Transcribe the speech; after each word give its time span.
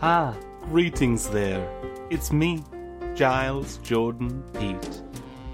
Ah, 0.00 0.32
greetings 0.70 1.28
there. 1.28 1.68
It's 2.08 2.30
me, 2.30 2.62
Giles 3.16 3.78
Jordan 3.78 4.44
Pete, 4.56 5.02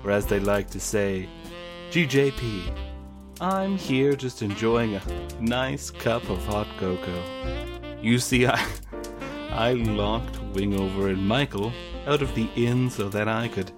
or 0.05 0.11
as 0.11 0.27
they 0.27 0.39
like 0.39 0.69
to 0.73 0.81
say, 0.81 1.31
GJP. 1.91 2.71
I'm 3.41 3.79
here 3.79 4.15
just 4.15 4.43
enjoying 4.43 4.97
a 4.97 5.03
nice 5.41 5.91
cup 5.91 6.29
of 6.29 6.45
hot 6.45 6.67
cocoa. 6.79 7.25
You 8.03 8.19
see, 8.19 8.47
I, 8.47 8.63
I 9.51 9.73
locked 9.73 10.35
Wingover 10.53 11.09
and 11.09 11.27
Michael 11.27 11.73
out 12.07 12.21
of 12.21 12.35
the 12.35 12.51
inn 12.55 12.91
so 12.91 13.09
that 13.09 13.29
I 13.29 13.49
could 13.49 13.73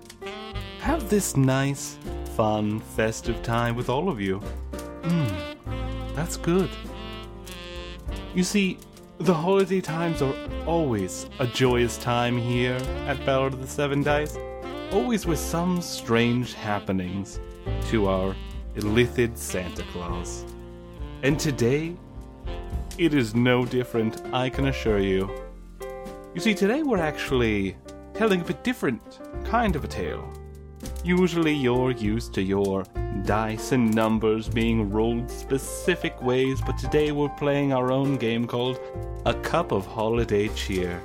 have 0.81 1.09
this 1.09 1.37
nice, 1.37 1.97
fun, 2.35 2.81
festive 2.81 3.41
time 3.45 3.77
with 3.77 3.89
all 3.89 4.09
of 4.09 4.21
you. 4.21 4.39
Hmm, 5.05 6.15
that's 6.17 6.37
good. 6.37 6.71
You 8.35 8.43
see, 8.43 8.79
the 9.19 9.35
holiday 9.35 9.81
times 9.81 10.21
are 10.21 10.35
always 10.67 11.29
a 11.39 11.47
joyous 11.47 11.97
time 11.97 12.37
here 12.37 12.77
at 13.07 13.25
Ballad 13.25 13.55
of 13.55 13.63
the 13.63 13.67
Seven 13.67 14.03
Dice, 14.03 14.37
always 14.93 15.25
with 15.25 15.39
some 15.39 15.81
strange 15.81 16.53
happenings 16.53 17.41
to 17.89 18.09
our 18.09 18.37
illithid 18.77 19.37
Santa 19.37 19.83
Claus. 19.85 20.45
And 21.23 21.41
today, 21.41 21.97
it 22.99 23.15
is 23.15 23.35
no 23.35 23.65
different, 23.65 24.23
I 24.35 24.51
can 24.51 24.67
assure 24.67 24.99
you. 24.99 25.31
You 26.35 26.41
see, 26.41 26.55
today 26.55 26.83
we're 26.83 26.99
actually 26.99 27.77
telling 28.13 28.43
a 28.43 28.45
bit 28.45 28.63
different 28.63 29.21
kind 29.45 29.77
of 29.77 29.85
a 29.85 29.89
tale. 29.89 30.31
Usually 31.07 31.55
you're 31.55 31.93
used 31.93 32.35
to 32.35 32.43
your 32.43 32.83
dice 33.23 33.71
and 33.71 33.95
numbers 33.95 34.49
being 34.49 34.91
rolled 34.91 35.31
specific 35.31 36.21
ways, 36.21 36.61
but 36.67 36.77
today 36.79 37.13
we're 37.13 37.29
playing 37.29 37.73
our 37.73 37.93
own 37.93 38.17
game 38.17 38.45
called 38.45 38.81
A 39.25 39.33
Cup 39.33 39.71
of 39.71 39.87
Holiday 39.87 40.49
Cheer, 40.49 40.99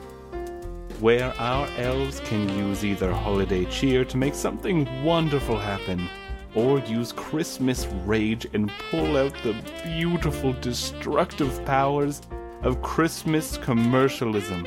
where 1.02 1.32
our 1.40 1.68
elves 1.78 2.20
can 2.22 2.50
use 2.50 2.84
either 2.84 3.14
holiday 3.14 3.64
cheer 3.66 4.04
to 4.06 4.18
make 4.18 4.34
something 4.34 5.04
wonderful 5.04 5.60
happen, 5.60 6.10
or 6.56 6.80
use 6.80 7.12
Christmas 7.12 7.86
rage 8.04 8.48
and 8.54 8.72
pull 8.90 9.18
out 9.18 9.36
the 9.44 9.54
beautiful 9.84 10.54
destructive 10.62 11.64
powers 11.64 12.24
of 12.64 12.82
Christmas 12.82 13.56
commercialism. 13.58 14.66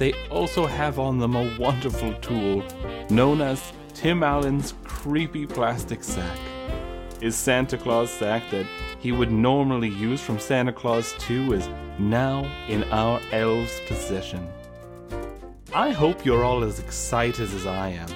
They 0.00 0.12
also 0.28 0.66
have 0.66 0.98
on 0.98 1.20
them 1.20 1.36
a 1.36 1.56
wonderful 1.56 2.14
tool 2.14 2.64
known 3.10 3.42
as 3.42 3.72
Tim 4.00 4.22
Allen's 4.22 4.72
creepy 4.82 5.44
plastic 5.44 6.02
sack. 6.02 6.38
His 7.20 7.36
Santa 7.36 7.76
Claus 7.76 8.10
sack 8.10 8.42
that 8.50 8.64
he 8.98 9.12
would 9.12 9.30
normally 9.30 9.90
use 9.90 10.22
from 10.22 10.38
Santa 10.38 10.72
Clause 10.72 11.14
2 11.18 11.52
is 11.52 11.68
now 11.98 12.50
in 12.66 12.84
our 12.84 13.20
elves' 13.30 13.78
possession. 13.86 14.48
I 15.74 15.90
hope 15.90 16.24
you're 16.24 16.44
all 16.44 16.64
as 16.64 16.78
excited 16.80 17.52
as 17.52 17.66
I 17.66 17.90
am. 17.90 18.08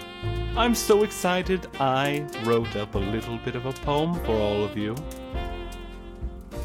I'm 0.57 0.75
so 0.75 1.03
excited 1.03 1.67
I 1.79 2.27
wrote 2.45 2.77
up 2.77 2.95
a 2.95 2.99
little 2.99 3.37
bit 3.45 3.55
of 3.55 3.67
a 3.67 3.73
poem 3.73 4.15
for 4.25 4.37
all 4.37 4.65
of 4.65 4.79
you. 4.79 4.97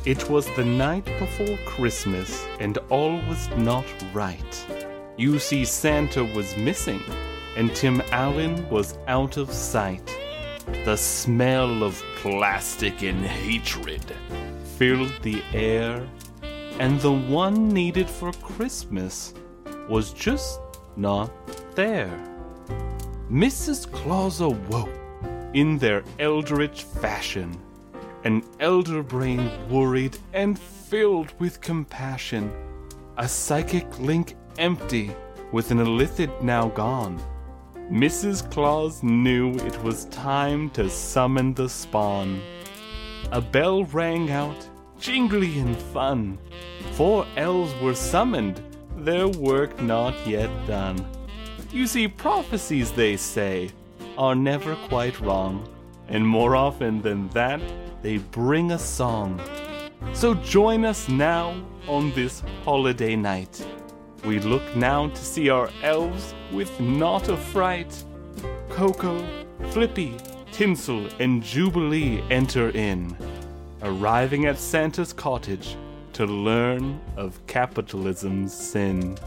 It 0.06 0.30
was 0.30 0.50
the 0.56 0.64
night 0.64 1.04
before 1.20 1.58
Christmas, 1.66 2.48
and 2.62 2.78
all 2.88 3.20
was 3.28 3.50
not 3.58 3.86
right. 4.14 4.66
You 5.18 5.40
see, 5.40 5.66
Santa 5.66 6.24
was 6.24 6.56
missing, 6.56 7.02
and 7.60 7.76
Tim 7.76 8.02
Allen 8.14 8.70
was 8.70 8.98
out 9.08 9.36
of 9.36 9.52
sight. 9.52 10.16
The 10.86 10.96
smell 10.96 11.84
of 11.84 12.02
plastic 12.16 13.04
and 13.04 13.26
hatred 13.26 14.16
filled 14.78 15.12
the 15.24 15.44
air, 15.54 16.08
and 16.80 17.02
the 17.02 17.12
one 17.12 17.68
needed 17.68 18.10
for 18.10 18.32
Christmas 18.32 19.34
was 19.90 20.14
just 20.14 20.62
not 20.96 21.30
there. 21.76 22.18
Mrs. 23.30 23.92
Claus 23.92 24.40
awoke 24.40 24.90
in 25.54 25.78
their 25.80 26.06
eldritch 26.18 26.84
fashion, 26.84 27.62
an 28.24 28.42
elder 28.62 29.04
brain 29.04 29.52
worried 29.70 30.18
and 30.32 30.58
filled 30.58 31.34
with 31.40 31.60
compassion, 31.60 32.54
a 33.18 33.28
psychic 33.28 34.00
link 34.00 34.36
empty 34.58 35.12
with 35.52 35.72
an 35.72 35.80
illithid 35.80 36.42
now 36.42 36.70
gone. 36.70 37.22
Mrs. 37.92 38.48
Claus 38.52 39.02
knew 39.02 39.56
it 39.56 39.84
was 39.84 40.06
time 40.06 40.70
to 40.72 40.88
summon 40.92 41.56
the 41.56 41.68
spawn. 41.68 42.40
A 43.32 43.42
bell 43.42 43.84
rang 43.86 44.30
out, 44.30 44.70
jingly 45.00 45.58
and 45.58 45.76
fun. 45.76 46.38
Four 46.92 47.26
elves 47.36 47.74
were 47.82 47.96
summoned, 47.96 48.62
their 48.96 49.28
work 49.28 49.82
not 49.82 50.14
yet 50.28 50.52
done. 50.68 51.04
You 51.72 51.88
see, 51.88 52.08
prophecies, 52.08 52.92
they 52.92 53.18
say, 53.18 53.72
are 54.20 54.36
never 54.36 54.76
quite 54.88 55.20
wrong, 55.20 55.68
and 56.10 56.28
more 56.28 56.56
often 56.56 57.02
than 57.02 57.28
that, 57.30 57.60
they 58.04 58.18
bring 58.18 58.72
a 58.72 58.78
song. 58.80 59.42
So 60.14 60.36
join 60.36 60.86
us 60.86 61.10
now 61.10 61.60
on 61.88 62.12
this 62.14 62.44
holiday 62.64 63.16
night. 63.16 63.66
We 64.26 64.40
look 64.40 64.76
now 64.76 65.08
to 65.10 65.18
see 65.18 65.50
our 65.50 65.70
elves 65.82 66.34
with 66.52 66.80
not 66.80 67.30
a 67.30 67.38
fright. 67.38 68.04
Coco, 68.70 69.26
Flippy, 69.70 70.16
Tinsel, 70.52 71.08
and 71.20 71.42
Jubilee 71.42 72.22
enter 72.30 72.70
in, 72.72 73.16
arriving 73.82 74.46
at 74.46 74.58
Santa's 74.58 75.14
cottage 75.14 75.76
to 76.14 76.26
learn 76.26 77.00
of 77.16 77.40
capitalism's 77.48 78.54
sin. 78.54 79.18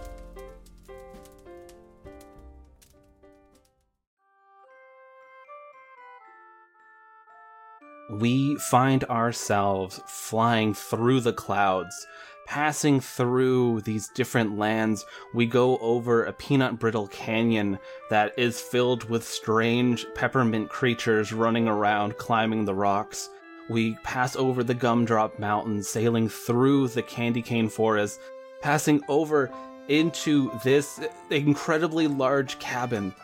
we 8.12 8.56
find 8.56 9.04
ourselves 9.04 10.00
flying 10.06 10.74
through 10.74 11.20
the 11.20 11.32
clouds, 11.32 12.06
passing 12.46 13.00
through 13.00 13.80
these 13.82 14.08
different 14.08 14.58
lands. 14.58 15.04
We 15.34 15.46
go 15.46 15.78
over 15.78 16.24
a 16.24 16.32
peanut 16.32 16.78
brittle 16.78 17.06
canyon 17.08 17.78
that 18.10 18.34
is 18.36 18.60
filled 18.60 19.08
with 19.08 19.24
strange 19.24 20.06
peppermint 20.14 20.68
creatures 20.68 21.32
running 21.32 21.68
around, 21.68 22.18
climbing 22.18 22.64
the 22.64 22.74
rocks. 22.74 23.30
We 23.68 23.94
pass 24.02 24.36
over 24.36 24.62
the 24.64 24.74
gumdrop 24.74 25.38
mountains, 25.38 25.88
sailing 25.88 26.28
through 26.28 26.88
the 26.88 27.02
candy 27.02 27.42
cane 27.42 27.68
forest, 27.68 28.20
passing 28.60 29.02
over 29.08 29.50
into 29.88 30.50
this 30.62 31.00
incredibly 31.30 32.06
large 32.06 32.58
cabin 32.58 33.14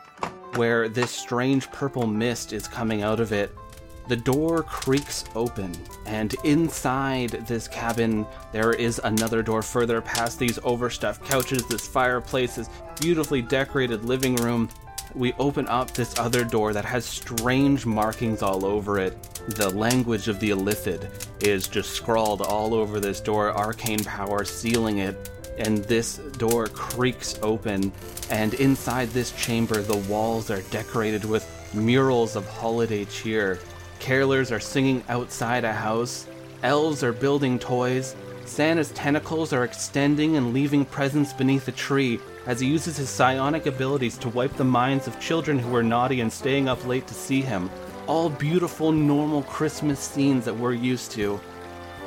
where 0.55 0.89
this 0.89 1.11
strange 1.11 1.71
purple 1.71 2.07
mist 2.07 2.53
is 2.53 2.67
coming 2.67 3.03
out 3.03 3.21
of 3.21 3.33
it 3.33 3.55
the 4.09 4.17
door 4.17 4.63
creaks 4.63 5.27
open, 5.35 5.77
and 6.07 6.35
inside 6.45 7.31
this 7.47 7.69
cabin, 7.69 8.27
there 8.53 8.73
is 8.73 8.99
another 9.05 9.43
door 9.43 9.61
further 9.61 10.01
past 10.01 10.39
these 10.39 10.59
overstuffed 10.65 11.23
couches, 11.25 11.67
this 11.69 11.87
fireplace, 11.87 12.57
this 12.57 12.71
beautifully 12.99 13.43
decorated 13.43 14.07
living 14.07 14.37
room. 14.37 14.71
We 15.15 15.35
open 15.35 15.69
up 15.69 15.91
this 15.91 16.19
other 16.19 16.43
door 16.43 16.73
that 16.73 16.87
has 16.87 17.05
strange 17.05 17.85
markings 17.85 18.43
all 18.43 18.65
over 18.65 18.99
it. 18.99 19.23
The 19.49 19.69
language 19.71 20.29
of 20.29 20.41
the 20.41 20.51
Illithid 20.51 21.11
is 21.43 21.69
just 21.69 21.91
scrawled 21.91 22.41
all 22.41 22.73
over 22.73 23.01
this 23.01 23.21
door, 23.21 23.53
arcane 23.53 24.05
power 24.05 24.45
sealing 24.45 24.99
it. 24.99 25.31
And 25.59 25.79
this 25.85 26.19
door 26.39 26.67
creaks 26.69 27.39
open, 27.43 27.93
and 28.31 28.55
inside 28.55 29.11
this 29.11 29.33
chamber, 29.33 29.83
the 29.83 29.97
walls 30.11 30.51
are 30.51 30.63
decorated 30.63 31.25
with 31.25 31.47
murals 31.75 32.37
of 32.37 32.49
holiday 32.49 33.05
cheer 33.05 33.59
Carolers 34.01 34.51
are 34.55 34.61
singing 34.61 35.03
outside 35.09 35.65
a 35.65 35.73
house. 35.73 36.27
Elves 36.63 37.03
are 37.03 37.13
building 37.13 37.59
toys. 37.59 38.15
Santa's 38.45 38.91
tentacles 38.93 39.53
are 39.53 39.65
extending 39.65 40.37
and 40.37 40.55
leaving 40.55 40.85
presents 40.85 41.33
beneath 41.33 41.69
a 41.69 41.73
tree 41.73 42.19
as 42.47 42.61
he 42.61 42.67
uses 42.67 42.97
his 42.97 43.11
psionic 43.11 43.67
abilities 43.67 44.17
to 44.19 44.31
wipe 44.31 44.55
the 44.55 44.65
minds 44.65 45.07
of 45.07 45.21
children 45.21 45.59
who 45.59 45.75
are 45.77 45.83
naughty 45.83 46.21
and 46.21 46.33
staying 46.33 46.69
up 46.69 46.87
late 46.87 47.07
to 47.07 47.15
see 47.15 47.43
him. 47.43 47.69
All 48.07 48.31
beautiful, 48.31 48.91
normal 48.91 49.43
Christmas 49.43 50.01
scenes 50.01 50.47
that 50.47 50.57
we're 50.57 50.73
used 50.73 51.11
to. 51.13 51.39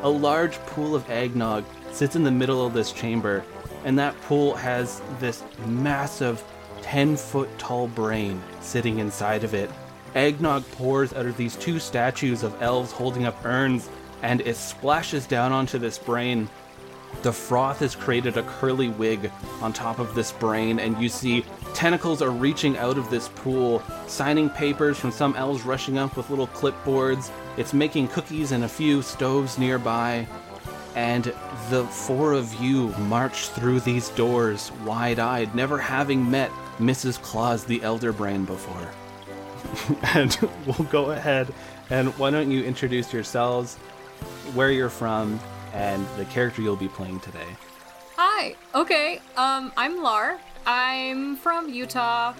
A 0.01 0.09
large 0.09 0.57
pool 0.65 0.95
of 0.95 1.07
eggnog 1.11 1.63
sits 1.91 2.15
in 2.15 2.23
the 2.23 2.31
middle 2.31 2.65
of 2.65 2.73
this 2.73 2.91
chamber, 2.91 3.43
and 3.85 3.99
that 3.99 4.19
pool 4.21 4.55
has 4.55 5.01
this 5.19 5.43
massive 5.67 6.43
10 6.81 7.15
foot 7.15 7.49
tall 7.59 7.87
brain 7.87 8.41
sitting 8.61 8.97
inside 8.97 9.43
of 9.43 9.53
it. 9.53 9.69
Eggnog 10.15 10.69
pours 10.71 11.13
out 11.13 11.25
of 11.25 11.37
these 11.37 11.55
two 11.55 11.79
statues 11.79 12.43
of 12.43 12.61
elves 12.61 12.91
holding 12.91 13.25
up 13.25 13.45
urns, 13.45 13.89
and 14.21 14.41
it 14.41 14.55
splashes 14.55 15.25
down 15.25 15.51
onto 15.51 15.77
this 15.77 15.97
brain. 15.97 16.49
The 17.23 17.33
froth 17.33 17.79
has 17.79 17.95
created 17.95 18.37
a 18.37 18.43
curly 18.43 18.89
wig 18.89 19.31
on 19.61 19.73
top 19.73 19.99
of 19.99 20.15
this 20.15 20.31
brain, 20.31 20.79
and 20.79 21.01
you 21.01 21.09
see 21.09 21.43
tentacles 21.73 22.21
are 22.21 22.31
reaching 22.31 22.77
out 22.77 22.97
of 22.97 23.09
this 23.09 23.29
pool, 23.29 23.83
signing 24.07 24.49
papers 24.49 24.97
from 24.97 25.11
some 25.11 25.35
elves 25.35 25.63
rushing 25.63 25.97
up 25.97 26.15
with 26.15 26.29
little 26.29 26.47
clipboards. 26.47 27.29
It's 27.57 27.73
making 27.73 28.07
cookies 28.09 28.51
in 28.51 28.63
a 28.63 28.69
few 28.69 29.01
stoves 29.01 29.57
nearby. 29.57 30.27
and 30.95 31.33
the 31.69 31.85
four 31.85 32.33
of 32.33 32.53
you 32.55 32.89
march 33.07 33.47
through 33.47 33.79
these 33.79 34.09
doors 34.09 34.71
wide 34.83 35.19
eyed, 35.19 35.55
never 35.55 35.77
having 35.77 36.29
met 36.29 36.51
Mrs. 36.79 37.21
Claus 37.21 37.63
the 37.63 37.81
Elder 37.81 38.11
Brain 38.11 38.43
before. 38.43 38.89
and 40.15 40.37
we'll 40.65 40.87
go 40.89 41.11
ahead 41.11 41.53
and 41.89 42.09
why 42.17 42.31
don't 42.31 42.51
you 42.51 42.63
introduce 42.63 43.11
yourselves, 43.13 43.75
where 44.53 44.71
you're 44.71 44.89
from, 44.89 45.39
and 45.73 46.05
the 46.17 46.25
character 46.25 46.61
you'll 46.61 46.75
be 46.75 46.87
playing 46.87 47.19
today. 47.19 47.47
Hi. 48.15 48.55
Okay. 48.73 49.19
Um, 49.35 49.71
I'm 49.75 50.01
Lar. 50.01 50.39
I'm 50.65 51.35
from 51.37 51.69
Utah, 51.69 52.33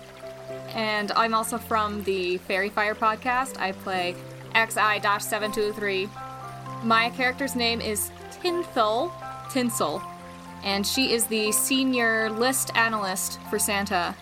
and 0.73 1.11
I'm 1.13 1.33
also 1.33 1.57
from 1.57 2.03
the 2.03 2.37
Fairy 2.37 2.69
Fire 2.69 2.95
podcast. 2.95 3.59
I 3.59 3.71
play 3.71 4.15
XI-723. 4.53 6.09
My 6.83 7.09
character's 7.09 7.55
name 7.55 7.81
is 7.81 8.11
Tinthel, 8.41 9.11
Tinsel, 9.51 10.01
and 10.63 10.85
she 10.85 11.13
is 11.13 11.25
the 11.25 11.51
senior 11.51 12.29
list 12.29 12.75
analyst 12.75 13.39
for 13.49 13.59
Santa. 13.59 14.15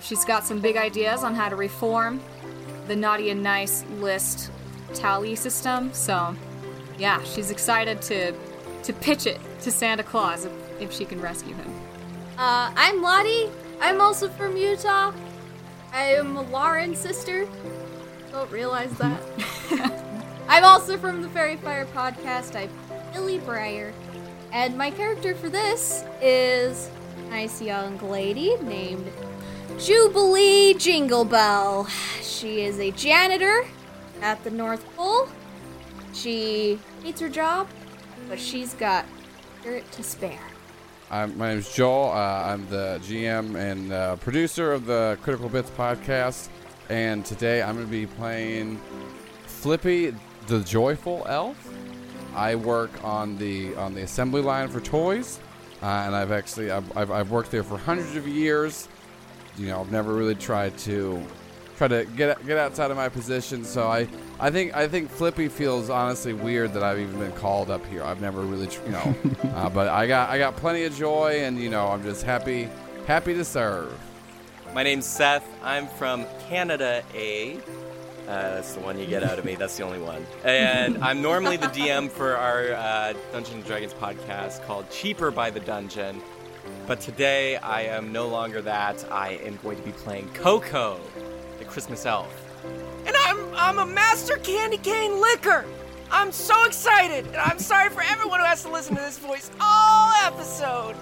She's 0.00 0.24
got 0.24 0.44
some 0.44 0.60
big 0.60 0.76
ideas 0.76 1.24
on 1.24 1.34
how 1.34 1.48
to 1.48 1.56
reform 1.56 2.20
the 2.86 2.96
naughty 2.96 3.30
and 3.30 3.42
nice 3.42 3.84
list 3.98 4.50
tally 4.94 5.34
system. 5.34 5.92
So, 5.92 6.34
yeah, 6.98 7.22
she's 7.24 7.50
excited 7.50 8.02
to 8.02 8.34
to 8.82 8.92
pitch 8.92 9.26
it 9.26 9.40
to 9.60 9.70
Santa 9.70 10.02
Claus 10.02 10.44
if, 10.44 10.52
if 10.80 10.92
she 10.92 11.04
can 11.04 11.20
rescue 11.20 11.54
him. 11.54 11.72
Uh, 12.36 12.72
I'm 12.74 13.00
Lottie. 13.00 13.48
I'm 13.80 14.00
also 14.00 14.28
from 14.28 14.56
Utah. 14.56 15.12
I 15.92 16.14
am 16.14 16.50
Lauren's 16.50 16.98
sister. 16.98 17.46
Don't 18.32 18.50
realize 18.50 18.90
that. 18.98 19.20
I'm 20.48 20.64
also 20.64 20.96
from 20.98 21.22
the 21.22 21.28
Fairy 21.28 21.56
Fire 21.56 21.86
podcast. 21.86 22.56
I'm 22.56 22.70
Billy 23.12 23.38
Breyer. 23.38 23.92
And 24.52 24.76
my 24.76 24.90
character 24.90 25.34
for 25.34 25.48
this 25.48 26.04
is 26.20 26.90
a 27.18 27.30
nice 27.30 27.62
young 27.62 27.98
lady 27.98 28.56
named 28.62 29.06
Jubilee 29.78 30.74
Jingle 30.74 31.24
Bell. 31.24 31.86
She 32.22 32.62
is 32.62 32.78
a 32.78 32.90
janitor 32.92 33.64
at 34.20 34.42
the 34.44 34.50
North 34.50 34.84
Pole. 34.96 35.28
She 36.12 36.78
hates 37.02 37.20
her 37.20 37.28
job, 37.28 37.68
but 38.28 38.38
she's 38.38 38.74
got 38.74 39.04
spirit 39.60 39.90
to 39.92 40.02
spare. 40.02 40.40
I'm, 41.10 41.36
my 41.36 41.60
Joel. 41.60 42.10
Uh, 42.10 42.14
I'm 42.46 42.68
the 42.68 43.00
GM 43.02 43.54
and 43.56 43.92
uh, 43.92 44.16
producer 44.16 44.72
of 44.72 44.86
the 44.86 45.18
Critical 45.22 45.48
Bits 45.48 45.70
podcast. 45.70 46.48
And 46.88 47.24
today 47.24 47.62
I'm 47.62 47.74
going 47.74 47.86
to 47.86 47.90
be 47.90 48.06
playing 48.06 48.80
Flippy, 49.46 50.14
the 50.46 50.60
Joyful 50.60 51.24
Elf. 51.28 51.56
I 52.34 52.54
work 52.54 52.90
on 53.04 53.36
the 53.38 53.74
on 53.76 53.94
the 53.94 54.02
assembly 54.02 54.40
line 54.42 54.68
for 54.68 54.80
toys, 54.80 55.38
uh, 55.82 55.86
and 55.86 56.16
I've 56.16 56.32
actually 56.32 56.70
I've, 56.70 56.96
I've, 56.96 57.10
I've 57.10 57.30
worked 57.30 57.50
there 57.50 57.62
for 57.62 57.76
hundreds 57.78 58.16
of 58.16 58.26
years. 58.26 58.88
You 59.56 59.68
know, 59.68 59.80
I've 59.80 59.92
never 59.92 60.14
really 60.14 60.34
tried 60.34 60.76
to 60.78 61.22
try 61.76 61.88
to 61.88 62.04
get 62.16 62.44
get 62.46 62.58
outside 62.58 62.90
of 62.90 62.96
my 62.96 63.08
position. 63.08 63.64
So 63.64 63.88
I 63.88 64.08
I 64.40 64.50
think 64.50 64.74
I 64.74 64.88
think 64.88 65.10
Flippy 65.10 65.48
feels 65.48 65.90
honestly 65.90 66.32
weird 66.32 66.72
that 66.74 66.82
I've 66.82 66.98
even 66.98 67.18
been 67.18 67.32
called 67.32 67.70
up 67.70 67.84
here. 67.86 68.02
I've 68.02 68.20
never 68.20 68.42
really 68.42 68.66
tr- 68.66 68.84
you 68.86 68.92
know, 68.92 69.14
uh, 69.54 69.68
but 69.68 69.88
I 69.88 70.06
got 70.06 70.30
I 70.30 70.38
got 70.38 70.56
plenty 70.56 70.84
of 70.84 70.94
joy, 70.96 71.40
and 71.42 71.58
you 71.58 71.70
know 71.70 71.88
I'm 71.88 72.02
just 72.02 72.22
happy 72.24 72.68
happy 73.06 73.34
to 73.34 73.44
serve. 73.44 73.92
My 74.74 74.82
name's 74.82 75.06
Seth. 75.06 75.46
I'm 75.62 75.86
from 75.86 76.24
Canada 76.48 77.02
A. 77.14 77.58
Uh, 78.22 78.54
that's 78.54 78.72
the 78.72 78.80
one 78.80 78.98
you 78.98 79.04
get 79.04 79.22
out 79.22 79.38
of 79.38 79.44
me. 79.44 79.56
That's 79.56 79.76
the 79.76 79.82
only 79.82 79.98
one. 79.98 80.24
And 80.44 80.96
I'm 81.04 81.20
normally 81.20 81.56
the 81.56 81.66
DM 81.66 82.08
for 82.08 82.36
our 82.36 82.72
uh, 82.72 83.12
Dungeons 83.32 83.56
and 83.56 83.64
Dragons 83.64 83.92
podcast 83.92 84.64
called 84.64 84.88
Cheaper 84.90 85.30
by 85.30 85.50
the 85.50 85.60
Dungeon. 85.60 86.22
But 86.92 87.00
today 87.00 87.56
I 87.56 87.84
am 87.84 88.12
no 88.12 88.28
longer 88.28 88.60
that. 88.60 89.10
I 89.10 89.40
am 89.46 89.58
going 89.62 89.78
to 89.78 89.82
be 89.82 89.92
playing 89.92 90.28
Coco, 90.34 91.00
the 91.58 91.64
Christmas 91.64 92.04
elf. 92.04 92.30
And 93.06 93.16
I'm 93.24 93.54
I'm 93.54 93.78
a 93.78 93.86
master 93.86 94.36
candy 94.36 94.76
cane 94.76 95.18
licker. 95.18 95.64
I'm 96.10 96.30
so 96.30 96.64
excited, 96.64 97.28
and 97.28 97.36
I'm 97.36 97.58
sorry 97.58 97.88
for 97.88 98.02
everyone 98.02 98.40
who 98.40 98.44
has 98.44 98.62
to 98.64 98.70
listen 98.70 98.94
to 98.96 99.00
this 99.00 99.16
voice 99.18 99.50
all 99.58 100.12
episode. 100.22 100.94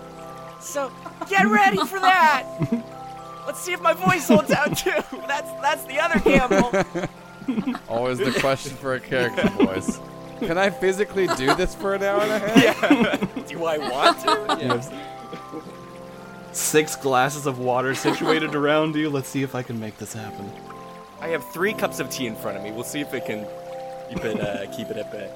So 0.60 0.92
get 1.28 1.48
ready 1.48 1.78
for 1.78 1.98
that. 1.98 2.46
Let's 3.48 3.60
see 3.60 3.72
if 3.72 3.80
my 3.80 3.92
voice 3.92 4.28
holds 4.28 4.52
out 4.52 4.76
too. 4.78 4.92
That's 5.26 5.50
that's 5.60 5.84
the 5.86 5.98
other 5.98 6.20
gamble. 6.20 7.80
Always 7.88 8.18
the 8.18 8.30
question 8.38 8.76
for 8.76 8.94
a 8.94 9.00
character 9.00 9.48
voice. 9.48 9.98
Can 10.38 10.56
I 10.56 10.70
physically 10.70 11.26
do 11.36 11.52
this 11.56 11.74
for 11.74 11.94
an 11.94 12.04
hour 12.04 12.20
and 12.20 12.30
a 12.30 12.38
half? 12.38 12.90
Yeah. 13.36 13.42
Do 13.48 13.64
I 13.64 13.78
want 13.78 14.20
to? 14.20 14.64
Yes. 14.64 14.88
Six 16.52 16.96
glasses 16.96 17.46
of 17.46 17.58
water 17.58 17.94
situated 17.94 18.54
around 18.54 18.94
you. 18.94 19.08
Let's 19.08 19.28
see 19.28 19.42
if 19.42 19.54
I 19.54 19.62
can 19.62 19.78
make 19.78 19.98
this 19.98 20.12
happen. 20.12 20.50
I 21.20 21.28
have 21.28 21.44
three 21.52 21.74
cups 21.74 22.00
of 22.00 22.10
tea 22.10 22.26
in 22.26 22.34
front 22.34 22.56
of 22.56 22.62
me. 22.62 22.72
We'll 22.72 22.82
see 22.84 23.00
if 23.00 23.12
it 23.14 23.26
can 23.26 23.46
keep 24.08 24.24
it 24.24 24.40
uh, 24.40 24.66
keep 24.74 24.88
it 24.88 24.96
at 24.96 25.12
bay. 25.12 25.30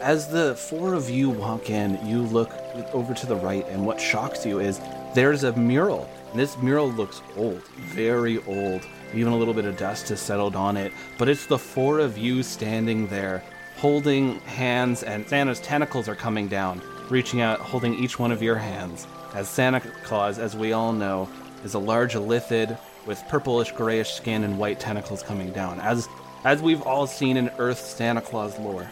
As 0.00 0.28
the 0.28 0.54
four 0.54 0.94
of 0.94 1.10
you 1.10 1.28
walk 1.28 1.68
in, 1.68 1.98
you 2.06 2.22
look 2.22 2.50
over 2.92 3.12
to 3.12 3.26
the 3.26 3.36
right, 3.36 3.66
and 3.68 3.84
what 3.84 4.00
shocks 4.00 4.46
you 4.46 4.58
is 4.58 4.80
there's 5.14 5.44
a 5.44 5.52
mural. 5.52 6.08
And 6.30 6.40
this 6.40 6.56
mural 6.58 6.90
looks 6.90 7.22
old, 7.36 7.62
very 7.76 8.38
old. 8.44 8.86
Even 9.14 9.32
a 9.32 9.36
little 9.36 9.54
bit 9.54 9.64
of 9.64 9.76
dust 9.76 10.08
has 10.08 10.20
settled 10.20 10.56
on 10.56 10.76
it. 10.76 10.92
But 11.18 11.28
it's 11.28 11.46
the 11.46 11.58
four 11.58 11.98
of 11.98 12.16
you 12.16 12.42
standing 12.42 13.08
there, 13.08 13.42
holding 13.76 14.40
hands, 14.40 15.02
and 15.02 15.28
Santa's 15.28 15.60
tentacles 15.60 16.08
are 16.08 16.14
coming 16.14 16.48
down, 16.48 16.80
reaching 17.10 17.40
out, 17.40 17.60
holding 17.60 17.94
each 17.94 18.18
one 18.18 18.32
of 18.32 18.42
your 18.42 18.56
hands. 18.56 19.06
As 19.34 19.48
Santa 19.48 19.80
Claus, 20.04 20.38
as 20.38 20.56
we 20.56 20.72
all 20.72 20.92
know, 20.92 21.28
is 21.64 21.74
a 21.74 21.78
large 21.78 22.14
illithid 22.14 22.76
with 23.06 23.22
purplish 23.28 23.70
grayish 23.72 24.12
skin 24.14 24.44
and 24.44 24.58
white 24.58 24.80
tentacles 24.80 25.22
coming 25.22 25.52
down, 25.52 25.80
as 25.80 26.08
as 26.44 26.62
we've 26.62 26.82
all 26.82 27.06
seen 27.06 27.36
in 27.36 27.50
Earth's 27.58 27.86
Santa 27.94 28.20
Claus 28.22 28.58
lore 28.58 28.90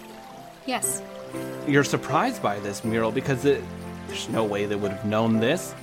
Yes. 0.67 1.03
you're 1.67 1.83
surprised 1.85 2.43
by 2.43 2.59
this 2.61 2.85
mural 2.85 3.11
because 3.11 3.45
it, 3.47 3.65
there's 4.07 4.29
no 4.29 4.45
way 4.45 4.67
they 4.67 4.77
would 4.77 4.93
have 4.93 5.05
known 5.07 5.41
this. 5.41 5.75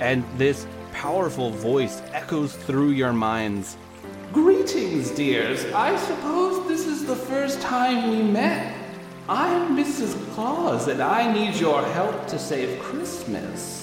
And 0.00 0.24
this 0.38 0.64
powerful 0.92 1.50
voice 1.50 2.02
echoes 2.12 2.54
through 2.54 2.90
your 2.90 3.12
minds. 3.12 3.76
Greetings, 4.32 5.10
dears. 5.10 5.64
I 5.72 5.96
suppose 5.96 6.66
this 6.68 6.86
is 6.86 7.04
the 7.04 7.16
first 7.16 7.60
time 7.60 8.10
we 8.10 8.22
met. 8.22 8.74
I'm 9.28 9.76
Mrs. 9.76 10.14
Claus, 10.34 10.86
and 10.88 11.02
I 11.02 11.30
need 11.32 11.56
your 11.56 11.82
help 11.82 12.28
to 12.28 12.38
save 12.38 12.78
Christmas. 12.80 13.77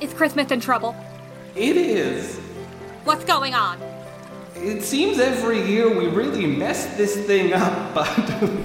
Is 0.00 0.14
Christmas 0.14 0.50
in 0.50 0.60
trouble? 0.60 0.96
It 1.54 1.76
is. 1.76 2.38
What's 3.04 3.24
going 3.24 3.52
on? 3.52 3.78
It 4.54 4.82
seems 4.82 5.18
every 5.18 5.60
year 5.68 5.94
we 5.94 6.06
really 6.06 6.46
mess 6.46 6.96
this 6.96 7.14
thing 7.26 7.52
up, 7.52 7.94
but 7.94 8.08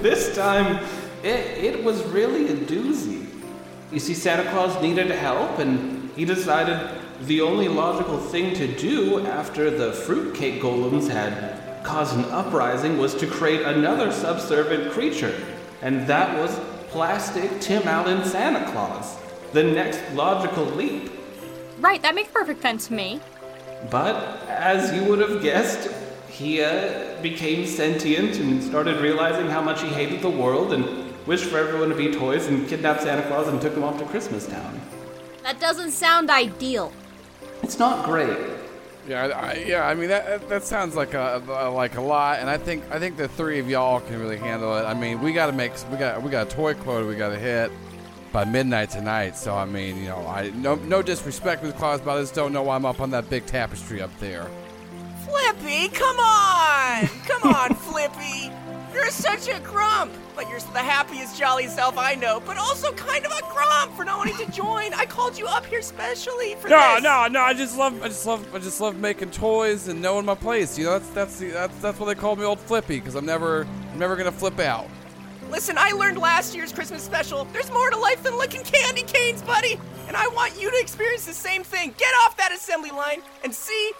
this 0.02 0.34
time 0.34 0.82
it, 1.22 1.62
it 1.62 1.84
was 1.84 2.02
really 2.04 2.48
a 2.48 2.56
doozy. 2.56 3.26
You 3.92 4.00
see, 4.00 4.14
Santa 4.14 4.50
Claus 4.50 4.80
needed 4.80 5.10
help, 5.10 5.58
and 5.58 6.10
he 6.16 6.24
decided 6.24 7.02
the 7.22 7.42
only 7.42 7.68
logical 7.68 8.18
thing 8.18 8.54
to 8.54 8.66
do 8.66 9.26
after 9.26 9.70
the 9.70 9.92
fruitcake 9.92 10.62
golems 10.62 11.08
had 11.08 11.84
caused 11.84 12.16
an 12.16 12.24
uprising 12.26 12.96
was 12.96 13.14
to 13.14 13.26
create 13.26 13.60
another 13.60 14.10
subservient 14.10 14.90
creature, 14.92 15.38
and 15.82 16.06
that 16.06 16.38
was 16.38 16.58
plastic 16.88 17.60
Tim 17.60 17.86
Allen 17.86 18.24
Santa 18.24 18.70
Claus. 18.72 19.18
The 19.52 19.62
next 19.62 20.00
logical 20.14 20.64
leap. 20.64 21.15
Right, 21.78 22.00
that 22.02 22.14
makes 22.14 22.30
perfect 22.30 22.62
sense 22.62 22.88
to 22.88 22.94
me. 22.94 23.20
But 23.90 24.16
as 24.48 24.92
you 24.94 25.04
would 25.08 25.18
have 25.20 25.42
guessed, 25.42 25.90
he 26.28 26.62
uh, 26.62 27.20
became 27.22 27.66
sentient 27.66 28.36
and 28.38 28.62
started 28.62 29.00
realizing 29.00 29.46
how 29.48 29.62
much 29.62 29.82
he 29.82 29.88
hated 29.88 30.22
the 30.22 30.30
world 30.30 30.72
and 30.72 31.14
wished 31.26 31.44
for 31.44 31.58
everyone 31.58 31.88
to 31.90 31.94
be 31.94 32.12
toys 32.12 32.46
and 32.46 32.68
kidnapped 32.68 33.02
Santa 33.02 33.22
Claus 33.28 33.48
and 33.48 33.60
took 33.60 33.74
him 33.74 33.84
off 33.84 33.98
to 33.98 34.04
Christmas 34.06 34.46
Town. 34.46 34.80
That 35.42 35.60
doesn't 35.60 35.92
sound 35.92 36.30
ideal. 36.30 36.92
It's 37.62 37.78
not 37.78 38.04
great. 38.04 38.36
Yeah, 39.08 39.26
I, 39.26 39.54
yeah. 39.54 39.86
I 39.86 39.94
mean 39.94 40.08
that 40.08 40.26
that- 40.26 40.48
that 40.48 40.64
sounds 40.64 40.96
like 40.96 41.14
a, 41.14 41.40
a 41.48 41.70
like 41.70 41.96
a 41.96 42.00
lot, 42.00 42.40
and 42.40 42.50
I 42.50 42.58
think 42.58 42.82
I 42.90 42.98
think 42.98 43.16
the 43.16 43.28
three 43.28 43.60
of 43.60 43.70
y'all 43.70 44.00
can 44.00 44.18
really 44.18 44.36
handle 44.36 44.76
it. 44.76 44.82
I 44.82 44.94
mean, 44.94 45.20
we 45.22 45.32
got 45.32 45.46
to 45.46 45.52
make 45.52 45.72
we 45.92 45.96
got 45.96 46.20
we 46.22 46.28
got 46.30 46.48
a 46.48 46.50
toy 46.50 46.74
quota 46.74 47.06
we 47.06 47.14
got 47.14 47.28
to 47.28 47.38
hit 47.38 47.70
by 48.32 48.44
midnight 48.44 48.90
tonight. 48.90 49.36
So 49.36 49.54
I 49.54 49.64
mean, 49.64 49.98
you 49.98 50.08
know, 50.08 50.26
I 50.26 50.50
no 50.50 50.74
no 50.76 51.02
disrespect 51.02 51.62
with 51.62 51.76
Claus, 51.76 52.00
but 52.00 52.16
I 52.16 52.20
just 52.20 52.34
don't 52.34 52.52
know 52.52 52.62
why 52.62 52.76
I'm 52.76 52.84
up 52.84 53.00
on 53.00 53.10
that 53.10 53.28
big 53.30 53.46
tapestry 53.46 54.00
up 54.02 54.10
there. 54.20 54.48
Flippy, 55.24 55.88
come 55.88 56.18
on! 56.18 57.06
Come 57.26 57.52
on, 57.54 57.74
Flippy! 57.74 58.50
You're 58.92 59.10
such 59.10 59.48
a 59.48 59.58
grump! 59.60 60.12
But 60.36 60.48
you're 60.48 60.60
the 60.60 60.78
happiest, 60.78 61.38
jolly 61.38 61.66
self 61.66 61.96
I 61.98 62.14
know, 62.14 62.40
but 62.46 62.58
also 62.58 62.92
kind 62.92 63.24
of 63.24 63.32
a 63.32 63.40
grump 63.52 63.92
for 63.96 64.04
not 64.04 64.18
wanting 64.18 64.36
to 64.46 64.52
join. 64.52 64.92
I 64.94 65.04
called 65.06 65.36
you 65.38 65.46
up 65.46 65.64
here 65.66 65.82
specially 65.82 66.54
for 66.56 66.68
No, 66.68 66.94
this. 66.94 67.02
no, 67.02 67.26
no! 67.26 67.40
I 67.40 67.54
just 67.54 67.76
love, 67.76 68.00
I 68.02 68.08
just 68.08 68.24
love, 68.26 68.54
I 68.54 68.58
just 68.58 68.80
love 68.80 68.96
making 68.96 69.30
toys 69.30 69.88
and 69.88 70.00
knowing 70.00 70.24
my 70.26 70.34
place. 70.34 70.78
You 70.78 70.84
know, 70.84 70.98
that's 70.98 71.08
that's 71.10 71.38
the, 71.38 71.50
that's 71.50 71.76
that's 71.78 71.98
what 71.98 72.06
they 72.06 72.14
call 72.14 72.36
me, 72.36 72.44
old 72.44 72.60
Flippy, 72.60 72.98
because 73.00 73.14
I'm 73.14 73.26
never, 73.26 73.66
I'm 73.92 73.98
never 73.98 74.14
gonna 74.14 74.30
flip 74.32 74.58
out. 74.60 74.86
Listen, 75.50 75.76
I 75.78 75.92
learned 75.92 76.18
last 76.18 76.54
year's 76.54 76.72
Christmas 76.72 77.02
special. 77.02 77.44
There's 77.52 77.70
more 77.70 77.90
to 77.90 77.96
life 77.96 78.22
than 78.22 78.36
licking 78.36 78.62
candy 78.64 79.02
canes, 79.02 79.42
buddy. 79.42 79.78
And 80.08 80.16
I 80.16 80.28
want 80.28 80.60
you 80.60 80.70
to 80.70 80.78
experience 80.78 81.24
the 81.24 81.32
same 81.32 81.62
thing. 81.62 81.94
Get 81.98 82.12
off 82.22 82.36
that 82.36 82.52
assembly 82.52 82.90
line 82.90 83.22
and 83.44 83.54
see, 83.54 83.92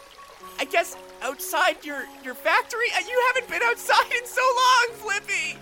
I 0.58 0.64
guess, 0.64 0.96
outside 1.22 1.84
your 1.84 2.04
your 2.24 2.34
factory. 2.34 2.86
Uh, 2.96 3.00
You 3.08 3.22
haven't 3.28 3.48
been 3.50 3.62
outside 3.62 4.12
in 4.12 4.26
so 4.26 4.42
long, 4.42 4.96
Flippy. 4.98 5.56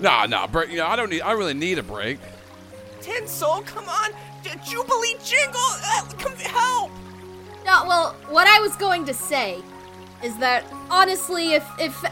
Nah, 0.00 0.26
nah, 0.26 0.46
break. 0.46 0.70
You 0.70 0.76
know, 0.78 0.86
I 0.86 0.96
don't 0.96 1.10
need. 1.10 1.22
I 1.22 1.32
really 1.32 1.54
need 1.54 1.78
a 1.78 1.82
break. 1.82 2.18
Tinsel, 3.00 3.62
come 3.66 3.88
on. 3.88 4.10
J- 4.42 4.54
Jubilee 4.66 5.16
Jingle, 5.24 5.60
uh, 5.60 6.08
come 6.18 6.34
help. 6.36 6.90
No, 7.64 7.84
well, 7.86 8.16
what 8.28 8.46
I 8.46 8.60
was 8.60 8.74
going 8.76 9.04
to 9.06 9.14
say 9.14 9.60
is 10.24 10.36
that 10.38 10.64
honestly, 10.90 11.52
if 11.54 11.64
if 11.78 12.04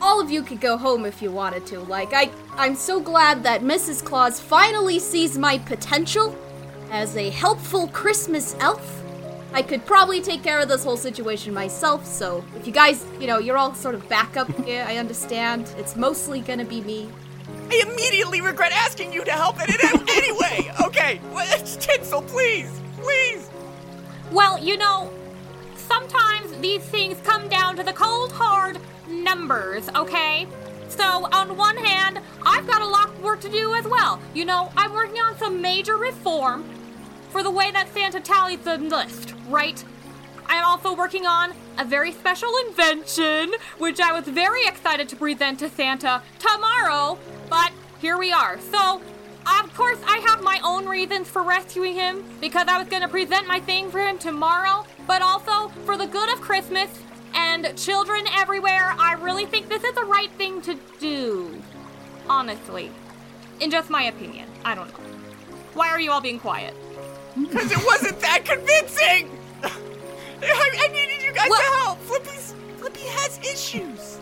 all 0.00 0.20
of 0.20 0.30
you 0.30 0.42
could 0.42 0.60
go 0.60 0.76
home 0.76 1.04
if 1.04 1.22
you 1.22 1.30
wanted 1.30 1.66
to, 1.66 1.80
like 1.80 2.12
I 2.12 2.30
I'm 2.56 2.74
so 2.74 3.00
glad 3.00 3.42
that 3.42 3.62
Mrs. 3.62 4.04
Claus 4.04 4.40
finally 4.40 4.98
sees 4.98 5.36
my 5.36 5.58
potential 5.58 6.36
as 6.90 7.16
a 7.16 7.30
helpful 7.30 7.88
Christmas 7.88 8.54
elf. 8.60 9.02
I 9.52 9.62
could 9.62 9.86
probably 9.86 10.20
take 10.20 10.42
care 10.42 10.60
of 10.60 10.68
this 10.68 10.84
whole 10.84 10.96
situation 10.96 11.54
myself, 11.54 12.04
so 12.04 12.44
if 12.56 12.66
you 12.66 12.72
guys, 12.72 13.06
you 13.20 13.26
know, 13.26 13.38
you're 13.38 13.56
all 13.56 13.74
sort 13.74 13.94
of 13.94 14.08
backup 14.08 14.50
here, 14.64 14.84
I 14.86 14.96
understand. 14.96 15.72
It's 15.78 15.96
mostly 15.96 16.40
gonna 16.40 16.64
be 16.64 16.82
me. 16.82 17.08
I 17.70 17.82
immediately 17.90 18.40
regret 18.40 18.72
asking 18.72 19.12
you 19.12 19.24
to 19.24 19.32
help 19.32 19.56
in 19.56 19.66
it 19.68 20.08
anyway. 20.08 20.72
Okay, 20.86 21.20
Tinsel, 21.80 22.22
please, 22.22 22.70
please. 23.00 23.48
Well, 24.30 24.58
you 24.58 24.76
know, 24.76 25.10
sometimes 25.86 26.52
these 26.58 26.82
things 26.82 27.18
come 27.22 27.48
down 27.48 27.76
to 27.76 27.82
the 27.82 27.92
cold, 27.92 28.32
hard 28.32 28.78
numbers, 29.08 29.88
okay? 29.94 30.46
So, 30.88 31.28
on 31.32 31.56
one 31.56 31.76
hand, 31.76 32.20
I've 32.44 32.66
got 32.66 32.80
a 32.80 32.86
lot 32.86 33.08
of 33.08 33.22
work 33.22 33.40
to 33.40 33.48
do 33.48 33.74
as 33.74 33.84
well. 33.86 34.20
You 34.34 34.44
know, 34.44 34.70
I'm 34.76 34.92
working 34.92 35.18
on 35.18 35.36
some 35.36 35.60
major 35.60 35.96
reform 35.96 36.64
for 37.30 37.42
the 37.42 37.50
way 37.50 37.70
that 37.72 37.92
Santa 37.92 38.20
tallies 38.20 38.60
the 38.60 38.78
list, 38.78 39.34
right? 39.48 39.82
I'm 40.46 40.64
also 40.64 40.94
working 40.94 41.26
on 41.26 41.52
a 41.78 41.84
very 41.84 42.12
special 42.12 42.50
invention, 42.68 43.54
which 43.78 44.00
I 44.00 44.12
was 44.12 44.26
very 44.28 44.66
excited 44.66 45.08
to 45.10 45.16
present 45.16 45.58
to 45.58 45.68
Santa 45.68 46.22
tomorrow, 46.38 47.18
but 47.50 47.72
here 48.00 48.16
we 48.16 48.32
are. 48.32 48.58
So, 48.60 49.02
of 49.46 49.74
course, 49.74 49.98
I 50.06 50.18
have 50.28 50.42
my 50.42 50.60
own 50.64 50.86
reasons 50.86 51.28
for 51.28 51.42
rescuing 51.42 51.94
him 51.94 52.24
because 52.40 52.66
I 52.68 52.78
was 52.78 52.88
going 52.88 53.02
to 53.02 53.08
present 53.08 53.46
my 53.46 53.60
thing 53.60 53.90
for 53.90 54.00
him 54.00 54.18
tomorrow, 54.18 54.84
but 55.06 55.22
also 55.22 55.68
for 55.84 55.96
the 55.96 56.06
good 56.06 56.32
of 56.32 56.40
Christmas 56.40 56.88
and 57.34 57.76
children 57.76 58.24
everywhere, 58.34 58.94
I 58.98 59.14
really 59.14 59.46
think 59.46 59.68
this 59.68 59.84
is 59.84 59.94
the 59.94 60.04
right 60.04 60.30
thing 60.32 60.62
to 60.62 60.78
do. 60.98 61.62
Honestly. 62.28 62.90
In 63.60 63.70
just 63.70 63.88
my 63.88 64.04
opinion. 64.04 64.48
I 64.64 64.74
don't 64.74 64.88
know. 64.88 65.04
Why 65.74 65.90
are 65.90 66.00
you 66.00 66.10
all 66.10 66.20
being 66.20 66.40
quiet? 66.40 66.74
Because 67.38 67.70
it 67.70 67.84
wasn't 67.84 68.18
that 68.20 68.44
convincing. 68.44 69.30
I, 70.42 70.78
I 70.84 70.88
needed 70.88 71.22
you 71.22 71.32
guys 71.32 71.48
What? 71.48 71.58
to 71.64 71.78
help. 71.78 71.98
Flippy's, 72.00 72.54
Flippy 72.78 73.00
has 73.00 73.38
issues. 73.38 74.18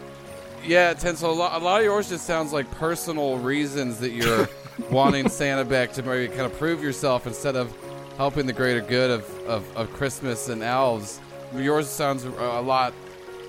Yeah, 0.67 0.95
Tinsel. 0.95 1.31
A 1.31 1.33
lot, 1.33 1.61
a 1.61 1.65
lot 1.65 1.81
of 1.81 1.85
yours 1.85 2.09
just 2.09 2.27
sounds 2.27 2.53
like 2.53 2.71
personal 2.73 3.39
reasons 3.39 3.99
that 4.01 4.11
you're 4.11 4.49
wanting 4.91 5.29
Santa 5.29 5.65
back 5.65 5.93
to 5.93 6.03
maybe 6.03 6.29
kind 6.29 6.43
of 6.43 6.59
prove 6.59 6.83
yourself 6.83 7.27
instead 7.27 7.57
of 7.57 7.75
helping 8.17 8.47
the 8.47 8.53
greater 8.53 8.81
good 8.81 9.11
of, 9.11 9.47
of, 9.47 9.77
of 9.77 9.93
Christmas 9.93 10.49
and 10.49 10.63
elves. 10.63 11.21
Yours 11.55 11.89
sounds 11.89 12.25
a 12.25 12.31
a 12.31 12.63
lot 12.63 12.93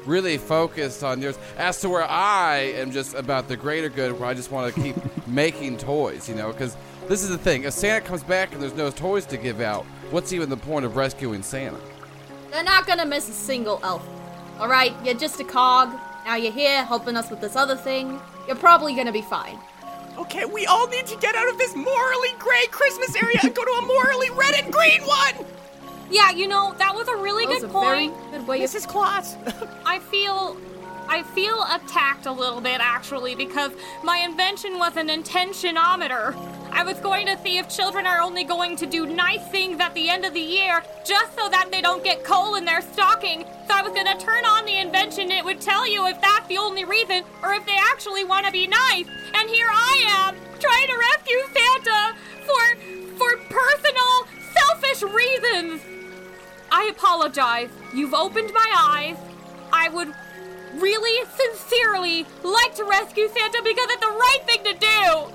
really 0.05 0.38
focused 0.38 1.03
on 1.03 1.22
yours. 1.22 1.38
As 1.58 1.82
to 1.82 1.89
where 1.89 2.10
I 2.10 2.58
am 2.75 2.91
just 2.91 3.15
about 3.15 3.48
the 3.48 3.58
greater 3.58 3.89
good, 3.89 4.20
where 4.20 4.29
I 4.29 4.34
just 4.34 4.51
want 4.51 4.74
to 4.74 4.82
keep 4.82 4.96
making 5.27 5.77
toys, 5.77 6.29
you 6.29 6.36
know, 6.36 6.51
because 6.51 6.77
this 7.08 7.24
is 7.24 7.29
the 7.29 7.38
thing. 7.38 7.63
If 7.63 7.74
Santa 7.74 8.05
comes 8.05 8.24
back 8.24 8.53
and 8.53 8.62
there's 8.62 8.75
no 8.75 8.89
toys 8.89 9.25
to 9.27 9.38
give 9.38 9.62
out, 9.62 9.86
what's 10.12 10.34
even 10.34 10.50
the 10.50 10.58
point 10.58 10.86
of 10.86 10.96
rescuing 10.96 11.44
Santa? 11.44 11.79
They're 12.51 12.63
not 12.63 12.88
gonna 12.88 13.05
miss 13.05 13.27
a 13.29 13.34
single 13.34 13.79
elf. 13.84 14.08
Alright, 14.60 14.94
you're 15.03 15.15
just 15.15 15.39
a 15.39 15.44
cog. 15.44 15.94
Now 16.25 16.36
you're 16.36 16.51
here 16.51 16.84
helping 16.84 17.15
us 17.15 17.29
with 17.29 17.41
this 17.41 17.55
other 17.55 17.75
thing. 17.75 18.20
You're 18.48 18.55
probably 18.55 18.96
gonna 18.96 19.12
be 19.12 19.22
fine. 19.22 19.60
Okay, 20.17 20.45
we 20.45 20.65
all 20.65 20.88
need 20.88 21.05
to 21.07 21.17
get 21.17 21.36
out 21.36 21.50
of 21.50 21.57
this 21.57 21.75
morally 21.75 22.29
gray 22.39 22.65
Christmas 22.72 23.15
area 23.15 23.38
and 23.43 23.53
go 23.53 23.63
to 23.65 23.72
a 23.72 23.86
morally 23.86 24.29
red 24.31 24.53
and 24.55 24.72
green 24.72 25.01
one. 25.03 25.45
Yeah, 26.10 26.31
you 26.31 26.48
know, 26.48 26.74
that 26.77 26.93
was 26.95 27.07
a 27.07 27.15
really 27.17 27.45
That 27.45 27.53
was 27.53 27.62
good 27.63 27.69
a 27.69 27.74
point. 27.74 28.13
very 28.13 28.31
good 28.31 28.48
way 28.48 28.63
of 28.63 28.69
Mrs. 28.69 28.88
Claus. 28.88 29.36
I 29.86 30.00
feel 30.00 30.55
I 31.07 31.24
feel 31.24 31.63
attacked 31.69 32.25
a 32.25 32.31
little 32.31 32.62
bit 32.62 32.79
actually 32.81 33.35
because 33.35 33.71
my 34.03 34.17
invention 34.19 34.77
was 34.77 34.97
an 34.97 35.07
intentionometer. 35.07 36.35
I 36.71 36.83
was 36.83 37.00
going 37.00 37.25
to 37.27 37.38
see 37.41 37.57
if 37.57 37.69
children 37.69 38.05
are 38.05 38.21
only 38.21 38.43
going 38.43 38.75
to 38.77 38.85
do 38.85 39.05
nice 39.05 39.45
things 39.50 39.79
at 39.79 39.93
the 39.93 40.09
end 40.09 40.25
of 40.25 40.33
the 40.33 40.41
year 40.41 40.83
just 41.05 41.35
so 41.38 41.47
that 41.50 41.69
they 41.71 41.81
don't 41.81 42.03
get 42.03 42.24
coal 42.24 42.55
in 42.55 42.65
their 42.65 42.81
stocking. 42.81 43.45
So 43.67 43.74
I 43.74 43.81
was 43.81 43.93
going 43.93 44.07
to 44.07 44.17
turn 44.25 44.45
on 44.45 44.65
the 44.65 44.77
invention 44.77 45.31
it 45.31 45.45
would 45.45 45.62
tell 45.62 45.88
you 45.88 46.07
if 46.07 46.19
that's 46.21 46.47
the 46.47 46.57
only 46.57 46.85
reason 46.85 47.24
or 47.43 47.53
if 47.53 47.65
they 47.65 47.77
actually 47.91 48.24
want 48.24 48.45
to 48.45 48.51
be 48.51 48.67
nice. 48.67 49.07
And 49.33 49.50
here 49.50 49.69
I 49.69 50.27
am 50.27 50.35
trying 50.59 50.88
to 50.88 50.97
rescue 50.97 51.41
Santa 51.53 52.15
for 52.45 52.95
for 53.17 53.38
personal 53.50 54.27
selfish 54.53 55.01
reasons. 55.03 55.81
I 56.71 56.89
apologize. 56.91 57.69
You've 57.93 58.13
opened 58.13 58.51
my 58.53 58.69
eyes. 58.75 59.17
I 59.71 59.89
would 59.89 60.13
really, 60.79 61.27
sincerely 61.36 62.25
like 62.44 62.75
to 62.75 62.84
rescue 62.84 63.27
Santa 63.27 63.62
because 63.63 63.89
it's 63.89 64.01
the 64.01 64.08
right 64.08 64.39
thing 64.46 64.63
to 64.63 64.74
do. 64.79 65.34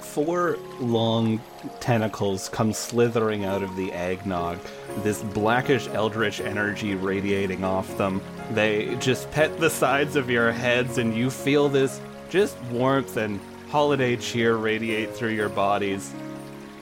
Four 0.00 0.58
long 0.78 1.40
tentacles 1.80 2.48
come 2.48 2.72
slithering 2.72 3.44
out 3.44 3.62
of 3.62 3.74
the 3.76 3.92
eggnog, 3.92 4.58
this 4.98 5.22
blackish 5.22 5.88
eldritch 5.88 6.40
energy 6.40 6.94
radiating 6.94 7.64
off 7.64 7.96
them. 7.96 8.20
They 8.50 8.96
just 8.96 9.30
pet 9.30 9.58
the 9.58 9.70
sides 9.70 10.16
of 10.16 10.28
your 10.28 10.52
heads, 10.52 10.98
and 10.98 11.16
you 11.16 11.30
feel 11.30 11.68
this 11.68 12.00
just 12.28 12.60
warmth 12.64 13.16
and 13.16 13.40
holiday 13.70 14.16
cheer 14.16 14.56
radiate 14.56 15.14
through 15.14 15.30
your 15.30 15.48
bodies. 15.48 16.12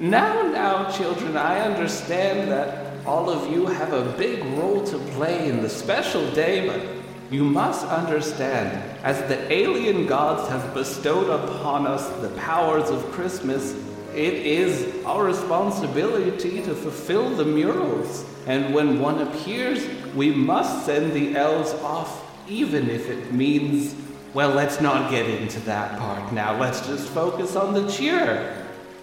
Now, 0.00 0.42
now, 0.42 0.90
children, 0.90 1.37
I 1.37 1.61
understand 1.61 2.50
that 2.50 3.07
all 3.07 3.30
of 3.30 3.52
you 3.52 3.66
have 3.66 3.92
a 3.92 4.12
big 4.16 4.42
role 4.59 4.83
to 4.87 4.99
play 5.12 5.49
in 5.49 5.62
the 5.62 5.69
special 5.69 6.28
day, 6.33 6.66
but 6.66 7.00
you 7.30 7.44
must 7.44 7.87
understand, 7.87 8.82
as 9.04 9.18
the 9.28 9.52
alien 9.52 10.06
gods 10.06 10.49
have 10.49 10.75
bestowed 10.75 11.30
upon 11.30 11.87
us 11.87 12.08
the 12.20 12.30
powers 12.30 12.90
of 12.90 13.04
Christmas, 13.12 13.75
it 14.14 14.34
is 14.34 15.04
our 15.04 15.25
responsibility 15.25 16.60
to 16.62 16.75
fulfill 16.75 17.30
the 17.30 17.44
murals. 17.44 18.25
And 18.46 18.75
when 18.75 18.99
one 18.99 19.22
appears, 19.22 19.87
we 20.14 20.32
must 20.32 20.84
send 20.84 21.12
the 21.12 21.37
elves 21.37 21.72
off, 21.75 22.49
even 22.49 22.90
if 22.90 23.08
it 23.08 23.32
means. 23.32 23.94
Well, 24.34 24.50
let's 24.50 24.80
not 24.80 25.10
get 25.10 25.28
into 25.28 25.60
that 25.60 25.99
part 25.99 26.32
now. 26.32 26.58
Let's 26.58 26.84
just 26.84 27.08
focus 27.10 27.54
on 27.54 27.75
the 27.75 27.88
cheer. 27.88 28.56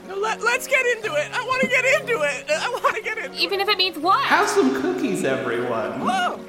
Let, 0.07 0.41
let's 0.41 0.67
get 0.67 0.85
into 0.97 1.13
it. 1.13 1.31
I 1.31 1.43
want 1.43 1.61
to 1.61 1.67
get 1.67 1.85
into 1.85 2.21
it. 2.23 2.45
I 2.49 2.69
want 2.69 2.95
to 2.95 3.01
get 3.01 3.17
into 3.17 3.31
it. 3.31 3.37
Even 3.37 3.61
if 3.61 3.69
it 3.69 3.77
means 3.77 3.97
what? 3.97 4.25
Have 4.25 4.49
some 4.49 4.81
cookies, 4.81 5.23
everyone. 5.23 6.01
Whoa. 6.01 6.39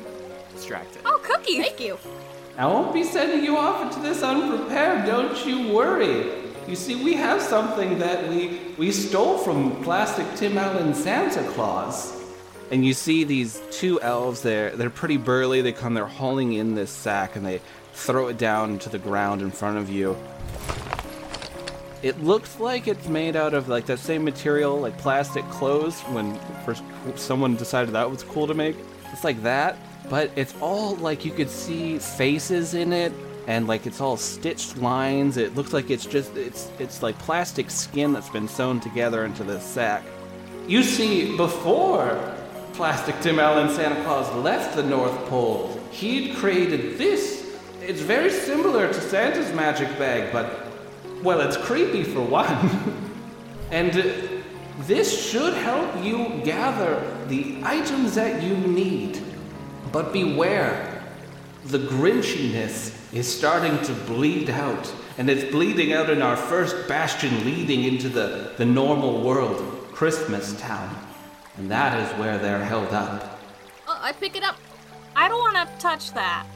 Distracted. 0.68 1.00
Oh, 1.06 1.18
cookies. 1.24 1.64
Thank 1.64 1.80
you. 1.80 1.96
I 2.58 2.66
won't 2.66 2.92
be 2.92 3.02
sending 3.02 3.42
you 3.42 3.56
off 3.56 3.86
into 3.86 4.06
this 4.06 4.22
unprepared, 4.22 5.06
don't 5.06 5.46
you 5.46 5.72
worry. 5.72 6.42
You 6.66 6.76
see, 6.76 7.02
we 7.02 7.14
have 7.14 7.40
something 7.40 7.98
that 8.00 8.28
we 8.28 8.60
we 8.76 8.92
stole 8.92 9.38
from 9.38 9.82
Plastic 9.82 10.26
Tim 10.36 10.58
Allen 10.58 10.92
Santa 10.92 11.42
Claus. 11.52 12.22
And 12.70 12.84
you 12.84 12.92
see 12.92 13.24
these 13.24 13.62
two 13.70 13.98
elves 14.02 14.42
there, 14.42 14.76
they're 14.76 14.90
pretty 14.90 15.16
burly, 15.16 15.62
they 15.62 15.72
come, 15.72 15.94
they're 15.94 16.04
hauling 16.04 16.52
in 16.52 16.74
this 16.74 16.90
sack 16.90 17.34
and 17.36 17.46
they 17.46 17.62
throw 17.94 18.28
it 18.28 18.36
down 18.36 18.78
to 18.80 18.90
the 18.90 18.98
ground 18.98 19.40
in 19.40 19.50
front 19.50 19.78
of 19.78 19.88
you. 19.88 20.18
It 22.02 22.22
looks 22.22 22.60
like 22.60 22.86
it's 22.86 23.08
made 23.08 23.36
out 23.36 23.54
of 23.54 23.70
like 23.70 23.86
that 23.86 24.00
same 24.00 24.22
material, 24.22 24.78
like 24.78 24.98
plastic 24.98 25.48
clothes, 25.48 25.98
when 26.12 26.38
first 26.66 26.82
someone 27.14 27.56
decided 27.56 27.94
that 27.94 28.10
was 28.10 28.22
cool 28.22 28.46
to 28.46 28.52
make. 28.52 28.76
It's 29.10 29.24
like 29.24 29.42
that, 29.44 29.78
but 30.08 30.30
it's 30.36 30.54
all 30.60 30.96
like 30.96 31.24
you 31.24 31.30
could 31.30 31.50
see 31.50 31.98
faces 31.98 32.74
in 32.74 32.92
it, 32.92 33.12
and 33.46 33.66
like 33.66 33.86
it's 33.86 34.00
all 34.00 34.16
stitched 34.16 34.76
lines. 34.78 35.36
It 35.36 35.54
looks 35.54 35.72
like 35.72 35.90
it's 35.90 36.06
just 36.06 36.36
it's 36.36 36.70
it's 36.78 37.02
like 37.02 37.18
plastic 37.18 37.70
skin 37.70 38.12
that's 38.12 38.28
been 38.28 38.48
sewn 38.48 38.80
together 38.80 39.24
into 39.24 39.44
this 39.44 39.64
sack. 39.64 40.02
You 40.66 40.82
see, 40.82 41.36
before 41.36 42.34
Plastic 42.74 43.18
Tim 43.20 43.40
Allen 43.40 43.70
Santa 43.70 44.00
Claus 44.04 44.32
left 44.36 44.76
the 44.76 44.82
North 44.82 45.16
Pole, 45.28 45.80
he'd 45.90 46.36
created 46.36 46.96
this. 46.98 47.58
It's 47.82 48.00
very 48.00 48.30
similar 48.30 48.86
to 48.86 49.00
Santa's 49.00 49.52
magic 49.52 49.88
bag, 49.98 50.32
but 50.32 50.66
well, 51.22 51.40
it's 51.40 51.56
creepy 51.56 52.04
for 52.04 52.20
one. 52.20 52.70
and 53.70 53.98
uh, 53.98 54.04
this 54.80 55.28
should 55.28 55.54
help 55.54 56.04
you 56.04 56.40
gather 56.44 57.02
the 57.26 57.60
items 57.64 58.14
that 58.14 58.42
you 58.42 58.56
need. 58.56 59.20
But 59.92 60.12
beware, 60.12 61.02
the 61.64 61.78
grinchiness 61.78 62.94
is 63.12 63.32
starting 63.32 63.80
to 63.82 63.92
bleed 63.92 64.50
out, 64.50 64.92
and 65.16 65.30
it's 65.30 65.50
bleeding 65.50 65.92
out 65.92 66.10
in 66.10 66.22
our 66.22 66.36
first 66.36 66.88
bastion 66.88 67.44
leading 67.44 67.84
into 67.84 68.08
the, 68.08 68.52
the 68.56 68.64
normal 68.64 69.22
world, 69.22 69.88
Christmas 69.92 70.58
Town. 70.60 70.94
And 71.56 71.70
that 71.70 71.98
is 71.98 72.18
where 72.18 72.38
they're 72.38 72.64
held 72.64 72.88
up. 72.88 73.38
Oh, 73.86 73.98
I 74.00 74.12
pick 74.12 74.36
it 74.36 74.42
up. 74.42 74.56
I 75.16 75.28
don't 75.28 75.40
want 75.40 75.56
to 75.56 75.78
touch 75.78 76.12
that. 76.12 76.46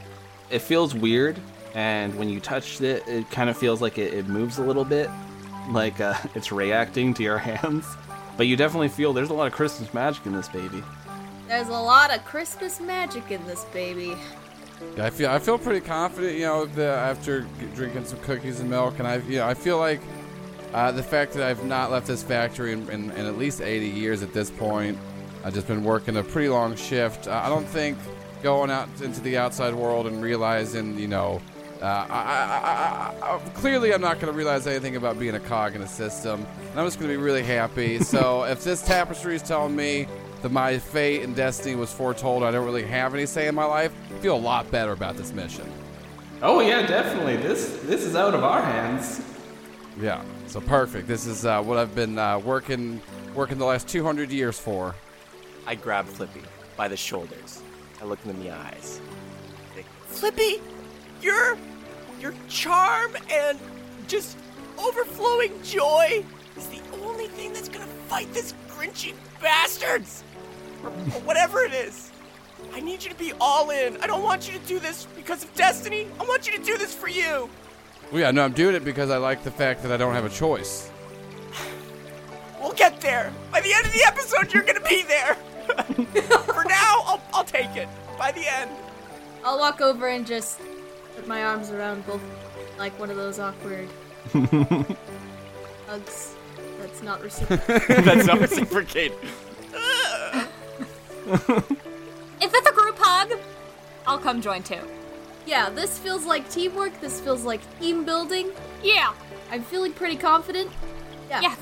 It 0.51 0.61
feels 0.61 0.95
weird, 0.95 1.41
and 1.75 2.15
when 2.17 2.29
you 2.29 2.39
touch 2.39 2.81
it, 2.81 3.07
it 3.09 3.31
kind 3.31 3.49
of 3.51 3.57
feels 3.57 3.81
like 3.81 3.99
it, 3.99 4.13
it 4.13 4.29
moves 4.29 4.59
a 4.59 4.63
little 4.63 4.85
bit, 4.85 5.11
like 5.71 6.01
uh, 6.01 6.15
it's 6.35 6.53
reacting 6.53 7.15
to 7.15 7.23
your 7.23 7.39
hands. 7.51 7.87
But 8.37 8.47
you 8.47 8.57
definitely 8.57 8.89
feel 8.89 9.13
there's 9.13 9.31
a 9.31 9.35
lot 9.35 9.47
of 9.47 9.53
Christmas 9.53 9.93
magic 9.93 10.27
in 10.27 10.33
this 10.33 10.49
baby. 10.49 10.83
There's 11.53 11.69
a 11.69 11.73
lot 11.73 12.11
of 12.11 12.25
Christmas 12.25 12.81
magic 12.81 13.31
in 13.31 13.47
this 13.47 13.67
baby. 13.75 14.17
Yeah, 14.97 15.05
I 15.05 15.11
feel 15.11 15.29
I 15.29 15.39
feel 15.39 15.59
pretty 15.59 15.85
confident, 15.87 16.39
you 16.39 16.47
know, 16.47 16.65
the, 16.65 16.87
after 16.87 17.43
drinking 17.75 18.07
some 18.07 18.19
cookies 18.21 18.61
and 18.61 18.71
milk, 18.71 18.99
and 18.99 19.07
I, 19.07 19.17
you 19.17 19.37
know, 19.37 19.47
I 19.47 19.53
feel 19.53 19.77
like 19.77 20.01
uh, 20.73 20.93
the 20.93 21.03
fact 21.03 21.35
that 21.35 21.43
I've 21.43 21.63
not 21.67 21.91
left 21.91 22.07
this 22.07 22.23
factory 22.23 22.73
in, 22.73 22.89
in, 22.89 23.11
in 23.11 23.27
at 23.27 23.37
least 23.37 23.61
80 23.61 23.87
years 23.87 24.23
at 24.23 24.33
this 24.33 24.49
point. 24.51 24.97
I've 25.45 25.53
just 25.53 25.67
been 25.67 25.85
working 25.85 26.17
a 26.17 26.23
pretty 26.23 26.49
long 26.49 26.75
shift. 26.75 27.29
Uh, 27.29 27.43
I 27.45 27.51
don't 27.51 27.67
think 27.67 27.99
going 28.43 28.71
out 28.71 28.89
into 29.03 29.21
the 29.21 29.37
outside 29.37 29.75
world 29.75 30.07
and 30.07 30.23
realizing, 30.23 30.99
you 30.99 31.09
know, 31.09 31.43
uh, 31.83 31.85
I, 31.85 33.21
I, 33.21 33.27
I, 33.27 33.37
I, 33.37 33.39
clearly 33.51 33.93
I'm 33.93 34.01
not 34.01 34.21
going 34.21 34.33
to 34.33 34.39
realize 34.39 34.67
anything 34.67 34.97
about 34.97 35.19
being 35.19 35.35
a 35.35 35.41
cog 35.41 35.75
in 35.75 35.83
a 35.83 35.87
system, 35.87 36.47
and 36.71 36.81
I'm 36.81 36.87
just 36.87 36.99
going 36.99 37.11
to 37.11 37.19
be 37.19 37.23
really 37.23 37.43
happy. 37.43 37.99
so 37.99 38.45
if 38.49 38.65
this 38.65 38.81
tapestry 38.81 39.37
is 39.37 39.43
telling 39.43 39.77
me 39.77 40.07
that 40.43 40.53
my 40.53 40.79
fate 40.79 41.23
and 41.23 41.35
destiny 41.35 41.75
was 41.75 41.93
foretold, 41.93 42.43
I 42.43 42.51
don't 42.51 42.65
really 42.65 42.85
have 42.85 43.15
any 43.15 43.27
say 43.27 43.49
in 43.49 43.55
my 43.55 43.65
life, 43.65 43.93
I 44.11 44.19
feel 44.19 44.37
a 44.37 44.39
lot 44.39 44.71
better 44.71 44.93
about 44.93 45.17
this 45.17 45.33
mission. 45.33 45.71
Oh 46.43 46.61
yeah, 46.61 46.85
definitely. 46.87 47.37
This 47.37 47.79
this 47.85 48.03
is 48.03 48.17
out 48.17 48.35
of 48.35 48.43
our 48.43 48.61
hands. 48.61 49.23
Yeah, 50.01 50.23
so 50.47 50.61
perfect. 50.61 51.07
This 51.07 51.27
is 51.27 51.45
uh, 51.45 51.63
what 51.63 51.79
I've 51.79 51.95
been 51.95 52.19
uh, 52.19 52.39
working 52.39 53.01
working 53.35 53.59
the 53.59 53.65
last 53.65 53.89
200 53.89 54.31
years 54.31 54.59
for. 54.59 54.95
I 55.67 55.77
grab 55.77 56.07
Flippy 56.07 56.43
by 56.77 56.89
the 56.89 56.97
shoulders. 56.97 57.63
I 58.01 58.05
look 58.05 58.19
him 58.21 58.31
in 58.33 58.43
the 58.43 58.51
eyes. 58.51 59.01
Flippy, 60.07 60.61
your 61.21 61.57
your 62.21 62.35
charm 62.49 63.17
and 63.31 63.59
just 64.09 64.37
overflowing 64.79 65.53
joy 65.63 66.25
is 66.57 66.67
the 66.69 66.81
only 67.03 67.27
thing 67.29 67.53
that's 67.53 67.69
gonna 67.69 67.87
fight 68.09 68.33
this 68.35 68.55
grinchy 68.69 69.15
bastards, 69.41 70.23
or, 70.32 70.32
or 70.32 70.32
whatever 71.25 71.61
it 71.61 71.73
is. 71.73 72.11
I 72.73 72.81
need 72.81 73.03
you 73.03 73.11
to 73.11 73.17
be 73.17 73.33
all 73.41 73.71
in. 73.71 73.97
I 73.99 74.07
don't 74.07 74.23
want 74.23 74.51
you 74.51 74.59
to 74.59 74.65
do 74.67 74.79
this 74.79 75.07
because 75.17 75.45
of 75.45 75.53
destiny. 75.55 76.09
I 76.19 76.25
want 76.25 76.47
you 76.47 76.57
to 76.57 76.63
do 76.63 76.79
this 76.79 76.95
for 76.95 77.09
you. 77.09 77.49
Well, 78.11 78.21
yeah, 78.21 78.31
no, 78.31 78.45
I'm 78.45 78.53
doing 78.53 78.75
it 78.75 78.85
because 78.85 79.11
I 79.11 79.17
like 79.17 79.43
the 79.43 79.51
fact 79.51 79.83
that 79.83 79.93
I 79.93 79.97
don't 79.97 80.15
have 80.15 80.25
a 80.25 80.31
choice. 80.31 80.91
We'll 82.61 82.73
get 82.75 83.01
there. 83.01 83.33
By 83.51 83.61
the 83.61 83.73
end 83.73 83.87
of 83.87 83.93
the 83.93 84.05
episode, 84.07 84.55
you're 84.55 84.63
gonna 84.63 84.81
be 84.89 85.03
there. 85.03 85.35
for 86.45 86.63
now, 86.65 87.03
I'll, 87.07 87.21
I'll 87.35 87.45
take 87.45 87.75
it. 87.75 87.89
By 88.17 88.31
the 88.31 88.47
end. 88.47 88.71
I'll 89.45 89.59
walk 89.59 89.81
over 89.81 90.07
and 90.07 90.25
just 90.25 90.61
put 91.17 91.27
my 91.27 91.43
arms 91.43 91.71
around 91.71 92.07
both, 92.07 92.23
like 92.79 92.97
one 93.01 93.11
of 93.11 93.17
those 93.17 93.41
awkward 93.41 93.89
hugs. 95.89 96.35
That's 96.79 97.03
not 97.03 97.21
reciprocal. 97.25 98.05
That's 98.05 98.27
not 98.27 98.41
reciprocated. 98.41 99.19
If 102.41 102.53
it's 102.53 102.69
a 102.69 102.73
group 102.73 102.97
hug, 102.99 103.39
I'll 104.07 104.19
come 104.19 104.41
join 104.43 104.63
too. 104.63 104.81
yeah, 105.47 105.71
this 105.71 105.99
feels 105.99 106.25
like 106.25 106.49
teamwork. 106.51 107.01
This 107.01 107.21
feels 107.21 107.45
like 107.45 107.61
team 107.81 108.05
building. 108.05 108.51
Yeah. 108.83 109.13
I'm 109.51 109.63
feeling 109.63 109.93
pretty 109.93 110.17
confident. 110.17 110.71
Yeah. 111.31 111.41
Yeah. 111.43 111.57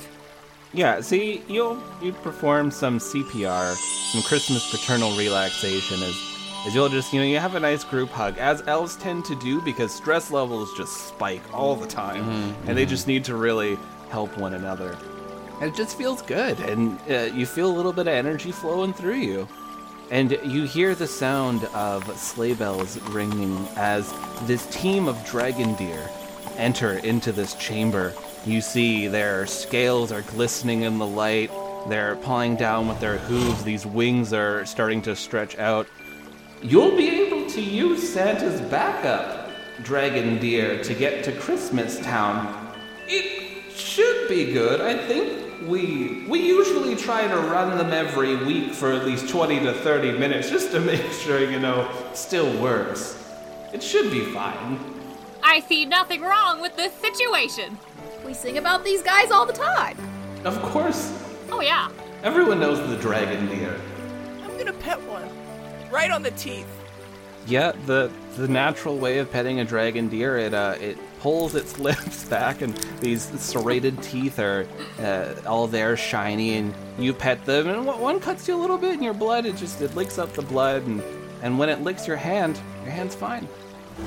Yeah, 0.73 1.01
see, 1.01 1.43
you'll 1.49 1.83
you 2.01 2.13
perform 2.13 2.71
some 2.71 2.99
CPR, 2.99 3.75
some 4.13 4.23
Christmas 4.23 4.71
paternal 4.71 5.15
relaxation 5.17 6.01
as 6.03 6.15
as 6.67 6.75
you'll 6.75 6.89
just 6.89 7.13
you 7.13 7.21
know 7.21 7.27
you 7.27 7.39
have 7.39 7.57
a 7.57 7.61
nice 7.61 7.83
group 7.85 8.09
hug 8.11 8.39
as 8.39 8.63
elves 8.69 8.97
tend 8.97 9.25
to 9.27 9.35
do 9.37 9.61
because 9.63 9.93
stress 9.93 10.31
levels 10.31 10.73
just 10.77 11.09
spike 11.09 11.43
all 11.53 11.75
the 11.75 11.87
time 11.89 12.55
and 12.67 12.77
they 12.79 12.87
just 12.87 13.07
need 13.09 13.25
to 13.25 13.35
really 13.37 13.77
help 14.11 14.37
one 14.39 14.55
another. 14.55 14.97
And 15.61 15.71
it 15.71 15.75
just 15.75 15.99
feels 15.99 16.23
good 16.23 16.59
and 16.61 16.99
uh, 17.11 17.35
you 17.35 17.45
feel 17.47 17.69
a 17.69 17.77
little 17.77 17.93
bit 17.93 18.07
of 18.07 18.15
energy 18.15 18.53
flowing 18.53 18.93
through 18.93 19.17
you. 19.17 19.49
And 20.11 20.33
you 20.45 20.65
hear 20.65 20.97
the 20.97 21.07
sound 21.07 21.65
of 21.67 22.19
sleigh 22.19 22.55
bells 22.55 23.01
ringing 23.11 23.69
as 23.77 24.13
this 24.43 24.67
team 24.67 25.07
of 25.07 25.25
dragon 25.25 25.75
deer 25.77 26.11
enter 26.57 26.95
into 26.99 27.31
this 27.31 27.55
chamber. 27.55 28.13
You 28.45 28.61
see 28.61 29.07
their 29.07 29.47
scales 29.47 30.11
are 30.11 30.23
glistening 30.23 30.83
in 30.83 30.99
the 30.99 31.07
light. 31.07 31.51
They're 31.89 32.17
pawing 32.17 32.57
down 32.57 32.89
with 32.89 32.99
their 32.99 33.19
hooves. 33.19 33.63
These 33.63 33.87
wings 33.87 34.33
are 34.33 34.67
starting 34.67 35.01
to 35.03 35.15
stretch 35.15 35.57
out. 35.59 35.87
You'll 36.61 36.97
be 36.97 37.09
able 37.09 37.49
to 37.51 37.63
use 37.63 38.13
Santa's 38.13 38.61
backup, 38.63 39.49
dragon 39.83 40.39
deer, 40.41 40.83
to 40.83 40.93
get 40.93 41.23
to 41.25 41.33
Christmas 41.33 42.01
Town. 42.01 42.75
It 43.07 43.71
should 43.73 44.29
be 44.29 44.53
good. 44.53 44.81
I 44.81 44.97
think 45.07 45.50
we 45.63 46.25
we 46.29 46.41
usually 46.41 46.97
try 46.97 47.27
to 47.27 47.37
run 47.37 47.77
them 47.77 47.93
every 47.93 48.37
week 48.37 48.73
for 48.73 48.93
at 48.93 49.05
least 49.05 49.29
20 49.29 49.61
to 49.61 49.73
30 49.75 50.13
minutes 50.19 50.49
just 50.51 50.71
to 50.73 50.81
make 50.93 51.11
sure, 51.13 51.41
you 51.41 51.59
know, 51.61 51.91
still 52.15 52.51
works. 52.61 53.17
It 53.73 53.83
should 53.83 54.11
be 54.11 54.25
fine. 54.25 54.79
I 55.43 55.61
see 55.61 55.85
nothing 55.87 56.23
wrong 56.23 56.61
with 56.61 56.77
this 56.77 56.93
situation. 56.95 57.79
We 58.27 58.35
sing 58.35 58.59
about 58.59 58.85
these 58.85 59.03
guys 59.03 59.31
all 59.31 59.47
the 59.47 59.53
time. 59.53 59.97
Of 60.45 60.61
course, 60.63 61.13
Oh, 61.51 61.61
yeah. 61.61 61.91
everyone 62.23 62.61
knows 62.61 62.79
the 62.89 62.97
dragon 62.97 63.47
deer. 63.49 63.79
I'm 64.43 64.57
gonna 64.59 64.73
pet 64.73 65.01
one. 65.03 65.29
Right 65.91 66.11
on 66.11 66.23
the 66.23 66.31
teeth. 66.33 66.67
Yeah, 67.47 67.73
the 67.87 68.11
the 68.37 68.47
natural 68.49 68.99
way 68.99 69.19
of 69.19 69.31
petting 69.33 69.61
a 69.61 69.65
dragon 69.65 70.09
deer, 70.09 70.39
it 70.39 70.55
uh, 70.55 70.75
it 70.81 70.99
pulls 71.21 71.55
its 71.55 71.79
lips 71.89 72.25
back, 72.25 72.63
and 72.63 72.75
these 73.01 73.23
serrated 73.41 74.03
teeth 74.03 74.39
are 74.39 74.67
uh, 74.99 75.35
all 75.47 75.67
there, 75.67 75.97
shiny, 75.97 76.57
and 76.57 76.75
you 76.99 77.13
pet 77.15 77.45
them, 77.45 77.69
and 77.69 77.87
one- 77.87 78.21
cuts 78.21 78.49
you 78.49 78.57
a 78.57 78.61
little 78.61 78.79
bit 78.79 78.95
and 78.95 79.05
your 79.05 79.15
blood. 79.15 79.47
It 79.47 79.57
just 79.57 79.81
it 79.81 79.95
licks 79.95 80.19
up 80.19 80.33
the 80.33 80.43
blood, 80.43 80.83
and 80.87 81.03
and 81.43 81.59
when 81.59 81.69
it 81.69 81.81
licks 81.81 82.07
your 82.07 82.17
hand, 82.17 82.61
your 82.85 82.93
hand's 82.93 83.15
fine. 83.15 83.49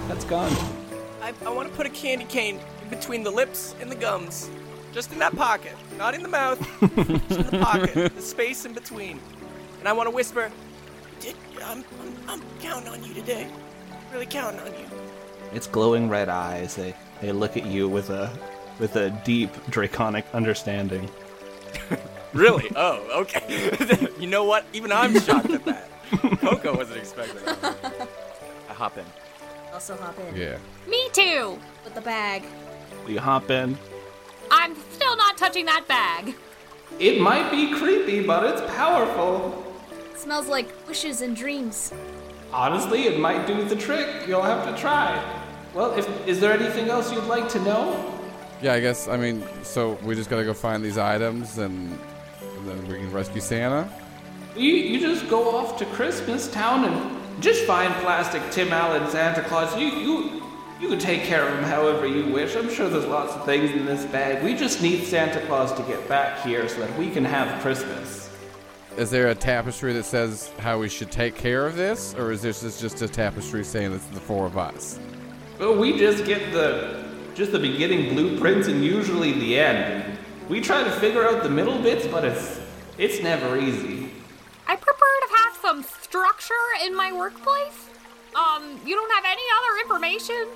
That's 0.07 0.25
gone. 0.25 0.51
I, 1.21 1.33
I 1.45 1.49
want 1.49 1.69
to 1.69 1.75
put 1.75 1.85
a 1.85 1.89
candy 1.89 2.25
cane 2.25 2.59
between 2.89 3.23
the 3.23 3.31
lips 3.31 3.75
and 3.79 3.89
the 3.91 3.95
gums. 3.95 4.49
Just 4.91 5.11
in 5.11 5.19
that 5.19 5.35
pocket. 5.35 5.73
Not 5.97 6.13
in 6.13 6.21
the 6.21 6.29
mouth. 6.29 6.59
just 6.79 7.39
in 7.39 7.45
the 7.47 7.59
pocket. 7.59 8.15
The 8.15 8.21
space 8.21 8.65
in 8.65 8.73
between. 8.73 9.19
And 9.79 9.87
I 9.87 9.93
want 9.93 10.07
to 10.07 10.15
whisper, 10.15 10.51
I'm, 11.63 11.83
I'm, 12.01 12.15
I'm 12.27 12.41
counting 12.61 12.89
on 12.89 13.03
you 13.03 13.13
today. 13.13 13.47
Really 14.11 14.27
counting 14.27 14.59
on 14.59 14.67
you. 14.67 14.85
Its 15.53 15.67
glowing 15.67 16.09
red 16.09 16.29
eyes, 16.29 16.75
they 16.75 16.95
they 17.21 17.31
look 17.31 17.57
at 17.57 17.65
you 17.65 17.87
with 17.87 18.09
a 18.09 18.31
with 18.79 18.95
a 18.95 19.09
deep 19.23 19.51
draconic 19.69 20.25
understanding. 20.33 21.09
Really? 22.33 22.67
Oh, 22.75 23.21
okay. 23.21 24.07
you 24.19 24.25
know 24.25 24.43
what? 24.43 24.65
Even 24.73 24.91
I'm 24.91 25.13
shocked 25.19 25.51
at 25.51 25.63
that. 25.65 25.87
Coco 26.41 26.75
wasn't 26.75 26.97
expecting 26.97 27.45
that. 27.45 27.75
I 28.71 28.73
hop 28.73 28.97
in. 28.97 29.05
Also 29.71 29.95
hop 29.97 30.17
in 30.17 30.35
Yeah. 30.35 30.57
Me 30.89 31.09
too. 31.13 31.59
with 31.85 31.93
the 31.93 32.01
bag. 32.01 32.43
You 33.07 33.19
hop 33.19 33.51
in. 33.51 33.77
I'm 34.49 34.75
still 34.93 35.15
not 35.15 35.37
touching 35.37 35.65
that 35.67 35.87
bag. 35.87 36.33
It 36.97 37.21
might 37.21 37.51
be 37.51 37.71
creepy, 37.75 38.25
but 38.25 38.43
it's 38.45 38.61
powerful. 38.75 39.63
smells 40.15 40.47
like 40.47 40.73
wishes 40.87 41.21
and 41.21 41.35
dreams. 41.35 41.93
Honestly, 42.51 43.03
it 43.03 43.19
might 43.19 43.45
do 43.45 43.63
the 43.63 43.75
trick. 43.75 44.27
You'll 44.27 44.41
have 44.41 44.65
to 44.73 44.81
try. 44.81 45.21
Well, 45.73 45.97
if 45.97 46.27
is 46.27 46.39
there 46.39 46.53
anything 46.53 46.89
else 46.89 47.11
you'd 47.11 47.23
like 47.23 47.49
to 47.49 47.59
know? 47.63 48.13
Yeah, 48.61 48.73
I 48.73 48.79
guess, 48.79 49.07
I 49.07 49.17
mean, 49.17 49.43
so 49.63 49.97
we 50.03 50.15
just 50.15 50.29
gotta 50.29 50.45
go 50.45 50.53
find 50.53 50.83
these 50.83 50.97
items 50.97 51.57
and, 51.57 51.99
and 52.41 52.67
then 52.67 52.87
we 52.87 52.95
can 52.99 53.11
rescue 53.11 53.41
Santa? 53.41 53.89
You 54.55 54.71
you 54.71 54.99
just 54.99 55.27
go 55.29 55.55
off 55.55 55.77
to 55.79 55.85
Christmas 55.87 56.47
Town 56.51 56.85
and 56.85 57.41
just 57.41 57.65
find 57.65 57.91
plastic 57.95 58.43
Tim 58.51 58.71
Allen 58.71 59.09
Santa 59.09 59.41
Claus. 59.41 59.75
You 59.75 59.87
you 59.87 60.43
you 60.79 60.89
can 60.89 60.99
take 60.99 61.23
care 61.23 61.47
of 61.47 61.57
him 61.57 61.63
however 61.63 62.05
you 62.05 62.31
wish. 62.31 62.55
I'm 62.55 62.69
sure 62.69 62.87
there's 62.87 63.05
lots 63.05 63.33
of 63.33 63.45
things 63.45 63.71
in 63.71 63.85
this 63.85 64.05
bag. 64.05 64.43
We 64.43 64.53
just 64.53 64.81
need 64.81 65.03
Santa 65.05 65.39
Claus 65.47 65.73
to 65.73 65.83
get 65.83 66.07
back 66.07 66.43
here 66.45 66.67
so 66.67 66.81
that 66.81 66.99
we 66.99 67.09
can 67.09 67.25
have 67.25 67.61
Christmas. 67.61 68.29
Is 68.95 69.09
there 69.09 69.29
a 69.29 69.35
tapestry 69.35 69.91
that 69.93 70.03
says 70.03 70.51
how 70.59 70.77
we 70.77 70.87
should 70.87 71.09
take 71.09 71.35
care 71.35 71.65
of 71.65 71.75
this? 71.75 72.13
Or 72.13 72.31
is 72.31 72.43
this 72.43 72.61
just 72.79 73.01
a 73.01 73.07
tapestry 73.07 73.63
saying 73.63 73.91
it's 73.91 74.05
the 74.07 74.19
four 74.19 74.45
of 74.45 74.55
us? 74.55 74.99
But 75.57 75.77
we 75.77 75.97
just 75.97 76.25
get 76.25 76.51
the 76.51 77.03
just 77.35 77.51
the 77.51 77.59
beginning 77.59 78.13
blueprints 78.13 78.67
and 78.67 78.83
usually 78.83 79.33
the 79.33 79.59
end. 79.59 80.17
We 80.49 80.61
try 80.61 80.83
to 80.83 80.91
figure 80.91 81.27
out 81.27 81.43
the 81.43 81.49
middle 81.49 81.81
bits, 81.81 82.07
but 82.07 82.23
it's 82.25 82.59
it's 82.97 83.21
never 83.21 83.57
easy. 83.57 84.09
I 84.67 84.75
prefer 84.75 85.13
to 85.27 85.35
have 85.37 85.57
some 85.61 85.83
structure 85.83 86.53
in 86.85 86.95
my 86.95 87.11
workplace. 87.11 87.89
Um, 88.35 88.79
you 88.85 88.95
don't 88.95 89.11
have 89.11 89.25
any 89.25 89.43
other 89.57 89.81
information? 89.81 90.47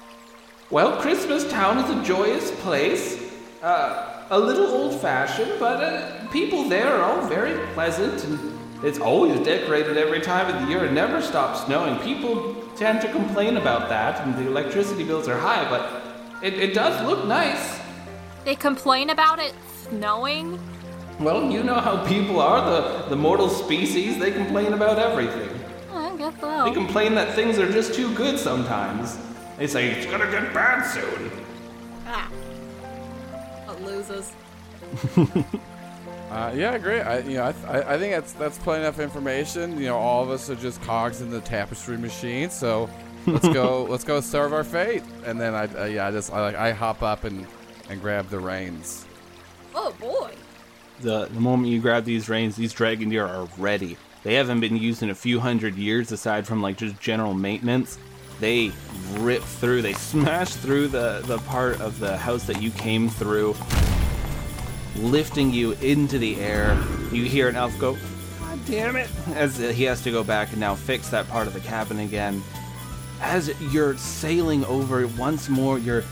Well, 0.70 1.00
Christmas 1.00 1.50
Town 1.50 1.78
is 1.78 1.90
a 1.90 2.04
joyous 2.04 2.52
place. 2.62 3.24
Uh, 3.62 4.26
a 4.30 4.40
little 4.40 4.68
old 4.68 5.00
fashioned, 5.00 5.60
but 5.60 5.84
uh, 5.84 6.28
people 6.28 6.68
there 6.68 6.96
are 6.96 7.04
all 7.04 7.28
very 7.28 7.58
pleasant 7.74 8.24
and 8.26 8.58
it's 8.84 9.00
always 9.00 9.40
decorated 9.40 9.98
every 9.98 10.20
time 10.20 10.54
of 10.54 10.62
the 10.62 10.70
year. 10.70 10.86
It 10.86 10.92
never 10.92 11.22
stops 11.22 11.66
snowing. 11.66 11.98
People 12.00 12.57
tend 12.78 13.02
to 13.02 13.12
complain 13.12 13.58
about 13.58 13.90
that, 13.90 14.22
and 14.22 14.36
the 14.38 14.48
electricity 14.48 15.04
bills 15.04 15.28
are 15.28 15.38
high, 15.38 15.68
but 15.70 16.44
it, 16.44 16.54
it 16.54 16.74
does 16.74 17.06
look 17.06 17.26
nice. 17.26 17.80
They 18.46 18.56
complain 18.56 19.10
about 19.10 19.40
it 19.40 19.54
snowing. 19.90 20.60
Well, 21.20 21.50
you 21.52 21.64
know 21.64 21.80
how 21.80 22.06
people 22.08 22.40
are, 22.40 22.62
the, 22.70 23.10
the 23.10 23.16
mortal 23.16 23.50
species. 23.50 24.20
They 24.20 24.32
complain 24.32 24.74
about 24.74 25.00
everything. 25.00 25.50
I 25.92 26.16
guess 26.16 26.40
so. 26.40 26.66
They 26.66 26.74
complain 26.74 27.16
that 27.16 27.34
things 27.34 27.58
are 27.58 27.72
just 27.72 27.96
too 27.96 28.14
good 28.14 28.38
sometimes. 28.38 29.18
They 29.58 29.66
say, 29.66 29.88
it's 29.90 30.06
gonna 30.06 30.30
get 30.30 30.54
bad 30.54 30.84
soon. 30.84 31.32
Ah. 32.06 32.30
What 33.66 33.82
loses? 33.82 34.32
Uh, 36.30 36.52
yeah, 36.56 36.78
great. 36.78 37.02
I, 37.02 37.20
you 37.20 37.36
know, 37.36 37.46
I, 37.46 37.52
th- 37.54 37.66
I 37.66 37.94
I 37.94 37.98
think 37.98 38.14
that's 38.14 38.34
that's 38.34 38.58
plenty 38.58 38.84
enough 38.84 39.00
information. 39.00 39.80
You 39.80 39.88
know, 39.88 39.98
all 39.98 40.24
of 40.24 40.30
us 40.30 40.50
are 40.50 40.56
just 40.56 40.82
cogs 40.82 41.22
in 41.22 41.30
the 41.30 41.42
tapestry 41.42 41.98
machine. 41.98 42.50
So 42.50 42.90
let's 43.26 43.48
go. 43.48 43.84
let's 43.90 44.04
go 44.04 44.20
serve 44.20 44.54
our 44.54 44.66
fate. 44.66 45.04
And 45.26 45.40
then 45.40 45.56
I, 45.56 45.66
uh, 45.66 45.86
yeah, 45.86 46.08
I 46.08 46.12
just 46.12 46.34
I 46.34 46.42
like 46.42 46.56
I 46.56 46.72
hop 46.74 47.02
up 47.02 47.24
and 47.24 47.48
and 47.90 48.02
grab 48.02 48.30
the 48.30 48.40
reins. 48.40 49.06
Oh 49.74 49.94
boy. 50.00 50.34
The, 51.00 51.26
the 51.26 51.40
moment 51.40 51.72
you 51.72 51.80
grab 51.80 52.06
these 52.06 52.28
reins, 52.28 52.56
these 52.56 52.74
dragon 52.74 53.10
deer 53.10 53.26
are 53.26 53.48
ready. 53.58 53.98
They 54.24 54.34
haven't 54.34 54.60
been 54.60 54.76
used 54.76 55.04
in 55.04 55.12
a 55.12 55.16
few 55.16 55.40
hundred 55.40 55.76
years, 55.76 56.12
aside 56.12 56.48
from 56.48 56.62
like 56.62 56.78
just 56.78 57.00
general 57.00 57.34
maintenance. 57.36 58.00
They 58.40 58.72
rip 59.14 59.42
through, 59.44 59.84
they 59.84 59.94
smash 59.94 60.54
through 60.56 60.90
the, 60.90 61.24
the 61.26 61.38
part 61.40 61.80
of 61.82 62.00
the 62.00 62.18
house 62.18 62.44
that 62.46 62.62
you 62.62 62.72
came 62.72 63.10
through, 63.10 63.56
lifting 64.98 65.52
you 65.52 65.74
into 65.74 66.20
the 66.20 66.40
air. 66.40 66.82
You 67.12 67.24
hear 67.24 67.50
an 67.50 67.56
elf 67.56 67.78
go, 67.80 67.98
God 68.40 68.60
damn 68.66 68.96
it, 68.96 69.10
as 69.30 69.58
he 69.58 69.84
has 69.84 70.02
to 70.04 70.12
go 70.12 70.24
back 70.24 70.52
and 70.52 70.60
now 70.60 70.76
fix 70.76 71.10
that 71.10 71.28
part 71.30 71.48
of 71.48 71.54
the 71.54 71.60
cabin 71.60 72.00
again. 72.00 72.44
As 73.22 73.50
you're 73.72 73.98
sailing 73.98 74.64
over 74.66 75.08
once 75.08 75.50
more, 75.50 75.80
you're 75.80 76.04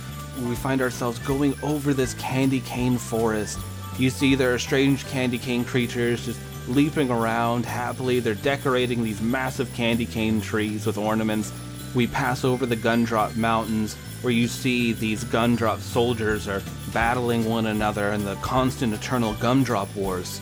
we 0.44 0.56
find 0.56 0.82
ourselves 0.82 1.20
going 1.20 1.56
over 1.64 1.94
this 1.94 2.14
candy 2.16 2.60
cane 2.62 2.98
forest. 2.98 3.58
You 3.98 4.10
see 4.10 4.36
there 4.36 4.54
are 4.54 4.60
strange 4.60 5.06
candy 5.08 5.38
cane 5.38 5.64
creatures 5.64 6.26
just 6.26 6.40
leaping 6.68 7.10
around 7.10 7.66
happily. 7.66 8.20
They're 8.20 8.36
decorating 8.36 9.04
these 9.04 9.22
massive 9.22 9.74
candy 9.74 10.06
cane 10.06 10.42
trees 10.42 10.86
with 10.86 10.98
ornaments. 10.98 11.54
We 11.94 12.08
pass 12.08 12.44
over 12.44 12.66
the 12.66 12.76
Gumdrop 12.76 13.38
Mountains, 13.38 13.96
where 14.22 14.34
you 14.34 14.48
see 14.48 14.94
these 14.94 15.24
Gumdrop 15.24 15.80
soldiers 15.80 16.48
are 16.48 16.62
battling 16.94 17.46
one 17.46 17.66
another 17.66 18.12
in 18.12 18.26
the 18.26 18.36
constant 18.36 18.94
eternal 18.94 19.34
Gumdrop 19.36 19.94
Wars. 19.96 20.40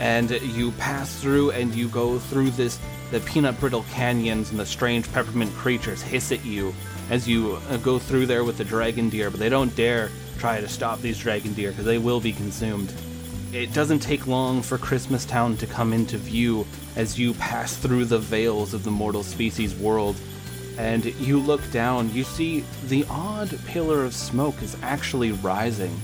And 0.00 0.30
you 0.30 0.70
pass 0.72 1.20
through 1.20 1.50
and 1.50 1.74
you 1.74 1.88
go 1.88 2.18
through 2.18 2.50
this 2.50 2.78
the 3.10 3.20
peanut 3.20 3.58
brittle 3.58 3.84
canyons 3.90 4.50
and 4.50 4.60
the 4.60 4.66
strange 4.66 5.10
peppermint 5.12 5.52
creatures 5.54 6.02
hiss 6.02 6.30
at 6.30 6.44
you 6.44 6.74
as 7.10 7.26
you 7.26 7.58
uh, 7.70 7.78
go 7.78 7.98
through 7.98 8.26
there 8.26 8.44
with 8.44 8.58
the 8.58 8.64
dragon 8.64 9.08
deer 9.08 9.30
but 9.30 9.40
they 9.40 9.48
don't 9.48 9.74
dare 9.76 10.10
try 10.38 10.60
to 10.60 10.68
stop 10.68 11.00
these 11.00 11.18
dragon 11.18 11.54
deer 11.54 11.70
because 11.70 11.86
they 11.86 11.98
will 11.98 12.20
be 12.20 12.32
consumed. 12.32 12.92
It 13.52 13.72
doesn't 13.72 14.00
take 14.00 14.26
long 14.26 14.60
for 14.60 14.76
christmas 14.76 15.24
town 15.24 15.56
to 15.56 15.66
come 15.66 15.92
into 15.92 16.18
view 16.18 16.66
as 16.96 17.18
you 17.18 17.32
pass 17.34 17.76
through 17.76 18.04
the 18.04 18.18
veils 18.18 18.74
of 18.74 18.84
the 18.84 18.90
mortal 18.90 19.22
species 19.22 19.74
world 19.74 20.16
and 20.78 21.04
you 21.04 21.38
look 21.38 21.70
down 21.70 22.10
you 22.14 22.24
see 22.24 22.64
the 22.84 23.04
odd 23.10 23.58
pillar 23.66 24.04
of 24.04 24.14
smoke 24.14 24.62
is 24.62 24.76
actually 24.82 25.32
rising 25.32 25.94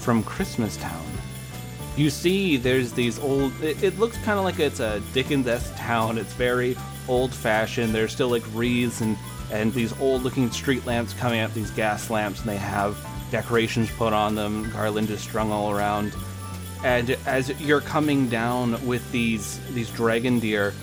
from 0.00 0.22
christmas 0.22 0.76
town. 0.76 1.06
You 1.96 2.10
see 2.10 2.56
there's 2.56 2.92
these 2.92 3.18
old 3.20 3.52
it, 3.62 3.82
it 3.82 3.98
looks 3.98 4.18
kind 4.18 4.38
of 4.38 4.44
like 4.44 4.58
it's 4.58 4.80
a 4.80 5.00
dickens-esque 5.12 5.74
town. 5.76 6.18
It's 6.18 6.32
very 6.34 6.76
old-fashioned. 7.08 7.94
There's 7.94 8.12
still 8.12 8.28
like 8.28 8.42
wreaths 8.52 9.00
and 9.00 9.16
and 9.50 9.72
these 9.72 9.98
old 10.00 10.22
looking 10.22 10.50
street 10.50 10.84
lamps 10.84 11.12
coming 11.14 11.40
up 11.40 11.54
these 11.54 11.70
gas 11.70 12.10
lamps 12.10 12.40
and 12.40 12.48
they 12.48 12.56
have 12.56 12.98
decorations 13.30 13.90
put 13.92 14.12
on 14.12 14.34
them 14.34 14.70
garland 14.70 15.08
is 15.10 15.20
strung 15.20 15.52
all 15.52 15.70
around. 15.70 16.12
And 16.82 17.16
as 17.26 17.48
you're 17.60 17.80
coming 17.80 18.28
down 18.28 18.84
with 18.84 19.10
these 19.12 19.58
these 19.72 19.90
dragon 19.90 20.40
deer 20.40 20.74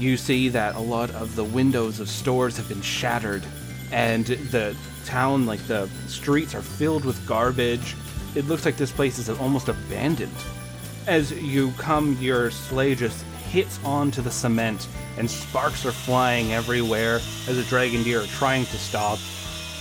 you 0.00 0.16
see 0.16 0.48
that 0.48 0.74
a 0.74 0.80
lot 0.80 1.10
of 1.10 1.36
the 1.36 1.44
windows 1.44 2.00
of 2.00 2.08
stores 2.08 2.56
have 2.56 2.68
been 2.68 2.82
shattered 2.82 3.44
and 3.92 4.26
the 4.26 4.76
town 5.04 5.46
like 5.46 5.64
the 5.66 5.88
streets 6.06 6.54
are 6.54 6.62
filled 6.62 7.04
with 7.04 7.26
garbage. 7.26 7.96
It 8.34 8.46
looks 8.46 8.64
like 8.64 8.76
this 8.76 8.92
place 8.92 9.18
is 9.18 9.28
almost 9.28 9.68
abandoned. 9.68 10.34
As 11.06 11.32
you 11.32 11.72
come 11.72 12.16
your 12.20 12.50
sleigh 12.50 12.94
just 12.94 13.22
hits 13.50 13.78
onto 13.84 14.22
the 14.22 14.30
cement 14.30 14.86
and 15.18 15.28
sparks 15.28 15.84
are 15.84 15.92
flying 15.92 16.52
everywhere 16.52 17.16
as 17.48 17.56
the 17.56 17.64
dragon 17.64 18.02
deer 18.02 18.22
are 18.22 18.26
trying 18.26 18.64
to 18.66 18.78
stop. 18.78 19.18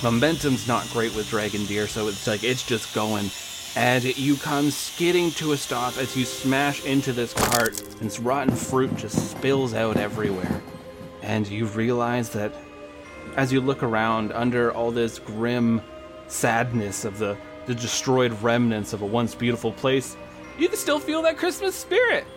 Momentum's 0.02 0.68
not 0.68 0.90
great 0.90 1.14
with 1.16 1.30
dragon 1.30 1.66
deer 1.66 1.88
so 1.88 2.08
it's 2.08 2.26
like 2.26 2.44
it's 2.44 2.66
just 2.66 2.94
going 2.96 3.30
and 3.80 4.04
you 4.18 4.36
come 4.36 4.70
skidding 4.72 5.32
to 5.32 5.54
a 5.54 5.58
stop 5.58 5.98
as 5.98 6.14
you 6.18 6.26
smash 6.26 6.84
into 6.84 7.14
this 7.14 7.34
cart 7.34 7.80
and 7.80 8.10
this 8.10 8.20
rotten 8.20 8.54
fruit 8.54 8.94
just 8.98 9.32
spills 9.32 9.74
out 9.74 9.96
everywhere. 9.96 10.62
And 11.22 11.48
you 11.48 11.66
realize 11.66 12.30
that 12.32 12.54
as 13.38 13.54
you 13.54 13.62
look 13.62 13.82
around 13.82 14.34
under 14.34 14.74
all 14.74 14.92
this 14.92 15.18
grim 15.18 15.82
sadness 16.28 17.06
of 17.06 17.20
the, 17.20 17.38
the 17.68 17.74
destroyed 17.74 18.34
remnants 18.42 18.92
of 18.92 19.02
a 19.02 19.06
once 19.06 19.34
beautiful 19.34 19.72
place 19.72 20.18
you 20.58 20.68
can 20.68 20.78
still 20.78 21.00
feel 21.00 21.22
that 21.22 21.38
christmas 21.38 21.76
spirit. 21.76 22.26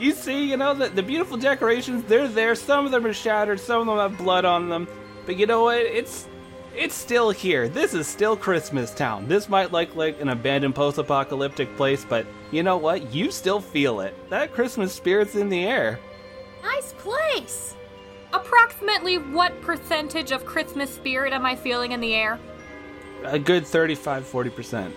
You 0.00 0.12
see 0.12 0.48
you 0.48 0.56
know 0.56 0.72
the, 0.72 0.88
the 0.88 1.02
beautiful 1.02 1.36
decorations 1.36 2.02
they're 2.04 2.26
there. 2.26 2.54
Some 2.54 2.86
of 2.86 2.90
them 2.90 3.04
are 3.04 3.12
shattered 3.12 3.60
some 3.60 3.82
of 3.82 3.86
them 3.86 3.98
have 3.98 4.16
blood 4.16 4.46
on 4.46 4.70
them. 4.70 4.88
But 5.26 5.36
you 5.36 5.44
know 5.44 5.64
what? 5.64 5.76
It's 5.76 6.26
it's 6.74 6.94
still 6.94 7.30
here. 7.30 7.68
This 7.68 7.94
is 7.94 8.06
still 8.06 8.36
Christmas 8.36 8.92
Town. 8.92 9.26
This 9.26 9.48
might 9.48 9.72
look 9.72 9.94
like 9.96 10.20
an 10.20 10.28
abandoned 10.28 10.74
post-apocalyptic 10.74 11.76
place, 11.76 12.04
but 12.08 12.26
you 12.50 12.62
know 12.62 12.76
what? 12.76 13.12
You 13.12 13.30
still 13.30 13.60
feel 13.60 14.00
it. 14.00 14.14
That 14.30 14.52
Christmas 14.52 14.92
spirit's 14.92 15.34
in 15.34 15.48
the 15.48 15.64
air. 15.64 15.98
Nice 16.62 16.92
place. 16.94 17.74
Approximately 18.32 19.18
what 19.18 19.60
percentage 19.62 20.30
of 20.30 20.44
Christmas 20.44 20.94
spirit 20.94 21.32
am 21.32 21.44
I 21.44 21.56
feeling 21.56 21.92
in 21.92 22.00
the 22.00 22.14
air? 22.14 22.38
A 23.24 23.38
good 23.38 23.66
35 23.66 24.24
40%. 24.24 24.92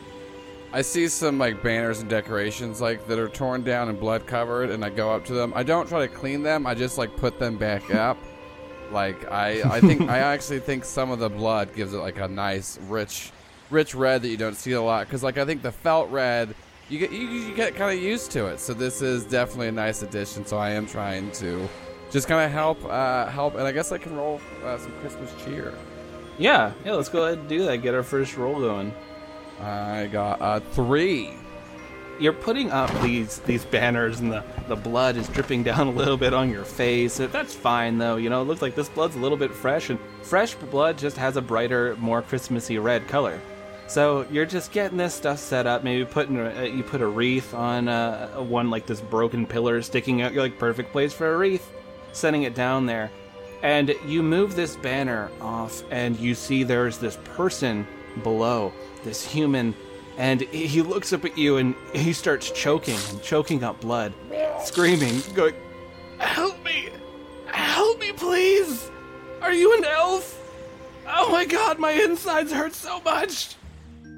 I 0.72 0.82
see 0.82 1.08
some 1.08 1.38
like 1.38 1.62
banners 1.62 2.00
and 2.00 2.10
decorations 2.10 2.82
like 2.82 3.06
that 3.08 3.20
are 3.20 3.30
torn 3.30 3.64
down 3.64 3.90
and 3.90 4.00
blood 4.00 4.26
covered, 4.26 4.72
and 4.72 4.84
I 4.84 4.90
go 4.90 5.12
up 5.12 5.24
to 5.26 5.34
them. 5.34 5.54
I 5.56 5.62
don't 5.62 5.88
try 5.88 6.06
to 6.06 6.14
clean 6.14 6.42
them. 6.42 6.66
I 6.66 6.74
just 6.74 6.98
like 6.98 7.16
put 7.16 7.38
them 7.38 7.58
back 7.58 7.94
up. 7.94 8.18
Like 8.92 9.32
I, 9.32 9.62
I 9.78 9.82
think 9.82 10.10
I 10.10 10.20
actually 10.20 10.60
think 10.60 10.86
some 10.86 11.12
of 11.12 11.20
the 11.20 11.30
blood 11.30 11.76
gives 11.76 11.94
it 11.94 11.98
like 11.98 12.20
a 12.20 12.28
nice 12.28 12.80
rich, 12.88 13.32
rich 13.70 13.96
red 13.96 14.22
that 14.22 14.30
you 14.30 14.38
don't 14.38 14.56
see 14.56 14.74
a 14.74 14.82
lot. 14.82 15.08
Because 15.08 15.24
like 15.24 15.38
I 15.38 15.46
think 15.46 15.62
the 15.62 15.72
felt 15.72 16.10
red, 16.10 16.56
you 16.90 17.00
get 17.00 17.12
you, 17.12 17.28
you 17.28 17.56
get 17.56 17.76
kind 17.76 17.98
of 17.98 18.04
used 18.04 18.32
to 18.32 18.48
it. 18.48 18.60
So 18.60 18.74
this 18.74 19.02
is 19.02 19.26
definitely 19.26 19.70
a 19.70 19.72
nice 19.72 20.02
addition. 20.02 20.46
So 20.46 20.58
I 20.58 20.72
am 20.72 20.86
trying 20.86 21.32
to 21.32 21.68
just 22.12 22.28
kind 22.28 22.46
of 22.46 22.52
help, 22.52 22.84
uh, 22.86 23.28
help, 23.28 23.56
and 23.56 23.64
I 23.64 23.72
guess 23.72 23.92
I 23.92 23.98
can 23.98 24.16
roll 24.16 24.40
uh, 24.64 24.78
some 24.78 24.92
Christmas 25.00 25.34
cheer. 25.44 25.74
Yeah, 26.38 26.72
yeah, 26.86 26.94
let's 26.94 27.10
go 27.10 27.24
ahead 27.24 27.40
and 27.40 27.50
do 27.50 27.66
that. 27.66 27.78
Get 27.78 27.94
our 27.94 28.04
first 28.04 28.38
roll 28.38 28.60
going. 28.60 28.94
I 29.60 30.08
got 30.12 30.38
a 30.42 30.60
three. 30.60 31.34
You're 32.20 32.34
putting 32.34 32.72
up 32.72 32.90
these 33.02 33.40
these 33.40 33.66
banners 33.66 34.20
and 34.20 34.32
the, 34.32 34.44
the 34.68 34.76
blood 34.76 35.18
is 35.18 35.28
dripping 35.30 35.64
down 35.70 35.88
a 35.88 35.92
little 35.92 36.18
bit 36.18 36.34
on 36.34 36.50
your 36.50 36.66
face. 36.66 37.18
That's 37.18 37.54
fine 37.54 37.98
though, 37.98 38.18
you 38.18 38.30
know, 38.30 38.42
it 38.42 38.46
looks 38.46 38.62
like 38.62 38.76
this 38.76 38.90
blood's 38.90 39.16
a 39.16 39.20
little 39.20 39.38
bit 39.38 39.52
fresh 39.52 39.90
and 39.90 40.00
fresh 40.22 40.56
blood 40.56 40.98
just 40.98 41.18
has 41.18 41.38
a 41.38 41.42
brighter, 41.42 41.96
more 41.98 42.22
Christmassy 42.22 42.78
red 42.78 43.08
color. 43.08 43.40
So 43.88 44.26
you're 44.32 44.46
just 44.46 44.72
getting 44.72 44.98
this 44.98 45.14
stuff 45.14 45.40
set 45.40 45.68
up. 45.68 45.84
Maybe 45.84 46.06
putting 46.06 46.40
a, 46.40 46.66
you 46.66 46.84
put 46.84 47.02
a 47.02 47.08
wreath 47.08 47.54
on 47.54 47.88
uh, 47.88 48.30
one 48.38 48.70
like 48.70 48.86
this 48.86 49.02
broken 49.02 49.46
pillar 49.46 49.82
sticking 49.82 50.22
out. 50.22 50.34
You're 50.34 50.42
like 50.42 50.58
perfect 50.58 50.92
place 50.92 51.14
for 51.14 51.34
a 51.34 51.38
wreath. 51.38 51.70
Setting 52.12 52.44
it 52.44 52.54
down 52.54 52.86
there, 52.86 53.12
and 53.64 53.96
you 54.06 54.22
move 54.22 54.56
this 54.56 54.76
banner 54.76 55.32
off, 55.42 55.84
and 55.90 56.20
you 56.20 56.36
see 56.36 56.64
there's 56.64 57.00
this 57.00 57.18
person 57.24 57.88
below, 58.22 58.72
this 59.04 59.26
human, 59.26 59.74
and 60.18 60.42
he 60.42 60.82
looks 60.82 61.14
up 61.14 61.26
at 61.26 61.38
you 61.38 61.58
and 61.58 61.76
he 61.94 62.14
starts 62.14 62.52
choking 62.52 62.98
and 63.10 63.22
choking 63.22 63.64
up 63.64 63.82
blood, 63.82 64.14
screaming, 64.64 65.22
going, 65.34 65.56
"Help 66.20 66.64
me! 66.64 66.90
Help 67.48 68.00
me, 68.00 68.12
please! 68.12 68.90
Are 69.42 69.54
you 69.54 69.78
an 69.78 69.86
elf? 69.86 70.40
Oh 71.08 71.32
my 71.32 71.46
God, 71.46 71.80
my 71.80 71.92
insides 71.92 72.52
hurt 72.52 72.74
so 72.74 73.02
much!" 73.02 73.56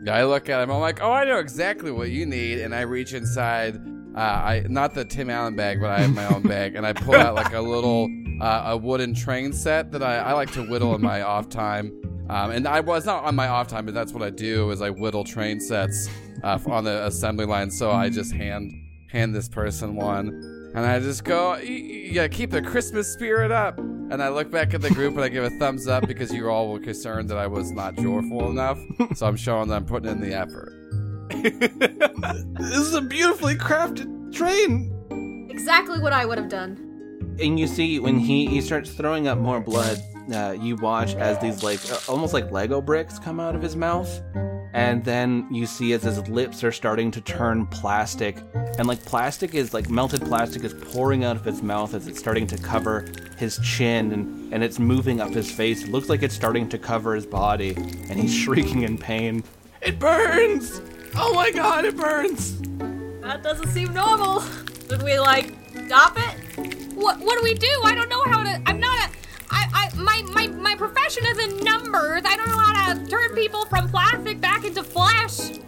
I 0.09 0.23
look 0.23 0.49
at 0.49 0.61
him. 0.61 0.71
I'm 0.71 0.81
like, 0.81 1.01
oh, 1.01 1.11
I 1.11 1.25
know 1.25 1.39
exactly 1.39 1.91
what 1.91 2.09
you 2.11 2.25
need, 2.25 2.59
and 2.59 2.75
I 2.75 2.81
reach 2.81 3.13
inside. 3.13 3.75
Uh, 4.15 4.19
I 4.19 4.65
not 4.69 4.93
the 4.93 5.03
Tim 5.03 5.29
Allen 5.29 5.55
bag, 5.55 5.81
but 5.81 5.89
I 5.89 5.99
have 6.01 6.13
my 6.13 6.25
own 6.27 6.41
bag, 6.47 6.75
and 6.75 6.85
I 6.85 6.93
pull 6.93 7.15
out 7.15 7.35
like 7.35 7.53
a 7.53 7.61
little 7.61 8.09
uh, 8.41 8.63
a 8.67 8.77
wooden 8.77 9.13
train 9.13 9.51
set 9.51 9.91
that 9.91 10.03
I, 10.03 10.17
I 10.17 10.33
like 10.33 10.51
to 10.53 10.63
whittle 10.63 10.95
in 10.95 11.01
my 11.01 11.21
off 11.21 11.49
time. 11.49 11.91
Um, 12.29 12.51
and 12.51 12.67
I 12.67 12.79
was 12.79 13.05
not 13.05 13.23
on 13.23 13.35
my 13.35 13.47
off 13.47 13.67
time, 13.67 13.85
but 13.85 13.93
that's 13.93 14.11
what 14.13 14.23
I 14.23 14.29
do 14.31 14.71
is 14.71 14.81
I 14.81 14.89
whittle 14.89 15.23
train 15.23 15.59
sets 15.59 16.09
uh, 16.43 16.57
on 16.67 16.83
the 16.83 17.05
assembly 17.05 17.45
line. 17.45 17.69
So 17.69 17.91
I 17.91 18.09
just 18.09 18.33
hand 18.33 18.71
hand 19.11 19.33
this 19.35 19.47
person 19.47 19.95
one, 19.95 20.27
and 20.75 20.79
I 20.85 20.99
just 20.99 21.23
go, 21.23 21.51
"Y- 21.51 21.59
y- 21.63 22.09
"Yeah, 22.11 22.27
keep 22.27 22.49
the 22.51 22.61
Christmas 22.61 23.11
spirit 23.13 23.51
up." 23.51 23.77
And 23.77 24.21
I 24.21 24.29
look 24.29 24.51
back 24.51 24.73
at 24.73 24.81
the 24.81 24.89
group 24.91 25.15
and 25.15 25.23
I 25.23 25.29
give 25.29 25.43
a 25.43 25.49
thumbs 25.57 25.87
up 25.87 26.07
because 26.07 26.31
you 26.33 26.49
all 26.49 26.71
were 26.71 26.79
concerned 26.79 27.29
that 27.29 27.37
I 27.37 27.47
was 27.47 27.71
not 27.71 27.95
joyful 27.95 28.49
enough. 28.49 28.79
So 29.15 29.25
I'm 29.27 29.35
showing 29.35 29.67
that 29.69 29.75
I'm 29.75 29.85
putting 29.85 30.11
in 30.11 30.19
the 30.21 30.33
effort. 30.33 30.71
This 32.59 32.77
is 32.77 32.93
a 32.93 33.01
beautifully 33.01 33.55
crafted 33.55 34.33
train. 34.33 34.91
Exactly 35.49 35.99
what 35.99 36.13
I 36.13 36.25
would 36.25 36.37
have 36.37 36.49
done. 36.49 36.77
And 37.39 37.59
you 37.59 37.67
see 37.67 37.99
when 37.99 38.19
he 38.19 38.45
he 38.47 38.61
starts 38.61 38.91
throwing 38.91 39.27
up 39.27 39.37
more 39.37 39.59
blood, 39.59 39.97
uh, 40.33 40.55
you 40.59 40.75
watch 40.75 41.13
as 41.15 41.39
these 41.39 41.63
like 41.63 41.79
almost 42.09 42.33
like 42.33 42.51
Lego 42.51 42.81
bricks 42.81 43.19
come 43.19 43.39
out 43.39 43.55
of 43.55 43.61
his 43.61 43.75
mouth, 43.75 44.21
and 44.73 45.03
then 45.03 45.47
you 45.51 45.65
see 45.65 45.93
as 45.93 46.03
his 46.03 46.27
lips 46.27 46.63
are 46.63 46.71
starting 46.71 47.11
to 47.11 47.21
turn 47.21 47.65
plastic, 47.67 48.37
and 48.77 48.87
like 48.87 49.03
plastic 49.05 49.53
is 49.53 49.73
like 49.73 49.89
melted 49.89 50.21
plastic 50.21 50.63
is 50.63 50.73
pouring 50.73 51.23
out 51.23 51.35
of 51.35 51.45
his 51.45 51.61
mouth 51.61 51.93
as 51.93 52.07
it's 52.07 52.19
starting 52.19 52.47
to 52.47 52.57
cover 52.57 53.07
his 53.37 53.59
chin 53.59 54.11
and 54.11 54.53
and 54.53 54.63
it's 54.63 54.79
moving 54.79 55.21
up 55.21 55.31
his 55.31 55.51
face. 55.51 55.83
It 55.83 55.89
looks 55.91 56.09
like 56.09 56.23
it's 56.23 56.35
starting 56.35 56.69
to 56.69 56.77
cover 56.77 57.15
his 57.15 57.25
body, 57.25 57.75
and 57.75 58.19
he's 58.19 58.33
shrieking 58.43 58.83
in 58.83 58.97
pain. 58.97 59.43
It 59.81 59.99
burns! 59.99 60.81
Oh 61.15 61.33
my 61.33 61.51
god, 61.51 61.85
it 61.85 61.95
burns! 61.95 62.59
That 63.21 63.43
doesn't 63.43 63.67
seem 63.69 63.93
normal. 63.93 64.43
Should 64.89 65.03
we 65.03 65.19
like 65.19 65.53
stop 65.85 66.17
it? 66.17 66.93
What 66.95 67.19
what 67.19 67.37
do 67.37 67.43
we 67.43 67.53
do? 67.53 67.81
I 67.83 67.93
don't 67.95 68.09
know 68.09 68.23
how 68.25 68.43
to. 68.43 68.61
I'm 68.65 68.79
not 68.79 68.97
a. 69.09 69.24
I, 69.49 69.89
I 69.93 69.95
my 69.95 70.21
my 70.33 70.47
my 70.47 70.75
profession 70.75 71.25
is 71.25 71.39
in 71.39 71.63
numbers. 71.63 72.23
I 72.25 72.35
don't 72.35 72.47
know 72.47 72.57
how 72.57 72.93
to 72.93 73.05
turn 73.09 73.35
people 73.35 73.65
from 73.65 73.89
plastic 73.89 74.41
back 74.41 74.65
into 74.65 74.83
flesh. 74.83 75.59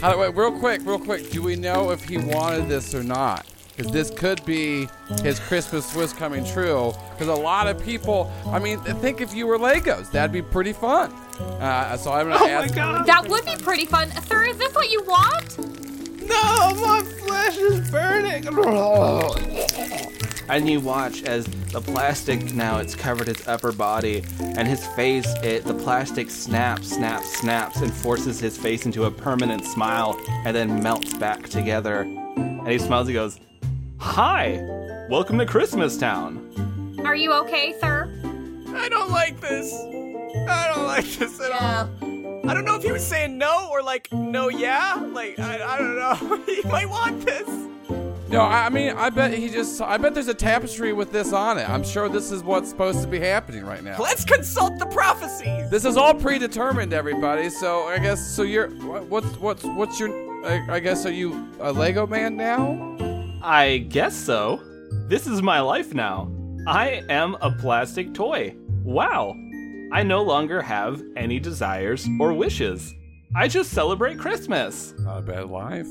How, 0.00 0.18
wait, 0.18 0.34
real 0.34 0.58
quick, 0.58 0.82
real 0.84 0.98
quick. 0.98 1.30
Do 1.30 1.42
we 1.42 1.56
know 1.56 1.90
if 1.90 2.04
he 2.04 2.18
wanted 2.18 2.68
this 2.68 2.94
or 2.94 3.02
not? 3.02 3.46
Because 3.76 3.92
this 3.92 4.10
could 4.10 4.44
be 4.44 4.88
his 5.22 5.38
Christmas 5.38 5.94
wish 5.94 6.12
coming 6.12 6.44
true. 6.44 6.92
Because 7.12 7.28
a 7.28 7.34
lot 7.34 7.68
of 7.68 7.80
people, 7.82 8.30
I 8.46 8.58
mean, 8.58 8.80
think 8.80 9.20
if 9.20 9.32
you 9.34 9.46
were 9.46 9.58
Legos, 9.58 10.10
that'd 10.10 10.32
be 10.32 10.42
pretty 10.42 10.72
fun. 10.72 11.12
Uh, 11.38 11.96
so 11.96 12.12
I'm 12.12 12.28
gonna 12.28 12.44
Oh 12.44 12.60
my 12.60 12.68
god! 12.68 13.06
That 13.06 13.28
would 13.28 13.44
be 13.44 13.56
pretty 13.56 13.86
fun. 13.86 14.10
Sir, 14.22 14.46
is 14.46 14.56
this 14.58 14.74
what 14.74 14.90
you 14.90 15.02
want? 15.04 15.58
No, 16.28 16.74
my 16.74 17.02
flesh 17.02 17.56
is 17.58 17.90
burning. 17.90 18.44
And 20.50 20.66
you 20.66 20.80
watch 20.80 21.24
as 21.24 21.44
the 21.44 21.80
plastic 21.82 22.54
now 22.54 22.78
it's 22.78 22.94
covered 22.94 23.28
his 23.28 23.46
upper 23.46 23.70
body, 23.70 24.24
and 24.40 24.66
his 24.66 24.86
face, 24.88 25.26
it 25.42 25.64
the 25.64 25.74
plastic 25.74 26.30
snaps, 26.30 26.88
snaps, 26.88 27.36
snaps, 27.36 27.82
and 27.82 27.92
forces 27.92 28.40
his 28.40 28.56
face 28.56 28.86
into 28.86 29.04
a 29.04 29.10
permanent 29.10 29.66
smile, 29.66 30.18
and 30.46 30.56
then 30.56 30.82
melts 30.82 31.12
back 31.12 31.50
together. 31.50 32.00
And 32.00 32.66
he 32.66 32.78
smiles. 32.78 33.08
He 33.08 33.14
goes, 33.14 33.38
"Hi, 33.98 34.58
welcome 35.10 35.38
to 35.38 35.44
Christmas 35.44 35.98
Town." 35.98 36.98
Are 37.04 37.14
you 37.14 37.30
okay, 37.44 37.78
sir? 37.78 38.10
I 38.74 38.88
don't 38.88 39.10
like 39.10 39.40
this. 39.42 39.70
I 39.74 40.72
don't 40.74 40.84
like 40.84 41.04
this 41.04 41.40
at 41.42 41.52
all. 41.52 41.90
I 42.48 42.54
don't 42.54 42.64
know 42.64 42.76
if 42.76 42.82
he 42.82 42.90
was 42.90 43.06
saying 43.06 43.36
no 43.36 43.68
or 43.70 43.82
like 43.82 44.10
no, 44.12 44.48
yeah. 44.48 44.94
Like 45.12 45.38
I, 45.38 45.74
I 45.74 45.78
don't 45.78 45.96
know. 45.96 46.42
he 46.46 46.62
might 46.62 46.88
want 46.88 47.26
this. 47.26 47.46
No, 48.28 48.42
I 48.42 48.66
I 48.66 48.68
mean, 48.68 48.90
I 48.90 49.08
bet 49.10 49.32
he 49.32 49.48
just. 49.48 49.80
I 49.80 49.96
bet 49.96 50.12
there's 50.14 50.28
a 50.28 50.34
tapestry 50.34 50.92
with 50.92 51.10
this 51.10 51.32
on 51.32 51.58
it. 51.58 51.68
I'm 51.68 51.82
sure 51.82 52.08
this 52.08 52.30
is 52.30 52.42
what's 52.42 52.68
supposed 52.68 53.00
to 53.02 53.08
be 53.08 53.18
happening 53.18 53.64
right 53.64 53.82
now. 53.82 53.96
Let's 53.98 54.24
consult 54.24 54.78
the 54.78 54.86
prophecies. 54.86 55.70
This 55.70 55.84
is 55.84 55.96
all 55.96 56.14
predetermined, 56.14 56.92
everybody. 56.92 57.48
So 57.48 57.84
I 57.84 57.98
guess 57.98 58.20
so. 58.34 58.42
You're 58.42 58.68
what's 58.68 59.38
what's 59.38 59.64
what's 59.64 59.98
your? 59.98 60.10
I, 60.46 60.76
I 60.76 60.80
guess 60.80 61.06
are 61.06 61.10
you 61.10 61.48
a 61.60 61.72
Lego 61.72 62.06
man 62.06 62.36
now? 62.36 62.96
I 63.42 63.78
guess 63.78 64.14
so. 64.14 64.60
This 65.08 65.26
is 65.26 65.40
my 65.40 65.60
life 65.60 65.94
now. 65.94 66.30
I 66.66 67.02
am 67.08 67.36
a 67.40 67.50
plastic 67.50 68.12
toy. 68.12 68.54
Wow. 68.84 69.34
I 69.90 70.02
no 70.02 70.22
longer 70.22 70.60
have 70.60 71.02
any 71.16 71.40
desires 71.40 72.06
or 72.20 72.34
wishes. 72.34 72.94
I 73.34 73.48
just 73.48 73.70
celebrate 73.70 74.18
Christmas. 74.18 74.92
Not 74.98 75.18
a 75.18 75.22
bad 75.22 75.48
life. 75.48 75.88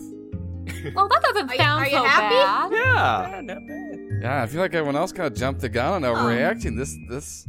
Well, 0.95 1.07
that 1.07 1.21
doesn't 1.23 1.49
Are 1.49 1.53
you- 1.55 1.59
sound 1.61 1.81
are 1.83 1.85
you 1.87 1.91
so 1.97 2.03
happy? 2.03 2.35
bad. 2.35 2.71
Yeah. 2.71 3.41
not 3.41 3.67
bad. 3.67 4.19
Yeah, 4.21 4.43
I 4.43 4.47
feel 4.47 4.61
like 4.61 4.73
everyone 4.73 4.95
else 4.95 5.11
kind 5.11 5.27
of 5.31 5.37
jumped 5.37 5.61
the 5.61 5.69
gun 5.69 6.03
on 6.03 6.15
overreacting. 6.15 6.77
This 6.77 6.97
this. 7.09 7.47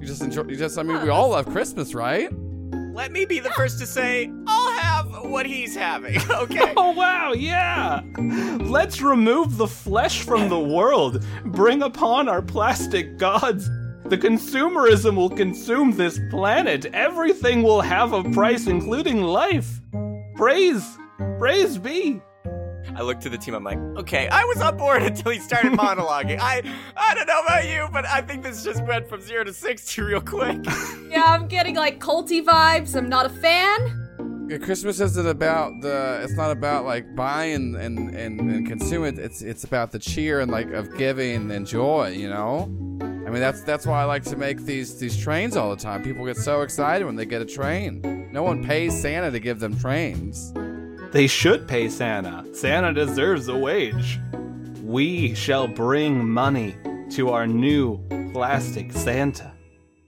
You 0.00 0.06
just 0.06 0.22
enjoy. 0.22 0.44
You 0.44 0.56
just. 0.56 0.78
I 0.78 0.82
mean, 0.82 1.02
we 1.02 1.08
all 1.10 1.30
love 1.30 1.46
Christmas, 1.46 1.94
right? 1.94 2.30
Let 2.94 3.12
me 3.12 3.24
be 3.26 3.38
the 3.40 3.50
first 3.50 3.78
to 3.80 3.86
say 3.86 4.30
I'll 4.48 4.72
have 4.72 5.30
what 5.30 5.46
he's 5.46 5.74
having. 5.76 6.20
Okay. 6.30 6.72
Oh, 6.76 6.92
wow, 6.92 7.32
yeah. 7.32 8.00
Let's 8.60 9.00
remove 9.02 9.56
the 9.56 9.66
flesh 9.68 10.22
from 10.22 10.48
the 10.48 10.58
world, 10.58 11.24
bring 11.44 11.82
upon 11.82 12.28
our 12.28 12.40
plastic 12.42 13.18
gods. 13.18 13.68
The 14.06 14.16
consumerism 14.16 15.16
will 15.16 15.30
consume 15.30 15.92
this 15.92 16.18
planet. 16.30 16.86
Everything 16.86 17.62
will 17.62 17.80
have 17.82 18.12
a 18.12 18.24
price, 18.30 18.66
including 18.66 19.22
life. 19.22 19.80
Praise, 20.36 20.96
praise 21.38 21.76
be. 21.78 22.20
I 22.96 23.02
look 23.02 23.20
to 23.20 23.28
the 23.28 23.38
team. 23.38 23.54
I'm 23.54 23.64
like, 23.64 23.78
okay, 23.98 24.28
I 24.28 24.44
was 24.44 24.60
on 24.60 24.76
board 24.76 25.02
until 25.10 25.32
he 25.32 25.38
started 25.38 25.72
monologuing. 25.72 26.38
I 26.40 26.62
I 26.96 27.14
don't 27.14 27.26
know 27.26 27.40
about 27.42 27.68
you, 27.68 27.88
but 27.92 28.06
I 28.06 28.20
think 28.22 28.42
this 28.42 28.64
just 28.64 28.82
went 28.84 29.08
from 29.08 29.20
zero 29.20 29.44
to 29.44 29.52
sixty 29.52 30.02
real 30.10 30.20
quick. 30.20 30.58
Yeah, 31.08 31.24
I'm 31.24 31.48
getting 31.48 31.74
like 31.74 32.00
culty 32.00 32.44
vibes. 32.44 32.94
I'm 32.94 33.08
not 33.08 33.24
a 33.24 33.30
fan. 33.30 34.46
Yeah, 34.50 34.58
Christmas 34.58 35.00
isn't 35.00 35.26
about 35.26 35.80
the. 35.80 36.20
It's 36.22 36.34
not 36.34 36.50
about 36.50 36.84
like 36.84 37.14
buying 37.16 37.76
and 37.76 38.10
and, 38.14 38.40
and 38.40 38.66
consuming. 38.66 39.18
It's 39.18 39.40
it's 39.40 39.64
about 39.64 39.90
the 39.90 39.98
cheer 39.98 40.40
and 40.40 40.50
like 40.50 40.70
of 40.72 40.94
giving 40.98 41.50
and 41.50 41.66
joy. 41.66 42.08
You 42.10 42.28
know. 42.28 42.62
I 43.00 43.30
mean 43.30 43.40
that's 43.40 43.62
that's 43.62 43.86
why 43.86 44.02
I 44.02 44.04
like 44.04 44.24
to 44.24 44.36
make 44.36 44.64
these 44.64 44.98
these 44.98 45.16
trains 45.16 45.56
all 45.56 45.70
the 45.70 45.76
time. 45.82 46.02
People 46.02 46.26
get 46.26 46.36
so 46.36 46.60
excited 46.62 47.04
when 47.06 47.16
they 47.16 47.26
get 47.26 47.40
a 47.40 47.46
train. 47.46 48.28
No 48.32 48.42
one 48.42 48.62
pays 48.64 48.98
Santa 49.00 49.30
to 49.30 49.38
give 49.38 49.60
them 49.60 49.78
trains. 49.78 50.52
They 51.10 51.26
should 51.26 51.66
pay 51.66 51.88
Santa. 51.88 52.44
Santa 52.54 52.92
deserves 52.92 53.48
a 53.48 53.56
wage. 53.56 54.20
We 54.82 55.34
shall 55.34 55.66
bring 55.66 56.28
money 56.28 56.76
to 57.10 57.30
our 57.30 57.46
new 57.46 57.98
plastic 58.32 58.92
Santa. 58.92 59.52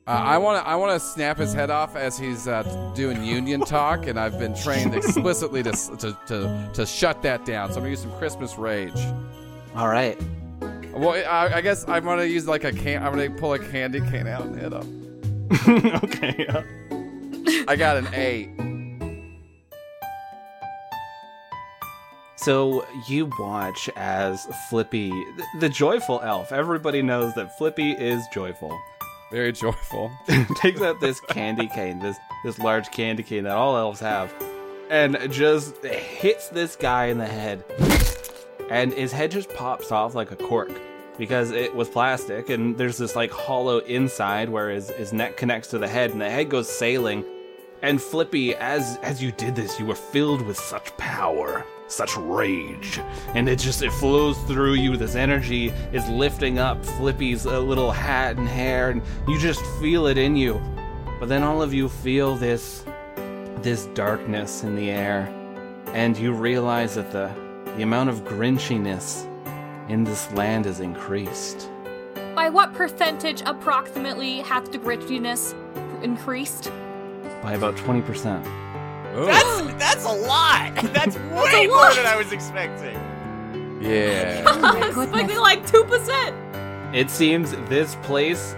Uh, 0.07 0.13
I 0.13 0.39
want 0.39 0.63
to 0.63 0.69
I 0.69 0.75
want 0.75 0.93
to 0.93 1.07
snap 1.07 1.39
his 1.39 1.53
head 1.53 1.71
off 1.71 1.95
as 1.95 2.19
he's 2.19 2.49
uh, 2.49 2.93
doing 2.97 3.23
union 3.23 3.61
talk, 3.61 4.07
and 4.07 4.19
I've 4.19 4.39
been 4.39 4.55
trained 4.57 4.95
explicitly 4.95 5.63
to, 5.63 5.73
to 5.73 6.19
to 6.27 6.71
to 6.75 6.87
shut 6.87 7.23
that 7.23 7.45
down. 7.45 7.69
So 7.69 7.77
I'm 7.77 7.83
gonna 7.83 7.91
use 7.91 8.01
some 8.01 8.13
Christmas 8.19 8.59
rage. 8.59 8.99
All 9.77 9.89
right. 9.89 10.21
Well, 10.93 11.11
I, 11.11 11.57
I 11.57 11.61
guess 11.61 11.87
I'm 11.89 12.05
gonna 12.05 12.25
use 12.25 12.49
like 12.49 12.65
a 12.65 12.73
can. 12.73 13.03
I'm 13.03 13.13
gonna 13.13 13.31
pull 13.31 13.55
a 13.55 13.59
candy 13.59 14.01
cane 14.01 14.27
out 14.27 14.47
and 14.47 14.57
hit 14.57 14.73
him. 14.73 15.97
okay. 16.05 16.47
uh, 16.49 16.63
I 17.69 17.77
got 17.77 17.97
an 17.97 18.09
eight. 18.13 18.51
So 22.45 22.87
you 23.07 23.31
watch 23.39 23.91
as 23.97 24.47
Flippy, 24.71 25.11
th- 25.11 25.49
the 25.59 25.69
joyful 25.69 26.21
elf, 26.23 26.53
everybody 26.53 27.03
knows 27.03 27.35
that 27.35 27.59
Flippy 27.59 27.93
is 27.93 28.27
joyful, 28.33 28.81
Very 29.31 29.53
joyful. 29.53 30.11
takes 30.57 30.81
out 30.81 31.01
this 31.01 31.21
candy 31.21 31.69
cane, 31.69 31.99
this 31.99 32.17
this 32.43 32.59
large 32.59 32.91
candy 32.93 33.23
cane 33.23 33.45
that 33.45 33.53
all 33.57 33.77
elves 33.77 34.01
have, 34.01 34.33
and 34.89 35.19
just 35.31 35.85
hits 35.85 36.49
this 36.49 36.77
guy 36.77 37.07
in 37.07 37.19
the 37.19 37.27
head. 37.27 37.63
And 38.71 38.95
his 38.95 39.13
head 39.13 39.33
just 39.33 39.53
pops 39.53 39.93
off 39.93 40.15
like 40.15 40.31
a 40.31 40.37
cork 40.37 40.71
because 41.19 41.51
it 41.51 41.75
was 41.75 41.91
plastic, 41.91 42.49
and 42.49 42.79
there's 42.79 42.97
this 42.97 43.15
like 43.15 43.31
hollow 43.31 43.81
inside 43.81 44.49
where 44.49 44.71
his, 44.71 44.89
his 44.93 45.13
neck 45.13 45.37
connects 45.37 45.69
to 45.69 45.79
the 45.79 45.89
head, 45.89 46.13
and 46.13 46.21
the 46.23 46.31
head 46.31 46.49
goes 46.49 46.71
sailing. 46.71 47.23
And 47.83 48.01
Flippy, 48.01 48.55
as 48.55 48.97
as 49.03 49.23
you 49.23 49.31
did 49.31 49.55
this, 49.55 49.79
you 49.79 49.85
were 49.85 49.95
filled 49.95 50.41
with 50.43 50.59
such 50.59 50.97
power, 50.97 51.67
such 51.91 52.17
rage, 52.17 53.01
and 53.35 53.49
it 53.49 53.59
just 53.59 53.83
it 53.83 53.93
flows 53.93 54.39
through 54.45 54.75
you. 54.75 54.97
This 54.97 55.15
energy 55.15 55.69
is 55.93 56.09
lifting 56.09 56.59
up 56.59 56.85
Flippy's 56.85 57.47
uh, 57.47 57.61
little 57.61 57.91
hat 57.91 58.37
and 58.37 58.49
hair, 58.49 58.91
and 58.91 59.03
you 59.29 59.39
just 59.39 59.61
feel 59.81 60.07
it 60.07 60.19
in 60.19 60.37
you. 60.37 60.61
But 61.19 61.29
then 61.29 61.43
all 61.43 61.63
of 61.63 61.75
you 61.75 61.89
feel 61.89 62.37
this 62.37 62.85
this 63.63 63.87
darkness 63.95 64.63
in 64.63 64.77
the 64.77 64.91
air, 64.91 65.27
and 65.89 66.17
you 66.17 66.33
realize 66.33 66.95
that 66.95 67.11
the 67.11 67.31
the 67.77 67.83
amount 67.83 68.11
of 68.11 68.25
grinchiness 68.25 69.27
in 69.89 70.05
this 70.05 70.31
land 70.33 70.67
is 70.67 70.81
increased. 70.81 71.69
By 72.35 72.49
what 72.49 72.73
percentage 72.73 73.43
approximately 73.45 74.41
has 74.41 74.69
the 74.69 74.79
grinchiness 74.79 75.55
increased? 76.03 76.71
by 77.43 77.55
about 77.55 77.77
20%. 79.13 79.27
That's 79.27 79.79
that's 79.79 80.05
a 80.05 80.13
lot. 80.13 80.75
That's 80.95 81.17
way 81.17 81.67
more 81.67 81.93
than 81.95 82.07
I 82.07 82.17
was 82.17 82.33
expecting. 82.33 82.95
Yeah. 83.81 84.43
I 84.47 84.89
was 84.89 85.05
expecting 85.07 85.39
like 85.39 85.67
two 85.67 85.85
percent. 85.85 86.37
It 86.95 87.11
seems 87.11 87.53
this 87.69 87.97
place 88.03 88.55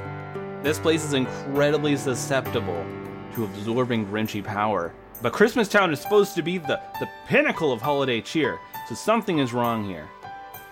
this 0.63 0.79
place 0.79 1.05
is 1.05 1.13
incredibly 1.13 1.97
susceptible 1.97 2.87
to 3.35 3.45
absorbing 3.45 4.07
Grinchy 4.07 4.45
power. 4.45 4.95
But 5.21 5.33
Christmas 5.33 5.69
Town 5.69 5.93
is 5.93 6.01
supposed 6.01 6.37
to 6.37 6.43
be 6.43 6.59
the, 6.59 6.81
the 7.01 7.09
pinnacle 7.27 7.73
of 7.73 7.83
holiday 7.83 8.21
cheer, 8.21 8.59
so 8.89 8.95
something 8.95 9.39
is 9.39 9.53
wrong 9.53 9.85
here. 9.85 10.09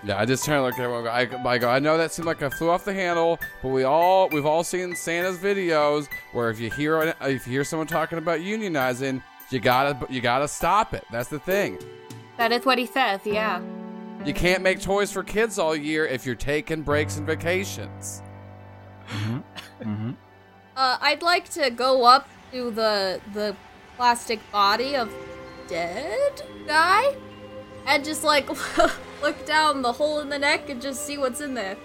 Yeah, 0.05 0.19
I 0.19 0.25
just 0.25 0.45
turn 0.45 0.57
and 0.57 0.64
look 0.64 0.75
at 0.75 0.81
everyone. 0.81 1.07
and 1.09 1.47
I, 1.47 1.51
I 1.51 1.59
go. 1.59 1.69
I 1.69 1.79
know 1.79 1.99
that 1.99 2.12
seemed 2.12 2.27
like 2.27 2.40
I 2.43 2.49
flew 2.49 2.71
off 2.71 2.85
the 2.85 2.95
handle, 2.95 3.38
but 3.62 3.69
we 3.69 3.83
all 3.83 4.29
we've 4.29 4.47
all 4.47 4.64
seen 4.64 4.95
Santa's 4.95 5.38
videos 5.38 6.09
where 6.33 6.51
if 6.51 6.59
you 6.59 6.71
hear 6.71 7.14
if 7.23 7.47
you 7.47 7.53
hear 7.53 7.64
someone 7.64 7.87
talking 7.87 8.19
about 8.19 8.40
unionizing, 8.40 9.23
you 9.50 9.60
gotta 9.60 10.12
you 10.12 10.20
gotta 10.20 10.48
stop 10.48 10.94
it. 10.94 11.04
That's 11.10 11.28
the 11.28 11.38
thing. 11.38 11.78
That 12.36 12.52
is 12.52 12.64
what 12.64 12.78
he 12.78 12.86
says, 12.86 13.20
yeah. 13.24 13.60
You 14.24 14.34
can't 14.34 14.62
make 14.62 14.80
toys 14.80 15.10
for 15.10 15.22
kids 15.22 15.58
all 15.58 15.74
year 15.74 16.06
if 16.06 16.26
you're 16.26 16.34
taking 16.34 16.82
breaks 16.82 17.16
and 17.16 17.26
vacations. 17.26 18.22
Uh, 20.76 20.98
I'd 21.00 21.22
like 21.22 21.48
to 21.50 21.70
go 21.70 22.04
up 22.04 22.28
to 22.52 22.70
the 22.70 23.20
the 23.32 23.56
plastic 23.96 24.40
body 24.52 24.96
of 24.96 25.12
dead 25.68 26.42
guy 26.66 27.14
and 27.86 28.04
just 28.04 28.24
like 28.24 28.48
look 29.22 29.46
down 29.46 29.82
the 29.82 29.92
hole 29.92 30.20
in 30.20 30.28
the 30.28 30.38
neck 30.38 30.68
and 30.68 30.80
just 30.80 31.04
see 31.04 31.18
what's 31.18 31.40
in 31.40 31.54
there. 31.54 31.76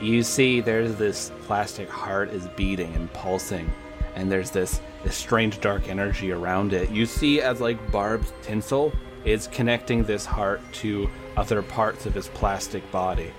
You 0.00 0.22
see, 0.22 0.60
there's 0.60 0.96
this 0.96 1.30
plastic 1.42 1.88
heart 1.88 2.30
is 2.30 2.48
beating 2.48 2.94
and 2.94 3.12
pulsing, 3.12 3.70
and 4.16 4.30
there's 4.30 4.50
this, 4.50 4.80
this 5.04 5.14
strange 5.14 5.60
dark 5.60 5.88
energy 5.88 6.32
around 6.32 6.72
it. 6.72 6.90
You 6.90 7.06
see, 7.06 7.40
as 7.40 7.60
like 7.60 7.92
Barb's 7.92 8.32
tinsel 8.42 8.92
is 9.24 9.46
connecting 9.48 10.04
this 10.04 10.26
heart 10.26 10.60
to 10.72 11.08
other 11.36 11.62
parts 11.62 12.06
of 12.06 12.14
his 12.14 12.28
plastic 12.28 12.90
body. 12.90 13.30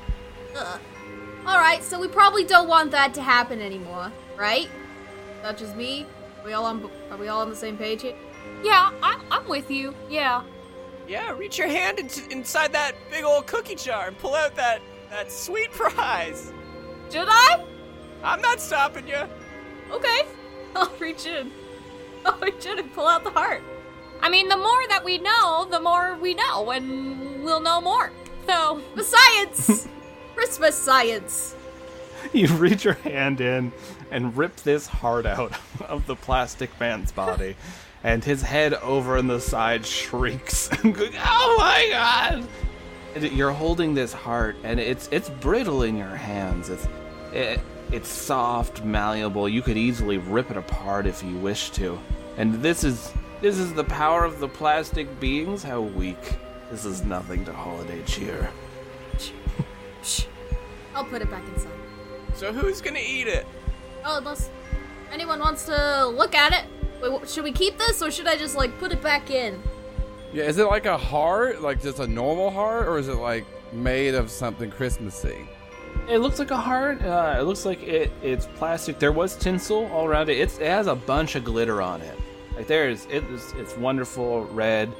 Uh, 0.56 0.78
all 1.46 1.58
right, 1.58 1.84
so 1.84 2.00
we 2.00 2.08
probably 2.08 2.44
don't 2.44 2.68
want 2.68 2.92
that 2.92 3.14
to 3.16 3.22
happen 3.22 3.62
anymore, 3.62 4.12
right? 4.38 4.70
Not 5.44 5.58
just 5.58 5.76
me. 5.76 6.08
we 6.44 6.54
all 6.54 6.66
on? 6.66 6.90
Are 7.12 7.18
we 7.18 7.28
all 7.28 7.42
on 7.42 7.50
the 7.50 7.56
same 7.56 7.78
page 7.78 8.02
here? 8.02 8.16
Yeah, 8.64 8.92
I'm, 9.04 9.22
I'm 9.30 9.48
with 9.48 9.70
you. 9.70 9.94
Yeah. 10.10 10.44
Yeah, 11.08 11.32
reach 11.34 11.60
your 11.60 11.68
hand 11.68 12.00
into, 12.00 12.28
inside 12.32 12.74
that 12.74 12.96
big 13.12 13.24
old 13.24 13.46
cookie 13.46 13.76
jar 13.76 14.08
and 14.08 14.18
pull 14.18 14.34
out 14.34 14.56
that 14.56 14.82
that 15.12 15.32
sweet 15.32 15.72
prize. 15.72 16.52
Should 17.12 17.28
I? 17.30 17.64
I'm 18.24 18.42
not 18.42 18.60
stopping 18.60 19.08
you. 19.08 19.22
Okay, 19.92 20.22
I'll 20.80 20.92
reach 21.00 21.26
in. 21.26 21.52
I'll 22.26 22.38
reach 22.40 22.66
in 22.66 22.80
and 22.80 22.94
pull 22.94 23.08
out 23.08 23.24
the 23.24 23.32
heart. 23.32 23.64
I 24.22 24.30
mean, 24.30 24.50
the 24.50 24.58
more 24.58 24.88
that 24.90 25.04
we 25.06 25.18
know, 25.20 25.68
the 25.70 25.80
more 25.80 26.18
we 26.20 26.34
know, 26.34 26.72
and 26.72 27.44
we'll 27.44 27.62
know 27.62 27.80
more. 27.80 28.12
So, 28.48 28.82
The 28.96 29.04
science, 29.04 29.88
Christmas 30.36 30.76
science. 30.76 31.56
You 32.34 32.48
reach 32.48 32.84
your 32.86 32.96
hand 32.96 33.40
in 33.40 33.72
and 34.12 34.36
rip 34.36 34.56
this 34.58 34.88
heart 34.88 35.26
out 35.26 35.54
of 35.82 36.08
the 36.08 36.16
plastic 36.16 36.78
man's 36.80 37.12
body, 37.12 37.56
and 38.04 38.24
his 38.24 38.42
head 38.42 38.74
over 38.74 39.18
in 39.18 39.28
the 39.28 39.40
side 39.40 39.86
shrieks. 39.86 40.70
oh 40.84 41.56
my 41.60 41.88
god! 41.92 42.48
And 43.16 43.32
You're 43.32 43.52
holding 43.52 43.94
this 43.94 44.12
heart, 44.12 44.56
and 44.64 44.80
it's 44.80 45.08
it's 45.12 45.30
brittle 45.30 45.84
in 45.84 45.98
your 45.98 46.16
hands. 46.16 46.70
It's 46.70 46.88
it, 47.32 47.60
it's 47.92 48.10
soft, 48.10 48.84
malleable. 48.84 49.48
You 49.48 49.62
could 49.62 49.78
easily 49.78 50.18
rip 50.18 50.52
it 50.52 50.58
apart 50.58 51.06
if 51.06 51.24
you 51.24 51.36
wish 51.38 51.70
to. 51.72 52.00
And 52.38 52.62
this 52.62 52.84
is 52.84 53.14
this 53.42 53.58
is 53.58 53.74
the 53.74 53.84
power 53.84 54.24
of 54.24 54.40
the 54.40 54.48
plastic 54.48 55.20
beings. 55.20 55.64
How 55.64 55.82
weak! 55.82 56.38
This 56.72 56.86
is 56.86 57.04
nothing 57.04 57.46
to 57.46 57.54
holiday 57.54 58.02
cheer. 58.04 58.50
Shh. 60.04 60.26
I'll 60.94 61.06
put 61.06 61.22
it 61.22 61.30
back 61.30 61.44
inside. 61.54 61.72
So 62.36 62.52
who's 62.52 62.82
gonna 62.82 63.00
eat 63.00 63.28
it? 63.28 63.46
Oh, 64.04 64.18
unless 64.18 64.50
anyone 65.12 65.40
wants 65.40 65.66
to 65.66 66.06
look 66.08 66.36
at 66.36 66.54
it. 66.54 66.66
Wait, 67.02 67.30
should 67.30 67.44
we 67.44 67.52
keep 67.52 67.78
this 67.78 68.02
or 68.02 68.12
should 68.12 68.28
I 68.28 68.36
just 68.36 68.56
like 68.56 68.78
put 68.80 68.92
it 68.92 69.02
back 69.02 69.30
in? 69.30 69.62
Yeah, 70.34 70.44
is 70.44 70.58
it 70.58 70.66
like 70.66 70.86
a 70.86 70.98
heart, 70.98 71.62
like 71.62 71.82
just 71.82 72.00
a 72.00 72.08
normal 72.08 72.52
heart, 72.52 72.88
or 72.88 72.98
is 72.98 73.08
it 73.08 73.16
like 73.16 73.46
made 73.72 74.16
of 74.16 74.30
something 74.30 74.70
Christmassy? 74.70 75.48
It 76.08 76.20
looks 76.20 76.40
like 76.40 76.52
a 76.52 76.58
heart. 76.58 77.02
Uh, 77.02 77.36
it 77.40 77.44
looks 77.44 77.66
like 77.66 77.82
it, 77.82 78.12
it's 78.22 78.48
plastic. 78.56 79.00
There 79.00 79.12
was 79.12 79.36
tinsel 79.36 79.86
all 79.88 80.06
around 80.06 80.30
it. 80.30 80.38
It's, 80.38 80.58
it 80.60 80.68
has 80.68 80.88
a 80.88 80.96
bunch 80.96 81.36
of 81.36 81.44
glitter 81.44 81.82
on 81.82 82.02
it. 82.02 82.18
Like 82.56 82.68
there's, 82.68 83.08
it's, 83.10 83.54
it's 83.54 83.76
wonderful 83.76 84.46
red. 84.46 84.92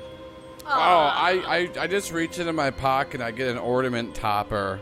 Oh, 0.66 0.70
I, 0.70 1.70
I, 1.78 1.84
I 1.84 1.88
just 1.88 2.12
reach 2.12 2.40
into 2.40 2.54
my 2.54 2.72
pocket 2.72 3.16
and 3.16 3.24
I 3.24 3.32
get 3.32 3.50
an 3.50 3.60
ornament 3.60 4.16
topper 4.16 4.80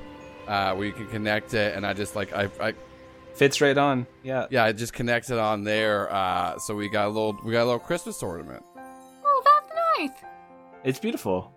uh, 0.48 0.74
where 0.76 0.88
you 0.88 0.94
can 0.94 1.08
connect 1.08 1.54
it, 1.54 1.76
and 1.76 1.86
I 1.86 1.94
just 1.94 2.16
like 2.16 2.34
I, 2.34 2.50
I 2.60 2.74
Fits 3.34 3.62
right 3.62 3.78
on. 3.78 4.06
Yeah. 4.22 4.46
yeah, 4.52 4.64
I 4.64 4.74
just 4.74 4.94
connect 4.94 5.32
it 5.32 5.40
on 5.40 5.64
there. 5.64 6.12
Uh, 6.14 6.60
so 6.60 6.76
we 6.76 6.88
got 6.88 7.08
a 7.08 7.10
little 7.10 7.36
we 7.44 7.52
got 7.52 7.64
a 7.64 7.66
little 7.66 7.80
Christmas 7.80 8.22
ornament. 8.22 8.64
oh, 8.78 9.44
that's 9.44 9.74
nice. 9.98 10.24
It's 10.84 11.00
beautiful. 11.00 11.52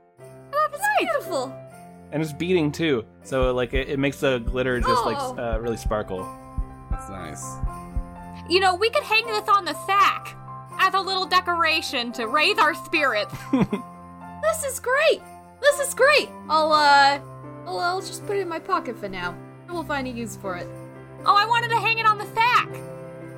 That's 0.51 0.81
nice. 0.81 1.11
Beautiful. 1.11 1.55
And 2.17 2.23
it's 2.23 2.33
beating 2.33 2.73
too. 2.73 3.05
So 3.25 3.53
like 3.53 3.75
it, 3.75 3.91
it 3.91 3.99
makes 3.99 4.21
the 4.21 4.39
glitter 4.39 4.81
just 4.81 5.03
Oh. 5.05 5.05
like 5.05 5.39
uh, 5.39 5.61
really 5.61 5.77
sparkle. 5.77 6.27
That's 6.91 7.11
nice. 7.11 7.45
You 8.49 8.59
know, 8.59 8.75
we 8.75 8.89
could 8.89 9.03
hang 9.03 9.27
this 9.27 9.47
on 9.51 9.67
the 9.67 9.75
sack 9.85 10.35
as 10.79 10.95
a 10.95 10.99
little 10.99 11.27
decoration 11.27 12.13
to 12.13 12.27
raise 12.27 12.57
our 12.57 12.73
spirits. 12.75 13.35
This 14.43 14.65
is 14.65 14.81
great. 14.81 15.21
This 15.61 15.79
is 15.79 15.93
great. 15.93 16.31
I'll 16.49 16.73
uh, 16.73 17.21
I'll, 17.67 17.79
I'll 17.81 18.01
just 18.01 18.27
put 18.27 18.39
it 18.39 18.41
in 18.41 18.49
my 18.49 18.61
pocket 18.61 18.99
for 18.99 19.11
now. 19.11 19.35
We'll 19.69 19.85
find 19.85 20.07
a 20.07 20.11
use 20.11 20.37
for 20.37 20.57
it. 20.57 20.67
Oh, 21.27 21.37
I 21.37 21.45
wanted 21.45 21.69
to 21.69 21.77
hang 21.79 21.99
it 21.99 22.07
on 22.07 22.17
the 22.17 22.25
sack. 22.35 22.69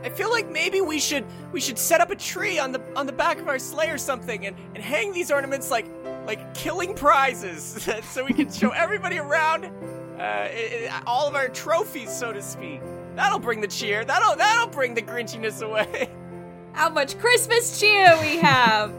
I 0.04 0.08
feel 0.08 0.30
like 0.30 0.48
maybe 0.52 0.80
we 0.82 1.00
should 1.00 1.24
we 1.50 1.60
should 1.60 1.78
set 1.78 2.00
up 2.00 2.12
a 2.12 2.16
tree 2.16 2.60
on 2.60 2.70
the 2.70 2.80
on 2.94 3.06
the 3.06 3.12
back 3.12 3.40
of 3.40 3.48
our 3.48 3.58
sleigh 3.58 3.90
or 3.90 3.98
something 3.98 4.46
and, 4.46 4.56
and 4.76 4.84
hang 4.84 5.12
these 5.12 5.32
ornaments 5.32 5.72
like 5.72 5.86
like 6.28 6.54
killing 6.54 6.94
prizes 6.94 7.88
so 8.04 8.24
we 8.24 8.32
can 8.32 8.52
show 8.52 8.70
everybody 8.70 9.18
around 9.18 9.64
uh, 9.64 10.20
i- 10.22 10.88
i- 10.90 11.02
all 11.06 11.26
of 11.26 11.34
our 11.34 11.48
trophies 11.48 12.10
so 12.16 12.32
to 12.32 12.40
speak. 12.42 12.80
That'll 13.16 13.40
bring 13.40 13.60
the 13.60 13.66
cheer. 13.66 14.04
That'll 14.04 14.36
that'll 14.36 14.68
bring 14.68 14.94
the 14.94 15.02
grinchiness 15.02 15.60
away. 15.62 16.08
How 16.74 16.88
much 16.90 17.18
Christmas 17.18 17.80
cheer 17.80 18.16
we 18.20 18.36
have! 18.36 18.92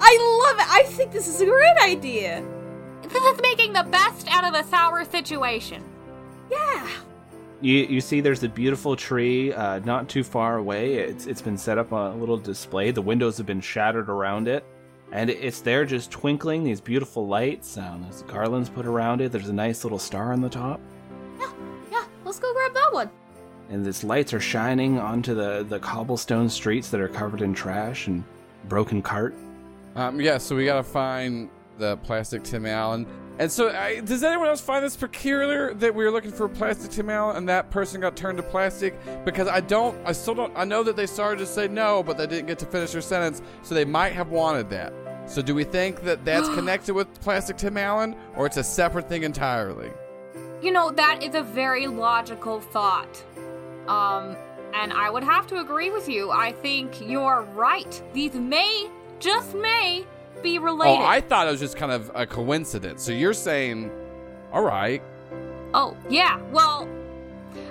I 0.00 0.46
love 0.46 0.58
it. 0.60 0.70
I 0.72 0.84
think 0.84 1.12
this 1.12 1.28
is 1.28 1.40
a 1.42 1.44
great 1.46 1.76
idea. 1.82 2.42
This 3.02 3.22
is 3.22 3.40
making 3.42 3.72
the 3.74 3.82
best 3.90 4.26
out 4.30 4.44
of 4.44 4.54
a 4.54 4.66
sour 4.68 5.04
situation. 5.04 5.82
Yeah. 6.50 6.88
You 7.60 7.74
you 7.74 8.00
see 8.00 8.20
there's 8.22 8.44
a 8.44 8.48
beautiful 8.48 8.94
tree 8.96 9.52
uh, 9.52 9.80
not 9.80 10.08
too 10.08 10.22
far 10.24 10.56
away. 10.58 10.94
It's 10.94 11.26
it's 11.26 11.42
been 11.42 11.58
set 11.58 11.76
up 11.76 11.92
on 11.92 12.12
a 12.12 12.16
little 12.16 12.38
display. 12.38 12.90
The 12.92 13.02
windows 13.02 13.36
have 13.36 13.46
been 13.46 13.60
shattered 13.60 14.08
around 14.08 14.46
it. 14.48 14.64
And 15.12 15.30
it's 15.30 15.60
there 15.60 15.84
just 15.86 16.10
twinkling 16.10 16.64
these 16.64 16.80
beautiful 16.80 17.26
lights. 17.26 17.78
Um, 17.78 18.02
there's 18.02 18.22
garlands 18.22 18.68
put 18.68 18.84
around 18.86 19.20
it. 19.22 19.32
There's 19.32 19.48
a 19.48 19.52
nice 19.54 19.82
little 19.84 19.98
star 19.98 20.32
on 20.32 20.40
the 20.42 20.50
top. 20.50 20.80
Yeah. 21.38 21.50
Yeah. 21.90 22.04
Let's 22.24 22.38
go 22.38 22.52
grab 22.52 22.74
that 22.74 22.92
one. 22.92 23.10
and 23.70 23.84
these 23.86 24.04
lights 24.04 24.34
are 24.34 24.40
shining 24.40 24.98
onto 24.98 25.34
the, 25.34 25.64
the 25.68 25.78
cobblestone 25.78 26.48
streets 26.50 26.90
that 26.90 27.00
are 27.00 27.08
covered 27.08 27.40
in 27.42 27.54
trash 27.54 28.06
and 28.06 28.22
broken 28.68 29.00
cart. 29.02 29.34
Um, 29.96 30.20
yeah, 30.20 30.38
so 30.38 30.54
we 30.54 30.64
gotta 30.66 30.82
find 30.82 31.48
the 31.78 31.96
plastic 31.98 32.42
Tim 32.44 32.66
Allen. 32.66 33.06
And 33.38 33.50
so, 33.50 33.70
I, 33.70 34.00
does 34.00 34.24
anyone 34.24 34.48
else 34.48 34.60
find 34.60 34.84
this 34.84 34.96
peculiar 34.96 35.72
that 35.74 35.94
we 35.94 36.04
were 36.04 36.10
looking 36.10 36.32
for 36.32 36.48
plastic 36.48 36.90
Tim 36.90 37.08
Allen 37.08 37.36
and 37.36 37.48
that 37.48 37.70
person 37.70 38.00
got 38.00 38.16
turned 38.16 38.36
to 38.38 38.42
plastic? 38.42 38.98
Because 39.24 39.46
I 39.46 39.60
don't, 39.60 39.96
I 40.04 40.10
still 40.12 40.34
don't, 40.34 40.52
I 40.56 40.64
know 40.64 40.82
that 40.82 40.96
they 40.96 41.06
started 41.06 41.38
to 41.38 41.46
say 41.46 41.68
no, 41.68 42.02
but 42.02 42.18
they 42.18 42.26
didn't 42.26 42.46
get 42.46 42.58
to 42.60 42.66
finish 42.66 42.92
their 42.92 43.00
sentence, 43.00 43.40
so 43.62 43.76
they 43.76 43.84
might 43.84 44.12
have 44.12 44.30
wanted 44.30 44.68
that. 44.70 44.92
So, 45.26 45.40
do 45.40 45.54
we 45.54 45.62
think 45.62 46.02
that 46.02 46.24
that's 46.24 46.48
connected 46.54 46.94
with 46.94 47.20
plastic 47.20 47.56
Tim 47.56 47.76
Allen, 47.76 48.16
or 48.34 48.46
it's 48.46 48.56
a 48.56 48.64
separate 48.64 49.08
thing 49.08 49.22
entirely? 49.22 49.90
You 50.60 50.72
know, 50.72 50.90
that 50.90 51.22
is 51.22 51.36
a 51.36 51.42
very 51.42 51.86
logical 51.86 52.60
thought. 52.60 53.22
Um, 53.86 54.36
and 54.74 54.92
I 54.92 55.10
would 55.10 55.22
have 55.22 55.46
to 55.48 55.60
agree 55.60 55.90
with 55.90 56.08
you. 56.08 56.32
I 56.32 56.52
think 56.52 57.00
you're 57.00 57.42
right. 57.54 58.02
These 58.12 58.34
may, 58.34 58.90
just 59.20 59.54
may, 59.54 60.04
be 60.42 60.58
related. 60.58 61.00
Oh, 61.00 61.04
I 61.04 61.20
thought 61.20 61.46
it 61.46 61.50
was 61.50 61.60
just 61.60 61.76
kind 61.76 61.92
of 61.92 62.10
a 62.14 62.26
coincidence. 62.26 63.02
So 63.02 63.12
you're 63.12 63.34
saying, 63.34 63.90
all 64.52 64.62
right, 64.62 65.02
Oh, 65.74 65.94
yeah. 66.08 66.40
Well, 66.50 66.88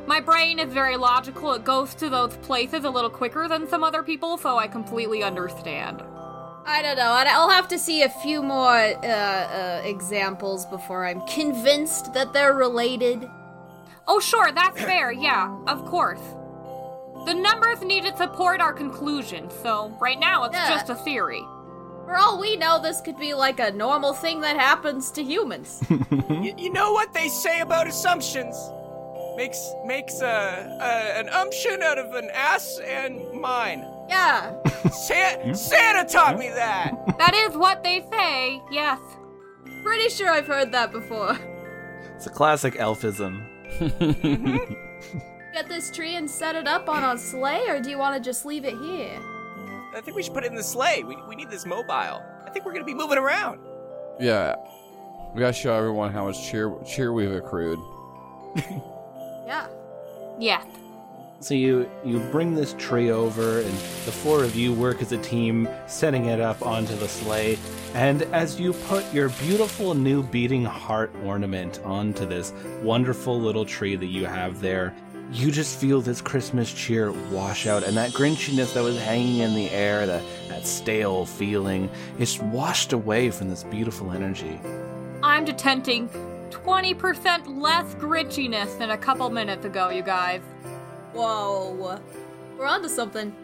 my 0.05 0.19
brain 0.19 0.59
is 0.59 0.71
very 0.71 0.97
logical. 0.97 1.53
It 1.53 1.63
goes 1.63 1.95
to 1.95 2.09
those 2.09 2.37
places 2.37 2.83
a 2.85 2.89
little 2.91 3.09
quicker 3.09 3.47
than 3.47 3.67
some 3.67 3.83
other 3.83 4.03
people, 4.03 4.37
so 4.37 4.57
I 4.57 4.67
completely 4.67 5.23
understand. 5.23 6.03
I 6.69 6.81
don't 6.83 6.95
know. 6.97 7.11
I'd- 7.13 7.29
I'll 7.31 7.49
have 7.49 7.67
to 7.69 7.79
see 7.79 8.03
a 8.03 8.09
few 8.09 8.43
more 8.43 8.69
uh, 8.75 9.07
uh, 9.07 9.81
examples 9.83 10.65
before 10.67 11.05
I'm 11.07 11.21
convinced 11.21 12.13
that 12.13 12.33
they're 12.33 12.53
related. 12.53 13.27
Oh, 14.07 14.19
sure, 14.19 14.51
that's 14.51 14.79
fair. 14.79 15.11
Yeah, 15.11 15.57
of 15.67 15.83
course. 15.85 16.21
The 17.25 17.33
numbers 17.33 17.81
need 17.81 18.03
to 18.05 18.15
support 18.15 18.61
our 18.61 18.73
conclusion, 18.73 19.49
so 19.63 19.91
right 19.99 20.19
now 20.19 20.43
it's 20.43 20.53
Yeah. 20.55 20.69
just 20.69 20.89
a 20.89 20.95
theory. 20.95 21.43
For 22.07 22.15
all 22.15 22.39
we 22.39 22.55
know, 22.55 22.81
this 22.81 23.01
could 23.01 23.17
be 23.19 23.33
like 23.33 23.59
a 23.59 23.69
normal 23.71 24.13
thing 24.13 24.39
that 24.39 24.55
happens 24.55 25.11
to 25.11 25.21
humans. 25.21 25.83
you, 25.89 26.53
you 26.57 26.71
know 26.71 26.93
what 26.93 27.13
they 27.13 27.27
say 27.27 27.59
about 27.59 27.85
assumptions? 27.85 28.55
makes 29.35 29.73
makes 29.85 30.19
a, 30.21 30.25
a 30.81 31.19
an 31.19 31.29
umption 31.29 31.83
out 31.83 31.99
of 31.99 32.13
an 32.15 32.29
ass 32.33 32.79
and 32.83 33.21
mine. 33.39 33.85
Yeah. 34.09 34.55
Sa- 34.89 35.53
Santa 35.53 36.05
taught 36.09 36.39
me 36.39 36.49
that. 36.49 36.95
That 37.19 37.35
is 37.35 37.55
what 37.55 37.83
they 37.83 38.05
say, 38.11 38.61
yes. 38.71 38.99
Pretty 39.83 40.09
sure 40.09 40.29
I've 40.29 40.47
heard 40.47 40.71
that 40.71 40.91
before. 40.91 41.37
It's 42.15 42.25
a 42.25 42.31
classic 42.31 42.77
elfism. 42.77 43.45
Mm-hmm. 43.79 44.73
Get 45.53 45.67
this 45.67 45.91
tree 45.91 46.15
and 46.15 46.29
set 46.29 46.55
it 46.55 46.67
up 46.67 46.89
on 46.89 47.03
a 47.03 47.19
sleigh, 47.19 47.67
or 47.67 47.79
do 47.79 47.89
you 47.89 47.97
want 47.97 48.15
to 48.15 48.27
just 48.27 48.45
leave 48.45 48.65
it 48.65 48.77
here? 48.77 49.19
I 49.97 50.01
think 50.01 50.15
we 50.15 50.21
should 50.21 50.35
put 50.35 50.43
it 50.43 50.51
in 50.51 50.55
the 50.55 50.61
sleigh. 50.61 51.01
We, 51.03 51.15
we 51.27 51.35
need 51.35 51.49
this 51.49 51.65
mobile. 51.65 51.91
I 52.45 52.49
think 52.51 52.65
we're 52.65 52.73
gonna 52.73 52.85
be 52.85 52.93
moving 52.93 53.17
around. 53.17 53.59
Yeah. 54.19 54.55
We 55.33 55.39
gotta 55.39 55.53
show 55.53 55.73
everyone 55.73 56.13
how 56.13 56.25
much 56.25 56.47
cheer 56.47 56.71
cheer 56.85 57.11
we've 57.13 57.31
accrued. 57.31 57.79
Yeah. 59.47 59.67
Yeah. 60.39 60.63
So 61.39 61.53
you 61.53 61.89
you 62.03 62.19
bring 62.19 62.53
this 62.53 62.73
tree 62.77 63.11
over, 63.11 63.61
and 63.61 63.71
the 63.71 64.11
four 64.11 64.43
of 64.43 64.57
you 64.57 64.73
work 64.73 65.01
as 65.01 65.13
a 65.13 65.17
team, 65.19 65.69
setting 65.87 66.25
it 66.25 66.41
up 66.41 66.61
onto 66.65 66.93
the 66.97 67.07
sleigh. 67.07 67.57
And 67.93 68.23
as 68.33 68.59
you 68.59 68.73
put 68.73 69.05
your 69.13 69.29
beautiful 69.29 69.93
new 69.93 70.21
beating 70.21 70.65
heart 70.65 71.13
ornament 71.23 71.79
onto 71.85 72.25
this 72.25 72.51
wonderful 72.83 73.39
little 73.39 73.63
tree 73.63 73.95
that 73.95 74.07
you 74.07 74.25
have 74.25 74.59
there, 74.59 74.93
you 75.31 75.51
just 75.51 75.79
feel 75.79 76.01
this 76.01 76.21
Christmas 76.21 76.73
cheer 76.73 77.11
wash 77.31 77.67
out, 77.67 77.83
and 77.83 77.97
that 77.97 78.11
grinchiness 78.11 78.73
that 78.73 78.83
was 78.83 78.97
hanging 78.99 79.39
in 79.39 79.53
the 79.53 79.69
air, 79.71 80.05
that, 80.05 80.23
that 80.47 80.65
stale 80.65 81.25
feeling, 81.25 81.89
is 82.17 82.39
washed 82.39 82.93
away 82.93 83.29
from 83.29 83.49
this 83.49 83.63
beautiful 83.63 84.11
energy. 84.11 84.59
I'm 85.21 85.45
detecting 85.45 86.09
20% 86.49 87.59
less 87.59 87.93
grinchiness 87.95 88.77
than 88.77 88.91
a 88.91 88.97
couple 88.97 89.29
minutes 89.29 89.65
ago, 89.65 89.89
you 89.89 90.03
guys. 90.03 90.41
Whoa. 91.13 91.99
We're 92.57 92.65
onto 92.65 92.89
something. 92.89 93.35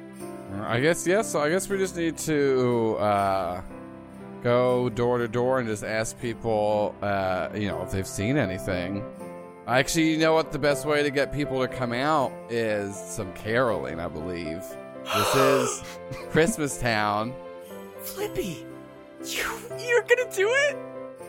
I 0.62 0.80
guess 0.80 1.06
yes. 1.08 1.32
so 1.32 1.40
I 1.40 1.50
guess 1.50 1.68
we 1.68 1.78
just 1.78 1.96
need 1.96 2.18
to 2.20 2.96
uh, 3.00 3.62
go 4.44 4.90
door 4.90 5.18
to 5.18 5.28
door 5.28 5.60
and 5.60 5.68
just 5.68 5.84
ask 5.84 6.20
people, 6.20 6.96
uh, 7.02 7.50
you 7.56 7.68
know, 7.68 7.82
if 7.82 7.92
they've 7.92 8.08
seen 8.08 8.38
anything. 8.38 9.04
Actually, 9.68 10.12
you 10.12 10.18
know 10.18 10.34
what? 10.34 10.52
The 10.52 10.60
best 10.60 10.86
way 10.86 11.04
to 11.04 11.10
get 11.10 11.32
people 11.32 11.60
to 11.62 11.68
come 11.68 11.94
out 11.94 12.32
is 12.50 12.96
some 12.96 13.32
caroling. 13.34 14.00
I 14.00 14.08
believe 14.08 14.62
this 15.06 15.36
is 15.36 15.84
Christmas 16.32 16.78
Town. 16.78 17.34
Flippy, 18.00 18.66
you 19.26 19.44
you're 19.80 20.02
gonna 20.02 20.30
do 20.34 20.50
it? 20.50 20.78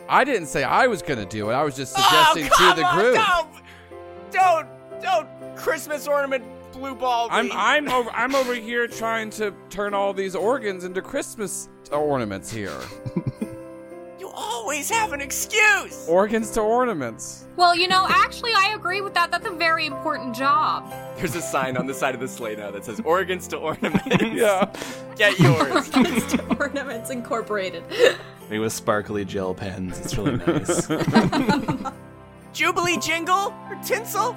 I 0.09 0.25
didn't 0.25 0.47
say 0.49 0.65
I 0.65 0.87
was 0.89 1.01
gonna 1.01 1.25
do 1.27 1.51
it. 1.51 1.55
I 1.55 1.63
was 1.63 1.77
just 1.77 1.95
Oh, 1.97 2.03
suggesting 2.03 2.49
come 2.49 2.75
to 2.75 2.81
the 2.81 2.87
on, 2.87 2.99
group. 2.99 3.15
Don't, 4.33 4.69
don't, 5.01 5.01
don't 5.01 5.57
Christmas 5.57 6.09
ornament 6.09 6.45
blue 6.73 6.97
ball. 6.97 7.29
I'm. 7.31 7.51
I'm 7.53 7.89
over 7.89 8.11
I'm 8.15 8.35
over 8.35 8.55
here 8.55 8.89
trying 8.89 9.31
to 9.31 9.55
turn 9.71 9.95
all 9.95 10.13
these 10.13 10.35
organs 10.35 10.83
into 10.85 11.01
Christmas 11.01 11.69
ornaments 11.93 12.51
here. 12.51 12.77
You 14.35 14.41
always 14.41 14.91
have 14.91 15.13
an 15.13 15.21
excuse. 15.21 16.07
organs 16.09 16.51
to 16.53 16.61
ornaments. 16.61 17.45
Well, 17.57 17.77
you 17.77 17.87
know, 17.87 18.05
actually, 18.09 18.51
I 18.53 18.73
agree 18.75 19.01
with 19.01 19.15
that. 19.15 19.31
That's 19.31 19.47
a 19.47 19.51
very 19.53 19.87
important 19.87 20.35
job. 20.35 20.93
There's 21.17 21.37
a 21.37 21.41
sign 21.43 21.77
on 21.77 21.87
the 21.87 21.95
side 21.95 22.15
of 22.15 22.21
the 22.21 22.27
sleigh 22.27 22.57
now 22.57 22.73
that 22.73 22.85
says 22.85 23.01
organs 23.05 23.47
to 23.49 23.59
ornaments. 23.59 24.05
Yeah. 24.35 24.73
Get 25.17 25.39
yours. 25.39 25.89
Organs 25.97 26.27
to 26.33 26.57
Ornaments 26.59 27.11
Incorporated. 27.11 27.85
Maybe 28.51 28.59
with 28.59 28.73
sparkly 28.73 29.25
gel 29.25 29.55
pens. 29.55 30.01
It's 30.01 30.19
really 30.19 30.37
nice. 30.39 30.89
Jubilee 32.53 32.99
jingle 32.99 33.55
or 33.71 33.77
Tinsel? 33.85 34.35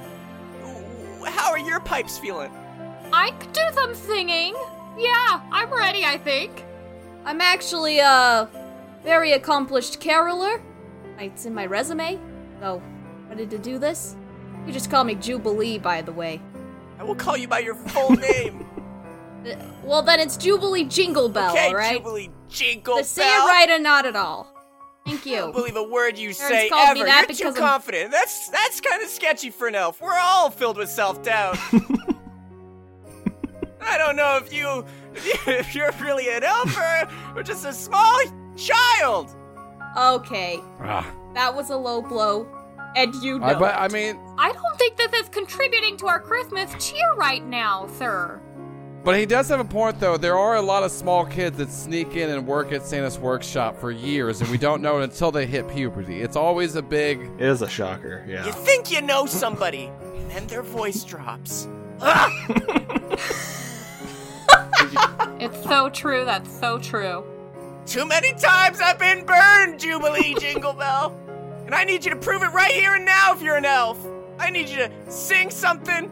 How 1.25 1.49
are 1.49 1.57
your 1.59 1.79
pipes 1.79 2.19
feeling? 2.19 2.51
I 3.11 3.31
could 3.31 3.53
do 3.53 3.61
some 3.73 3.95
singing. 3.95 4.53
Yeah, 4.97 5.41
I'm 5.51 5.71
ready, 5.73 6.05
I 6.05 6.17
think. 6.19 6.63
I'm 7.25 7.41
actually 7.41 7.99
a 7.99 8.47
very 9.03 9.33
accomplished 9.33 9.99
caroler. 9.99 10.61
It's 11.19 11.45
in 11.45 11.53
my 11.53 11.65
resume. 11.65 12.19
So, 12.59 12.81
ready 13.29 13.45
to 13.47 13.57
do 13.57 13.77
this? 13.79 14.15
You 14.65 14.73
just 14.73 14.89
call 14.91 15.03
me 15.03 15.15
Jubilee, 15.15 15.77
by 15.79 16.01
the 16.01 16.11
way. 16.11 16.41
I 16.99 17.03
will 17.03 17.15
call 17.15 17.37
you 17.37 17.47
by 17.47 17.59
your 17.59 17.75
full 17.75 18.09
name. 18.15 18.65
Uh, 19.45 19.55
Well, 19.83 20.01
then 20.01 20.19
it's 20.19 20.35
Jubilee 20.37 20.83
Jingle 20.83 21.29
Bell, 21.29 21.51
okay, 21.51 21.67
alright? 21.69 21.97
Jubilee 21.97 22.29
jingle 22.49 22.97
The 22.97 23.03
say 23.03 23.27
it 23.27 23.39
right 23.39 23.69
or 23.69 23.79
not 23.79 24.05
at 24.05 24.15
all. 24.15 24.51
Thank 25.05 25.25
I 25.27 25.29
don't 25.37 25.47
you. 25.47 25.53
believe 25.53 25.75
a 25.77 25.83
word 25.83 26.17
you 26.17 26.33
say 26.33 26.69
ever. 26.73 27.05
that 27.05 27.27
You're 27.29 27.37
too 27.37 27.45
I'm- 27.45 27.55
confident. 27.55 28.11
That's 28.11 28.49
that's 28.49 28.81
kind 28.81 29.01
of 29.01 29.07
sketchy 29.09 29.49
for 29.51 29.67
an 29.67 29.75
elf. 29.75 30.01
We're 30.01 30.17
all 30.17 30.49
filled 30.49 30.75
with 30.77 30.89
self-doubt. 30.89 31.57
I 33.81 33.97
don't 33.97 34.15
know 34.17 34.37
if 34.43 34.51
you 34.53 34.83
if 35.47 35.73
you're 35.75 35.91
really 36.01 36.29
an 36.29 36.43
elf 36.43 36.75
or, 36.77 37.09
or 37.37 37.43
just 37.43 37.65
a 37.65 37.71
small 37.71 38.19
child. 38.57 39.33
Okay, 39.97 40.59
Ah, 40.81 41.09
that 41.33 41.55
was 41.55 41.69
a 41.69 41.75
low 41.77 42.01
blow. 42.01 42.47
And 42.95 43.13
you 43.15 43.39
know. 43.39 43.45
I, 43.45 43.53
but. 43.55 43.75
I 43.75 43.87
mean, 43.89 44.19
I 44.37 44.51
don't 44.51 44.77
think 44.77 44.97
this 44.97 45.13
is 45.13 45.29
contributing 45.29 45.97
to 45.97 46.07
our 46.07 46.19
Christmas 46.19 46.73
cheer 46.83 47.13
right 47.15 47.45
now, 47.45 47.87
sir. 47.97 48.39
but 49.03 49.17
he 49.17 49.25
does 49.25 49.47
have 49.49 49.59
a 49.59 49.65
point 49.65 49.99
though. 49.99 50.17
There 50.17 50.37
are 50.37 50.55
a 50.55 50.61
lot 50.61 50.83
of 50.83 50.91
small 50.91 51.25
kids 51.25 51.57
that 51.57 51.69
sneak 51.69 52.15
in 52.15 52.29
and 52.29 52.45
work 52.47 52.71
at 52.71 52.85
Santa's 52.85 53.17
workshop 53.19 53.79
for 53.79 53.91
years, 53.91 54.41
and 54.41 54.49
we 54.49 54.57
don't 54.57 54.81
know 54.81 54.99
it 54.99 55.03
until 55.03 55.31
they 55.31 55.45
hit 55.45 55.67
puberty. 55.67 56.21
It's 56.21 56.35
always 56.35 56.75
a 56.75 56.81
big. 56.81 57.21
it 57.37 57.41
is 57.41 57.61
a 57.61 57.69
shocker, 57.69 58.25
yeah. 58.27 58.41
You 58.41 58.47
yeah. 58.49 58.51
think 58.55 58.91
you 58.91 59.01
know 59.01 59.25
somebody, 59.25 59.91
and 60.15 60.29
then 60.31 60.47
their 60.47 60.63
voice 60.63 61.03
drops. 61.03 61.67
It's 65.39 65.63
so 65.65 65.89
true. 65.89 66.25
That's 66.25 66.51
so 66.59 66.79
true. 66.79 67.23
Too 67.87 68.05
many 68.05 68.33
times 68.33 68.81
I've 68.81 68.99
been 68.99 69.25
burned, 69.25 69.79
Jubilee 69.79 70.35
Jingle 70.35 70.73
Bell. 70.73 71.17
And 71.65 71.73
I 71.73 71.85
need 71.85 72.03
you 72.03 72.11
to 72.11 72.17
prove 72.17 72.43
it 72.43 72.47
right 72.47 72.71
here 72.73 72.95
and 72.95 73.05
now 73.05 73.33
if 73.33 73.41
you're 73.41 73.55
an 73.55 73.63
elf. 73.65 73.97
I 74.39 74.49
need 74.49 74.67
you 74.67 74.75
to 74.75 74.91
sing 75.09 75.49
something. 75.49 76.11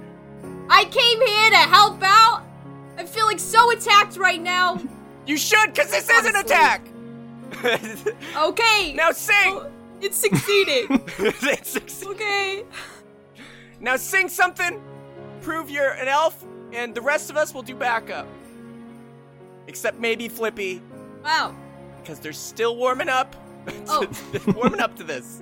I 0.70 0.86
came 0.86 1.20
here 1.28 1.50
to 1.52 1.58
help 1.58 2.02
out. 2.02 2.44
I'm 2.98 3.06
feeling 3.06 3.38
so 3.38 3.72
attacked 3.72 4.16
right 4.16 4.42
now. 4.42 4.82
You 5.28 5.36
should, 5.38 5.74
because 5.74 5.92
this 5.92 6.10
is 6.10 6.26
an 6.26 6.38
attack. 6.38 6.88
Okay. 8.38 8.94
now 8.96 9.12
sing. 9.12 9.36
Oh, 9.60 9.70
it's 10.02 10.18
succeeding. 10.18 10.88
It's- 11.20 12.04
okay. 12.06 12.64
now 13.82 13.98
sing 13.98 14.30
something. 14.30 14.82
Prove 15.42 15.70
you're 15.70 15.92
an 15.92 16.08
elf, 16.08 16.44
and 16.74 16.96
the 16.96 17.02
rest 17.02 17.30
of 17.30 17.36
us 17.38 17.54
will 17.54 17.62
do 17.62 17.76
backup. 17.76 18.28
Except 19.68 20.00
maybe 20.00 20.30
Flippy, 20.30 20.82
Wow. 21.24 21.56
Because 22.06 22.20
they're 22.20 22.34
still 22.34 22.76
warming 22.78 23.10
up. 23.10 23.36
Oh. 23.88 24.08
warming 24.56 24.80
up 24.80 24.96
to 24.98 25.04
this. 25.04 25.42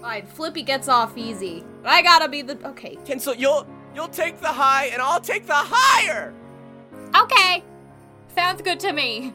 Fine. 0.00 0.24
Flippy 0.24 0.62
gets 0.62 0.88
off 0.88 1.18
easy. 1.18 1.62
I 1.84 2.00
gotta 2.00 2.26
be 2.26 2.40
the. 2.40 2.56
Okay. 2.66 2.96
Tinsel, 3.04 3.34
you'll 3.34 3.66
you'll 3.94 4.08
take 4.08 4.40
the 4.40 4.48
high, 4.48 4.86
and 4.86 5.02
I'll 5.02 5.20
take 5.20 5.46
the 5.46 5.52
higher. 5.54 6.32
Okay. 7.14 7.62
Sounds 8.34 8.62
good 8.62 8.80
to 8.80 8.92
me. 8.94 9.34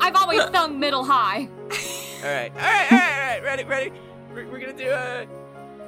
I've 0.00 0.16
always 0.16 0.42
sung 0.52 0.78
middle 0.78 1.02
high. 1.02 1.48
All 1.48 1.68
right, 2.30 2.52
all 2.52 2.58
right, 2.60 2.92
all 2.92 2.98
right, 2.98 3.12
all 3.12 3.28
right. 3.30 3.42
Ready, 3.42 3.64
ready. 3.64 3.92
We're, 4.34 4.46
we're 4.50 4.58
gonna 4.60 4.74
do 4.74 4.90
a. 4.90 5.26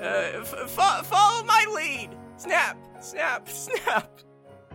Uh, 0.01 0.41
f- 0.41 0.71
fo- 0.71 1.03
follow 1.03 1.45
my 1.45 1.67
lead. 1.75 2.17
Snap, 2.39 2.79
snap, 3.03 3.47
snap. 3.51 4.21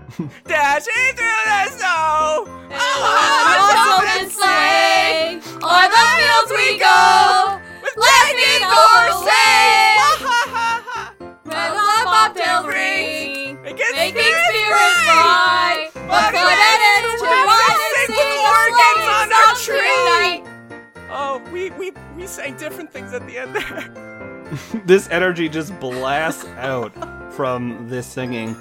Dashing 0.45 1.14
through 1.16 1.43
the 1.45 1.70
snow. 1.78 2.45
On 2.47 2.72
Oh, 2.76 3.99
open 4.01 4.30
sleigh, 4.30 5.39
o'er 5.62 5.88
the 5.89 6.04
fields 6.18 6.51
we 6.51 6.78
go. 6.80 7.60
With 7.82 7.95
lightning 7.97 8.62
lightning 8.62 8.64
overlay. 8.68 9.97
courses. 10.04 10.43
Bells 11.45 11.78
on 11.78 12.04
bobtail 12.06 12.68
ring, 12.68 13.62
Making 13.62 13.86
making 13.95 14.22
spirits 14.22 14.49
spirits 14.49 15.01
fly. 15.04 15.89
fly. 15.93 16.08
Welcome 16.08 16.41
Put 16.41 16.58
it 16.58 16.82
in 16.89 17.01
to 17.04 17.10
to 17.14 17.26
the 17.26 18.04
sing 18.08 18.18
with 18.18 18.54
organs 18.54 19.08
on 19.18 19.28
our 19.34 19.54
tree. 19.66 20.34
Oh, 21.12 21.41
we 21.51 21.70
we 21.72 21.91
we 22.16 22.28
sang 22.28 22.56
different 22.58 22.91
things 22.91 23.14
at 23.14 23.26
the 23.28 23.38
end 23.38 23.56
there. 23.56 23.84
this 24.86 25.08
energy 25.10 25.47
just 25.49 25.78
blasts 25.80 26.45
out 26.58 26.91
from 27.34 27.88
this 27.89 28.06
singing. 28.08 28.56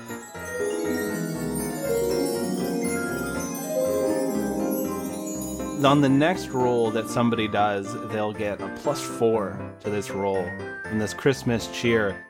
On 5.85 6.01
the 6.01 6.09
next 6.09 6.49
roll 6.49 6.93
that 6.93 7.09
somebody 7.09 7.49
does, 7.49 7.93
they'll 8.11 8.33
get 8.33 8.61
a 8.61 8.69
plus 8.83 9.01
four 9.03 9.59
to 9.81 9.91
this 9.91 10.11
roll 10.11 10.47
from 10.89 11.01
this 11.01 11.13
Christmas 11.13 11.67
cheer. 11.73 12.25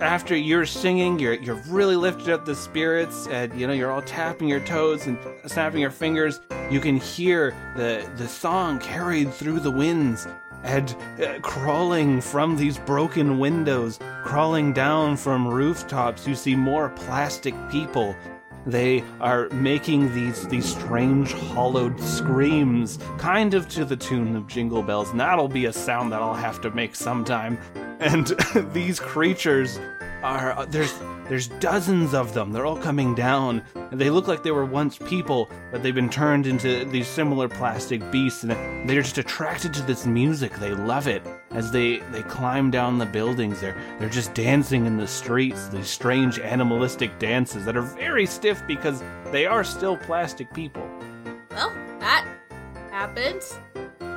After 0.00 0.36
you're 0.36 0.66
singing, 0.66 1.16
you're 1.18 1.34
you're 1.34 1.62
really 1.68 1.94
lifted 1.94 2.30
up 2.30 2.44
the 2.44 2.56
spirits, 2.56 3.28
and 3.28 3.58
you 3.58 3.68
know 3.68 3.72
you're 3.72 3.92
all 3.92 4.02
tapping 4.02 4.48
your 4.48 4.58
toes 4.60 5.06
and 5.06 5.16
snapping 5.46 5.80
your 5.80 5.92
fingers. 5.92 6.40
You 6.70 6.80
can 6.80 6.96
hear 6.96 7.54
the 7.76 8.10
the 8.16 8.26
song 8.26 8.80
carried 8.80 9.32
through 9.32 9.60
the 9.60 9.70
winds, 9.70 10.26
and 10.64 10.96
uh, 11.22 11.38
crawling 11.40 12.20
from 12.20 12.56
these 12.56 12.78
broken 12.78 13.38
windows, 13.38 14.00
crawling 14.24 14.72
down 14.72 15.16
from 15.16 15.46
rooftops, 15.46 16.26
you 16.26 16.34
see 16.34 16.56
more 16.56 16.88
plastic 16.90 17.54
people. 17.70 18.16
They 18.68 19.02
are 19.18 19.48
making 19.48 20.14
these 20.14 20.46
these 20.46 20.66
strange 20.66 21.32
hollowed 21.32 21.98
screams, 21.98 22.98
kind 23.16 23.54
of 23.54 23.66
to 23.70 23.86
the 23.86 23.96
tune 23.96 24.36
of 24.36 24.46
Jingle 24.46 24.82
Bells, 24.82 25.08
and 25.08 25.18
that'll 25.18 25.48
be 25.48 25.64
a 25.64 25.72
sound 25.72 26.12
that 26.12 26.20
I'll 26.20 26.34
have 26.34 26.60
to 26.60 26.70
make 26.70 26.94
sometime. 26.94 27.58
And 27.98 28.26
these 28.74 29.00
creatures 29.00 29.80
are 30.22 30.52
uh, 30.52 30.64
there's 30.64 30.98
there's 31.28 31.48
dozens 31.48 32.14
of 32.14 32.34
them. 32.34 32.52
They're 32.52 32.66
all 32.66 32.76
coming 32.76 33.14
down. 33.14 33.62
They 33.92 34.10
look 34.10 34.26
like 34.26 34.42
they 34.42 34.50
were 34.50 34.64
once 34.64 34.98
people, 34.98 35.48
but 35.70 35.82
they've 35.82 35.94
been 35.94 36.08
turned 36.08 36.46
into 36.46 36.84
these 36.86 37.06
similar 37.06 37.48
plastic 37.48 38.10
beasts, 38.10 38.42
and 38.42 38.88
they're 38.88 39.02
just 39.02 39.18
attracted 39.18 39.74
to 39.74 39.82
this 39.82 40.06
music. 40.06 40.54
They 40.58 40.72
love 40.72 41.06
it 41.06 41.22
as 41.50 41.70
they 41.70 41.98
they 42.10 42.22
climb 42.22 42.70
down 42.70 42.98
the 42.98 43.06
buildings. 43.06 43.60
They're 43.60 43.76
they're 43.98 44.08
just 44.08 44.34
dancing 44.34 44.86
in 44.86 44.96
the 44.96 45.06
streets. 45.06 45.68
These 45.68 45.88
strange 45.88 46.38
animalistic 46.38 47.18
dances 47.18 47.64
that 47.64 47.76
are 47.76 47.82
very 47.82 48.26
stiff 48.26 48.62
because 48.66 49.02
they 49.30 49.46
are 49.46 49.64
still 49.64 49.96
plastic 49.96 50.52
people. 50.52 50.88
Well, 51.50 51.72
that 52.00 52.26
happened. 52.90 53.42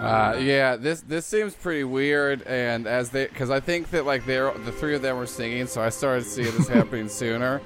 Uh, 0.01 0.35
yeah, 0.39 0.75
this 0.75 1.01
this 1.01 1.27
seems 1.27 1.53
pretty 1.53 1.83
weird, 1.83 2.41
and 2.43 2.87
as 2.87 3.11
they, 3.11 3.27
because 3.27 3.51
I 3.51 3.59
think 3.59 3.91
that 3.91 4.05
like 4.05 4.25
they're 4.25 4.51
the 4.51 4.71
three 4.71 4.95
of 4.95 5.03
them 5.03 5.17
were 5.17 5.27
singing, 5.27 5.67
so 5.67 5.79
I 5.79 5.89
started 5.89 6.25
seeing 6.25 6.51
this 6.57 6.67
happening 6.69 7.07
sooner. 7.07 7.61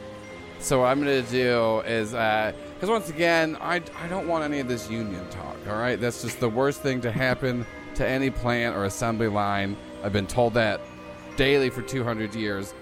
So 0.59 0.81
what 0.81 0.87
I'm 0.87 0.99
gonna 0.99 1.21
do 1.21 1.79
is, 1.81 2.11
because 2.11 2.89
once 2.89 3.09
again, 3.09 3.57
I 3.61 3.75
I 3.75 4.07
don't 4.09 4.27
want 4.27 4.43
any 4.43 4.59
of 4.59 4.67
this 4.67 4.89
union 4.89 5.27
talk. 5.29 5.55
All 5.69 5.77
right, 5.77 5.99
that's 5.99 6.21
just 6.21 6.41
the 6.41 6.49
worst 6.49 6.81
thing 6.81 6.99
to 7.01 7.11
happen 7.11 7.65
to 7.95 8.05
any 8.05 8.29
plant 8.29 8.75
or 8.75 8.83
assembly 8.83 9.29
line. 9.29 9.77
I've 10.03 10.13
been 10.13 10.27
told 10.27 10.55
that 10.55 10.81
daily 11.37 11.69
for 11.69 11.81
200 11.81 12.35
years. 12.35 12.73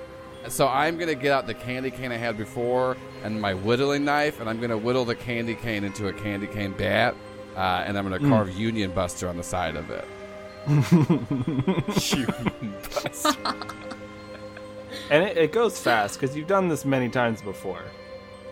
So 0.47 0.67
I'm 0.67 0.97
gonna 0.97 1.15
get 1.15 1.31
out 1.31 1.45
the 1.45 1.53
candy 1.53 1.91
cane 1.91 2.11
I 2.11 2.17
had 2.17 2.37
before 2.37 2.97
and 3.23 3.39
my 3.39 3.53
whittling 3.53 4.03
knife, 4.03 4.39
and 4.41 4.49
I'm 4.49 4.59
gonna 4.59 4.77
whittle 4.77 5.05
the 5.05 5.15
candy 5.15 5.55
cane 5.55 5.83
into 5.83 6.07
a 6.07 6.13
candy 6.13 6.47
cane 6.47 6.73
bat, 6.77 7.15
uh, 7.55 7.83
and 7.85 7.97
I'm 7.97 8.03
gonna 8.03 8.19
carve 8.19 8.51
Union 8.57 8.91
Buster 8.91 9.27
on 9.27 9.37
the 9.37 9.43
side 9.43 9.75
of 9.75 9.89
it. 9.89 10.05
Union 12.01 12.75
Buster. 13.03 13.55
And 15.09 15.23
it, 15.23 15.37
it 15.37 15.51
goes 15.51 15.79
fast 15.79 16.19
because 16.19 16.35
you've 16.35 16.47
done 16.47 16.67
this 16.69 16.85
many 16.85 17.09
times 17.09 17.41
before. 17.41 17.83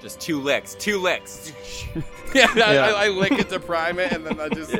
Just 0.01 0.19
two 0.19 0.39
licks, 0.41 0.75
two 0.75 0.99
licks. 0.99 1.51
yeah, 2.33 2.47
I, 2.55 2.73
Yeah. 2.73 2.85
I, 2.85 3.05
I 3.05 3.09
lick 3.09 3.33
it 3.33 3.49
to 3.49 3.59
prime 3.59 3.99
it, 3.99 4.11
and 4.11 4.25
then 4.25 4.39
I 4.39 4.49
just. 4.49 4.71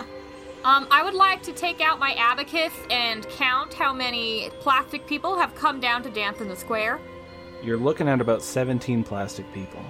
Um, 0.66 0.88
I 0.90 1.04
would 1.04 1.14
like 1.14 1.44
to 1.44 1.52
take 1.52 1.80
out 1.80 2.00
my 2.00 2.12
abacus 2.14 2.72
and 2.90 3.24
count 3.28 3.72
how 3.72 3.92
many 3.92 4.50
plastic 4.58 5.06
people 5.06 5.38
have 5.38 5.54
come 5.54 5.78
down 5.78 6.02
to 6.02 6.10
dance 6.10 6.40
in 6.40 6.48
the 6.48 6.56
square. 6.56 6.98
You're 7.62 7.76
looking 7.76 8.08
at 8.08 8.20
about 8.20 8.42
17 8.42 9.04
plastic 9.04 9.50
people 9.54 9.80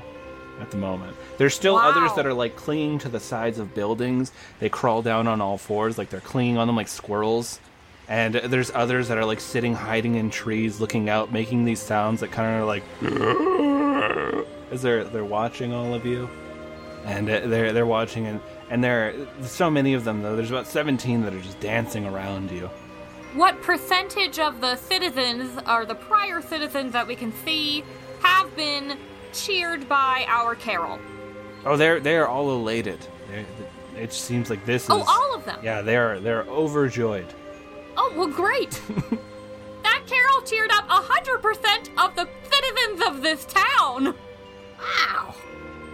at 0.60 0.70
the 0.70 0.76
moment. 0.76 1.16
There's 1.38 1.54
still 1.54 1.74
Wow. 1.74 1.90
others 1.90 2.12
that 2.16 2.26
are 2.26 2.32
like 2.34 2.56
clinging 2.56 2.98
to 3.00 3.08
the 3.08 3.20
sides 3.20 3.58
of 3.58 3.74
buildings. 3.74 4.32
They 4.60 4.68
crawl 4.68 5.02
down 5.02 5.26
on 5.26 5.40
all 5.40 5.58
fours, 5.58 5.98
like 5.98 6.10
they're 6.10 6.20
clinging 6.20 6.56
on 6.58 6.66
them 6.66 6.76
like 6.76 6.88
squirrels. 6.88 7.60
And 8.08 8.34
there's 8.36 8.70
others 8.72 9.08
that 9.08 9.18
are 9.18 9.24
like 9.24 9.40
sitting, 9.40 9.74
hiding 9.74 10.14
in 10.14 10.30
trees, 10.30 10.80
looking 10.80 11.08
out, 11.08 11.32
making 11.32 11.64
these 11.64 11.80
sounds 11.80 12.20
that 12.20 12.30
kind 12.30 12.54
of 12.54 12.62
are 12.62 12.64
like 12.64 12.84
as 14.70 14.82
they're 14.82 15.04
they're 15.04 15.24
watching 15.24 15.72
all 15.72 15.92
of 15.94 16.06
you, 16.06 16.28
and 17.04 17.28
uh, 17.28 17.40
they're 17.46 17.72
they're 17.72 17.86
watching 17.86 18.26
and 18.26 18.40
and 18.70 18.82
there 18.82 19.08
are 19.40 19.46
so 19.46 19.70
many 19.70 19.94
of 19.94 20.04
them 20.04 20.22
though. 20.22 20.36
There's 20.36 20.50
about 20.50 20.66
17 20.68 21.22
that 21.22 21.34
are 21.34 21.40
just 21.40 21.58
dancing 21.60 22.06
around 22.06 22.50
you. 22.50 22.70
What 23.34 23.60
percentage 23.62 24.38
of 24.38 24.60
the 24.60 24.76
citizens, 24.76 25.58
are 25.66 25.84
the 25.84 25.94
prior 25.96 26.40
citizens 26.40 26.92
that 26.92 27.06
we 27.06 27.14
can 27.16 27.32
see, 27.44 27.84
have 28.22 28.54
been 28.56 28.96
cheered 29.32 29.88
by 29.88 30.24
our 30.28 30.54
carol? 30.54 30.98
Oh, 31.64 31.76
they're 31.76 32.00
they're 32.00 32.28
all 32.28 32.50
elated. 32.50 32.98
They're, 33.28 33.44
it 33.96 34.12
seems 34.12 34.50
like 34.50 34.64
this 34.66 34.88
oh, 34.90 34.98
is 34.98 35.04
Oh, 35.06 35.10
all 35.10 35.34
of 35.34 35.44
them. 35.44 35.58
Yeah, 35.62 35.82
they're 35.82 36.20
they're 36.20 36.44
overjoyed. 36.44 37.26
Oh, 37.96 38.12
well, 38.16 38.28
great. 38.28 38.70
that 39.82 40.02
carol 40.06 40.42
cheered 40.42 40.70
up 40.70 40.86
100% 40.88 41.88
of 41.96 42.14
the 42.14 42.28
citizens 42.50 43.02
of 43.06 43.22
this 43.22 43.46
town. 43.46 44.14
Wow. 44.78 45.34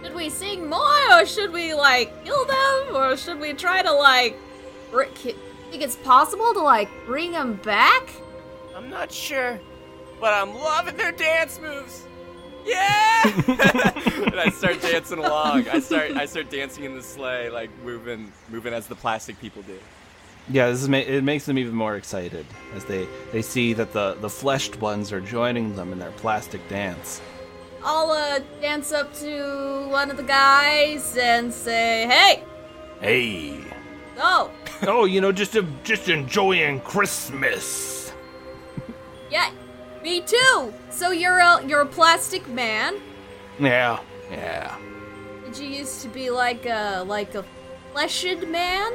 Should 0.03 0.13
we 0.13 0.29
sing 0.29 0.69
more, 0.69 1.13
or 1.13 1.25
should 1.25 1.53
we 1.53 1.73
like 1.73 2.25
kill 2.25 2.45
them, 2.45 2.95
or 2.95 3.15
should 3.15 3.39
we 3.39 3.53
try 3.53 3.81
to 3.81 3.91
like? 3.93 4.37
br- 4.91 5.03
ki- 5.15 5.35
Think 5.71 5.81
it's 5.81 5.95
possible 5.95 6.53
to 6.53 6.59
like 6.59 6.89
bring 7.05 7.31
them 7.31 7.55
back? 7.63 8.09
I'm 8.75 8.89
not 8.89 9.11
sure, 9.11 9.59
but 10.19 10.33
I'm 10.33 10.53
loving 10.53 10.97
their 10.97 11.11
dance 11.11 11.59
moves. 11.59 12.05
Yeah! 12.65 13.23
and 14.27 14.39
I 14.39 14.49
start 14.49 14.81
dancing 14.81 15.19
along. 15.19 15.67
I 15.69 15.79
start 15.79 16.11
I 16.11 16.25
start 16.25 16.49
dancing 16.49 16.83
in 16.83 16.95
the 16.95 17.03
sleigh, 17.03 17.49
like 17.49 17.69
moving 17.83 18.31
moving 18.49 18.73
as 18.73 18.87
the 18.87 18.95
plastic 18.95 19.39
people 19.39 19.61
do. 19.63 19.79
Yeah, 20.49 20.69
this 20.69 20.81
is 20.81 20.89
ma- 20.89 20.97
it 20.97 21.23
makes 21.23 21.45
them 21.45 21.57
even 21.57 21.73
more 21.73 21.95
excited 21.95 22.45
as 22.75 22.85
they 22.85 23.07
they 23.31 23.41
see 23.41 23.73
that 23.73 23.93
the 23.93 24.15
the 24.15 24.29
fleshed 24.29 24.79
ones 24.81 25.11
are 25.11 25.21
joining 25.21 25.75
them 25.75 25.91
in 25.93 25.99
their 25.99 26.11
plastic 26.11 26.67
dance. 26.69 27.21
I'll 27.85 28.11
uh, 28.11 28.39
dance 28.61 28.93
up 28.93 29.13
to 29.15 29.87
one 29.89 30.09
of 30.09 30.17
the 30.17 30.23
guys 30.23 31.17
and 31.17 31.53
say, 31.53 32.07
"Hey, 32.07 32.43
Hey. 33.03 33.59
Oh. 34.17 34.49
Oh, 34.83 35.03
you 35.03 35.19
know, 35.19 35.33
just 35.33 35.55
a, 35.55 35.63
just 35.83 36.07
enjoying 36.07 36.79
Christmas. 36.79 38.13
yeah, 39.29 39.51
me 40.03 40.21
too. 40.21 40.73
So 40.89 41.11
you're 41.11 41.39
a 41.39 41.65
you're 41.65 41.81
a 41.81 41.85
plastic 41.85 42.47
man. 42.47 42.95
Yeah, 43.59 43.99
yeah, 44.31 44.75
Did 45.45 45.57
you 45.57 45.69
used 45.69 46.01
to 46.01 46.09
be 46.09 46.29
like 46.29 46.65
a 46.65 47.03
like 47.07 47.35
a 47.35 47.43
fleshed 47.91 48.45
man? 48.47 48.91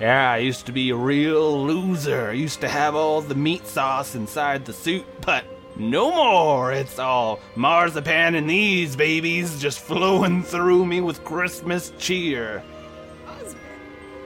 yeah. 0.00 0.32
I 0.32 0.38
used 0.38 0.66
to 0.66 0.72
be 0.72 0.90
a 0.90 0.96
real 0.96 1.64
loser. 1.64 2.30
I 2.30 2.32
used 2.32 2.60
to 2.62 2.68
have 2.68 2.94
all 2.96 3.20
the 3.20 3.34
meat 3.36 3.66
sauce 3.66 4.14
inside 4.16 4.64
the 4.64 4.72
suit, 4.72 5.06
but 5.20 5.44
no 5.76 6.10
more. 6.10 6.72
It's 6.72 6.98
all 6.98 7.38
marzipan 7.56 8.34
and 8.34 8.50
these 8.50 8.96
babies 8.96 9.60
just 9.60 9.78
flowing 9.78 10.42
through 10.42 10.84
me 10.86 11.00
with 11.00 11.24
Christmas 11.24 11.92
cheer. 11.98 12.62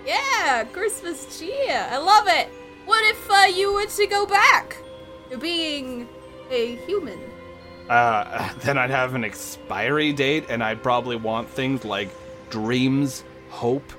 Yeah, 0.07 0.65
Christmas 0.73 1.39
cheer. 1.39 1.87
I 1.91 1.99
love 1.99 2.27
it. 2.29 2.49
What 2.87 3.05
if 3.05 3.31
uh, 3.31 3.45
you 3.55 3.75
were 3.75 3.85
to 3.87 4.07
go 4.07 4.25
back 4.25 4.79
to 5.31 5.39
being 5.39 6.09
a 6.51 6.77
human? 6.77 7.19
Uh, 7.89 8.53
then 8.61 8.79
I'd 8.79 8.91
have 8.91 9.15
an 9.15 9.25
expiry 9.25 10.13
date, 10.13 10.47
and 10.49 10.63
I'd 10.63 10.83
probably 10.83 11.17
want 11.17 11.49
things 11.49 11.85
like 11.85 12.11
dreams, 12.51 13.25
hope, 13.51 13.93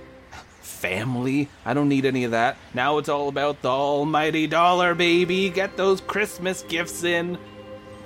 family. 0.61 1.49
I 1.65 1.73
don't 1.73 1.89
need 1.89 2.05
any 2.05 2.23
of 2.23 2.31
that. 2.31 2.57
Now 2.73 2.97
it's 2.99 3.09
all 3.09 3.27
about 3.27 3.61
the 3.61 3.69
almighty 3.69 4.47
dollar, 4.47 4.95
baby. 4.95 5.49
Get 5.49 5.75
those 5.75 5.99
Christmas 6.01 6.63
gifts 6.63 7.03
in. 7.03 7.37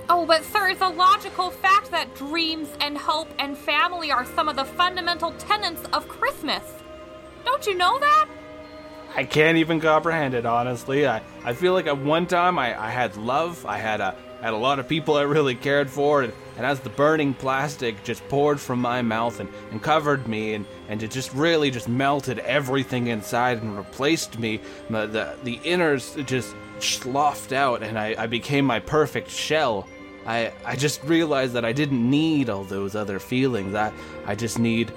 Oh, 0.09 0.26
but 0.26 0.43
sir, 0.43 0.69
it's 0.69 0.82
a 0.82 0.89
logical 0.89 1.49
fact 1.49 1.91
that 1.91 2.13
dreams 2.15 2.69
and 2.82 2.97
hope 2.97 3.30
and 3.39 3.57
family 3.57 4.11
are 4.11 4.26
some 4.26 4.49
of 4.49 4.55
the 4.55 4.65
fundamental 4.65 5.32
tenets 5.34 5.82
of 5.93 6.07
Christmas. 6.09 6.63
Don't 7.45 7.65
you 7.65 7.76
know 7.76 7.99
that? 7.99 8.28
I 9.16 9.24
can't 9.24 9.57
even 9.57 9.80
comprehend 9.80 10.34
it, 10.34 10.45
honestly. 10.45 11.07
I, 11.07 11.22
I 11.43 11.53
feel 11.53 11.74
like 11.74 11.88
at 11.88 11.97
one 11.97 12.26
time 12.26 12.57
I, 12.57 12.80
I 12.80 12.89
had 12.89 13.16
love, 13.16 13.66
I 13.66 13.78
had 13.78 14.01
a 14.01 14.16
had 14.41 14.53
a 14.53 14.57
lot 14.57 14.78
of 14.78 14.89
people 14.89 15.16
I 15.16 15.22
really 15.22 15.55
cared 15.55 15.89
for, 15.89 16.24
and, 16.24 16.34
and 16.57 16.66
as 16.66 16.82
the 16.82 16.89
burning 16.89 17.34
plastic 17.34 18.03
just 18.03 18.28
poured 18.28 18.59
from 18.59 18.82
my 18.82 19.01
mouth 19.01 19.39
and, 19.39 19.47
and 19.72 19.82
covered 19.82 20.28
me, 20.28 20.53
and, 20.53 20.66
and 20.89 21.01
it 21.01 21.11
just 21.11 21.34
really 21.34 21.72
just 21.72 21.88
melted 21.88 22.39
everything 22.39 23.07
inside 23.07 23.61
and 23.61 23.78
replaced 23.78 24.38
me, 24.38 24.59
the, 24.89 25.07
the, 25.07 25.38
the 25.43 25.59
inners 25.59 26.26
just 26.26 26.53
sloughed 26.80 27.53
out, 27.53 27.84
and 27.84 27.97
I, 27.97 28.16
I 28.18 28.28
became 28.28 28.66
my 28.66 28.82
perfect 28.82 29.30
shell. 29.30 29.88
I, 30.26 30.51
I 30.66 30.76
just 30.76 31.01
realized 31.05 31.53
that 31.53 31.64
I 31.64 31.72
didn't 31.72 32.09
need 32.09 32.49
all 32.49 32.66
those 32.66 32.95
other 32.95 33.20
feelings. 33.20 33.74
I, 33.76 33.93
I 34.26 34.36
just 34.36 34.59
need 34.59 34.91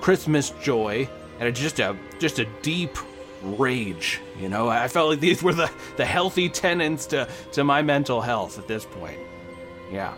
Christmas 0.00 0.50
joy 0.62 1.08
and 1.40 1.56
just 1.56 1.80
a 1.80 1.96
just 2.20 2.38
a 2.38 2.44
deep 2.62 2.96
rage. 3.42 4.20
You 4.38 4.48
know, 4.48 4.68
I 4.68 4.88
felt 4.88 5.10
like 5.10 5.20
these 5.20 5.42
were 5.44 5.52
the, 5.52 5.70
the 5.96 6.04
healthy 6.04 6.48
tenants 6.48 7.06
to, 7.06 7.28
to 7.52 7.64
my 7.64 7.82
mental 7.82 8.20
health 8.20 8.58
at 8.58 8.68
this 8.68 8.84
point. 8.84 9.18
Yeah. 9.90 10.14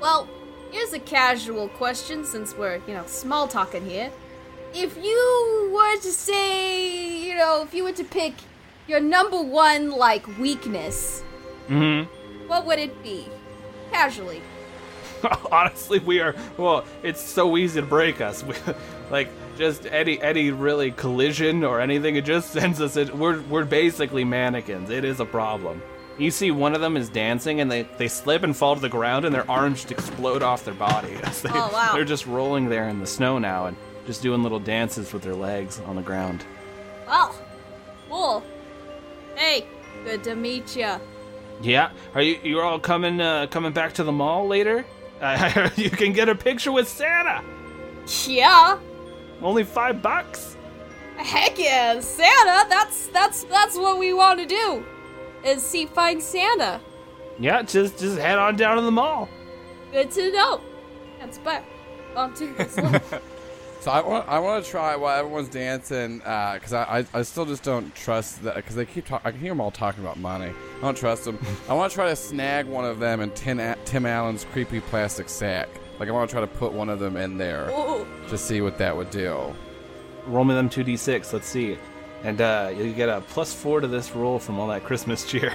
Well, 0.00 0.28
here's 0.70 0.92
a 0.92 0.98
casual 0.98 1.68
question 1.68 2.24
since 2.24 2.54
we're, 2.56 2.80
you 2.86 2.94
know, 2.94 3.06
small 3.06 3.48
talking 3.48 3.84
here. 3.84 4.10
If 4.74 4.96
you 5.02 5.70
were 5.72 5.96
to 5.96 6.12
say, 6.12 7.26
you 7.26 7.34
know, 7.34 7.62
if 7.62 7.72
you 7.72 7.84
were 7.84 7.92
to 7.92 8.04
pick 8.04 8.34
your 8.86 9.00
number 9.00 9.40
one, 9.40 9.90
like, 9.90 10.26
weakness, 10.38 11.22
hmm 11.68 12.02
what 12.48 12.64
would 12.64 12.78
it 12.78 13.02
be? 13.02 13.26
Casually. 13.92 14.40
honestly, 15.52 15.98
we 15.98 16.20
are. 16.20 16.34
Well, 16.56 16.84
it's 17.02 17.20
so 17.20 17.56
easy 17.56 17.80
to 17.80 17.86
break 17.86 18.20
us. 18.20 18.42
We, 18.48 18.54
like 19.10 19.28
just 19.58 19.86
any 19.86 20.20
any 20.22 20.50
really 20.50 20.90
collision 20.92 21.64
or 21.64 21.80
anything, 21.80 22.16
it 22.16 22.24
just 22.24 22.50
sends 22.52 22.80
us. 22.80 22.96
In, 22.96 23.18
we're 23.18 23.42
we're 23.42 23.64
basically 23.64 24.24
mannequins. 24.24 24.90
It 24.90 25.04
is 25.04 25.20
a 25.20 25.26
problem. 25.26 25.82
You 26.16 26.32
see, 26.32 26.50
one 26.50 26.74
of 26.74 26.80
them 26.80 26.96
is 26.96 27.08
dancing, 27.08 27.60
and 27.60 27.70
they, 27.70 27.82
they 27.96 28.08
slip 28.08 28.42
and 28.42 28.56
fall 28.56 28.74
to 28.74 28.80
the 28.80 28.88
ground, 28.88 29.24
and 29.24 29.32
their 29.32 29.48
arms 29.48 29.82
just 29.84 29.92
explode 29.92 30.42
off 30.42 30.64
their 30.64 30.74
body. 30.74 31.14
They, 31.42 31.50
Oh, 31.50 31.70
wow. 31.72 31.92
They're 31.94 32.04
just 32.04 32.26
rolling 32.26 32.68
there 32.68 32.88
in 32.88 32.98
the 32.98 33.06
snow 33.06 33.38
now, 33.38 33.66
and 33.66 33.76
just 34.04 34.20
doing 34.20 34.42
little 34.42 34.58
dances 34.58 35.12
with 35.12 35.22
their 35.22 35.36
legs 35.36 35.78
on 35.78 35.94
the 35.94 36.02
ground. 36.02 36.44
Well, 37.06 37.32
cool. 38.10 38.42
Hey, 39.36 39.66
good 40.04 40.24
to 40.24 40.34
meet 40.34 40.74
you. 40.74 40.94
Yeah, 41.60 41.90
are 42.14 42.22
you 42.22 42.38
you're 42.42 42.64
all 42.64 42.80
coming 42.80 43.20
uh, 43.20 43.46
coming 43.48 43.72
back 43.72 43.92
to 43.94 44.02
the 44.04 44.12
mall 44.12 44.48
later? 44.48 44.84
Uh, 45.20 45.70
you 45.76 45.90
can 45.90 46.12
get 46.12 46.28
a 46.28 46.34
picture 46.34 46.72
with 46.72 46.88
Santa. 46.88 47.44
Yeah. 48.26 48.78
Only 49.42 49.64
five 49.64 50.02
bucks. 50.02 50.56
Heck 51.16 51.58
yeah, 51.58 52.00
Santa. 52.00 52.68
That's 52.68 53.08
that's 53.08 53.44
that's 53.44 53.76
what 53.76 53.98
we 53.98 54.12
want 54.12 54.38
to 54.40 54.46
do. 54.46 54.84
Is 55.44 55.62
see 55.62 55.86
find 55.86 56.22
Santa. 56.22 56.80
Yeah, 57.38 57.62
just 57.62 57.98
just 57.98 58.18
head 58.18 58.38
on 58.38 58.56
down 58.56 58.76
to 58.76 58.82
the 58.82 58.90
mall. 58.90 59.28
Good 59.92 60.10
to 60.12 60.32
know. 60.32 60.60
That's 61.20 61.38
back 61.38 61.64
onto 62.16 62.54
the 62.54 62.64
slope. 62.68 63.22
So 63.80 63.92
I 63.92 64.00
want 64.00 64.28
I 64.28 64.38
want 64.40 64.64
to 64.64 64.70
try 64.70 64.96
while 64.96 65.18
everyone's 65.18 65.48
dancing 65.48 66.20
uh, 66.22 66.54
because 66.54 66.72
I, 66.72 66.98
I 67.00 67.06
I 67.14 67.22
still 67.22 67.46
just 67.46 67.62
don't 67.62 67.94
trust 67.94 68.42
that 68.42 68.56
because 68.56 68.74
they 68.74 68.84
keep 68.86 69.06
talking. 69.06 69.26
I 69.26 69.30
can 69.30 69.40
hear 69.40 69.50
them 69.50 69.60
all 69.60 69.70
talking 69.70 70.02
about 70.02 70.18
money. 70.18 70.52
I 70.78 70.80
don't 70.80 70.96
trust 70.96 71.24
them. 71.24 71.38
I 71.68 71.74
want 71.74 71.90
to 71.90 71.94
try 71.94 72.08
to 72.08 72.16
snag 72.16 72.66
one 72.66 72.84
of 72.84 72.98
them 72.98 73.20
in 73.20 73.30
Tim, 73.32 73.60
A- 73.60 73.76
Tim 73.84 74.04
Allen's 74.04 74.44
creepy 74.52 74.80
plastic 74.80 75.28
sack. 75.28 75.68
Like 75.98 76.08
I 76.08 76.12
want 76.12 76.28
to 76.30 76.34
try 76.34 76.40
to 76.40 76.46
put 76.46 76.72
one 76.72 76.88
of 76.88 76.98
them 77.00 77.16
in 77.16 77.38
there 77.38 77.68
Ooh. 77.70 78.06
to 78.28 78.38
see 78.38 78.60
what 78.60 78.78
that 78.78 78.96
would 78.96 79.10
do. 79.10 79.54
Roll 80.26 80.44
me 80.44 80.54
them 80.54 80.68
two 80.68 80.84
d 80.84 80.96
six. 80.96 81.32
Let's 81.32 81.46
see, 81.46 81.76
and 82.22 82.40
uh, 82.40 82.70
you 82.76 82.92
get 82.92 83.08
a 83.08 83.20
plus 83.22 83.52
four 83.54 83.80
to 83.80 83.86
this 83.88 84.14
roll 84.14 84.38
from 84.38 84.58
all 84.60 84.68
that 84.68 84.84
Christmas 84.84 85.24
cheer. 85.30 85.52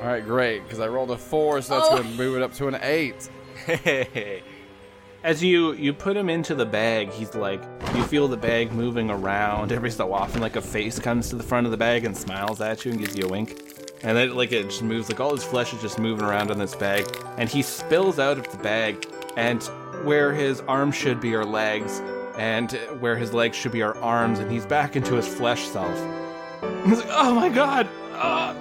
All 0.00 0.06
right, 0.08 0.24
great 0.24 0.62
because 0.64 0.80
I 0.80 0.88
rolled 0.88 1.10
a 1.10 1.16
four, 1.18 1.60
so 1.62 1.74
that's 1.74 1.88
Oh. 1.90 1.96
going 1.98 2.02
to 2.10 2.16
move 2.18 2.36
it 2.36 2.42
up 2.42 2.52
to 2.54 2.68
an 2.68 2.78
eight. 2.82 3.28
Hey, 3.66 4.42
As 5.24 5.42
you 5.42 5.72
you 5.72 5.94
put 5.94 6.16
him 6.18 6.28
into 6.28 6.54
the 6.54 6.66
bag, 6.66 7.10
he's 7.10 7.34
like 7.34 7.62
you 7.94 8.02
feel 8.04 8.28
the 8.28 8.36
bag 8.36 8.72
moving 8.72 9.08
around 9.10 9.72
every 9.72 9.90
so 9.90 10.12
often. 10.12 10.42
Like 10.42 10.56
a 10.56 10.60
face 10.60 10.98
comes 10.98 11.30
to 11.30 11.36
the 11.36 11.42
front 11.42 11.66
of 11.66 11.70
the 11.70 11.78
bag 11.78 12.04
and 12.04 12.14
smiles 12.14 12.60
at 12.60 12.84
you 12.84 12.90
and 12.90 13.00
gives 13.00 13.16
you 13.16 13.24
a 13.24 13.28
wink, 13.30 13.58
and 14.02 14.14
then 14.18 14.34
like 14.36 14.52
it 14.52 14.64
just 14.64 14.82
moves. 14.82 15.08
Like 15.08 15.20
all 15.20 15.34
his 15.34 15.42
flesh 15.44 15.72
is 15.72 15.80
just 15.80 15.98
moving 15.98 16.26
around 16.26 16.50
in 16.50 16.58
this 16.58 16.74
bag, 16.74 17.06
and 17.38 17.48
he 17.48 17.62
spills 17.62 18.18
out 18.18 18.36
of 18.36 18.46
the 18.50 18.58
bag, 18.58 19.06
and 19.36 19.62
where 20.04 20.32
his 20.32 20.60
arms 20.62 20.94
should 20.94 21.20
be 21.20 21.34
are 21.34 21.44
legs, 21.44 22.00
and 22.36 22.72
where 23.00 23.16
his 23.16 23.32
legs 23.32 23.56
should 23.56 23.72
be 23.72 23.82
are 23.82 23.96
arms, 23.98 24.38
and 24.38 24.50
he's 24.50 24.66
back 24.66 24.96
into 24.96 25.14
his 25.14 25.26
flesh 25.26 25.66
self. 25.66 25.94
He's 26.86 26.98
like, 26.98 27.08
oh 27.10 27.34
my 27.34 27.48
god, 27.48 27.88
oh, 28.12 28.56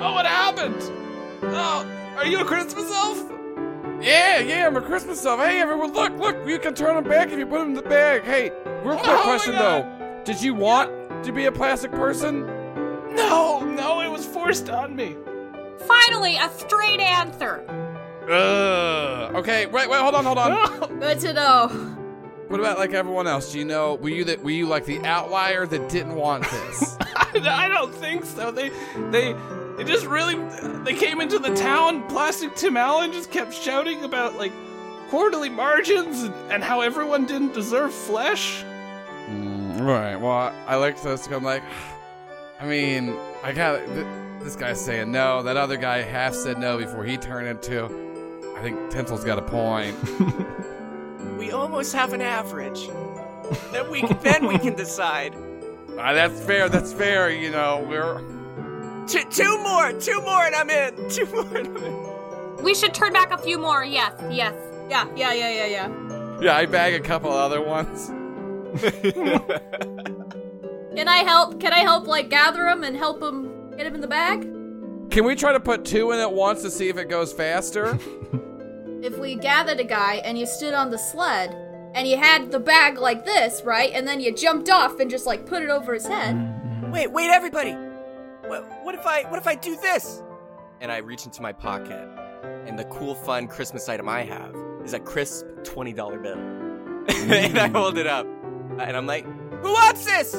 oh 0.00 0.12
what 0.12 0.26
happened? 0.26 0.80
Oh, 1.42 1.86
are 2.16 2.26
you 2.26 2.40
a 2.40 2.44
Christmas 2.44 2.90
elf? 2.90 3.18
Yeah, 4.00 4.40
yeah, 4.40 4.66
I'm 4.66 4.76
a 4.76 4.80
Christmas 4.80 5.24
elf. 5.24 5.40
Hey, 5.40 5.60
everyone, 5.60 5.92
look, 5.92 6.12
look, 6.18 6.36
you 6.46 6.58
can 6.58 6.74
turn 6.74 6.96
him 6.96 7.04
back 7.04 7.30
if 7.30 7.38
you 7.38 7.46
put 7.46 7.60
him 7.60 7.68
in 7.68 7.74
the 7.74 7.82
bag. 7.82 8.22
Hey, 8.22 8.50
real 8.84 8.96
quick 8.96 9.08
Oh 9.08 9.16
my 9.16 9.22
question 9.22 9.54
though. 9.54 10.20
Did 10.24 10.40
you 10.42 10.54
want 10.54 11.24
to 11.24 11.32
be 11.32 11.46
a 11.46 11.52
plastic 11.52 11.90
person? 11.92 12.46
No, 13.14 13.60
no, 13.60 14.00
it 14.00 14.10
was 14.10 14.24
forced 14.24 14.70
on 14.70 14.94
me. 14.96 15.16
Finally, 15.86 16.36
a 16.36 16.48
straight 16.50 17.00
answer. 17.00 17.64
Ugh. 18.30 19.34
Okay, 19.36 19.66
wait, 19.66 19.88
wait, 19.88 20.00
hold 20.00 20.14
on, 20.14 20.24
hold 20.24 20.38
on. 20.38 20.98
Good 21.00 21.20
to 21.20 21.32
know. 21.32 21.68
what 22.48 22.60
about 22.60 22.78
like 22.78 22.92
everyone 22.92 23.26
else? 23.26 23.52
Do 23.52 23.58
you 23.58 23.64
know? 23.64 23.94
Were 23.94 24.08
you 24.10 24.24
that? 24.24 24.42
Were 24.42 24.50
you 24.50 24.66
like 24.66 24.84
the 24.84 25.00
outlier 25.04 25.66
that 25.66 25.88
didn't 25.88 26.14
want 26.14 26.44
this? 26.44 26.96
I 27.16 27.68
don't 27.68 27.94
think 27.94 28.24
so. 28.24 28.50
They, 28.50 28.68
they, 29.10 29.34
they 29.76 29.84
just 29.84 30.06
really, 30.06 30.34
they 30.84 30.94
came 30.94 31.20
into 31.20 31.38
the 31.38 31.54
town. 31.54 32.06
Plastic 32.08 32.54
Tim 32.54 32.76
Allen 32.76 33.12
just 33.12 33.30
kept 33.30 33.54
shouting 33.54 34.04
about 34.04 34.34
like 34.36 34.52
quarterly 35.08 35.48
margins 35.48 36.22
and, 36.22 36.34
and 36.52 36.62
how 36.62 36.80
everyone 36.82 37.26
didn't 37.26 37.54
deserve 37.54 37.92
flesh. 37.92 38.62
mm, 39.28 39.80
right. 39.80 40.16
Well, 40.16 40.30
I, 40.30 40.52
I 40.66 40.76
like 40.76 41.02
this. 41.02 41.26
I'm 41.28 41.42
like, 41.42 41.62
I 42.60 42.66
mean, 42.66 43.16
I 43.42 43.52
got 43.52 43.84
th- 43.86 44.06
this 44.42 44.56
guy 44.56 44.74
saying 44.74 45.10
no. 45.10 45.42
That 45.42 45.56
other 45.56 45.76
guy 45.78 46.02
half 46.02 46.34
said 46.34 46.58
no 46.58 46.76
before 46.78 47.04
he 47.04 47.16
turned 47.16 47.48
into. 47.48 48.11
I 48.62 48.66
think 48.66 48.90
Tinsel's 48.90 49.24
got 49.24 49.40
a 49.40 49.42
point. 49.42 49.96
We 51.36 51.50
almost 51.50 51.92
have 51.92 52.12
an 52.12 52.20
average. 52.20 52.86
then 53.72 53.90
we 53.90 54.02
can, 54.02 54.16
then 54.22 54.46
we 54.46 54.58
can 54.58 54.76
decide. 54.76 55.34
Ah, 55.98 56.12
that's 56.12 56.40
fair. 56.40 56.68
That's 56.68 56.92
fair. 56.92 57.30
You 57.30 57.50
know, 57.50 57.84
we're. 57.88 58.20
Two, 59.08 59.24
two 59.28 59.58
more, 59.58 59.92
two 59.92 60.20
more, 60.20 60.44
and 60.44 60.54
I'm 60.54 60.70
in. 60.70 61.08
Two 61.10 61.26
more, 61.26 61.56
and 61.56 61.66
I'm 61.66 61.76
in. 61.78 62.62
We 62.62 62.76
should 62.76 62.94
turn 62.94 63.12
back 63.12 63.32
a 63.32 63.38
few 63.38 63.58
more. 63.58 63.84
Yes, 63.84 64.12
yes. 64.30 64.54
Yeah, 64.88 65.08
yeah, 65.16 65.32
yeah, 65.32 65.50
yeah, 65.50 65.66
yeah. 65.66 66.40
Yeah, 66.40 66.56
I 66.56 66.66
bag 66.66 66.94
a 66.94 67.00
couple 67.00 67.32
other 67.32 67.60
ones. 67.60 68.06
Can 70.94 71.08
I 71.08 71.24
help? 71.24 71.58
Can 71.58 71.72
I 71.72 71.80
help, 71.80 72.06
like, 72.06 72.30
gather 72.30 72.62
them 72.62 72.84
and 72.84 72.96
help 72.96 73.18
them 73.18 73.72
get 73.76 73.82
them 73.82 73.96
in 73.96 74.00
the 74.00 74.06
bag? 74.06 74.42
Can 75.10 75.24
we 75.24 75.34
try 75.34 75.50
to 75.50 75.60
put 75.60 75.84
two 75.84 76.12
in 76.12 76.20
at 76.20 76.32
once 76.32 76.62
to 76.62 76.70
see 76.70 76.88
if 76.88 76.96
it 76.98 77.08
goes 77.08 77.32
faster? 77.32 77.98
If 79.02 79.18
we 79.18 79.34
gathered 79.34 79.80
a 79.80 79.84
guy 79.84 80.22
and 80.24 80.38
you 80.38 80.46
stood 80.46 80.74
on 80.74 80.90
the 80.90 80.98
sled 80.98 81.54
and 81.94 82.06
you 82.06 82.16
had 82.16 82.50
the 82.52 82.60
bag 82.60 82.98
like 82.98 83.24
this, 83.24 83.62
right? 83.64 83.90
And 83.92 84.06
then 84.06 84.20
you 84.20 84.32
jumped 84.34 84.70
off 84.70 85.00
and 85.00 85.10
just, 85.10 85.26
like, 85.26 85.44
put 85.44 85.62
it 85.62 85.70
over 85.70 85.92
his 85.92 86.06
head. 86.06 86.36
Mm-hmm. 86.36 86.90
Wait, 86.92 87.10
wait, 87.10 87.28
everybody. 87.30 87.72
What, 88.46 88.64
what 88.84 88.94
if 88.94 89.04
I, 89.04 89.24
what 89.24 89.38
if 89.38 89.46
I 89.46 89.54
do 89.56 89.76
this? 89.76 90.22
and 90.82 90.90
I 90.90 90.98
reach 90.98 91.24
into 91.24 91.40
my 91.40 91.52
pocket, 91.52 92.08
and 92.66 92.76
the 92.76 92.84
cool, 92.86 93.14
fun 93.14 93.46
Christmas 93.46 93.88
item 93.88 94.08
I 94.08 94.24
have 94.24 94.54
is 94.84 94.92
a 94.94 94.98
crisp 95.00 95.46
twenty 95.62 95.92
dollar 95.92 96.18
bill, 96.18 96.38
and 97.08 97.56
I 97.58 97.68
mm. 97.68 97.72
hold 97.72 97.96
it 97.96 98.08
up, 98.08 98.26
and 98.78 98.96
I'm 98.96 99.06
like, 99.06 99.24
Who 99.24 99.72
wants 99.72 100.04
this? 100.04 100.34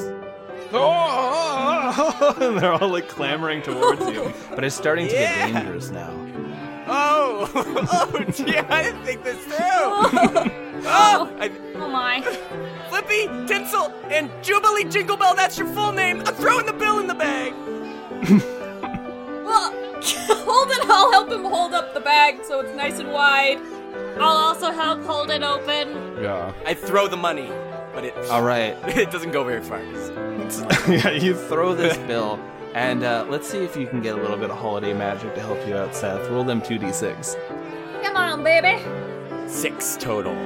Oh, 0.72 2.36
they're 2.60 2.74
all 2.74 2.90
like 2.90 3.08
clamoring 3.08 3.62
towards 3.62 4.02
you, 4.02 4.32
but 4.50 4.64
it's 4.64 4.76
starting 4.76 5.08
to 5.08 5.14
Yeah. 5.14 5.50
get 5.50 5.54
dangerous 5.64 5.90
now. 5.90 6.10
Oh, 7.56 8.10
oh, 8.14 8.24
gee, 8.30 8.56
I 8.56 8.82
didn't 8.84 9.02
think 9.04 9.24
this 9.24 9.38
through. 9.44 9.54
Oh. 10.86 11.30
oh, 11.30 11.36
I, 11.40 11.50
Oh 11.76 11.88
my. 11.88 12.20
Flippy, 12.90 13.26
Tinsel, 13.46 13.90
and 14.10 14.30
Jubilee 14.42 14.84
Jingle 14.84 15.16
Bell, 15.16 15.34
that's 15.34 15.56
your 15.56 15.66
full 15.68 15.92
name. 15.92 16.20
I'm 16.26 16.34
throwing 16.34 16.66
the 16.66 16.72
bill 16.74 16.98
in 16.98 17.06
the 17.06 17.14
bag. 17.14 17.54
Well, 19.44 19.70
hold 20.02 20.70
it. 20.70 20.84
I'll 20.90 21.10
help 21.12 21.30
him 21.30 21.44
hold 21.44 21.74
up 21.74 21.92
the 21.94 22.00
bag 22.00 22.40
so 22.44 22.60
it's 22.60 22.74
nice 22.74 22.98
and 22.98 23.12
wide. 23.12 23.58
I'll 24.18 24.36
also 24.48 24.70
help 24.72 25.02
hold 25.04 25.30
it 25.30 25.42
open. 25.42 26.22
yeah. 26.22 26.52
I 26.66 26.74
throw 26.74 27.08
the 27.08 27.16
money, 27.16 27.50
but 27.92 28.04
it 28.04 28.14
All 28.30 28.42
right, 28.42 28.74
it 28.96 29.10
doesn't 29.10 29.32
go 29.32 29.44
very 29.44 29.62
far. 29.62 29.80
yeah, 30.90 31.10
you 31.10 31.34
throw 31.34 31.74
this 31.74 31.96
bill, 32.06 32.38
and 32.74 33.04
uh, 33.04 33.24
let's 33.28 33.48
see 33.48 33.58
if 33.58 33.76
you 33.76 33.86
can 33.86 34.02
get 34.02 34.18
a 34.18 34.20
little 34.20 34.36
bit 34.36 34.50
of 34.50 34.58
holiday 34.58 34.92
magic 34.92 35.34
to 35.34 35.40
help 35.40 35.66
you 35.66 35.76
out, 35.76 35.94
Seth. 35.94 36.28
Roll 36.28 36.44
them 36.44 36.60
two 36.60 36.78
d 36.78 36.92
six. 36.92 37.36
Come 38.02 38.16
on, 38.16 38.42
baby. 38.44 38.82
Six 39.48 39.96
total. 39.96 40.36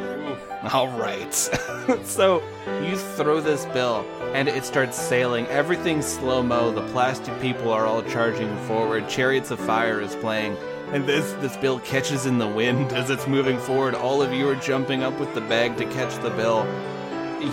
All 0.73 0.89
right. 0.89 1.33
so 2.05 2.43
you 2.83 2.97
throw 2.97 3.41
this 3.41 3.65
bill, 3.67 4.05
and 4.35 4.49
it 4.49 4.65
starts 4.65 4.99
sailing. 4.99 5.47
Everything's 5.47 6.07
slow 6.07 6.43
mo. 6.43 6.71
The 6.71 6.87
plastic 6.89 7.41
people 7.41 7.71
are 7.73 7.87
all 7.87 8.03
charging 8.03 8.55
forward. 8.67 9.09
Chariots 9.09 9.51
of 9.51 9.59
Fire 9.61 10.01
is 10.01 10.15
playing, 10.17 10.57
and 10.93 11.07
this 11.07 11.33
this 11.41 11.57
bill 11.57 11.81
catches 11.81 12.27
in 12.27 12.39
the 12.39 12.47
wind 12.47 12.93
as 12.93 13.09
it's 13.09 13.27
moving 13.27 13.59
forward. 13.59 13.95
All 13.95 14.21
of 14.21 14.33
you 14.33 14.49
are 14.51 14.57
jumping 14.57 15.03
up 15.03 15.19
with 15.19 15.33
the 15.35 15.41
bag 15.43 15.77
to 15.79 15.85
catch 15.87 16.15
the 16.23 16.31
bill. 16.31 16.67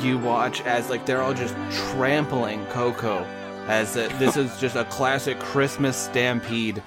You 0.01 0.17
watch 0.17 0.61
as 0.61 0.89
like 0.89 1.05
they're 1.05 1.21
all 1.21 1.33
just 1.33 1.55
trampling 1.91 2.65
Coco, 2.67 3.25
as 3.67 3.93
this 3.93 4.37
is 4.37 4.57
just 4.59 4.75
a 4.75 4.85
classic 4.85 5.39
Christmas 5.39 5.97
stampede 5.97 6.81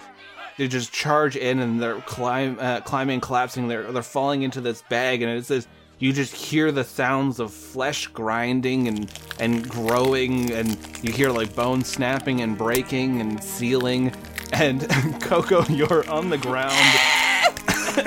they 0.59 0.66
just 0.66 0.93
charge 0.93 1.37
in 1.37 1.61
and 1.61 1.81
they're 1.81 2.01
climb, 2.01 2.59
uh, 2.61 2.81
climbing, 2.81 3.20
collapsing. 3.20 3.68
They're 3.68 3.91
they're 3.93 4.03
falling 4.03 4.43
into 4.43 4.61
this 4.61 4.83
bag, 4.91 5.22
and 5.22 5.31
it's 5.31 5.49
this. 5.49 5.68
You 6.01 6.12
just 6.12 6.35
hear 6.35 6.70
the 6.70 6.85
sounds 6.85 7.41
of 7.41 7.53
flesh 7.53 8.09
grinding 8.09 8.89
and 8.89 9.12
and 9.39 9.66
growing, 9.68 10.51
and 10.51 10.76
you 11.01 11.12
hear 11.12 11.31
like 11.31 11.55
bones 11.55 11.87
snapping 11.87 12.41
and 12.41 12.59
breaking 12.59 13.20
and 13.20 13.43
sealing. 13.43 14.12
And 14.53 14.89
Coco, 15.20 15.64
you're 15.66 16.09
on 16.11 16.29
the 16.29 16.39
ground. 16.39 16.74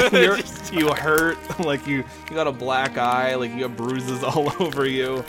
you're, 0.12 0.38
you 0.74 0.94
hurt, 0.94 1.38
like 1.66 1.88
you 1.88 2.04
you 2.30 2.36
got 2.36 2.48
a 2.48 2.52
black 2.52 2.98
eye, 2.98 3.36
like 3.36 3.54
you 3.54 3.64
have 3.64 3.78
bruises 3.78 4.26
all 4.26 4.52
over 4.62 4.86
you, 4.86 5.24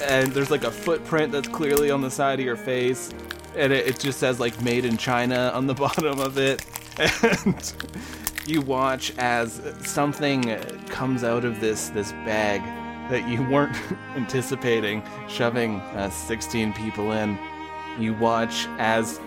and 0.00 0.32
there's 0.32 0.50
like 0.50 0.64
a 0.64 0.70
footprint 0.70 1.32
that's 1.32 1.48
clearly 1.48 1.90
on 1.90 2.00
the 2.00 2.10
side 2.10 2.40
of 2.40 2.44
your 2.46 2.56
face 2.56 3.12
and 3.56 3.72
it, 3.72 3.86
it 3.86 3.98
just 3.98 4.18
says 4.18 4.40
like 4.40 4.60
made 4.62 4.84
in 4.84 4.96
China 4.96 5.50
on 5.54 5.66
the 5.66 5.74
bottom 5.74 6.18
of 6.18 6.38
it. 6.38 6.64
And 6.98 7.72
you 8.46 8.60
watch 8.60 9.12
as 9.18 9.60
something 9.84 10.58
comes 10.86 11.24
out 11.24 11.44
of 11.44 11.60
this 11.60 11.88
this 11.90 12.12
bag 12.12 12.62
that 13.10 13.28
you 13.28 13.42
weren't 13.48 13.76
anticipating, 14.16 15.02
shoving 15.28 15.76
uh, 15.80 16.10
16 16.10 16.72
people 16.74 17.12
in. 17.12 17.38
You 17.98 18.14
watch 18.14 18.66
as 18.78 19.18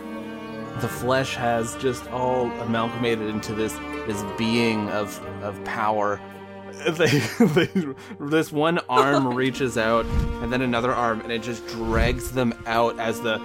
the 0.80 0.88
flesh 0.88 1.36
has 1.36 1.76
just 1.76 2.08
all 2.08 2.50
amalgamated 2.62 3.28
into 3.28 3.54
this 3.54 3.74
this 4.08 4.24
being 4.38 4.90
of 4.90 5.20
of 5.42 5.62
power. 5.64 6.20
They, 6.94 7.20
they, 7.46 7.70
this 8.20 8.52
one 8.52 8.80
arm 8.90 9.34
reaches 9.34 9.78
out, 9.78 10.06
and 10.42 10.52
then 10.52 10.62
another 10.62 10.92
arm, 10.92 11.22
and 11.22 11.32
it 11.32 11.42
just 11.42 11.66
drags 11.68 12.32
them 12.32 12.54
out 12.66 13.00
as 13.00 13.22
the 13.22 13.38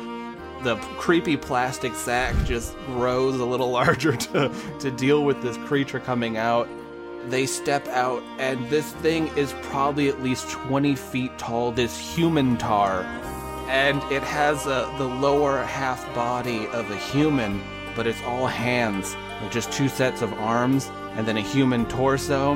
the 0.64 0.74
creepy 0.99 1.36
plastic 1.36 1.95
sack 1.95 2.34
just 2.45 2.74
grows 2.86 3.39
a 3.39 3.45
little 3.45 3.70
larger 3.80 4.16
to 4.16 4.53
to 4.80 4.91
deal 4.91 5.24
with 5.24 5.41
this 5.43 5.57
creature 5.59 6.01
coming 6.01 6.36
out. 6.36 6.68
They 7.28 7.47
step 7.47 7.86
out, 7.89 8.22
and 8.39 8.68
this 8.70 8.93
thing 8.95 9.28
is 9.36 9.53
probably 9.62 10.09
at 10.09 10.22
least 10.22 10.49
20 10.51 10.97
feet 10.97 11.39
tall. 11.39 11.72
This 11.72 11.97
human 11.99 12.57
tar, 12.57 13.03
and 13.68 14.03
it 14.11 14.22
has 14.22 14.66
a, 14.66 14.93
the 14.99 15.05
lower 15.05 15.62
half 15.62 16.03
body 16.14 16.66
of 16.68 16.91
a 16.91 16.97
human, 16.97 17.62
but 17.95 18.07
it's 18.07 18.22
all 18.22 18.47
hands, 18.47 19.14
just 19.51 19.70
two 19.70 19.89
sets 19.89 20.22
of 20.22 20.32
arms, 20.34 20.91
and 21.12 21.26
then 21.26 21.36
a 21.36 21.43
human 21.43 21.84
torso, 21.86 22.55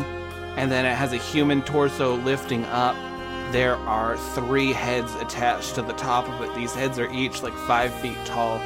and 0.57 0.71
then 0.71 0.85
it 0.85 0.95
has 0.95 1.13
a 1.13 1.17
human 1.17 1.63
torso 1.63 2.17
lifting 2.17 2.65
up. 2.67 2.97
There 3.53 3.77
are 3.77 4.17
three 4.17 4.73
heads 4.73 5.15
attached 5.17 5.75
to 5.75 5.83
the 5.83 5.93
top 5.95 6.29
of 6.29 6.41
it. 6.43 6.55
These 6.55 6.75
heads 6.75 6.99
are 6.99 7.11
each 7.13 7.43
like 7.43 7.53
five 7.53 7.93
feet 7.95 8.17
tall, 8.25 8.59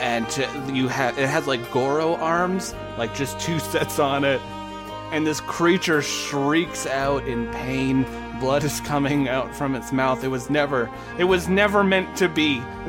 and 0.00 0.28
to, 0.30 0.70
you 0.72 0.88
have 0.88 1.18
it 1.18 1.28
has 1.28 1.46
like 1.46 1.70
Goro 1.72 2.16
arms, 2.16 2.74
like 2.98 3.14
just 3.14 3.38
two 3.40 3.58
sets 3.72 3.98
on 3.98 4.24
it. 4.24 4.40
And 5.12 5.26
this 5.26 5.40
creature 5.40 6.02
shrieks 6.02 6.86
out 6.86 7.26
in 7.28 7.50
pain. 7.52 8.04
Blood 8.40 8.64
is 8.64 8.80
coming 8.80 9.28
out 9.28 9.54
from 9.54 9.76
its 9.76 9.92
mouth. 9.92 10.24
It 10.24 10.28
was 10.28 10.50
never, 10.50 10.90
it 11.18 11.24
was 11.24 11.48
never 11.48 11.84
meant 11.84 12.16
to 12.16 12.28
be 12.28 12.60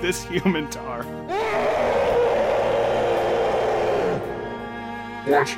this 0.00 0.22
human 0.22 0.70
tar. 0.70 1.02
What? 5.26 5.48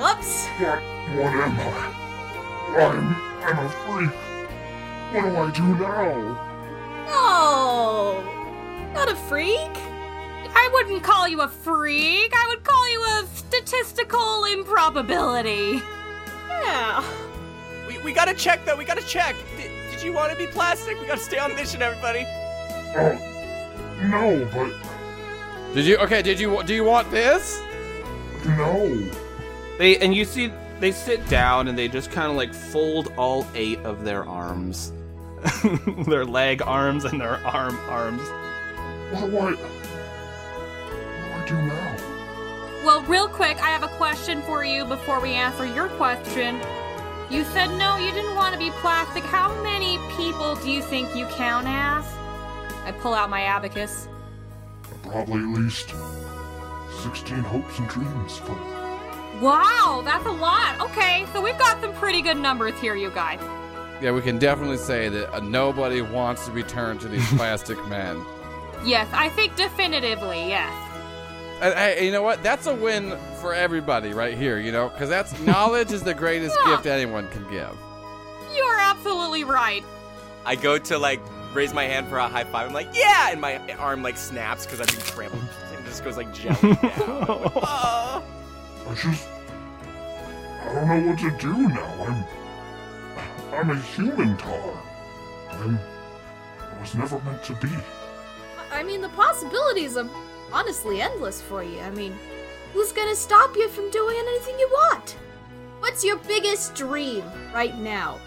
Whoops. 0.00 0.46
What? 1.16 1.24
What 1.24 1.34
am 1.34 1.58
I? 1.58 1.98
I'm. 2.76 3.28
I'm 3.44 3.66
a 3.66 3.68
freak. 3.70 4.10
What 5.12 5.22
do 5.24 5.36
I 5.36 5.50
do 5.52 5.62
now? 5.78 6.48
No. 7.06 8.92
Not 8.92 9.10
a 9.10 9.16
freak. 9.16 9.70
I 10.54 10.68
wouldn't 10.72 11.02
call 11.02 11.26
you 11.26 11.40
a 11.40 11.48
freak. 11.48 12.32
I 12.34 12.46
would 12.48 12.62
call 12.62 12.90
you 12.90 13.02
a 13.02 13.26
statistical 13.34 14.44
improbability. 14.44 15.80
Yeah. 16.50 17.02
We, 17.86 17.98
we 18.00 18.12
gotta 18.12 18.34
check 18.34 18.64
though. 18.66 18.76
We 18.76 18.84
gotta 18.84 19.06
check. 19.06 19.34
Did, 19.56 19.70
did 19.90 20.02
you 20.02 20.12
want 20.12 20.30
to 20.32 20.38
be 20.38 20.46
plastic? 20.46 21.00
We 21.00 21.06
gotta 21.06 21.20
stay 21.20 21.38
on 21.38 21.54
mission, 21.56 21.80
everybody. 21.80 22.24
Oh. 22.96 23.16
No, 24.02 24.46
but. 24.52 25.74
Did 25.74 25.86
you? 25.86 25.96
Okay. 25.98 26.20
Did 26.20 26.38
you? 26.38 26.62
Do 26.64 26.74
you 26.74 26.84
want 26.84 27.10
this? 27.10 27.62
No. 28.44 29.08
They 29.78 29.96
and 29.98 30.14
you 30.14 30.24
see 30.24 30.52
they 30.80 30.92
sit 30.92 31.26
down 31.28 31.68
and 31.68 31.76
they 31.76 31.88
just 31.88 32.10
kind 32.10 32.30
of 32.30 32.36
like 32.36 32.54
fold 32.54 33.12
all 33.16 33.46
eight 33.54 33.78
of 33.80 34.04
their 34.04 34.24
arms, 34.24 34.92
their 36.06 36.24
leg 36.24 36.62
arms 36.62 37.04
and 37.04 37.20
their 37.20 37.36
arm 37.46 37.76
arms. 37.88 38.22
What 39.10 39.30
do 39.30 39.38
I. 39.38 39.52
What 39.52 41.46
do 41.46 41.54
I 41.56 41.60
do 41.60 41.62
now? 41.62 41.96
Well, 42.84 43.02
real 43.02 43.28
quick, 43.28 43.60
I 43.60 43.70
have 43.70 43.82
a 43.82 43.88
question 43.96 44.40
for 44.42 44.64
you 44.64 44.84
before 44.84 45.20
we 45.20 45.32
answer 45.32 45.66
your 45.66 45.88
question. 45.90 46.60
You 47.30 47.44
said 47.44 47.66
no, 47.76 47.98
you 47.98 48.10
didn't 48.12 48.36
want 48.36 48.54
to 48.54 48.58
be 48.58 48.70
plastic. 48.80 49.22
How 49.24 49.52
many 49.62 49.98
people 50.16 50.54
do 50.56 50.70
you 50.70 50.80
think 50.80 51.14
you 51.14 51.26
count 51.26 51.66
as? 51.68 52.06
I 52.84 52.92
pull 53.00 53.12
out 53.12 53.28
my 53.28 53.42
abacus. 53.42 54.08
Probably 55.02 55.42
at 55.42 55.48
least 55.48 55.92
16 57.02 57.38
hopes 57.38 57.78
and 57.78 57.88
dreams 57.88 58.38
full. 58.38 58.77
Wow, 59.40 60.02
that's 60.04 60.26
a 60.26 60.30
lot. 60.32 60.80
Okay, 60.80 61.24
so 61.32 61.40
we've 61.40 61.58
got 61.58 61.80
some 61.80 61.92
pretty 61.94 62.22
good 62.22 62.36
numbers 62.36 62.78
here, 62.80 62.94
you 62.96 63.10
guys. 63.10 63.40
Yeah, 64.02 64.12
we 64.12 64.20
can 64.20 64.38
definitely 64.38 64.76
say 64.78 65.08
that 65.08 65.32
uh, 65.34 65.40
nobody 65.40 66.02
wants 66.02 66.46
to 66.46 66.52
return 66.52 66.98
to 66.98 67.08
these 67.08 67.26
plastic 67.36 67.84
men. 67.88 68.20
Yes, 68.84 69.08
I 69.12 69.28
think 69.30 69.56
definitively, 69.56 70.48
yes. 70.48 70.72
And 71.60 71.74
hey, 71.74 72.06
you 72.06 72.12
know 72.12 72.22
what? 72.22 72.42
That's 72.44 72.66
a 72.66 72.74
win 72.74 73.16
for 73.40 73.52
everybody 73.54 74.12
right 74.12 74.38
here. 74.38 74.58
You 74.60 74.70
know, 74.72 74.88
because 74.88 75.08
that's 75.08 75.38
knowledge 75.46 75.90
is 75.92 76.02
the 76.02 76.14
greatest 76.14 76.56
Yeah. 76.64 76.76
gift 76.76 76.86
anyone 76.86 77.28
can 77.30 77.42
give. 77.50 77.76
You 78.54 78.62
are 78.62 78.78
absolutely 78.80 79.44
right. 79.44 79.84
I 80.44 80.54
go 80.56 80.78
to 80.78 80.98
like 80.98 81.20
raise 81.54 81.74
my 81.74 81.84
hand 81.84 82.06
for 82.08 82.18
a 82.18 82.28
high 82.28 82.44
five. 82.44 82.68
I'm 82.68 82.72
like, 82.72 82.88
yeah, 82.94 83.30
and 83.30 83.40
my 83.40 83.58
arm 83.74 84.02
like 84.02 84.16
snaps 84.16 84.64
because 84.66 84.80
I've 84.80 84.86
been 84.88 85.04
trampled. 85.06 85.42
and 85.76 85.84
just 85.86 86.04
goes 86.04 86.16
like 86.16 86.32
jelly 86.32 86.74
down. 86.74 87.24
I'm 87.28 87.42
like, 87.42 87.52
"Ah." 87.56 88.22
I 88.88 88.94
just. 88.94 89.28
I 90.62 90.74
don't 90.74 90.88
know 90.88 91.10
what 91.10 91.18
to 91.18 91.30
do 91.38 91.68
now. 91.68 92.04
I'm. 92.04 92.24
I'm 93.52 93.70
a 93.70 93.80
human 93.80 94.36
tar. 94.36 94.82
I'm. 95.50 95.78
I 96.60 96.80
was 96.80 96.94
never 96.94 97.20
meant 97.20 97.44
to 97.44 97.54
be. 97.54 97.68
I 98.72 98.82
mean, 98.82 99.02
the 99.02 99.08
possibilities 99.10 99.96
are 99.96 100.08
honestly 100.52 101.02
endless 101.02 101.42
for 101.42 101.62
you. 101.62 101.80
I 101.80 101.90
mean, 101.90 102.16
who's 102.72 102.92
gonna 102.92 103.16
stop 103.16 103.56
you 103.56 103.68
from 103.68 103.90
doing 103.90 104.16
anything 104.18 104.58
you 104.58 104.68
want? 104.68 105.16
What's 105.80 106.04
your 106.04 106.16
biggest 106.18 106.74
dream 106.74 107.24
right 107.54 107.76
now? 107.78 108.18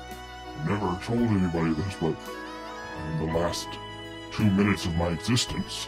I've 0.60 0.70
never 0.70 1.00
told 1.04 1.22
anybody 1.22 1.74
this, 1.74 1.96
but 2.00 2.16
in 3.14 3.28
the 3.28 3.34
last 3.38 3.68
two 4.32 4.50
minutes 4.52 4.86
of 4.86 4.96
my 4.96 5.08
existence, 5.10 5.88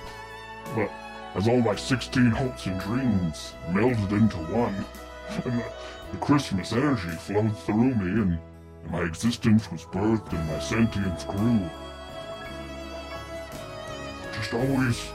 but 0.76 0.90
as 1.36 1.48
all 1.48 1.62
my 1.62 1.76
16 1.76 2.32
hopes 2.32 2.66
and 2.68 2.80
dreams 2.80 3.54
melded 3.70 4.12
into 4.12 4.38
one, 4.54 4.86
and 5.30 5.44
the, 5.44 5.66
the 6.12 6.18
Christmas 6.18 6.74
energy 6.74 7.10
flowed 7.10 7.58
through 7.60 7.96
me, 7.96 8.22
and, 8.22 8.40
and 8.84 8.92
my 8.92 9.02
existence 9.02 9.72
was 9.72 9.84
birthed 9.86 10.32
and 10.32 10.48
my 10.48 10.60
sentience 10.60 11.24
grew. 11.24 11.62
Just 14.34 14.54
always, 14.54 15.12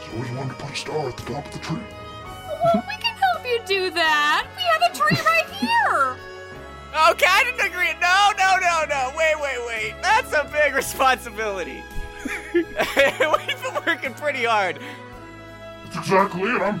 just 0.00 0.14
always 0.14 0.30
wanted 0.30 0.50
to 0.50 0.54
put 0.54 0.72
a 0.72 0.76
star 0.76 1.08
at 1.08 1.16
the 1.16 1.32
top 1.32 1.46
of 1.46 1.52
the 1.52 1.58
tree. 1.58 1.78
Well, 2.74 2.84
we 2.88 2.96
can 3.02 3.16
help 3.16 3.44
you 3.44 3.60
do 3.66 3.90
that. 3.90 4.46
We 4.56 4.62
have 4.62 4.90
a 4.90 4.96
tree 4.96 5.18
right 5.24 5.50
here. 5.50 6.16
Okay, 7.10 7.26
I 7.26 7.42
didn't 7.44 7.66
agree. 7.66 7.88
No, 8.02 8.32
no, 8.36 8.58
no, 8.60 8.84
no. 8.86 9.16
Wait, 9.16 9.34
wait, 9.40 9.66
wait. 9.66 9.94
That's 10.02 10.30
a 10.34 10.44
big 10.52 10.74
responsibility. 10.74 11.82
We've 12.54 13.62
been 13.62 13.84
working 13.86 14.14
pretty 14.14 14.44
hard. 14.44 14.78
That's 15.84 15.96
exactly 15.98 16.42
it. 16.42 16.62
I'm, 16.62 16.80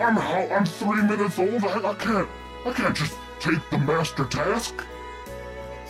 I'm, 0.00 0.16
how, 0.16 0.48
I'm 0.54 0.64
three 0.64 1.02
minutes 1.02 1.38
old. 1.38 1.64
I, 1.64 1.90
I 1.90 1.94
can't, 1.94 2.28
I 2.64 2.72
can't 2.72 2.96
just 2.96 3.14
take 3.40 3.58
the 3.70 3.78
master 3.78 4.24
task. 4.24 4.84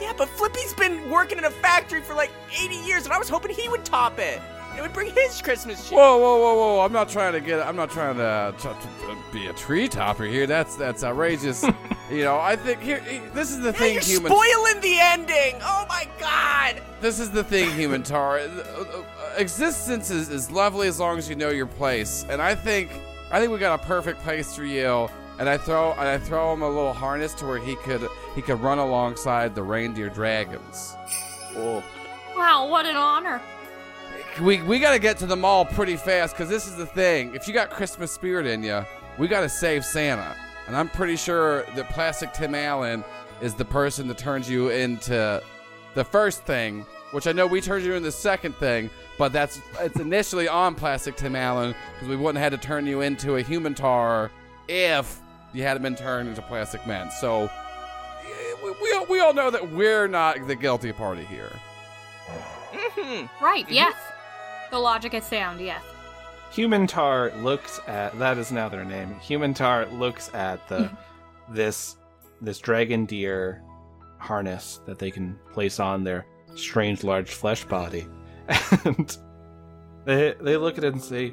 Yeah, 0.01 0.13
but 0.17 0.29
Flippy's 0.29 0.75
been 0.75 1.09
working 1.11 1.39
in 1.39 1.45
a 1.45 1.51
factory 1.51 2.03
for 2.03 2.15
like 2.15 2.31
80 2.59 2.77
years, 2.77 3.05
and 3.05 3.13
I 3.13 3.19
was 3.19 3.29
hoping 3.29 3.55
he 3.55 3.69
would 3.69 3.85
top 3.85 4.19
it. 4.19 4.41
It 4.77 4.83
would 4.83 4.93
bring 4.93 5.11
his 5.13 5.41
Christmas 5.41 5.89
cheer. 5.89 5.99
Whoa, 5.99 6.19
whoa, 6.19 6.37
whoa, 6.39 6.55
whoa! 6.55 6.81
I'm 6.85 6.93
not 6.93 7.09
trying 7.09 7.33
to 7.33 7.41
get. 7.41 7.61
I'm 7.67 7.77
not 7.77 7.91
trying 7.91 8.17
to, 8.17 8.23
uh, 8.25 8.53
to, 8.53 8.59
to- 8.69 9.07
to 9.07 9.17
be 9.33 9.47
a 9.47 9.53
tree 9.55 9.89
topper 9.89 10.25
here. 10.25 10.47
That's 10.47 10.77
that's 10.77 11.03
outrageous. 11.05 11.65
you 12.11 12.25
know, 12.25 12.39
I 12.39 12.57
think 12.57 12.81
here. 12.81 13.03
This 13.35 13.51
is 13.51 13.61
the 13.61 13.67
Yeah, 13.73 13.73
thing, 13.73 13.95
you're 13.95 14.03
human. 14.03 14.31
spoiling 14.33 14.81
the 14.81 14.99
ending. 15.01 15.57
Oh 15.63 15.87
my 15.89 16.09
god. 16.21 16.83
This 17.01 17.19
is 17.21 17.31
the 17.31 17.45
thing, 17.45 17.71
human 17.73 18.03
tar. 18.03 18.39
Uh, 18.39 18.43
uh, 18.45 19.03
Existence 19.39 20.11
is, 20.11 20.31
is 20.31 20.51
lovely 20.51 20.89
as 20.89 20.99
long 20.99 21.19
as 21.19 21.29
you 21.29 21.37
know 21.37 21.51
your 21.51 21.67
place, 21.67 22.25
and 22.31 22.41
I 22.41 22.55
think 22.55 22.91
I 23.31 23.39
think 23.41 23.53
we 23.53 23.59
got 23.59 23.81
a 23.83 23.87
perfect 23.87 24.21
place 24.23 24.55
for 24.55 24.65
you. 24.65 25.09
And 25.39 25.51
I 25.51 25.59
throw 25.59 25.93
and 25.93 26.09
I 26.09 26.17
throw 26.17 26.53
him 26.55 26.63
a 26.63 26.69
little 26.69 26.95
harness 26.95 27.35
to 27.35 27.47
where 27.47 27.59
he 27.59 27.77
could 27.77 28.09
he 28.35 28.41
could 28.41 28.61
run 28.61 28.79
alongside 28.79 29.55
the 29.55 29.63
reindeer 29.63 30.09
dragons. 30.09 30.95
Oh. 31.57 31.83
Wow, 32.35 32.69
what 32.69 32.87
an 32.87 32.97
honor. 32.97 33.41
We 34.41 34.61
we 34.63 34.79
got 34.79 34.93
to 34.93 34.99
get 34.99 35.17
to 35.19 35.27
the 35.27 35.37
mall 35.37 35.65
pretty 35.65 35.97
fast 35.97 36.35
because 36.35 36.51
this 36.51 36.67
is 36.67 36.77
the 36.77 36.87
thing. 36.87 37.35
If 37.35 37.49
you 37.49 37.55
got 37.55 37.71
Christmas 37.71 38.13
spirit 38.13 38.47
in 38.47 38.63
you, 38.63 38.85
we 39.19 39.29
got 39.29 39.41
to 39.41 39.49
save 39.49 39.85
Santa. 39.85 40.37
And 40.67 40.77
I'm 40.77 40.89
pretty 40.89 41.17
sure 41.17 41.63
that 41.75 41.89
Plastic 41.91 42.33
Tim 42.33 42.55
Allen 42.55 43.05
is 43.41 43.55
the 43.55 43.65
person 43.65 44.09
that 44.09 44.19
turns 44.19 44.51
you 44.51 44.69
into 44.69 45.43
the 45.95 46.05
first 46.05 46.43
thing, 46.43 46.85
which 47.13 47.27
I 47.27 47.33
know 47.33 47.47
we 47.47 47.61
turned 47.61 47.85
you 47.85 47.95
into 47.95 48.05
the 48.05 48.13
second 48.13 48.55
thing, 48.57 48.91
but 49.17 49.33
that's 49.33 49.61
it's 49.81 49.99
initially 50.01 50.49
on 50.49 50.75
Plastic 50.75 51.17
Tim 51.17 51.35
Allen 51.35 51.75
because 51.95 52.09
we 52.09 52.17
wouldn't 52.17 52.43
have 52.43 52.53
had 52.53 52.61
to 52.61 52.67
turn 52.67 52.87
you 52.87 53.01
into 53.01 53.37
a 53.37 53.43
human 53.43 53.75
tar 53.75 54.31
if 54.69 55.19
you 55.55 55.63
hadn't 55.63 55.83
been 55.83 55.97
turned 55.97 56.29
into 56.29 56.43
Plastic 56.43 56.87
Men. 56.87 57.11
So 57.11 57.51
we, 58.63 58.71
we, 58.83 58.93
all, 58.93 59.07
we 59.07 59.21
all 59.21 59.33
know 59.33 59.51
that 59.51 59.71
we're 59.71 60.09
not 60.09 60.47
the 60.47 60.57
guilty 60.57 60.93
party 60.93 61.25
here. 61.25 61.53
Mm-hmm. 62.73 63.45
Right, 63.45 63.67
yes. 63.71 63.95
The 64.77 64.81
logic 64.81 65.15
is 65.15 65.25
sound, 65.25 65.59
yes. 65.59 65.83
Human 66.53 66.87
Tar 66.87 67.33
looks 67.39 67.81
at 67.87 68.19
that 68.19 68.37
is 68.37 68.53
now 68.53 68.69
their 68.69 68.85
name. 68.85 69.19
Human 69.21 69.55
Tar 69.55 69.87
looks 69.87 70.29
at 70.35 70.69
the 70.69 70.91
this 71.49 71.97
this 72.43 72.59
dragon 72.59 73.07
deer 73.07 73.63
harness 74.19 74.83
that 74.85 74.99
they 74.99 75.11
can 75.11 75.39
place 75.55 75.81
on 75.81 76.05
their 76.05 76.27
strange 76.57 77.05
large 77.05 77.31
flesh 77.31 77.65
body, 77.65 78.07
and 78.85 79.17
they 80.05 80.35
they 80.43 80.59
look 80.59 80.77
at 80.77 80.85
it 80.85 80.93
and 80.93 81.03
say, 81.03 81.33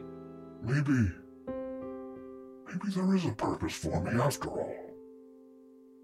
Maybe. 0.61 1.11
Maybe 2.65 2.91
there 2.95 3.13
is 3.13 3.25
a 3.25 3.33
purpose 3.33 3.75
for 3.75 3.99
me 3.99 4.21
after 4.21 4.47
all. 4.47 4.73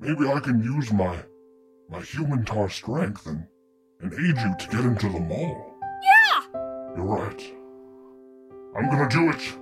Maybe 0.01 0.27
I 0.27 0.41
can 0.41 0.61
use 0.61 0.91
my. 0.91 1.23
my 1.89 2.01
human 2.01 2.43
tar 2.43 2.69
strength 2.69 3.25
and. 3.27 3.47
and 4.01 4.11
aid 4.11 4.35
you 4.43 4.55
to 4.59 4.67
get 4.75 4.83
into 4.83 5.07
the 5.07 5.21
mall. 5.21 5.68
Yeah! 6.99 7.05
You're 7.05 7.05
right. 7.05 7.53
I'm 8.77 8.89
gonna 8.89 9.09
do 9.09 9.29
it. 9.29 9.55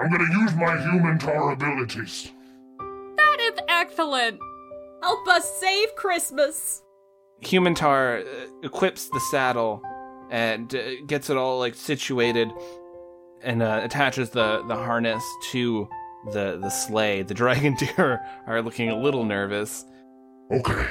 I'm 0.00 0.10
gonna 0.10 0.42
use 0.42 0.54
my 0.54 0.80
human 0.80 1.18
tar 1.18 1.52
abilities. 1.52 2.30
That 2.78 3.38
is 3.40 3.58
excellent. 3.68 4.38
Help 5.02 5.26
us 5.28 5.58
save 5.58 5.94
Christmas. 5.96 6.82
Human 7.40 7.74
Tar 7.74 8.18
uh, 8.18 8.22
equips 8.64 9.08
the 9.10 9.20
saddle 9.30 9.80
and 10.30 10.74
uh, 10.74 11.02
gets 11.06 11.30
it 11.30 11.36
all 11.36 11.58
like 11.60 11.74
situated 11.74 12.50
and 13.42 13.62
uh, 13.62 13.80
attaches 13.84 14.30
the 14.30 14.64
the 14.66 14.74
harness 14.74 15.24
to 15.50 15.88
the 16.32 16.58
the 16.60 16.70
sleigh. 16.70 17.22
The 17.22 17.34
dragon 17.34 17.74
deer 17.96 18.20
are 18.46 18.60
looking 18.62 18.90
a 18.90 18.96
little 18.96 19.24
nervous. 19.24 19.84
Okay. 20.50 20.86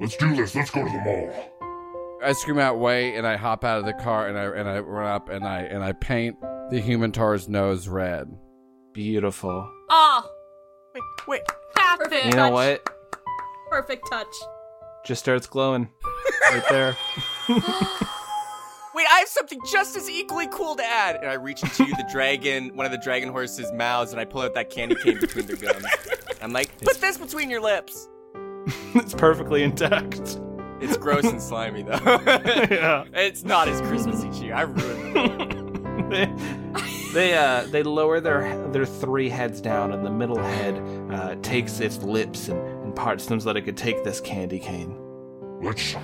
Let's 0.00 0.16
do 0.16 0.34
this. 0.34 0.54
Let's 0.54 0.70
go 0.70 0.84
to 0.84 0.90
the 0.90 0.98
mall. 0.98 1.57
I 2.22 2.32
scream 2.32 2.58
out 2.58 2.78
"wait!" 2.78 3.16
and 3.16 3.26
I 3.26 3.36
hop 3.36 3.64
out 3.64 3.78
of 3.78 3.84
the 3.84 3.92
car 3.94 4.26
and 4.28 4.38
I 4.38 4.44
and 4.44 4.68
I 4.68 4.78
run 4.80 5.06
up 5.10 5.28
and 5.28 5.44
I 5.44 5.60
and 5.62 5.82
I 5.84 5.92
paint 5.92 6.36
the 6.70 6.80
human 6.80 7.12
tar's 7.12 7.48
nose 7.48 7.88
red. 7.88 8.28
Beautiful. 8.92 9.70
Oh, 9.90 10.30
Wait, 10.94 11.02
wait. 11.28 11.42
perfect. 11.74 12.24
You 12.26 12.32
know 12.32 12.50
touch. 12.50 12.52
what? 12.52 12.90
Perfect 13.70 14.08
touch. 14.10 14.26
Just 15.04 15.20
starts 15.22 15.46
glowing 15.46 15.88
right 16.50 16.64
there. 16.68 16.96
Wait, 17.48 19.06
I 19.08 19.18
have 19.20 19.28
something 19.28 19.60
just 19.70 19.96
as 19.96 20.10
equally 20.10 20.48
cool 20.50 20.74
to 20.74 20.84
add. 20.84 21.16
And 21.16 21.26
I 21.30 21.34
reach 21.34 21.62
into 21.62 21.84
the 21.84 22.08
dragon, 22.10 22.74
one 22.74 22.84
of 22.84 22.90
the 22.92 22.98
dragon 22.98 23.28
horse's 23.28 23.70
mouths, 23.72 24.10
and 24.10 24.20
I 24.20 24.24
pull 24.24 24.40
out 24.42 24.54
that 24.54 24.70
candy 24.70 24.96
cane 24.96 25.20
between 25.20 25.46
their 25.46 25.56
gums. 25.56 25.84
I'm 26.42 26.52
like, 26.52 26.76
put 26.80 27.00
this 27.00 27.16
between 27.16 27.48
your 27.48 27.60
lips. 27.60 28.08
it's 28.94 29.14
perfectly 29.14 29.62
intact. 29.62 30.40
It's 30.80 30.96
gross 30.96 31.24
and 31.24 31.42
slimy 31.42 31.82
though. 31.82 31.98
yeah. 32.04 33.04
It's 33.12 33.44
not 33.44 33.68
as 33.68 33.80
Christmassy 33.82 34.30
cheer. 34.38 34.54
I 34.54 34.62
ruined 34.62 35.16
it. 35.16 36.08
they 36.10 36.58
they, 37.12 37.34
uh, 37.34 37.66
they 37.70 37.82
lower 37.82 38.20
their 38.20 38.68
their 38.68 38.86
three 38.86 39.28
heads 39.28 39.60
down, 39.60 39.92
and 39.92 40.04
the 40.04 40.10
middle 40.10 40.38
head 40.38 40.78
uh, 41.10 41.36
takes 41.42 41.80
its 41.80 41.98
lips 41.98 42.48
and, 42.48 42.60
and 42.84 42.94
parts 42.94 43.26
them 43.26 43.40
so 43.40 43.46
that 43.46 43.56
it 43.56 43.62
could 43.62 43.76
take 43.76 44.04
this 44.04 44.20
candy 44.20 44.58
cane. 44.58 44.96
Let's. 45.62 45.96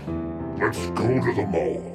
let's 0.58 0.86
go 0.90 1.06
to 1.06 1.32
the 1.34 1.46
mall. 1.46 1.90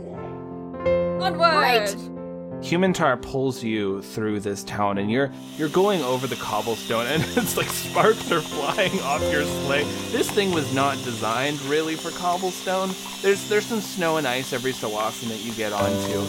Onward. 1.21 1.39
Right. 1.39 2.18
Human 2.61 2.91
Tar 2.91 3.15
pulls 3.15 3.63
you 3.63 4.01
through 4.01 4.41
this 4.41 4.63
town, 4.65 4.97
and 4.97 5.09
you're 5.09 5.31
you're 5.57 5.69
going 5.69 6.01
over 6.01 6.27
the 6.27 6.35
cobblestone, 6.35 7.07
and 7.07 7.23
it's 7.35 7.55
like 7.55 7.69
sparks 7.69 8.31
are 8.31 8.41
flying 8.41 8.99
off 9.01 9.21
your 9.31 9.45
sleigh. 9.45 9.83
This 10.11 10.29
thing 10.29 10.51
was 10.51 10.71
not 10.73 10.95
designed 11.03 11.61
really 11.63 11.95
for 11.95 12.11
cobblestone. 12.11 12.91
There's 13.21 13.47
there's 13.47 13.65
some 13.65 13.79
snow 13.79 14.17
and 14.17 14.27
ice 14.27 14.51
every 14.51 14.73
so 14.73 14.93
often 14.93 15.29
that 15.29 15.39
you 15.39 15.53
get 15.53 15.71
onto, 15.71 16.19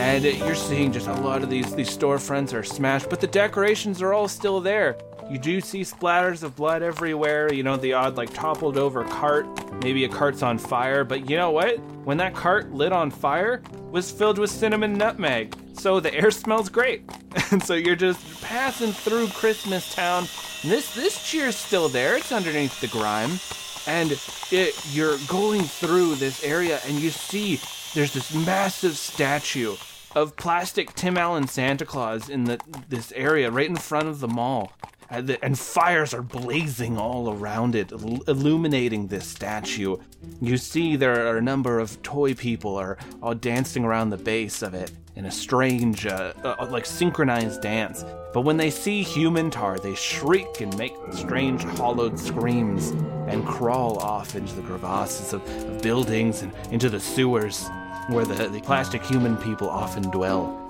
and 0.00 0.24
it, 0.24 0.38
you're 0.38 0.54
seeing 0.54 0.90
just 0.90 1.06
a 1.06 1.14
lot 1.20 1.42
of 1.42 1.50
these 1.50 1.74
these 1.74 1.94
storefronts 1.94 2.54
are 2.54 2.64
smashed, 2.64 3.10
but 3.10 3.20
the 3.20 3.26
decorations 3.26 4.00
are 4.00 4.14
all 4.14 4.26
still 4.26 4.60
there. 4.60 4.96
You 5.30 5.38
do 5.38 5.60
see 5.60 5.82
splatters 5.82 6.42
of 6.42 6.54
blood 6.54 6.82
everywhere. 6.82 7.52
You 7.52 7.62
know 7.62 7.76
the 7.76 7.92
odd 7.92 8.16
like 8.16 8.32
toppled 8.32 8.76
over 8.76 9.04
cart, 9.04 9.46
maybe 9.82 10.04
a 10.04 10.08
cart's 10.08 10.42
on 10.42 10.58
fire, 10.58 11.04
but 11.04 11.28
you 11.28 11.36
know 11.36 11.50
what? 11.50 11.78
When 12.04 12.16
that 12.18 12.34
cart 12.34 12.72
lit 12.72 12.92
on 12.92 13.10
fire, 13.10 13.62
was 13.90 14.10
filled 14.10 14.38
with 14.38 14.50
cinnamon 14.50 14.94
nutmeg. 14.94 15.54
So 15.74 16.00
the 16.00 16.14
air 16.14 16.30
smells 16.30 16.68
great. 16.68 17.02
And 17.50 17.62
so 17.62 17.74
you're 17.74 17.94
just 17.96 18.42
passing 18.42 18.92
through 18.92 19.28
Christmas 19.28 19.94
town. 19.94 20.24
This 20.62 20.92
this 20.94 21.22
cheer's 21.28 21.56
still 21.56 21.88
there. 21.88 22.16
It's 22.16 22.32
underneath 22.32 22.80
the 22.80 22.88
grime. 22.88 23.38
And 23.86 24.18
it, 24.50 24.74
you're 24.92 25.18
going 25.28 25.62
through 25.62 26.14
this 26.16 26.42
area 26.42 26.80
and 26.86 26.98
you 26.98 27.10
see 27.10 27.60
there's 27.94 28.14
this 28.14 28.34
massive 28.34 28.96
statue 28.96 29.76
of 30.16 30.36
plastic 30.36 30.94
Tim 30.94 31.18
Allen 31.18 31.46
Santa 31.46 31.84
Claus 31.84 32.28
in 32.28 32.44
the 32.44 32.58
this 32.88 33.12
area 33.12 33.50
right 33.50 33.68
in 33.68 33.76
front 33.76 34.08
of 34.08 34.20
the 34.20 34.28
mall. 34.28 34.72
And, 35.10 35.26
the, 35.28 35.44
and 35.44 35.56
fires 35.56 36.14
are 36.14 36.22
blazing 36.22 36.96
all 36.96 37.30
around 37.30 37.74
it, 37.74 37.92
illuminating 37.92 39.08
this 39.08 39.26
statue. 39.26 39.98
You 40.40 40.56
see 40.56 40.96
there 40.96 41.28
are 41.28 41.36
a 41.36 41.42
number 41.42 41.78
of 41.78 42.02
toy 42.02 42.34
people 42.34 42.76
are 42.76 42.96
all 43.22 43.34
dancing 43.34 43.84
around 43.84 44.10
the 44.10 44.16
base 44.16 44.62
of 44.62 44.72
it 44.72 44.90
in 45.16 45.26
a 45.26 45.30
strange, 45.30 46.06
uh, 46.06 46.32
uh, 46.42 46.66
like 46.70 46.84
synchronized 46.84 47.62
dance. 47.62 48.04
But 48.32 48.42
when 48.42 48.56
they 48.56 48.70
see 48.70 49.02
human 49.02 49.50
tar, 49.50 49.78
they 49.78 49.94
shriek 49.94 50.60
and 50.60 50.76
make 50.76 50.94
strange 51.12 51.62
hollowed 51.62 52.18
screams 52.18 52.90
and 53.28 53.46
crawl 53.46 53.98
off 53.98 54.34
into 54.34 54.54
the 54.54 54.62
crevasses 54.62 55.32
of, 55.32 55.42
of 55.48 55.82
buildings 55.82 56.42
and 56.42 56.52
into 56.72 56.90
the 56.90 57.00
sewers 57.00 57.68
where 58.08 58.24
the, 58.24 58.48
the 58.48 58.60
plastic 58.60 59.02
human 59.04 59.36
people 59.36 59.70
often 59.70 60.02
dwell. 60.10 60.60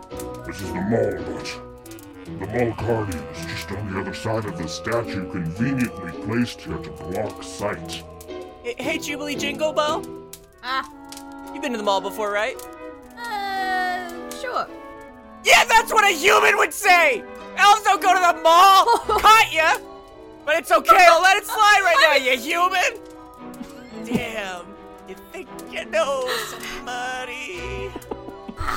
This 0.47 0.61
is 0.61 0.69
the 0.69 0.81
mall, 0.81 1.35
but. 1.35 1.61
The 2.25 2.47
mall 2.47 2.73
guardian 2.79 3.23
is 3.25 3.45
just 3.47 3.71
on 3.71 3.93
the 3.93 4.01
other 4.01 4.15
side 4.15 4.45
of 4.47 4.57
the 4.57 4.67
statue, 4.67 5.31
conveniently 5.31 6.13
placed 6.25 6.61
here 6.63 6.79
to 6.79 6.91
block 6.91 7.43
sight. 7.43 8.03
Hey, 8.63 8.75
hey, 8.79 8.99
Jubilee 8.99 9.37
Jingle 9.37 9.73
Bell. 9.73 10.05
Ah. 10.63 10.91
You've 11.53 11.63
been 11.63 11.73
to 11.73 11.79
the 11.79 11.85
mall 11.85 12.01
before, 12.01 12.33
right? 12.33 12.57
Sure. 14.45 14.67
Yeah, 15.45 15.65
that's 15.65 15.93
what 15.93 16.05
a 16.05 16.15
human 16.15 16.57
would 16.59 16.73
say. 16.73 17.23
Elves 17.57 17.83
don't 17.83 18.03
go 18.03 18.13
to 18.15 18.21
the 18.21 18.43
mall. 18.43 18.85
Caught 18.99 19.53
ya. 19.53 19.79
But 20.45 20.57
it's 20.57 20.71
okay. 20.73 21.07
I'll 21.09 21.23
let 21.23 21.37
it 21.37 21.47
slide 21.47 21.81
right 21.83 21.97
now, 22.01 22.15
you 22.17 22.39
human. 22.39 24.05
Damn. 24.05 24.67
You 25.09 25.15
think 25.33 25.49
you 25.71 25.85
know 25.87 26.29
somebody? 26.49 27.91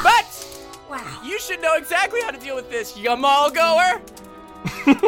But 0.03 0.43
Wow. 0.89 1.21
you 1.23 1.39
should 1.39 1.61
know 1.61 1.75
exactly 1.75 2.21
how 2.21 2.31
to 2.31 2.39
deal 2.39 2.55
with 2.55 2.69
this, 2.69 2.97
you 2.97 3.15
mall 3.17 3.49
goer. 3.51 4.01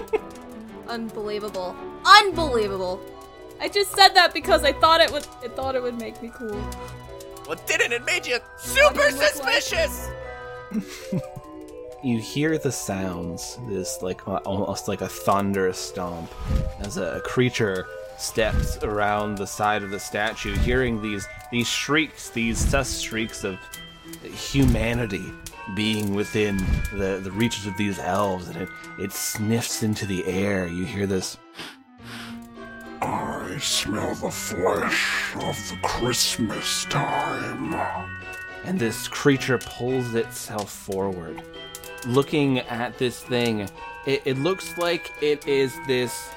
Unbelievable. 0.89 1.76
Unbelievable. 2.05 2.99
I 3.62 3.68
just 3.70 3.91
said 3.91 4.10
that 4.16 4.34
because 4.34 4.64
I 4.64 4.74
thought 4.74 5.01
it 5.01 5.12
would. 5.12 5.26
I 5.43 5.49
thought 5.49 5.76
it 5.76 5.84
would 5.84 5.99
make 5.99 6.22
me 6.22 6.32
cool. 6.34 6.60
Well, 7.47 7.60
didn't. 7.66 7.91
It 7.91 8.05
made 8.05 8.26
you 8.26 8.39
super 8.57 9.01
it 9.01 9.16
look 9.16 9.43
like? 9.43 9.64
you 12.03 12.20
hear 12.20 12.57
the 12.57 12.72
sounds 12.72 13.57
this 13.67 14.01
like 14.01 14.28
almost 14.28 14.88
like 14.88 15.01
a 15.01 15.07
thunderous 15.07 15.78
stomp 15.78 16.32
as 16.80 16.97
a 16.97 17.22
creature 17.26 17.86
steps 18.17 18.78
around 18.84 19.38
the 19.38 19.47
side 19.47 19.84
of 19.84 19.89
the 19.89 19.99
statue 19.99 20.55
hearing 20.57 21.01
these 21.01 21.28
these 21.51 21.67
shrieks 21.67 22.30
these 22.30 22.57
sus 22.57 22.99
shrieks 22.99 23.43
of 23.43 23.57
humanity 24.24 25.26
being 25.76 26.13
within 26.13 26.57
the 26.93 27.20
the 27.24 27.32
reaches 27.32 27.65
of 27.67 27.76
these 27.78 27.99
elves 27.99 28.47
and 28.47 28.57
it 28.57 28.70
it 28.99 29.11
sniffs 29.11 29.84
into 29.84 30.05
the 30.05 30.26
air 30.26 30.67
you 30.67 30.86
hear 30.86 31.05
this 31.05 31.38
I 33.01 33.57
smell 33.59 34.15
the 34.15 34.30
flesh 34.30 35.36
of 35.36 35.70
the 35.70 35.78
Christmas 35.82 36.86
time. 36.86 38.18
And 38.66 38.80
this 38.80 39.07
creature 39.07 39.57
pulls 39.57 40.16
itself 40.16 40.72
forward. 40.72 41.41
Looking 42.05 42.60
at 42.60 42.97
this 42.97 43.22
thing, 43.22 43.70
it, 44.05 44.22
it 44.26 44.38
looks 44.38 44.78
like 44.78 45.12
it 45.22 45.47
is 45.47 45.76
this 45.88 46.30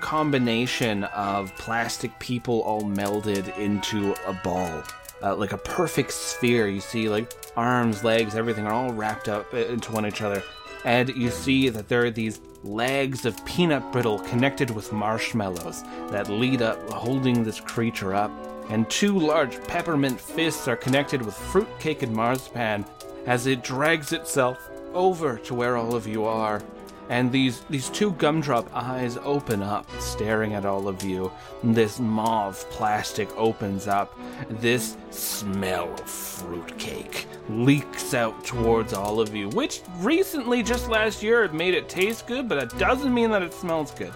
combination 0.00 1.04
of 1.04 1.54
plastic 1.56 2.18
people 2.18 2.62
all 2.62 2.82
melded 2.82 3.56
into 3.58 4.14
a 4.26 4.32
ball. 4.32 4.82
Uh, 5.22 5.36
like 5.36 5.52
a 5.52 5.58
perfect 5.58 6.12
sphere. 6.12 6.66
You 6.66 6.80
see, 6.80 7.08
like, 7.08 7.30
arms, 7.56 8.02
legs, 8.02 8.34
everything 8.34 8.66
are 8.66 8.72
all 8.72 8.92
wrapped 8.92 9.28
up 9.28 9.52
into 9.52 9.92
one 9.92 10.06
each 10.06 10.22
other. 10.22 10.42
And 10.84 11.10
you 11.10 11.30
see 11.30 11.68
that 11.68 11.88
there 11.88 12.04
are 12.04 12.10
these 12.10 12.40
legs 12.64 13.26
of 13.26 13.44
peanut 13.44 13.92
brittle 13.92 14.18
connected 14.20 14.70
with 14.70 14.92
marshmallows 14.92 15.82
that 16.10 16.28
lead 16.28 16.62
up, 16.62 16.78
holding 16.90 17.42
this 17.44 17.60
creature 17.60 18.14
up 18.14 18.30
and 18.70 18.88
two 18.88 19.18
large 19.18 19.62
peppermint 19.64 20.20
fists 20.20 20.68
are 20.68 20.76
connected 20.76 21.20
with 21.20 21.34
fruitcake 21.34 22.02
and 22.02 22.14
marzipan 22.14 22.84
as 23.26 23.46
it 23.46 23.62
drags 23.62 24.12
itself 24.12 24.70
over 24.94 25.36
to 25.38 25.54
where 25.54 25.76
all 25.76 25.94
of 25.94 26.06
you 26.06 26.24
are. 26.24 26.62
And 27.08 27.32
these, 27.32 27.62
these 27.68 27.90
two 27.90 28.12
gumdrop 28.12 28.70
eyes 28.72 29.18
open 29.24 29.64
up, 29.64 29.90
staring 29.98 30.54
at 30.54 30.64
all 30.64 30.86
of 30.86 31.02
you. 31.02 31.32
This 31.64 31.98
mauve 31.98 32.64
plastic 32.70 33.28
opens 33.36 33.88
up. 33.88 34.16
This 34.48 34.96
smell 35.10 35.92
of 35.92 36.08
fruitcake 36.08 37.26
leaks 37.48 38.14
out 38.14 38.44
towards 38.44 38.92
all 38.92 39.20
of 39.20 39.34
you, 39.34 39.48
which 39.48 39.82
recently, 39.98 40.62
just 40.62 40.88
last 40.88 41.20
year, 41.20 41.42
it 41.42 41.52
made 41.52 41.74
it 41.74 41.88
taste 41.88 42.28
good, 42.28 42.48
but 42.48 42.60
that 42.60 42.78
doesn't 42.78 43.12
mean 43.12 43.32
that 43.32 43.42
it 43.42 43.52
smells 43.52 43.90
good. 43.90 44.14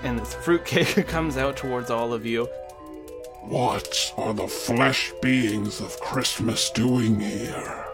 And 0.00 0.18
this 0.18 0.34
fruitcake 0.34 1.06
comes 1.06 1.36
out 1.36 1.56
towards 1.56 1.90
all 1.90 2.12
of 2.12 2.26
you. 2.26 2.48
What 3.48 4.12
are 4.16 4.34
the 4.34 4.48
flesh 4.48 5.12
beings 5.22 5.80
of 5.80 6.00
Christmas 6.00 6.68
doing 6.70 7.20
here? 7.20 7.84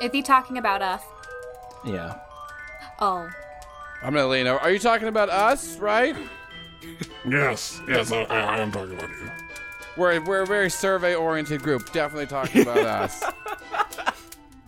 Is 0.00 0.12
he 0.12 0.22
talking 0.22 0.56
about 0.56 0.80
us? 0.80 1.02
Yeah. 1.84 2.18
Oh. 2.98 3.28
I'm 4.02 4.14
gonna 4.14 4.26
lean 4.26 4.46
over. 4.46 4.58
Are 4.60 4.70
you 4.70 4.78
talking 4.78 5.08
about 5.08 5.28
us, 5.28 5.76
right? 5.76 6.16
Yes, 7.28 7.82
yes, 7.86 8.12
I, 8.12 8.22
I, 8.22 8.40
I 8.40 8.58
am 8.60 8.72
talking 8.72 8.94
about 8.94 9.10
you. 9.10 9.30
We're, 9.98 10.24
we're 10.24 10.42
a 10.42 10.46
very 10.46 10.70
survey 10.70 11.14
oriented 11.14 11.62
group. 11.62 11.92
Definitely 11.92 12.26
talking 12.26 12.62
about 12.62 12.78
us. 12.86 13.22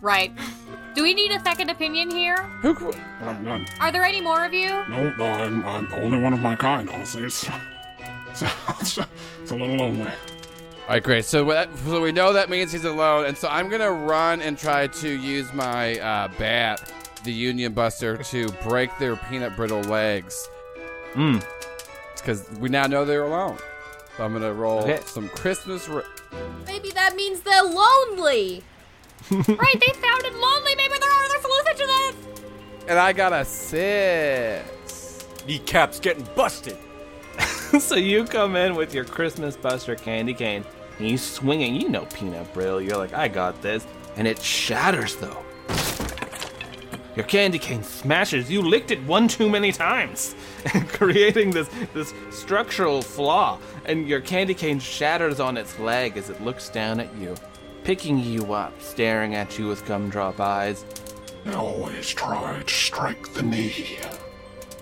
Right. 0.01 0.31
Do 0.93 1.01
we 1.01 1.15
need 1.15 1.31
a 1.31 1.39
second 1.39 1.71
opinion 1.71 2.11
here? 2.11 2.37
Who, 2.61 2.93
I'm 3.21 3.43
none. 3.43 3.65
Are 3.79 3.91
there 3.91 4.03
any 4.03 4.21
more 4.21 4.45
of 4.45 4.53
you? 4.53 4.67
No, 4.67 5.15
no, 5.17 5.25
I'm, 5.25 5.65
I'm 5.65 5.89
the 5.89 5.99
only 6.01 6.19
one 6.19 6.33
of 6.33 6.41
my 6.41 6.55
kind, 6.55 6.89
honestly. 6.89 7.23
It's, 7.23 7.49
it's, 8.41 8.97
it's, 8.97 9.07
it's 9.41 9.51
a 9.51 9.55
little 9.55 9.75
lonely. 9.75 10.03
All 10.03 10.95
right, 10.95 11.03
great. 11.03 11.25
So, 11.25 11.45
that, 11.45 11.69
so 11.85 12.01
we 12.01 12.11
know 12.11 12.33
that 12.33 12.49
means 12.49 12.71
he's 12.71 12.83
alone, 12.85 13.25
and 13.25 13.37
so 13.37 13.47
I'm 13.47 13.69
gonna 13.69 13.91
run 13.91 14.41
and 14.41 14.57
try 14.57 14.87
to 14.87 15.09
use 15.09 15.51
my 15.53 15.97
uh, 15.99 16.27
bat, 16.37 16.91
the 17.23 17.31
Union 17.31 17.73
Buster, 17.73 18.17
to 18.17 18.49
break 18.63 18.89
their 18.97 19.15
peanut 19.15 19.55
brittle 19.55 19.81
legs. 19.81 20.49
Hmm. 21.13 21.37
Because 22.15 22.49
we 22.59 22.69
now 22.69 22.87
know 22.87 23.05
they're 23.05 23.23
alone. 23.23 23.57
So 24.17 24.25
I'm 24.25 24.33
gonna 24.33 24.53
roll 24.53 24.79
Okay. 24.81 24.99
some 25.05 25.29
Christmas. 25.29 25.87
Ra- 25.87 26.01
Maybe 26.67 26.89
that 26.91 27.15
means 27.15 27.39
they're 27.41 27.63
lonely. 27.63 28.63
right, 29.31 29.47
they 29.47 29.93
sounded 30.01 30.33
lonely. 30.33 30.75
Maybe 30.75 30.93
there 30.99 31.09
are 31.09 31.23
other 31.25 31.41
solutions 31.41 31.79
to 31.79 31.87
this. 31.87 32.15
and 32.89 32.99
I 32.99 33.13
got 33.13 33.33
a 33.33 33.45
six. 33.45 35.25
Kneecaps 35.47 35.99
getting 36.01 36.27
busted. 36.35 36.77
so 37.79 37.95
you 37.95 38.25
come 38.25 38.57
in 38.57 38.75
with 38.75 38.93
your 38.93 39.05
Christmas 39.05 39.55
Buster 39.55 39.95
candy 39.95 40.33
cane, 40.33 40.65
and 40.99 41.09
you 41.09 41.17
swinging. 41.17 41.75
You 41.75 41.87
know 41.87 42.05
peanut 42.13 42.53
brittle. 42.53 42.81
You're 42.81 42.97
like, 42.97 43.13
I 43.13 43.29
got 43.29 43.61
this, 43.61 43.87
and 44.17 44.27
it 44.27 44.41
shatters 44.41 45.15
though. 45.15 45.37
Your 47.15 47.25
candy 47.25 47.59
cane 47.59 47.83
smashes. 47.83 48.51
You 48.51 48.61
licked 48.61 48.91
it 48.91 49.01
one 49.03 49.29
too 49.29 49.49
many 49.49 49.71
times, 49.71 50.35
creating 50.89 51.51
this 51.51 51.69
this 51.93 52.13
structural 52.29 53.01
flaw. 53.01 53.57
And 53.85 54.07
your 54.07 54.19
candy 54.19 54.53
cane 54.53 54.79
shatters 54.79 55.39
on 55.39 55.55
its 55.55 55.79
leg 55.79 56.17
as 56.17 56.29
it 56.29 56.41
looks 56.41 56.67
down 56.67 56.99
at 56.99 57.15
you, 57.15 57.35
picking 57.85 58.19
you 58.19 58.53
up, 58.53 58.73
staring 58.81 59.35
at 59.35 59.57
you 59.57 59.67
with 59.67 59.85
gumdrop 59.85 60.41
eyes. 60.41 60.83
They 61.45 61.53
always 61.53 62.09
try 62.09 62.61
to 62.61 62.73
strike 62.73 63.31
the 63.33 63.43
knee. 63.43 63.97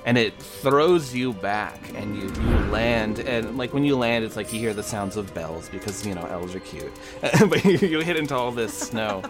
And 0.09 0.17
it 0.17 0.33
throws 0.41 1.13
you 1.13 1.33
back 1.33 1.79
and 1.93 2.15
you, 2.15 2.23
you 2.23 2.57
land 2.71 3.19
and 3.19 3.59
like 3.59 3.75
when 3.75 3.83
you 3.83 3.95
land 3.95 4.25
it's 4.25 4.35
like 4.35 4.51
you 4.51 4.59
hear 4.59 4.73
the 4.73 4.81
sounds 4.81 5.15
of 5.15 5.31
bells 5.35 5.69
because 5.69 6.03
you 6.03 6.15
know 6.15 6.25
elves 6.25 6.55
are 6.55 6.59
cute 6.61 6.91
but 7.47 7.63
you, 7.63 7.77
you 7.87 7.99
hit 7.99 8.17
into 8.17 8.35
all 8.35 8.51
this 8.51 8.73
snow 8.73 9.21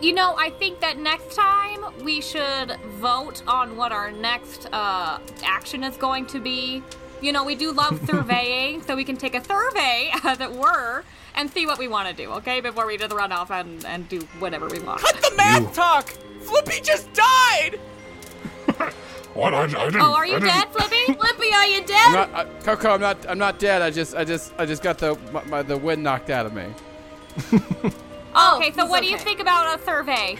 You 0.00 0.14
know, 0.14 0.34
I 0.36 0.50
think 0.50 0.80
that 0.80 0.98
next 0.98 1.36
time 1.36 1.84
we 2.02 2.20
should 2.20 2.76
vote 2.98 3.42
on 3.46 3.76
what 3.76 3.92
our 3.92 4.10
next 4.10 4.66
uh, 4.72 5.20
action 5.44 5.84
is 5.84 5.96
going 5.96 6.26
to 6.26 6.40
be. 6.40 6.82
You 7.20 7.30
know, 7.30 7.44
we 7.44 7.54
do 7.54 7.70
love 7.70 8.04
surveying, 8.10 8.82
so 8.82 8.96
we 8.96 9.04
can 9.04 9.16
take 9.16 9.36
a 9.36 9.44
survey, 9.44 10.10
as 10.24 10.40
it 10.40 10.50
were, 10.50 11.04
and 11.36 11.48
see 11.48 11.66
what 11.66 11.78
we 11.78 11.86
want 11.86 12.08
to 12.08 12.14
do, 12.14 12.32
okay? 12.32 12.60
Before 12.60 12.84
we 12.84 12.96
do 12.96 13.06
the 13.06 13.14
runoff 13.14 13.50
and, 13.50 13.84
and 13.84 14.08
do 14.08 14.22
whatever 14.40 14.66
we 14.66 14.80
want. 14.80 15.02
Cut 15.02 15.22
the 15.22 15.36
math 15.36 15.72
talk! 15.72 16.08
Flippy 16.40 16.80
just 16.82 17.12
died! 17.12 17.78
What? 19.36 19.52
I, 19.52 19.64
I 19.64 19.66
didn't. 19.66 19.96
Oh, 20.00 20.14
are 20.14 20.26
you 20.26 20.34
didn't- 20.40 20.48
dead, 20.48 20.68
Flippy? 20.72 21.04
Flippy, 21.12 21.52
are 21.52 21.66
you 21.66 21.80
I'm 21.80 21.86
dead? 21.86 22.12
not, 22.12 22.34
I, 22.34 22.44
Coco. 22.62 22.90
I'm 22.94 23.00
not. 23.00 23.28
I'm 23.28 23.38
not 23.38 23.58
dead. 23.58 23.82
I 23.82 23.90
just. 23.90 24.14
I 24.16 24.24
just. 24.24 24.54
I 24.58 24.64
just 24.64 24.82
got 24.82 24.96
the 24.98 25.18
my, 25.30 25.44
my, 25.44 25.62
the 25.62 25.76
wind 25.76 26.02
knocked 26.02 26.30
out 26.30 26.46
of 26.46 26.54
me. 26.54 26.64
Oh, 27.52 27.92
oh 28.34 28.56
okay, 28.56 28.72
so 28.72 28.82
he's 28.82 28.90
what 28.90 29.02
do 29.02 29.08
you 29.08 29.18
think 29.18 29.40
about 29.40 29.78
a 29.78 29.84
survey? 29.84 30.38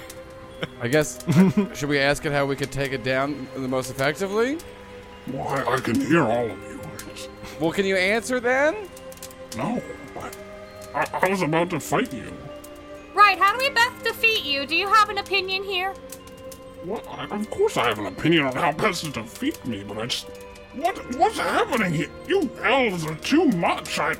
I 0.80 0.88
guess. 0.88 1.26
Uh, 1.28 1.74
should 1.74 1.90
we 1.90 1.98
ask 1.98 2.24
it 2.24 2.32
how 2.32 2.46
we 2.46 2.56
could 2.56 2.72
take 2.72 2.92
it 2.92 3.04
down 3.04 3.46
the 3.54 3.68
most 3.68 3.90
effectively? 3.90 4.58
Well, 5.30 5.46
I, 5.46 5.74
I 5.74 5.80
can 5.80 6.00
hear 6.00 6.22
all 6.22 6.50
of 6.50 6.62
you. 6.62 6.80
Well, 7.60 7.72
can 7.72 7.84
you 7.84 7.96
answer 7.96 8.40
then? 8.40 8.88
no, 9.56 9.82
I, 10.18 10.30
I, 10.94 11.06
I 11.22 11.28
was 11.28 11.42
about 11.42 11.68
to 11.70 11.80
fight 11.80 12.12
you. 12.14 12.32
Right, 13.14 13.38
how 13.38 13.52
do 13.52 13.58
we 13.58 13.70
best 13.70 14.04
defeat 14.04 14.44
you? 14.44 14.66
Do 14.66 14.76
you 14.76 14.88
have 14.88 15.08
an 15.10 15.18
opinion 15.18 15.64
here? 15.64 15.94
What? 16.86 17.04
Of 17.32 17.50
course, 17.50 17.76
I 17.76 17.88
have 17.88 17.98
an 17.98 18.06
opinion 18.06 18.46
on 18.46 18.54
how 18.54 18.72
best 18.72 19.04
to 19.04 19.10
defeat 19.10 19.64
me, 19.66 19.82
but 19.82 19.98
I 19.98 20.06
just. 20.06 20.28
What? 20.74 20.96
What's 21.16 21.38
happening 21.38 21.92
here? 21.92 22.10
You 22.28 22.50
elves 22.62 23.04
are 23.06 23.14
too 23.16 23.46
much. 23.48 23.98
I. 23.98 24.14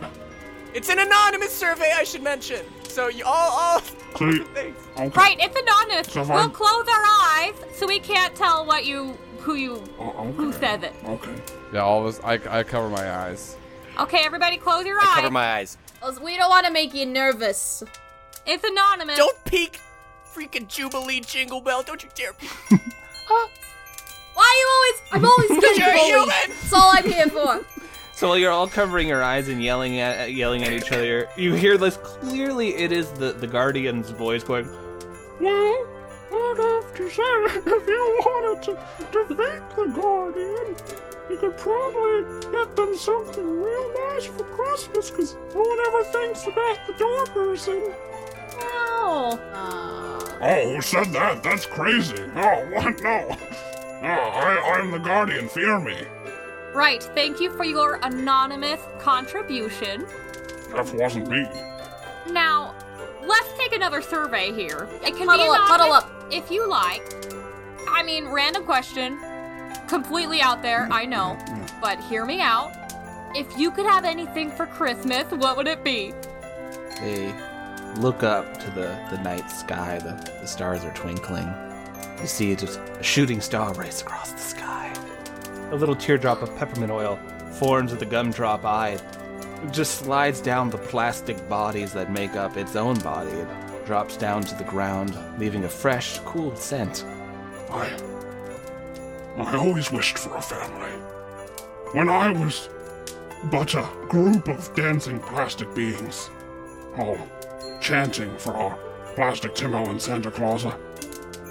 It's 0.75 0.89
an 0.91 0.99
anonymous 0.99 1.55
survey, 1.57 1.93
I 1.95 2.05
should 2.05 2.23
mention. 2.23 2.65
So 2.89 3.09
you 3.09 3.25
all, 3.25 3.51
all 3.53 3.81
So 4.19 4.27
you, 4.27 4.45
things. 4.55 4.77
okay. 4.99 5.09
Right, 5.09 5.37
it's 5.41 5.59
anonymous. 5.59 6.13
So 6.13 6.23
if 6.23 6.29
we'll 6.29 6.39
I'm- 6.39 6.51
close 6.51 6.87
our 6.89 7.05
eyes 7.05 7.55
so 7.75 7.87
we 7.87 7.99
can't 8.01 8.35
tell 8.35 8.67
what 8.67 8.85
you, 8.85 9.17
who 9.39 9.55
you, 9.55 9.83
Oh, 9.99 10.11
okay. 10.11 10.33
who 10.33 10.53
says 10.53 10.83
it. 10.83 10.93
Okay. 11.07 11.35
Yeah, 11.73 11.81
all 11.81 12.01
of 12.01 12.07
us. 12.07 12.21
I, 12.25 12.35
I 12.59 12.63
cover 12.63 12.89
my 12.91 13.11
eyes. 13.11 13.57
Okay, 14.01 14.21
everybody 14.25 14.57
close 14.59 14.85
your 14.85 14.99
I 14.99 15.05
eyes. 15.07 15.15
cover 15.17 15.31
my 15.31 15.55
eyes. 15.55 15.79
We 16.23 16.37
don't 16.37 16.51
want 16.51 16.67
to 16.67 16.73
make 16.73 16.93
you 16.95 17.07
nervous. 17.07 17.83
It's 18.47 18.63
anonymous. 18.65 19.17
Don't 19.17 19.45
peek! 19.45 19.81
Freaking 20.37 20.69
Jubilee 20.69 21.21
Jingle 21.21 21.63
Bell, 21.63 21.83
don't 21.83 22.03
you 22.03 22.11
dare 22.15 22.35
peek. 22.35 22.51
Why 24.35 24.43
are 24.45 24.59
you 24.59 24.69
always? 24.77 25.03
I'm 25.13 25.25
always 25.25 25.49
getting 25.65 25.79
You're 25.83 25.95
bullied. 25.95 26.11
human. 26.13 26.29
That's 26.61 26.73
all 26.75 26.91
I'm 26.93 27.05
here 27.05 27.27
for. 27.29 27.65
so 28.13 28.29
while 28.29 28.37
you're 28.39 28.53
all 28.53 28.67
covering 28.69 29.09
your 29.09 29.23
eyes 29.23 29.49
and 29.49 29.63
yelling 29.63 29.99
at 29.99 30.35
yelling 30.35 30.63
at 30.63 30.73
each 30.73 30.91
other 30.93 31.29
you 31.37 31.55
hear 31.55 31.77
this 31.77 31.97
clearly 31.99 32.75
it 32.75 32.91
is 32.93 33.11
the 33.13 33.33
the 33.33 33.47
guardian's 33.47 34.11
voice 34.11 34.43
going 34.43 34.67
Well, 35.41 35.87
I'd 36.33 36.57
have 36.59 36.95
to 36.97 37.11
say, 37.11 37.23
if 37.23 37.87
you 37.87 38.21
wanted 38.25 38.63
to 38.65 38.73
defeat 39.13 39.63
the 39.77 39.87
Guardian, 39.95 40.77
you 41.31 41.37
could 41.39 41.57
probably 41.57 42.51
get 42.53 42.77
them 42.77 42.97
something 42.97 43.61
real 43.63 43.93
nice 44.09 44.27
for 44.27 44.45
Christmas, 44.45 45.11
because 45.11 45.35
no 45.55 45.61
one 45.61 45.79
ever 45.89 46.05
thinks 46.05 46.47
about 46.47 46.79
the 46.87 46.95
door 46.95 47.27
person. 47.27 47.95
No. 48.61 49.39
Oh, 50.41 50.75
who 50.75 50.81
said 50.83 51.13
that? 51.13 51.43
That's 51.43 51.67
crazy. 51.67 52.23
Oh, 52.37 52.67
what? 52.73 53.01
No. 53.03 53.37
No, 54.03 54.09
I, 54.09 54.79
I'm 54.79 54.91
the 54.91 54.99
Guardian. 54.99 55.49
Fear 55.49 55.81
me. 55.81 55.97
Right, 56.75 57.03
thank 57.03 57.41
you 57.41 57.51
for 57.57 57.65
your 57.65 57.99
anonymous 58.03 58.81
contribution. 58.99 60.07
That 60.75 60.93
wasn't 60.95 61.29
me. 61.29 61.47
Now, 62.31 62.75
let's 63.25 63.49
take 63.57 63.73
another 63.73 64.03
survey 64.03 64.53
here. 64.53 64.89
It 65.03 65.17
can 65.17 65.27
Huddle 65.27 65.47
be 65.47 65.51
up, 65.51 65.69
huddle 65.69 65.87
anonymous 65.87 66.17
if 66.31 66.51
you 66.51 66.69
like. 66.69 67.03
I 67.89 68.03
mean, 68.03 68.29
random 68.29 68.65
question. 68.65 69.19
Completely 69.89 70.41
out 70.43 70.63
there, 70.63 70.89
I 70.91 71.07
know. 71.07 71.39
But 71.81 71.99
hear 72.01 72.27
me 72.27 72.41
out. 72.41 72.73
If 73.35 73.59
you 73.59 73.71
could 73.71 73.87
have 73.87 74.05
anything 74.05 74.51
for 74.51 74.67
Christmas, 74.67 75.31
what 75.31 75.57
would 75.57 75.67
it 75.67 75.83
be? 75.85 76.13
They 77.01 77.35
look 77.99 78.23
up 78.23 78.59
to 78.61 78.71
the, 78.71 78.99
the 79.11 79.19
night 79.23 79.51
sky. 79.51 79.99
The, 79.99 80.13
the 80.41 80.47
stars 80.47 80.85
are 80.85 80.93
twinkling. 80.95 81.53
You 82.21 82.27
see 82.27 82.55
just 82.55 82.79
a 82.79 83.03
shooting 83.03 83.41
star 83.41 83.73
race 83.75 84.03
across 84.03 84.33
the 84.33 84.39
sky. 84.39 84.93
A 85.71 85.77
little 85.77 85.97
teardrop 85.97 86.43
of 86.43 86.55
peppermint 86.57 86.93
oil 86.93 87.19
forms 87.53 87.93
at 87.93 87.99
the 87.99 88.07
gumdrop 88.07 88.65
eye. 88.65 88.99
It 89.65 89.73
just 89.73 89.97
slides 89.97 90.41
down 90.41 90.71
the 90.71 90.79
plastic 90.79 91.49
bodies 91.49 91.93
that 91.93 92.13
make 92.13 92.37
up 92.37 92.57
its 92.57 92.77
own 92.77 92.99
body. 93.01 93.31
It 93.31 93.49
drops 93.87 94.17
down 94.17 94.43
to 94.43 94.55
the 94.55 94.65
ground, 94.65 95.17
leaving 95.39 95.65
a 95.65 95.69
fresh, 95.69 96.19
cool 96.21 96.55
scent. 96.57 97.05
I. 97.71 97.91
I 99.37 99.57
always 99.57 99.93
wished 99.93 100.19
for 100.19 100.35
a 100.35 100.43
family. 100.43 100.93
When 101.93 102.09
I 102.09 102.33
was 102.33 102.69
but 103.45 103.75
a 103.75 103.87
group 104.09 104.49
of 104.49 104.75
dancing 104.75 105.21
plastic 105.21 105.73
beings, 105.75 106.31
all 106.97 107.19
chanting 107.81 108.37
for 108.39 108.55
our 108.55 108.79
plastic 109.15 109.55
Tim 109.55 109.75
Allen 109.75 109.99
Santa 110.01 110.31
Claus, 110.31 110.67
I, 110.67 110.77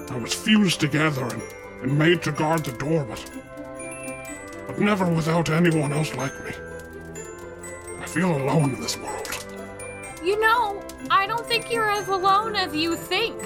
I 0.09 0.17
was 0.17 0.33
fused 0.33 0.79
together 0.79 1.23
and, 1.23 1.41
and 1.81 1.97
made 1.97 2.21
to 2.23 2.31
guard 2.31 2.63
the 2.63 2.71
door, 2.73 3.05
but. 3.05 3.31
but 4.67 4.79
never 4.79 5.07
without 5.07 5.49
anyone 5.49 5.91
else 5.93 6.13
like 6.15 6.33
me. 6.45 6.51
I 7.99 8.05
feel 8.05 8.35
alone 8.35 8.75
in 8.75 8.81
this 8.81 8.97
world. 8.97 9.45
You 10.23 10.39
know, 10.39 10.83
I 11.09 11.27
don't 11.27 11.45
think 11.45 11.71
you're 11.71 11.89
as 11.89 12.07
alone 12.07 12.55
as 12.55 12.75
you 12.75 12.95
think. 12.95 13.41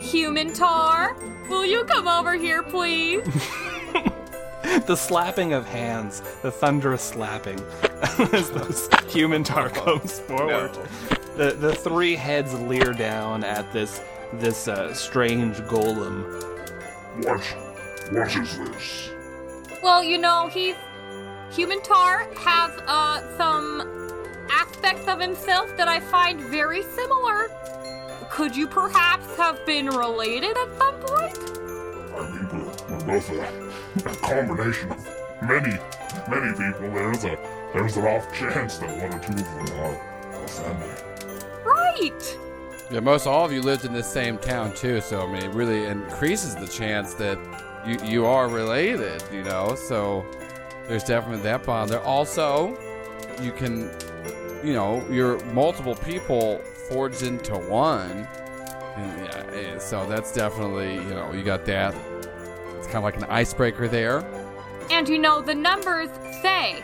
Human 0.00 0.52
Tar, 0.52 1.16
will 1.48 1.64
you 1.64 1.84
come 1.84 2.08
over 2.08 2.34
here, 2.34 2.62
please? 2.62 3.24
the 4.86 4.96
slapping 4.96 5.52
of 5.52 5.66
hands, 5.66 6.20
the 6.42 6.50
thunderous 6.50 7.02
slapping 7.02 7.60
as 8.32 8.50
this 8.50 8.88
human 9.08 9.42
tar 9.42 9.68
comes 9.68 10.20
forward. 10.20 10.76
The 11.36 11.52
the 11.52 11.74
three 11.74 12.16
heads 12.16 12.54
leer 12.54 12.92
down 12.92 13.44
at 13.44 13.72
this 13.72 14.00
this 14.34 14.68
uh, 14.68 14.94
strange 14.94 15.56
golem. 15.58 16.24
What? 17.24 17.42
What 18.12 18.36
is 18.36 18.58
this? 18.58 19.10
Well, 19.82 20.02
you 20.02 20.18
know, 20.18 20.48
he, 20.48 20.74
human 21.50 21.80
tar, 21.82 22.28
has 22.36 22.70
uh, 22.86 23.36
some 23.36 24.10
aspects 24.50 25.08
of 25.08 25.20
himself 25.20 25.74
that 25.76 25.88
I 25.88 26.00
find 26.00 26.40
very 26.40 26.82
similar. 26.82 27.50
Could 28.30 28.54
you 28.54 28.66
perhaps 28.66 29.34
have 29.36 29.64
been 29.66 29.86
related 29.86 30.56
at 30.56 30.78
some 30.78 30.94
point? 31.00 31.38
I 32.14 32.30
mean, 32.30 32.48
we're, 32.52 32.98
we're 32.98 33.04
both 33.06 33.30
a, 33.30 34.10
a 34.10 34.14
combination 34.16 34.90
of 34.90 35.08
many, 35.42 35.78
many 36.28 36.52
people. 36.52 36.90
There's 36.90 37.24
a 37.24 37.38
there's 37.72 37.96
an 37.96 38.04
off 38.04 38.32
chance 38.34 38.78
that 38.78 38.88
one 38.88 39.14
or 39.14 39.24
two 39.24 39.32
of 39.32 39.68
them 39.68 39.80
are, 39.80 39.96
are 40.34 40.48
family. 40.48 41.09
Right. 42.00 42.38
Yeah, 42.90 43.00
most 43.00 43.26
all 43.26 43.44
of 43.44 43.52
you 43.52 43.62
lived 43.62 43.84
in 43.84 43.92
the 43.92 44.02
same 44.02 44.38
town 44.38 44.74
too, 44.74 45.00
so 45.00 45.26
I 45.26 45.32
mean, 45.32 45.42
it 45.42 45.54
really 45.54 45.84
increases 45.84 46.56
the 46.56 46.66
chance 46.66 47.14
that 47.14 47.38
you 47.86 47.98
you 48.04 48.26
are 48.26 48.48
related. 48.48 49.22
You 49.32 49.44
know, 49.44 49.74
so 49.74 50.24
there's 50.88 51.04
definitely 51.04 51.42
that 51.42 51.64
bond 51.64 51.90
there. 51.90 52.00
Also, 52.00 52.76
you 53.42 53.52
can, 53.52 53.90
you 54.64 54.72
know, 54.72 55.06
you're 55.10 55.44
multiple 55.46 55.94
people 55.94 56.58
forged 56.88 57.22
into 57.22 57.56
one, 57.56 58.26
and 58.96 59.24
yeah, 59.24 59.46
eh, 59.52 59.78
so 59.78 60.04
that's 60.06 60.32
definitely 60.32 60.94
you 60.94 61.14
know 61.14 61.32
you 61.32 61.44
got 61.44 61.64
that. 61.66 61.94
It's 62.78 62.86
kind 62.86 62.98
of 62.98 63.04
like 63.04 63.18
an 63.18 63.24
icebreaker 63.24 63.88
there. 63.88 64.24
And 64.90 65.08
you 65.08 65.18
know, 65.18 65.40
the 65.42 65.54
numbers 65.54 66.08
say 66.42 66.82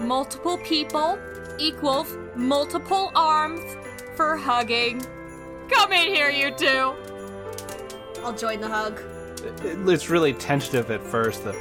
multiple 0.00 0.58
people 0.58 1.18
equals 1.58 2.16
multiple 2.34 3.12
arms 3.14 3.76
for 4.14 4.36
hugging. 4.36 5.02
Come 5.68 5.92
in 5.92 6.08
here, 6.08 6.30
you 6.30 6.50
two. 6.50 6.94
I'll 8.22 8.34
join 8.34 8.60
the 8.60 8.68
hug. 8.68 9.00
It's 9.64 10.08
really 10.08 10.32
tentative 10.32 10.90
at 10.90 11.02
first. 11.02 11.44
The 11.44 11.52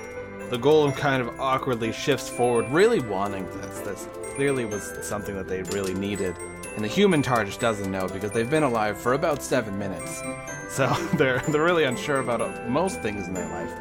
the 0.49 0.57
golem 0.57 0.93
kind 0.95 1.21
of 1.21 1.39
awkwardly 1.39 1.93
shifts 1.93 2.27
forward, 2.27 2.69
really 2.71 2.99
wanting 2.99 3.45
this. 3.61 3.79
This 3.79 4.07
clearly 4.35 4.65
was 4.65 4.91
something 5.01 5.33
that 5.35 5.47
they 5.47 5.63
really 5.63 5.93
needed. 5.93 6.35
And 6.75 6.83
the 6.83 6.89
human 6.89 7.21
tar 7.21 7.45
just 7.45 7.61
doesn't 7.61 7.89
know 7.89 8.07
because 8.09 8.31
they've 8.31 8.49
been 8.49 8.63
alive 8.63 8.97
for 8.99 9.13
about 9.13 9.41
seven 9.41 9.79
minutes. 9.79 10.21
So 10.69 10.87
they're 11.17 11.39
they're 11.47 11.63
really 11.63 11.85
unsure 11.85 12.19
about 12.19 12.41
uh, 12.41 12.51
most 12.67 13.01
things 13.01 13.27
in 13.27 13.33
their 13.33 13.47
life. 13.47 13.71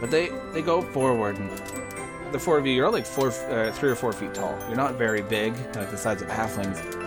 But 0.00 0.10
they 0.10 0.30
they 0.52 0.62
go 0.62 0.80
forward 0.80 1.36
and 1.36 1.50
the 2.32 2.40
four 2.40 2.58
of 2.58 2.66
you, 2.66 2.72
you're 2.72 2.90
like 2.90 3.06
four, 3.06 3.28
uh, 3.28 3.70
three 3.70 3.88
or 3.88 3.94
four 3.94 4.12
feet 4.12 4.34
tall. 4.34 4.58
You're 4.66 4.76
not 4.76 4.94
very 4.94 5.22
big, 5.22 5.54
like 5.76 5.92
the 5.92 5.96
size 5.96 6.20
of 6.20 6.26
halflings. 6.26 7.03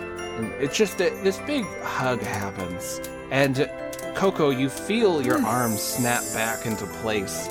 It's 0.58 0.76
just 0.76 0.98
that 0.98 1.24
this 1.24 1.38
big 1.40 1.64
hug 1.82 2.20
happens, 2.20 3.00
and 3.30 3.70
Coco, 4.14 4.50
you 4.50 4.68
feel 4.68 5.22
your 5.22 5.44
arms 5.44 5.80
snap 5.80 6.22
back 6.32 6.66
into 6.66 6.86
place. 6.86 7.46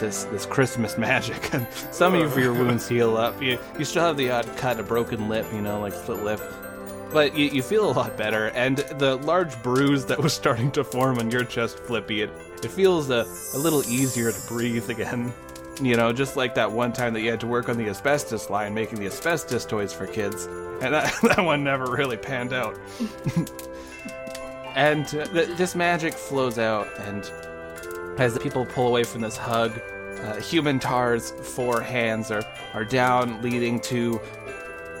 This 0.00 0.24
this 0.24 0.46
Christmas 0.46 0.98
magic, 0.98 1.54
and 1.54 1.66
some 1.90 2.14
of 2.14 2.36
your 2.38 2.52
wounds 2.52 2.88
heal 2.88 3.16
up. 3.16 3.40
You 3.40 3.58
you 3.78 3.84
still 3.84 4.02
have 4.04 4.16
the 4.16 4.30
odd 4.30 4.46
cut, 4.56 4.80
a 4.80 4.82
broken 4.82 5.28
lip, 5.28 5.46
you 5.52 5.60
know, 5.60 5.80
like 5.80 5.92
split 5.92 6.24
lip, 6.24 6.40
but 7.12 7.36
you, 7.36 7.46
you 7.46 7.62
feel 7.62 7.88
a 7.88 7.92
lot 7.92 8.16
better. 8.16 8.48
And 8.50 8.78
the 8.78 9.16
large 9.16 9.60
bruise 9.62 10.04
that 10.06 10.18
was 10.18 10.32
starting 10.32 10.70
to 10.72 10.84
form 10.84 11.18
on 11.18 11.30
your 11.30 11.44
chest, 11.44 11.78
Flippy, 11.78 12.22
it 12.22 12.30
it 12.62 12.70
feels 12.70 13.10
a, 13.10 13.26
a 13.54 13.58
little 13.58 13.84
easier 13.84 14.32
to 14.32 14.40
breathe 14.48 14.90
again. 14.90 15.32
You 15.80 15.96
know, 15.96 16.12
just 16.12 16.36
like 16.36 16.54
that 16.54 16.70
one 16.70 16.92
time 16.92 17.14
that 17.14 17.20
you 17.22 17.30
had 17.30 17.40
to 17.40 17.46
work 17.46 17.68
on 17.68 17.76
the 17.76 17.88
asbestos 17.88 18.48
line, 18.48 18.74
making 18.74 19.00
the 19.00 19.06
asbestos 19.06 19.64
toys 19.66 19.92
for 19.92 20.06
kids, 20.06 20.46
and 20.80 20.94
that, 20.94 21.14
that 21.22 21.44
one 21.44 21.64
never 21.64 21.86
really 21.86 22.16
panned 22.16 22.52
out. 22.52 22.78
and 24.76 25.08
th- 25.08 25.56
this 25.56 25.74
magic 25.74 26.14
flows 26.14 26.58
out, 26.58 26.86
and 27.00 27.30
as 28.18 28.34
the 28.34 28.40
people 28.40 28.64
pull 28.66 28.86
away 28.86 29.02
from 29.02 29.20
this 29.20 29.36
hug, 29.36 29.72
uh, 30.20 30.36
human 30.36 30.78
tar's 30.78 31.32
four 31.32 31.80
hands 31.80 32.30
are 32.30 32.44
are 32.72 32.84
down, 32.84 33.42
leading 33.42 33.80
to 33.80 34.20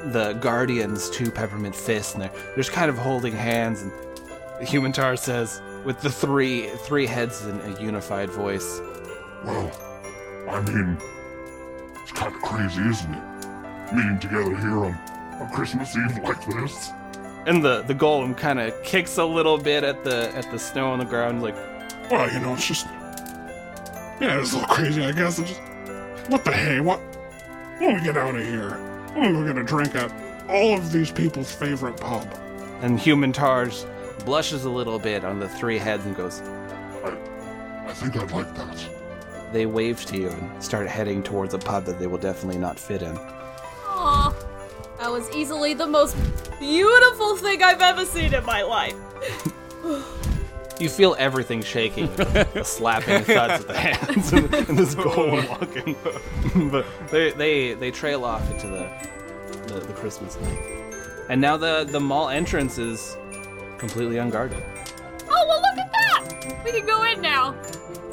the 0.06 0.34
guardians 0.34 1.08
two 1.10 1.30
peppermint 1.30 1.74
fists, 1.74 2.14
and 2.14 2.22
they're, 2.22 2.32
they're 2.32 2.56
just 2.56 2.72
kind 2.72 2.90
of 2.90 2.98
holding 2.98 3.32
hands. 3.32 3.82
And 3.82 4.68
human 4.68 4.92
tar 4.92 5.16
says, 5.16 5.62
with 5.84 6.00
the 6.00 6.10
three 6.10 6.68
three 6.68 7.06
heads 7.06 7.46
in 7.46 7.60
a 7.60 7.80
unified 7.80 8.30
voice, 8.30 8.80
Well, 9.44 9.70
I 10.48 10.60
mean, 10.60 10.98
it's 12.02 12.12
kind 12.12 12.34
of 12.34 12.40
crazy, 12.42 12.82
isn't 12.82 13.14
it? 13.14 13.94
Meeting 13.94 14.18
together 14.20 14.56
here 14.56 14.84
on, 14.84 14.94
on 15.40 15.50
Christmas 15.52 15.96
Eve 15.96 16.18
like 16.24 16.44
this. 16.46 16.90
and 17.46 17.62
the 17.64 17.82
the 17.82 17.94
golem 17.94 18.36
kind 18.36 18.58
of 18.58 18.80
kicks 18.82 19.18
a 19.18 19.24
little 19.24 19.58
bit 19.58 19.84
at 19.84 20.04
the 20.04 20.34
at 20.36 20.50
the 20.50 20.58
snow 20.58 20.90
on 20.90 20.98
the 20.98 21.04
ground, 21.04 21.42
like. 21.42 21.54
Well, 22.10 22.30
you 22.32 22.40
know, 22.40 22.54
it's 22.54 22.66
just. 22.66 22.86
Yeah, 24.20 24.40
it's 24.40 24.52
a 24.52 24.58
little 24.58 24.74
crazy, 24.74 25.02
I 25.04 25.12
guess. 25.12 25.38
It's 25.38 25.50
just. 25.50 25.60
What 26.30 26.44
the 26.44 26.52
hey? 26.52 26.80
What? 26.80 27.00
When 27.78 27.94
we 27.94 28.00
get 28.02 28.16
out 28.16 28.34
of 28.34 28.44
here, 28.44 28.70
when 29.14 29.36
we're 29.36 29.46
gonna 29.46 29.64
drink 29.64 29.94
at 29.94 30.12
all 30.48 30.76
of 30.76 30.92
these 30.92 31.10
people's 31.10 31.50
favorite 31.52 31.96
pub. 31.98 32.26
And 32.82 32.98
Human 33.00 33.32
Tars 33.32 33.86
blushes 34.24 34.64
a 34.64 34.70
little 34.70 34.98
bit 34.98 35.24
on 35.24 35.38
the 35.40 35.48
three 35.48 35.78
heads 35.78 36.04
and 36.06 36.14
goes, 36.16 36.40
I, 37.02 37.16
I 37.86 37.92
think 37.94 38.16
I'd 38.16 38.30
like 38.30 38.54
that. 38.54 38.88
They 39.54 39.66
wave 39.66 40.04
to 40.06 40.18
you 40.18 40.28
and 40.28 40.62
start 40.62 40.88
heading 40.88 41.22
towards 41.22 41.54
a 41.54 41.58
pub 41.58 41.84
that 41.84 41.98
they 41.98 42.08
will 42.08 42.18
definitely 42.18 42.60
not 42.60 42.78
fit 42.78 43.02
in. 43.02 43.16
Aw, 43.16 44.34
that 44.98 45.10
was 45.10 45.30
easily 45.34 45.74
the 45.74 45.86
most 45.86 46.16
beautiful 46.58 47.36
thing 47.36 47.62
I've 47.62 47.80
ever 47.80 48.04
seen 48.04 48.34
in 48.34 48.44
my 48.44 48.62
life. 48.62 48.94
You 50.80 50.88
feel 50.88 51.14
everything 51.20 51.62
shaking, 51.62 52.06
the 52.16 52.64
slapping 52.64 53.22
thuds 53.22 53.62
of 53.62 53.68
the 53.68 53.78
hands, 53.78 54.32
and, 54.32 54.52
and 54.52 54.76
this 54.76 54.94
golem 54.96 55.48
walking. 55.48 56.68
but 56.72 56.84
they, 57.12 57.30
they 57.30 57.74
they 57.74 57.92
trail 57.92 58.24
off 58.24 58.50
into 58.50 58.66
the, 58.66 58.90
the 59.68 59.78
the 59.78 59.92
Christmas 59.92 60.36
night, 60.40 60.58
and 61.28 61.40
now 61.40 61.56
the 61.56 61.86
the 61.88 62.00
mall 62.00 62.28
entrance 62.28 62.76
is 62.76 63.16
completely 63.78 64.18
unguarded. 64.18 64.60
Oh, 65.30 65.46
well, 65.46 65.62
look 65.62 65.78
at 65.78 65.92
that! 65.92 66.64
We 66.64 66.72
can 66.72 66.86
go 66.86 67.04
in 67.04 67.20
now. 67.22 67.54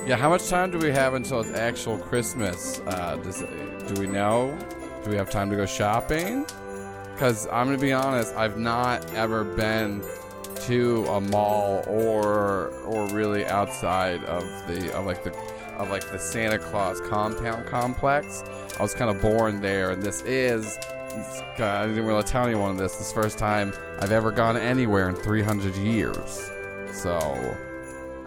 Yeah, 0.05 0.15
how 0.15 0.29
much 0.29 0.49
time 0.49 0.71
do 0.71 0.79
we 0.79 0.89
have 0.91 1.13
until 1.13 1.41
it's 1.41 1.51
actual 1.51 1.97
Christmas? 1.99 2.81
Uh, 2.87 3.17
does, 3.17 3.43
do 3.87 4.01
we 4.01 4.07
know? 4.07 4.57
Do 5.03 5.11
we 5.11 5.15
have 5.15 5.29
time 5.29 5.51
to 5.51 5.55
go 5.55 5.67
shopping? 5.67 6.45
Because 7.13 7.45
I'm 7.47 7.67
gonna 7.67 7.77
be 7.77 7.93
honest, 7.93 8.35
I've 8.35 8.57
not 8.57 9.13
ever 9.13 9.43
been 9.43 10.01
to 10.61 11.05
a 11.05 11.21
mall 11.21 11.83
or 11.87 12.69
or 12.85 13.07
really 13.09 13.45
outside 13.45 14.23
of 14.23 14.43
the 14.67 14.91
of 14.97 15.05
like 15.05 15.23
the 15.23 15.35
of 15.77 15.91
like 15.91 16.09
the 16.11 16.17
Santa 16.17 16.57
Claus 16.57 16.99
compound 17.01 17.67
complex. 17.67 18.43
I 18.79 18.81
was 18.81 18.95
kind 18.95 19.15
of 19.15 19.21
born 19.21 19.61
there, 19.61 19.91
and 19.91 20.01
this 20.01 20.21
is. 20.23 20.79
God, 21.57 21.83
I 21.83 21.87
didn't 21.87 22.05
really 22.05 22.23
tell 22.23 22.45
anyone 22.45 22.75
this. 22.75 22.95
This 22.95 23.11
first 23.11 23.37
time 23.37 23.73
I've 23.99 24.11
ever 24.11 24.31
gone 24.31 24.57
anywhere 24.57 25.09
in 25.09 25.15
300 25.15 25.75
years. 25.75 26.49
So. 26.91 27.55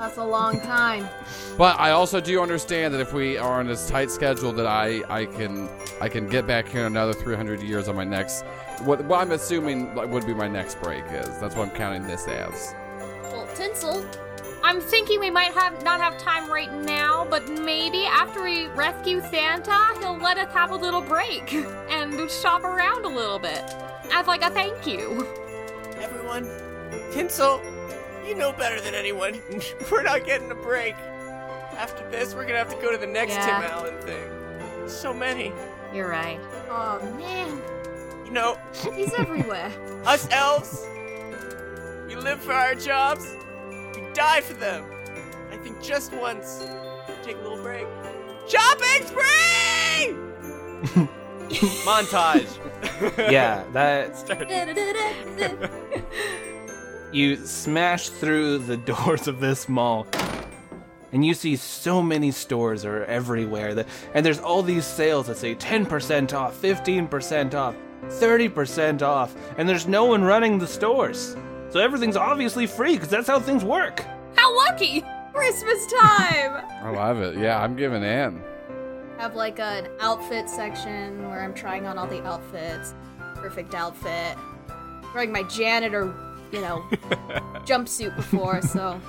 That's 0.04 0.18
a 0.18 0.22
long 0.22 0.60
time. 0.60 1.08
But 1.56 1.80
I 1.80 1.92
also 1.92 2.20
do 2.20 2.42
understand 2.42 2.92
that 2.92 3.00
if 3.00 3.14
we 3.14 3.38
are 3.38 3.58
on 3.58 3.66
this 3.66 3.88
tight 3.88 4.10
schedule, 4.10 4.52
that 4.52 4.66
I 4.66 5.02
I 5.08 5.24
can 5.24 5.66
I 5.98 6.10
can 6.10 6.28
get 6.28 6.46
back 6.46 6.68
here 6.68 6.82
in 6.82 6.88
another 6.88 7.14
300 7.14 7.62
years 7.62 7.88
on 7.88 7.96
my 7.96 8.04
next. 8.04 8.44
What, 8.82 9.02
what 9.06 9.22
I'm 9.22 9.32
assuming 9.32 9.94
would 9.94 10.26
be 10.26 10.34
my 10.34 10.46
next 10.46 10.78
break 10.82 11.04
is. 11.06 11.38
That's 11.38 11.56
what 11.56 11.70
I'm 11.70 11.74
counting 11.74 12.02
this 12.02 12.28
as. 12.28 12.74
Well, 13.22 13.48
Tinsel, 13.54 14.04
I'm 14.62 14.78
thinking 14.78 15.20
we 15.20 15.30
might 15.30 15.54
have 15.54 15.82
not 15.82 16.00
have 16.00 16.18
time 16.18 16.52
right 16.52 16.72
now, 16.82 17.26
but 17.30 17.48
maybe 17.48 18.04
after 18.04 18.42
we 18.42 18.66
rescue 18.76 19.22
Santa, 19.30 19.98
he'll 20.00 20.18
let 20.18 20.36
us 20.36 20.52
have 20.52 20.70
a 20.70 20.76
little 20.76 21.00
break 21.00 21.54
and 21.88 22.30
shop 22.30 22.62
around 22.62 23.06
a 23.06 23.08
little 23.08 23.38
bit 23.38 23.64
as 24.12 24.26
like 24.26 24.42
a 24.42 24.50
thank 24.50 24.86
you. 24.86 25.26
Everyone, 25.96 26.46
Tinsel, 27.10 27.62
you 28.26 28.34
know 28.34 28.52
better 28.52 28.80
than 28.80 28.94
anyone. 28.94 29.40
We're 29.90 30.02
not 30.02 30.24
getting 30.24 30.50
a 30.50 30.54
break. 30.54 30.94
After 31.76 32.08
this, 32.10 32.34
we're 32.34 32.44
gonna 32.46 32.58
have 32.58 32.72
to 32.72 32.80
go 32.80 32.92
to 32.92 32.98
the 32.98 33.06
next 33.06 33.32
Yeah. 33.34 33.46
Tim 33.60 33.70
Allen 33.70 34.00
thing. 34.02 34.88
So 34.88 35.12
many. 35.12 35.52
You're 35.92 36.08
right. 36.08 36.38
oh 36.70 37.00
man, 37.18 37.60
You 38.24 38.30
know, 38.30 38.58
he's 38.94 39.12
everywhere. 39.18 39.72
us 40.06 40.28
elves, 40.30 40.86
we 42.06 42.14
live 42.14 42.40
for 42.40 42.52
our 42.52 42.74
jobs, 42.76 43.34
we 43.96 44.06
die 44.14 44.40
for 44.40 44.54
them. 44.54 44.84
I 45.50 45.56
think 45.56 45.82
just 45.82 46.12
once, 46.12 46.64
take 47.24 47.36
a 47.36 47.40
little 47.40 47.60
break. 47.62 47.86
Shopping 48.46 49.06
spree! 49.06 50.14
Montage. 51.84 52.58
Yeah, 53.30 53.64
that 53.72 54.16
you 57.14 57.36
smash 57.36 58.08
through 58.08 58.58
the 58.58 58.76
doors 58.92 59.28
of 59.28 59.40
this 59.40 59.68
mall 59.68 60.06
and 61.12 61.24
you 61.24 61.32
see 61.32 61.54
so 61.54 62.02
many 62.02 62.32
stores 62.32 62.84
are 62.84 63.04
everywhere 63.04 63.74
that 63.74 63.86
and 64.14 64.26
there's 64.26 64.40
all 64.40 64.62
these 64.62 64.84
sales 64.84 65.28
that 65.28 65.36
say 65.36 65.54
10% 65.54 66.32
off 66.32 66.60
15% 66.60 67.54
off 67.54 67.76
30% 68.08 69.02
off, 69.02 69.34
and 69.58 69.68
there's 69.68 69.86
no 69.86 70.04
one 70.04 70.22
running 70.22 70.58
the 70.58 70.66
stores. 70.66 71.36
So 71.70 71.80
everything's 71.80 72.16
obviously 72.16 72.66
free 72.66 72.94
because 72.94 73.08
that's 73.08 73.26
how 73.26 73.40
things 73.40 73.64
work. 73.64 74.04
How 74.36 74.56
lucky! 74.56 75.04
Christmas 75.32 75.86
time! 75.86 76.64
I 76.82 76.90
love 76.90 77.20
it. 77.20 77.36
Yeah, 77.36 77.60
I'm 77.60 77.74
giving 77.74 78.02
in. 78.02 78.42
Have 79.18 79.34
like 79.34 79.58
an 79.58 79.88
outfit 80.00 80.48
section 80.48 81.28
where 81.28 81.42
I'm 81.42 81.54
trying 81.54 81.86
on 81.86 81.98
all 81.98 82.06
the 82.06 82.22
outfits. 82.24 82.94
Perfect 83.34 83.74
outfit. 83.74 84.36
Wearing 85.14 85.32
my 85.32 85.42
janitor, 85.44 86.14
you 86.52 86.60
know, 86.60 86.84
jumpsuit 87.66 88.14
before, 88.16 88.62
so 88.62 89.00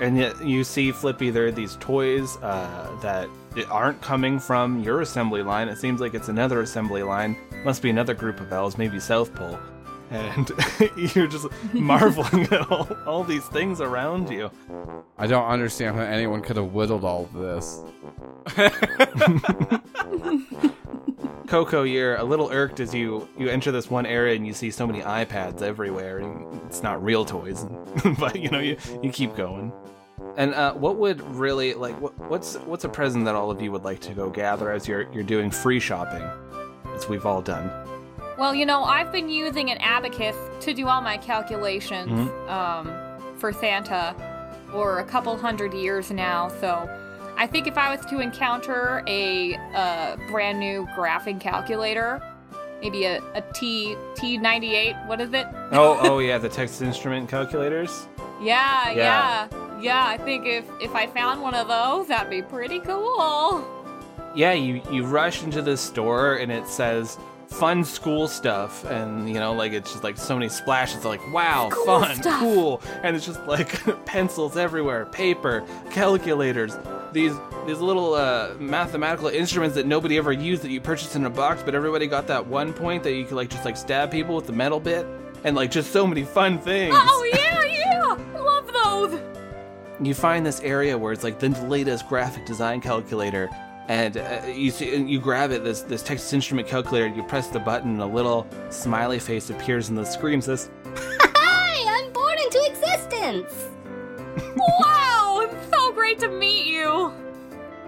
And 0.00 0.16
yet 0.16 0.42
you 0.44 0.64
see, 0.64 0.92
Flippy, 0.92 1.30
there 1.30 1.46
are 1.46 1.52
these 1.52 1.76
toys 1.76 2.36
uh, 2.42 2.96
that 3.02 3.28
aren't 3.68 4.00
coming 4.00 4.38
from 4.38 4.80
your 4.80 5.00
assembly 5.02 5.42
line. 5.42 5.68
It 5.68 5.78
seems 5.78 6.00
like 6.00 6.14
it's 6.14 6.28
another 6.28 6.60
assembly 6.60 7.02
line. 7.02 7.36
Must 7.64 7.82
be 7.82 7.90
another 7.90 8.14
group 8.14 8.40
of 8.40 8.52
elves, 8.52 8.78
maybe 8.78 8.98
South 9.00 9.34
Pole. 9.34 9.58
And 10.10 10.50
you're 11.14 11.28
just 11.28 11.46
marveling 11.72 12.42
at 12.52 12.70
all, 12.70 12.88
all 13.06 13.24
these 13.24 13.46
things 13.46 13.80
around 13.80 14.30
you. 14.30 14.50
I 15.16 15.26
don't 15.26 15.46
understand 15.46 15.96
how 15.96 16.02
anyone 16.02 16.42
could 16.42 16.56
have 16.56 16.72
whittled 16.72 17.04
all 17.04 17.24
of 17.24 17.32
this. 17.32 17.80
Coco, 21.46 21.82
you're 21.82 22.16
a 22.16 22.24
little 22.24 22.48
irked 22.50 22.78
as 22.78 22.94
you 22.94 23.28
you 23.36 23.48
enter 23.48 23.72
this 23.72 23.90
one 23.90 24.06
area 24.06 24.36
and 24.36 24.46
you 24.46 24.52
see 24.52 24.70
so 24.70 24.86
many 24.86 25.00
iPads 25.00 25.62
everywhere, 25.62 26.18
and 26.18 26.60
it's 26.66 26.82
not 26.82 27.02
real 27.02 27.24
toys, 27.24 27.66
but 28.20 28.36
you 28.36 28.50
know 28.50 28.60
you 28.60 28.76
you 29.02 29.10
keep 29.10 29.34
going. 29.34 29.72
And 30.36 30.54
uh, 30.54 30.74
what 30.74 30.96
would 30.96 31.20
really 31.34 31.74
like 31.74 32.00
what, 32.00 32.16
what's 32.30 32.54
what's 32.54 32.84
a 32.84 32.88
present 32.88 33.24
that 33.24 33.34
all 33.34 33.50
of 33.50 33.60
you 33.60 33.72
would 33.72 33.82
like 33.82 33.98
to 34.02 34.14
go 34.14 34.30
gather 34.30 34.70
as 34.70 34.86
you're 34.86 35.12
you're 35.12 35.24
doing 35.24 35.50
free 35.50 35.80
shopping, 35.80 36.22
as 36.94 37.08
we've 37.08 37.26
all 37.26 37.42
done. 37.42 37.68
Well, 38.40 38.54
you 38.54 38.64
know, 38.64 38.84
I've 38.84 39.12
been 39.12 39.28
using 39.28 39.70
an 39.70 39.76
abacus 39.82 40.34
to 40.60 40.72
do 40.72 40.88
all 40.88 41.02
my 41.02 41.18
calculations 41.18 42.30
um, 42.48 42.90
for 43.36 43.52
Santa 43.52 44.14
for 44.72 45.00
a 45.00 45.04
couple 45.04 45.36
hundred 45.36 45.74
years 45.74 46.10
now. 46.10 46.48
So 46.48 46.88
I 47.36 47.46
think 47.46 47.66
if 47.66 47.76
I 47.76 47.94
was 47.94 48.02
to 48.06 48.20
encounter 48.20 49.04
a, 49.06 49.56
uh 49.74 50.16
brand 50.30 50.58
new 50.58 50.86
graphing 50.96 51.38
calculator, 51.38 52.22
maybe 52.80 53.04
a, 53.04 53.18
a 53.34 53.42
T 53.52 53.94
T98, 54.14 55.06
what 55.06 55.20
is 55.20 55.34
it? 55.34 55.46
Oh 55.70 55.98
oh 56.00 56.18
yeah, 56.28 56.38
the 56.38 56.48
Texas 56.48 56.80
Instrument 56.80 57.28
calculators. 57.28 58.08
Yeah, 58.40 58.90
Yeah. 58.90 59.48
yeah, 59.52 59.80
yeah. 59.82 60.06
I 60.06 60.16
think 60.16 60.46
if 60.46 60.64
if 60.80 60.94
I 60.94 61.06
found 61.08 61.42
one 61.42 61.54
of 61.54 61.68
those, 61.68 62.08
that'd 62.08 62.30
be 62.30 62.40
pretty 62.40 62.80
cool. 62.80 63.62
Yeah, 64.34 64.52
you 64.54 64.80
you 64.90 65.04
rush 65.04 65.42
into 65.42 65.60
the 65.60 65.76
store 65.76 66.36
and 66.36 66.50
it 66.50 66.66
says 66.66 67.18
fun 67.50 67.84
school 67.84 68.28
stuff 68.28 68.84
and 68.86 69.28
you 69.28 69.34
know 69.34 69.52
like 69.52 69.72
it's 69.72 69.90
just 69.90 70.04
like 70.04 70.16
so 70.16 70.34
many 70.34 70.48
splashes 70.48 71.04
like 71.04 71.20
wow 71.32 71.68
fun 71.84 72.14
stuff. 72.16 72.38
cool 72.40 72.80
and 73.02 73.16
it's 73.16 73.26
just 73.26 73.44
like 73.46 73.68
pencils 74.06 74.56
everywhere 74.56 75.04
paper 75.06 75.62
calculators 75.90 76.78
these 77.12 77.34
these 77.66 77.78
little 77.78 78.14
uh, 78.14 78.54
mathematical 78.58 79.28
instruments 79.28 79.74
that 79.74 79.84
nobody 79.84 80.16
ever 80.16 80.32
used 80.32 80.62
that 80.62 80.70
you 80.70 80.80
purchased 80.80 81.16
in 81.16 81.24
a 81.26 81.30
box 81.30 81.62
but 81.62 81.74
everybody 81.74 82.06
got 82.06 82.26
that 82.28 82.46
one 82.46 82.72
point 82.72 83.02
that 83.02 83.12
you 83.12 83.24
could 83.24 83.34
like 83.36 83.50
just 83.50 83.64
like 83.64 83.76
stab 83.76 84.10
people 84.10 84.34
with 84.36 84.46
the 84.46 84.52
metal 84.52 84.78
bit 84.80 85.04
and 85.44 85.56
like 85.56 85.70
just 85.72 85.92
so 85.92 86.06
many 86.06 86.22
fun 86.24 86.58
things 86.58 86.94
Oh 86.96 87.30
yeah, 87.34 87.64
yeah. 87.64 88.40
Love 88.40 88.72
those. 89.10 89.20
you 90.00 90.14
find 90.14 90.46
this 90.46 90.60
area 90.60 90.96
where 90.96 91.12
it's 91.12 91.24
like 91.24 91.40
the 91.40 91.48
latest 91.66 92.08
graphic 92.08 92.46
design 92.46 92.80
calculator 92.80 93.50
and 93.90 94.18
uh, 94.18 94.40
you 94.46 94.70
see 94.70 94.96
you 94.96 95.20
grab 95.20 95.50
it 95.50 95.64
this 95.64 95.80
this 95.82 96.00
Texas 96.00 96.32
Instrument 96.32 96.68
calculator 96.68 97.08
you 97.08 97.24
press 97.24 97.48
the 97.48 97.58
button 97.58 97.90
and 97.90 98.00
a 98.00 98.06
little 98.06 98.46
smiley 98.70 99.18
face 99.18 99.50
appears 99.50 99.88
in 99.88 99.96
the 99.96 100.04
screen 100.04 100.40
says 100.40 100.70
Hi, 100.94 101.98
I'm 101.98 102.12
born 102.12 102.38
into 102.38 102.64
existence. 102.70 103.52
Wow, 104.56 105.40
it's 105.42 105.74
so 105.74 105.92
great 105.92 106.20
to 106.20 106.28
meet 106.28 106.66
you. 106.66 107.12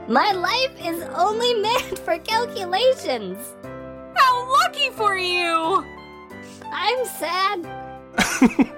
My 0.08 0.32
life 0.32 0.72
is 0.84 1.04
only 1.14 1.54
meant 1.54 2.00
for 2.00 2.18
calculations. 2.18 3.54
How 4.16 4.52
lucky 4.64 4.90
for 4.90 5.16
you. 5.16 5.86
I'm 6.72 7.06
sad. 7.06 7.64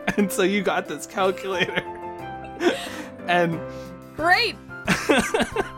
and 0.18 0.30
so 0.30 0.42
you 0.42 0.62
got 0.62 0.88
this 0.88 1.06
calculator 1.06 1.82
and 3.28 3.58
Great. 4.14 4.56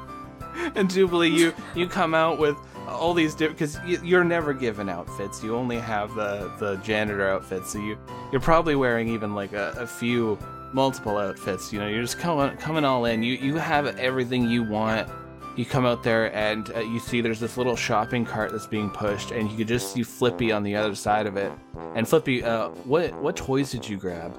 and 0.74 0.90
Jubilee 0.90 1.30
you 1.30 1.55
you 1.74 1.86
come 1.88 2.14
out 2.14 2.38
with 2.38 2.56
all 2.88 3.14
these 3.14 3.34
different 3.34 3.59
because 3.59 3.78
you, 3.86 4.01
you're 4.02 4.24
never 4.24 4.52
given 4.52 4.88
outfits. 4.88 5.43
You 5.43 5.56
only 5.56 5.78
have 5.78 6.14
the 6.14 6.52
the 6.59 6.76
janitor 6.76 7.28
outfits. 7.28 7.72
So 7.72 7.78
you 7.78 7.98
you're 8.32 8.40
probably 8.40 8.76
wearing 8.76 9.09
even 9.09 9.34
like 9.34 9.52
a, 9.52 9.74
a 9.78 9.86
few 9.86 10.38
multiple 10.72 11.16
outfits 11.16 11.72
you 11.72 11.78
know? 11.78 11.86
You're 11.86 12.02
just 12.02 12.18
coming 12.18 12.56
coming 12.59 12.84
all 12.84 13.05
in. 13.05 13.22
You 13.22 13.34
you 13.34 13.56
have 13.56 13.86
everything 13.98 14.48
you 14.48 14.62
want. 14.62 15.09
You 15.56 15.64
come 15.64 15.86
out 15.86 16.02
there 16.02 16.34
and 16.36 16.70
uh, 16.76 16.80
you 16.80 17.01
see 17.01 17.22
there's 17.22 17.40
this 17.40 17.56
little 17.56 17.76
shopping 17.76 18.26
cart 18.26 18.52
that's 18.52 18.66
being 18.66 18.90
pushed 18.90 19.30
and 19.30 19.51
you 19.51 19.56
could 19.56 19.68
just 19.68 19.94
see 19.94 20.02
flippy 20.02 20.52
on 20.52 20.62
the 20.62 20.76
other 20.76 20.94
side 20.94 21.26
of 21.26 21.36
it. 21.36 21.51
And 21.94 22.06
flippy 22.06 22.43
uh 22.43 22.68
what 22.84 23.14
what 23.22 23.36
toys 23.36 23.70
did 23.70 23.88
you 23.88 23.97
grab 23.97 24.34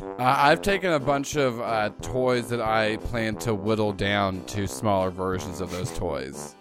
Uh, 0.00 0.14
I've 0.18 0.62
taken 0.62 0.92
a 0.92 1.00
bunch 1.00 1.36
of 1.36 1.60
uh, 1.60 1.90
toys 2.02 2.48
that 2.50 2.60
I 2.60 2.96
plan 2.98 3.36
to 3.36 3.54
whittle 3.54 3.92
down 3.92 4.44
to 4.46 4.66
smaller 4.68 5.10
versions 5.10 5.60
of 5.60 5.70
those 5.70 5.90
toys. 5.96 6.54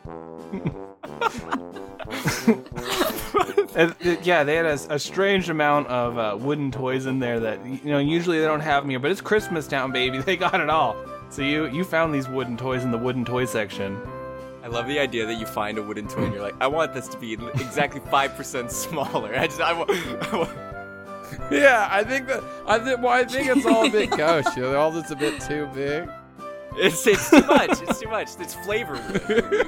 Uh, 3.77 3.93
yeah, 4.23 4.43
they 4.43 4.55
had 4.55 4.65
a, 4.65 4.79
a 4.89 4.97
strange 4.97 5.49
amount 5.49 5.87
of 5.87 6.17
uh, 6.17 6.35
wooden 6.39 6.71
toys 6.71 7.05
in 7.05 7.19
there 7.19 7.39
that 7.39 7.63
you 7.63 7.91
know 7.91 7.99
usually 7.99 8.39
they 8.39 8.45
don't 8.45 8.61
have 8.61 8.81
them 8.83 8.89
here, 8.89 8.99
but 8.99 9.11
it's 9.11 9.21
Christmas 9.21 9.67
Town, 9.67 9.91
baby. 9.91 10.17
They 10.27 10.35
got 10.35 10.59
it 10.59 10.69
all. 10.69 10.95
So 11.29 11.43
you 11.43 11.67
you 11.67 11.83
found 11.83 12.13
these 12.13 12.27
wooden 12.27 12.57
toys 12.57 12.83
in 12.83 12.91
the 12.91 12.97
wooden 12.97 13.23
toy 13.23 13.45
section. 13.45 14.01
I 14.63 14.67
love 14.67 14.87
the 14.87 14.99
idea 14.99 15.25
that 15.27 15.35
you 15.35 15.45
find 15.45 15.77
a 15.77 15.83
wooden 15.83 16.07
toy 16.07 16.23
and 16.23 16.33
you're 16.33 16.41
like, 16.41 16.55
I 16.59 16.67
want 16.67 16.93
this 16.93 17.07
to 17.09 17.17
be 17.17 17.33
exactly 17.33 18.01
five 18.09 18.35
percent 18.35 18.71
smaller. 18.71 19.35
I 19.37 19.45
just, 19.45 19.61
I 19.61 19.73
want, 19.73 19.91
I 20.33 20.37
want 20.37 20.76
Yeah, 21.51 21.87
I 21.91 22.03
think 22.03 22.27
that 22.27 22.43
I 22.65 22.79
think 22.79 23.01
well, 23.01 23.13
I 23.13 23.23
think 23.23 23.47
it's 23.49 23.65
all 23.65 23.85
a 23.87 23.89
bit 23.89 24.09
gauche. 24.17 24.55
You 24.55 24.63
know, 24.63 24.75
all 24.75 24.91
that's 24.91 25.11
a 25.11 25.15
bit 25.15 25.39
too 25.41 25.67
big. 25.73 26.09
it's, 26.75 27.05
it's 27.07 27.29
too 27.29 27.41
much. 27.41 27.81
It's 27.81 27.99
too 27.99 28.09
much. 28.09 28.29
It's 28.39 28.53
flavor. 28.53 28.95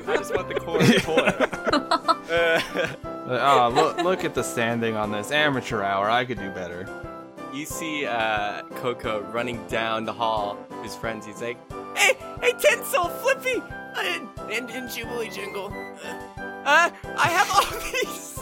I 0.08 0.18
just 0.18 0.34
want 0.36 0.48
the 0.50 0.56
core 0.60 0.80
toy. 0.82 1.46
Uh, 2.30 2.62
Uh, 3.28 3.40
oh, 3.42 3.72
look 3.74 3.98
look 4.04 4.24
at 4.24 4.36
the 4.36 4.44
standing 4.44 4.96
on 4.96 5.12
this 5.12 5.32
amateur 5.32 5.82
hour. 5.82 6.10
I 6.10 6.26
could 6.26 6.38
do 6.38 6.52
better. 6.52 6.88
you 7.54 7.66
see 7.66 8.06
uh, 8.06 8.62
Coco 8.76 9.22
running 9.32 9.66
down 9.68 10.06
the 10.06 10.14
hall. 10.14 10.58
with 10.70 10.84
His 10.84 10.96
friends. 10.96 11.26
He's 11.26 11.42
like, 11.42 11.58
"Hey, 11.98 12.14
hey, 12.42 12.54
Tinsel, 12.60 13.10
Flippy, 13.10 13.62
uh, 13.62 14.20
and, 14.52 14.70
and 14.70 14.90
Jubilee 14.92 15.30
Jingle. 15.30 15.74
Uh, 16.06 16.20
Uh, 16.70 16.92
I 17.18 17.28
have 17.30 17.50
all 17.52 17.80
these, 17.92 18.40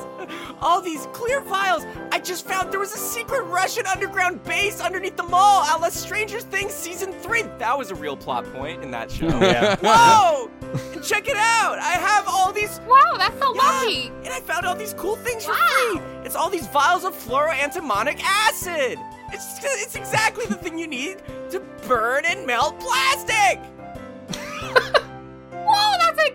all 0.60 0.82
these 0.82 1.06
clear 1.14 1.40
vials. 1.40 1.86
I 2.12 2.20
just 2.20 2.46
found 2.46 2.74
there 2.74 2.80
was 2.80 2.94
a 2.94 2.98
secret 2.98 3.44
Russian 3.44 3.86
underground 3.88 4.44
base 4.44 4.82
underneath 4.82 5.16
the 5.16 5.24
mall. 5.24 5.64
a 5.64 5.80
la 5.80 5.88
Stranger 5.90 6.42
Things 6.42 6.74
season 6.74 7.14
three. 7.14 7.44
That 7.58 7.78
was 7.78 7.90
a 7.90 7.96
real 7.96 8.18
plot 8.18 8.44
point 8.54 8.84
in 8.84 8.92
that 8.92 9.10
show. 9.10 9.28
Yeah. 9.48 9.78
Whoa! 9.82 10.52
And 10.94 11.02
check 11.04 11.30
it 11.30 11.38
out. 11.38 11.80
I 11.80 11.92
have 11.94 12.26
all 12.28 12.52
these 12.52 12.82
Wow, 12.86 13.00
that's 13.18 13.40
so 13.40 13.56
yeah, 13.56 13.62
lucky. 13.62 14.08
And 14.26 14.30
I 14.30 14.42
found 14.42 14.66
all 14.66 14.76
these 14.76 14.94
cool 14.96 15.16
things 15.16 15.46
for 15.46 15.52
Wow. 15.54 15.92
free. 15.92 16.02
It's 16.26 16.36
all 16.36 16.50
these 16.50 16.68
vials 16.68 17.06
of 17.06 17.14
fluoroantimonic 17.16 18.20
acid. 18.24 19.00
It's 19.32 19.60
it's 19.64 19.96
exactly 19.96 20.46
the 20.48 20.56
thing 20.56 20.78
you 20.78 20.88
need 20.88 21.20
to 21.52 21.62
burn 21.88 22.26
and 22.26 22.46
melt 22.46 22.78
plastic. 22.82 23.62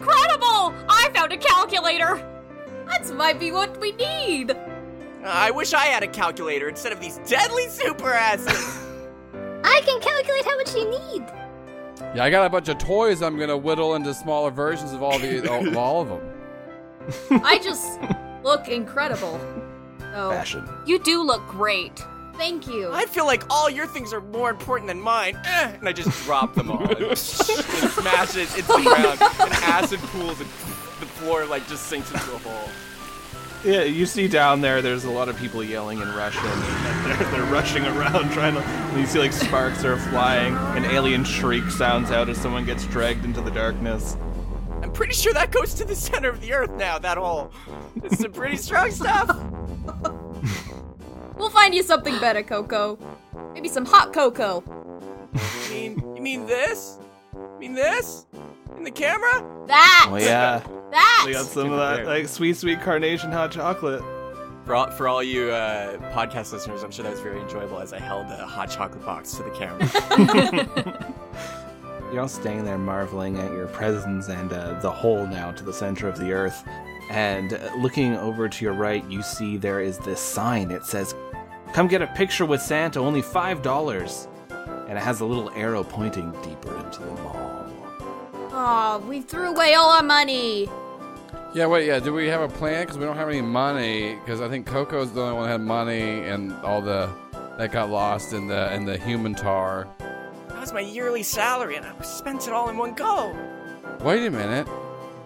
Whoa, 0.00 0.06
that's 0.06 0.40
incredible. 0.40 0.74
I 0.88 1.10
found 1.14 1.32
a 1.32 1.36
calculator. 1.36 2.16
that 2.86 3.14
might 3.14 3.38
be 3.38 3.52
what 3.52 3.78
we 3.80 3.92
need. 3.92 4.56
I 5.24 5.50
wish 5.50 5.72
I 5.72 5.86
had 5.86 6.02
a 6.02 6.08
calculator 6.08 6.68
instead 6.68 6.92
of 6.92 7.00
these 7.00 7.18
deadly 7.26 7.68
super 7.68 8.12
acids. 8.12 8.78
I 9.64 9.80
can 9.84 10.00
calculate 10.00 10.44
how 10.44 10.56
much 10.56 10.74
you 10.74 10.90
need. 10.90 11.22
Yeah, 12.16 12.24
I 12.24 12.30
got 12.30 12.44
a 12.44 12.50
bunch 12.50 12.68
of 12.68 12.78
toys. 12.78 13.22
I'm 13.22 13.38
gonna 13.38 13.56
whittle 13.56 13.94
into 13.94 14.12
smaller 14.12 14.50
versions 14.50 14.92
of 14.92 15.02
all 15.02 15.18
the 15.18 15.50
of 15.50 15.76
all 15.76 16.02
of 16.02 16.08
them. 16.08 17.42
I 17.44 17.58
just 17.58 18.00
look 18.42 18.68
incredible. 18.68 19.40
So, 20.00 20.30
Fashion. 20.30 20.68
You 20.86 20.98
do 20.98 21.22
look 21.22 21.46
great. 21.48 22.04
Thank 22.42 22.66
you. 22.66 22.90
I 22.92 23.06
feel 23.06 23.24
like 23.24 23.44
all 23.50 23.70
your 23.70 23.86
things 23.86 24.12
are 24.12 24.20
more 24.20 24.50
important 24.50 24.88
than 24.88 25.00
mine. 25.00 25.40
Eh, 25.44 25.76
and 25.78 25.88
I 25.88 25.92
just 25.92 26.10
drop 26.24 26.54
them 26.56 26.72
all 26.72 26.82
and, 26.82 27.00
and 27.00 27.16
smash 27.18 28.36
it 28.36 28.48
into 28.58 28.66
the 28.66 28.82
ground. 28.82 29.20
And 29.20 29.52
acid 29.62 30.00
pools 30.00 30.40
and 30.40 30.48
the 30.98 31.06
floor 31.06 31.46
like 31.46 31.68
just 31.68 31.86
sinks 31.86 32.10
into 32.10 32.34
a 32.34 32.38
hole. 32.38 32.68
Yeah, 33.64 33.84
you 33.84 34.06
see 34.06 34.26
down 34.26 34.60
there. 34.60 34.82
There's 34.82 35.04
a 35.04 35.10
lot 35.10 35.28
of 35.28 35.36
people 35.38 35.62
yelling 35.62 36.00
in 36.00 36.08
Russian. 36.16 36.44
And 36.44 37.06
they're, 37.06 37.30
they're 37.30 37.52
rushing 37.52 37.84
around 37.84 38.32
trying 38.32 38.54
to. 38.54 38.60
And 38.60 39.00
you 39.00 39.06
see 39.06 39.20
like 39.20 39.32
sparks 39.32 39.84
are 39.84 39.96
flying. 39.96 40.56
An 40.76 40.84
alien 40.84 41.22
shriek 41.22 41.70
sounds 41.70 42.10
out 42.10 42.28
as 42.28 42.38
someone 42.38 42.66
gets 42.66 42.86
dragged 42.86 43.24
into 43.24 43.40
the 43.40 43.52
darkness. 43.52 44.16
I'm 44.82 44.92
pretty 44.92 45.14
sure 45.14 45.32
that 45.32 45.52
goes 45.52 45.74
to 45.74 45.84
the 45.84 45.94
center 45.94 46.28
of 46.28 46.40
the 46.40 46.54
earth 46.54 46.72
now, 46.72 46.98
that 46.98 47.18
hole. 47.18 47.52
It's 48.02 48.18
some 48.18 48.32
pretty 48.32 48.56
strong 48.56 48.90
stuff. 48.90 49.30
We'll 51.42 51.50
find 51.50 51.74
you 51.74 51.82
something 51.82 52.20
better, 52.20 52.44
Coco. 52.44 52.96
Maybe 53.52 53.68
some 53.68 53.84
hot 53.84 54.12
cocoa. 54.12 54.62
You 55.34 55.74
mean, 55.74 56.14
you 56.14 56.22
mean 56.22 56.46
this? 56.46 57.00
You 57.34 57.58
mean 57.58 57.74
this? 57.74 58.26
In 58.76 58.84
the 58.84 58.92
camera? 58.92 59.44
That! 59.66 60.06
Oh 60.08 60.18
yeah, 60.18 60.62
That! 60.92 61.24
we 61.26 61.32
got 61.32 61.46
some 61.46 61.72
of 61.72 61.78
that 61.80 62.06
like 62.06 62.28
sweet, 62.28 62.56
sweet 62.56 62.80
carnation 62.80 63.32
hot 63.32 63.50
chocolate. 63.50 64.04
For 64.64 64.76
all, 64.76 64.92
for 64.92 65.08
all 65.08 65.20
you 65.20 65.50
uh, 65.50 65.96
podcast 66.14 66.52
listeners, 66.52 66.84
I'm 66.84 66.92
sure 66.92 67.02
that 67.02 67.10
was 67.10 67.18
very 67.20 67.40
enjoyable 67.40 67.80
as 67.80 67.92
I 67.92 67.98
held 67.98 68.26
a 68.26 68.46
hot 68.46 68.70
chocolate 68.70 69.04
box 69.04 69.32
to 69.32 69.42
the 69.42 69.50
camera. 69.50 71.12
You're 72.12 72.20
all 72.20 72.28
standing 72.28 72.64
there 72.64 72.78
marveling 72.78 73.38
at 73.38 73.50
your 73.50 73.66
presence 73.66 74.28
and 74.28 74.52
uh, 74.52 74.78
the 74.78 74.92
hole 74.92 75.26
now 75.26 75.50
to 75.50 75.64
the 75.64 75.72
center 75.72 76.08
of 76.08 76.20
the 76.20 76.30
earth. 76.32 76.62
And 77.10 77.54
uh, 77.54 77.74
looking 77.78 78.14
over 78.14 78.48
to 78.48 78.64
your 78.64 78.74
right, 78.74 79.04
you 79.10 79.22
see 79.22 79.56
there 79.56 79.80
is 79.80 79.98
this 79.98 80.20
sign. 80.20 80.70
It 80.70 80.84
says, 80.84 81.16
Come 81.72 81.88
get 81.88 82.02
a 82.02 82.06
picture 82.08 82.44
with 82.44 82.60
Santa, 82.60 83.00
only 83.00 83.22
$5. 83.22 84.28
And 84.88 84.98
it 84.98 85.00
has 85.00 85.20
a 85.20 85.24
little 85.24 85.50
arrow 85.56 85.82
pointing 85.82 86.30
deeper 86.42 86.76
into 86.84 87.00
the 87.00 87.14
mall. 87.22 87.66
Oh, 88.54 89.02
we 89.08 89.22
threw 89.22 89.54
away 89.54 89.72
all 89.72 89.90
our 89.90 90.02
money. 90.02 90.68
Yeah, 91.54 91.66
wait, 91.66 91.86
yeah. 91.86 91.98
Do 91.98 92.12
we 92.12 92.26
have 92.28 92.42
a 92.42 92.48
plan? 92.48 92.82
Because 92.82 92.98
we 92.98 93.04
don't 93.04 93.16
have 93.16 93.28
any 93.28 93.40
money. 93.40 94.16
Because 94.16 94.42
I 94.42 94.48
think 94.50 94.66
Coco's 94.66 95.12
the 95.12 95.22
only 95.22 95.34
one 95.34 95.44
that 95.44 95.52
had 95.52 95.60
money, 95.62 96.20
and 96.28 96.52
all 96.62 96.82
the 96.82 97.10
that 97.58 97.72
got 97.72 97.90
lost 97.90 98.32
in 98.32 98.46
the 98.46 98.72
in 98.74 98.84
the 98.84 98.98
human 98.98 99.34
tar. 99.34 99.88
That 100.48 100.60
was 100.60 100.72
my 100.72 100.80
yearly 100.80 101.22
salary, 101.22 101.76
and 101.76 101.86
I 101.86 102.02
spent 102.02 102.46
it 102.46 102.52
all 102.52 102.68
in 102.68 102.76
one 102.76 102.94
go. 102.94 103.36
Wait 104.00 104.26
a 104.26 104.30
minute, 104.30 104.66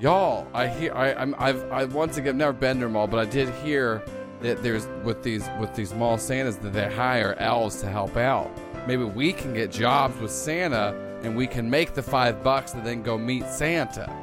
y'all. 0.01 0.47
I 0.52 0.66
hear. 0.66 0.93
I, 0.94 1.14
I'm. 1.14 1.35
I've. 1.39 1.70
I 1.70 1.85
once 1.85 2.16
again 2.16 2.39
never 2.39 2.52
been 2.52 2.81
to 2.81 2.86
a 2.86 2.89
mall, 2.89 3.06
but 3.06 3.20
I 3.20 3.24
did 3.24 3.48
hear 3.56 4.02
that 4.47 4.62
there's 4.62 4.86
with 5.05 5.23
these 5.23 5.48
with 5.60 5.74
these 5.74 5.93
mall 5.94 6.18
Santas 6.18 6.56
that 6.56 6.73
they 6.73 6.93
hire 6.93 7.35
elves 7.39 7.81
to 7.81 7.86
help 7.89 8.16
out. 8.16 8.51
Maybe 8.86 9.05
we 9.05 9.32
can 9.32 9.52
get 9.55 9.70
jobs 9.73 10.16
with 10.20 10.31
Santa, 10.31 10.94
and 11.23 11.36
we 11.36 11.47
can 11.47 11.68
make 11.68 11.94
the 11.94 12.02
five 12.02 12.43
bucks 12.43 12.74
and 12.74 12.86
then 12.86 13.02
go 13.02 13.18
meet 13.18 13.47
Santa. 13.47 14.10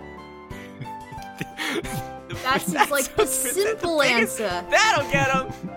That 2.43 2.61
seems 2.61 2.89
like 2.89 3.15
the 3.15 3.25
simple 3.27 3.97
the 3.99 4.03
biggest- 4.05 4.41
answer. 4.41 4.65
That'll 4.71 5.11
get 5.11 5.29
him. 5.31 5.69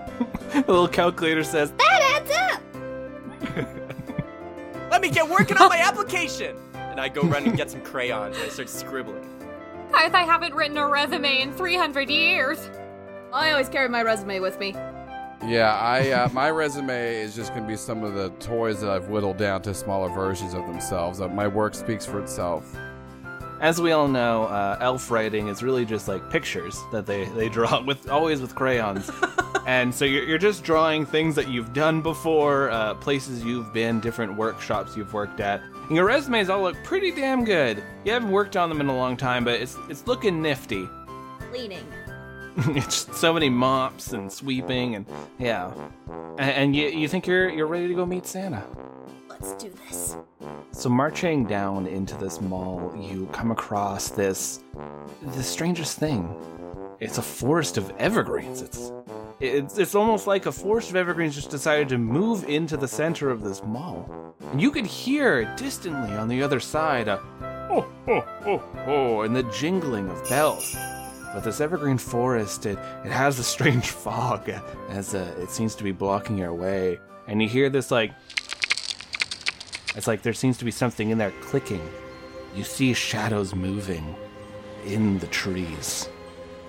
The 0.52 0.72
little 0.72 0.88
calculator 0.88 1.44
says, 1.44 1.70
That 1.72 2.00
adds 2.14 2.30
up! 2.52 2.62
Let 4.90 5.02
me 5.02 5.10
get 5.10 5.28
working 5.28 5.58
on 5.58 5.68
my 5.68 5.76
application. 5.78 6.56
and 6.74 6.98
I 7.00 7.08
go 7.08 7.22
run 7.22 7.44
and 7.44 7.56
get 7.56 7.70
some 7.70 7.82
crayons 7.82 8.36
and 8.36 8.46
I 8.46 8.48
start 8.48 8.70
scribbling. 8.70 9.22
I, 9.92 10.08
I 10.12 10.22
haven't 10.22 10.54
written 10.54 10.78
a 10.78 10.88
resume 10.88 11.42
in 11.42 11.52
300 11.52 12.08
years. 12.08 12.70
I 13.32 13.50
always 13.50 13.68
carry 13.68 13.88
my 13.88 14.02
resume 14.02 14.40
with 14.40 14.58
me. 14.58 14.74
Yeah, 15.44 15.74
I 15.74 16.10
uh, 16.10 16.28
my 16.32 16.50
resume 16.50 17.16
is 17.16 17.34
just 17.34 17.54
gonna 17.54 17.66
be 17.66 17.76
some 17.76 18.02
of 18.02 18.14
the 18.14 18.30
toys 18.40 18.80
that 18.80 18.90
I've 18.90 19.08
whittled 19.08 19.36
down 19.36 19.62
to 19.62 19.74
smaller 19.74 20.08
versions 20.08 20.54
of 20.54 20.66
themselves. 20.66 21.20
Uh, 21.20 21.28
my 21.28 21.46
work 21.46 21.74
speaks 21.74 22.06
for 22.06 22.20
itself. 22.20 22.76
As 23.60 23.80
we 23.80 23.92
all 23.92 24.06
know, 24.06 24.44
uh, 24.44 24.76
elf 24.82 25.10
writing 25.10 25.48
is 25.48 25.62
really 25.62 25.86
just 25.86 26.08
like 26.08 26.28
pictures 26.30 26.78
that 26.92 27.06
they, 27.06 27.24
they 27.30 27.48
draw 27.48 27.80
with 27.86 28.08
always 28.10 28.40
with 28.40 28.54
crayons, 28.54 29.10
and 29.66 29.94
so 29.94 30.04
you're, 30.04 30.24
you're 30.24 30.38
just 30.38 30.62
drawing 30.62 31.06
things 31.06 31.34
that 31.36 31.48
you've 31.48 31.72
done 31.72 32.02
before, 32.02 32.70
uh, 32.70 32.94
places 32.94 33.42
you've 33.44 33.72
been, 33.72 33.98
different 34.00 34.36
workshops 34.36 34.96
you've 34.96 35.14
worked 35.14 35.40
at. 35.40 35.62
And 35.86 35.96
your 35.96 36.04
resumes 36.04 36.50
all 36.50 36.62
look 36.62 36.76
pretty 36.84 37.12
damn 37.12 37.44
good. 37.44 37.82
You 38.04 38.12
haven't 38.12 38.30
worked 38.30 38.56
on 38.56 38.68
them 38.68 38.80
in 38.80 38.88
a 38.88 38.96
long 38.96 39.16
time, 39.16 39.44
but 39.44 39.60
it's 39.60 39.76
it's 39.88 40.06
looking 40.06 40.42
nifty. 40.42 40.88
Cleaning. 41.50 41.86
it's 42.68 43.04
just 43.04 43.14
so 43.14 43.34
many 43.34 43.50
mops 43.50 44.14
and 44.14 44.32
sweeping 44.32 44.94
and 44.94 45.06
yeah, 45.38 45.72
and, 46.38 46.50
and 46.50 46.76
you 46.76 46.88
you 46.88 47.06
think 47.06 47.26
you're 47.26 47.50
you're 47.50 47.66
ready 47.66 47.86
to 47.86 47.94
go 47.94 48.06
meet 48.06 48.26
Santa. 48.26 48.64
Let's 49.28 49.52
do 49.62 49.70
this. 49.86 50.16
So 50.70 50.88
marching 50.88 51.44
down 51.44 51.86
into 51.86 52.16
this 52.16 52.40
mall, 52.40 52.94
you 52.98 53.26
come 53.30 53.50
across 53.50 54.08
this 54.08 54.60
the 55.34 55.42
strangest 55.42 55.98
thing. 55.98 56.34
It's 56.98 57.18
a 57.18 57.22
forest 57.22 57.76
of 57.76 57.90
evergreens. 57.98 58.62
It's 58.62 58.90
it's 59.38 59.76
it's 59.76 59.94
almost 59.94 60.26
like 60.26 60.46
a 60.46 60.52
forest 60.52 60.88
of 60.88 60.96
evergreens 60.96 61.34
just 61.34 61.50
decided 61.50 61.90
to 61.90 61.98
move 61.98 62.44
into 62.48 62.78
the 62.78 62.88
center 62.88 63.28
of 63.28 63.42
this 63.42 63.62
mall. 63.64 64.34
And 64.50 64.62
you 64.62 64.70
could 64.70 64.86
hear 64.86 65.44
distantly 65.56 66.16
on 66.16 66.28
the 66.28 66.42
other 66.42 66.60
side 66.60 67.08
a 67.08 67.20
oh 67.70 67.86
oh 68.08 68.24
oh 68.46 68.62
oh 68.86 69.20
and 69.22 69.36
the 69.36 69.42
jingling 69.44 70.08
of 70.08 70.26
bells. 70.30 70.74
But 71.36 71.44
this 71.44 71.60
evergreen 71.60 71.98
forest, 71.98 72.64
it, 72.64 72.78
it 73.04 73.12
has 73.12 73.38
a 73.38 73.44
strange 73.44 73.90
fog 74.04 74.50
as 74.88 75.14
uh, 75.14 75.34
it 75.38 75.50
seems 75.50 75.74
to 75.74 75.84
be 75.84 75.92
blocking 75.92 76.38
your 76.38 76.54
way. 76.54 76.98
And 77.26 77.42
you 77.42 77.46
hear 77.46 77.68
this 77.68 77.90
like 77.90 78.12
it's 79.94 80.06
like 80.06 80.22
there 80.22 80.32
seems 80.32 80.56
to 80.56 80.64
be 80.64 80.70
something 80.70 81.10
in 81.10 81.18
there 81.18 81.32
clicking. 81.42 81.86
You 82.54 82.64
see 82.64 82.94
shadows 82.94 83.54
moving 83.54 84.16
in 84.86 85.18
the 85.18 85.26
trees. 85.26 86.08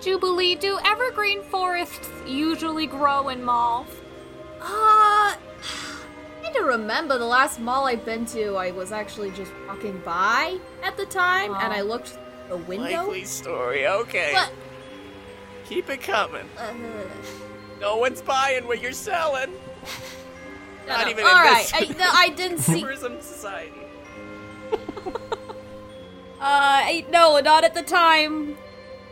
Jubilee, 0.02 0.54
do 0.54 0.78
evergreen 0.84 1.42
forests 1.44 2.10
usually 2.26 2.86
grow 2.86 3.30
in 3.30 3.42
malls? 3.42 3.88
Uh, 4.60 5.32
I 5.32 5.36
kind 6.42 6.56
of 6.56 6.66
remember 6.66 7.16
the 7.16 7.24
last 7.24 7.58
mall 7.58 7.86
I've 7.86 8.04
been 8.04 8.26
to. 8.26 8.56
I 8.56 8.72
was 8.72 8.92
actually 8.92 9.30
just 9.30 9.52
walking 9.66 9.98
by 10.04 10.58
at 10.82 10.98
the 10.98 11.06
time, 11.06 11.54
and 11.54 11.72
I 11.72 11.80
looked 11.80 12.18
the 12.48 12.56
window. 12.56 12.84
Likely 12.84 13.24
story. 13.24 13.86
Okay. 13.86 14.32
But 14.34 14.52
Keep 15.66 15.90
it 15.90 16.00
coming. 16.02 16.48
uh, 16.58 16.72
No 17.80 17.96
one's 17.98 18.22
buying 18.22 18.66
what 18.66 18.80
you're 18.80 18.92
selling. 18.92 19.52
Not 20.86 21.04
no. 21.04 21.10
even 21.10 21.24
all 21.24 21.30
in 21.30 21.36
right. 21.36 21.70
this 21.78 21.90
I, 21.90 21.98
no, 21.98 22.08
I 22.10 22.28
didn't 22.30 22.58
see. 22.68 22.80
tourism 22.80 23.20
society. 23.20 23.72
Uh, 26.40 26.44
I, 26.44 27.04
no, 27.10 27.40
not 27.40 27.64
at 27.64 27.74
the 27.74 27.82
time. 27.82 28.56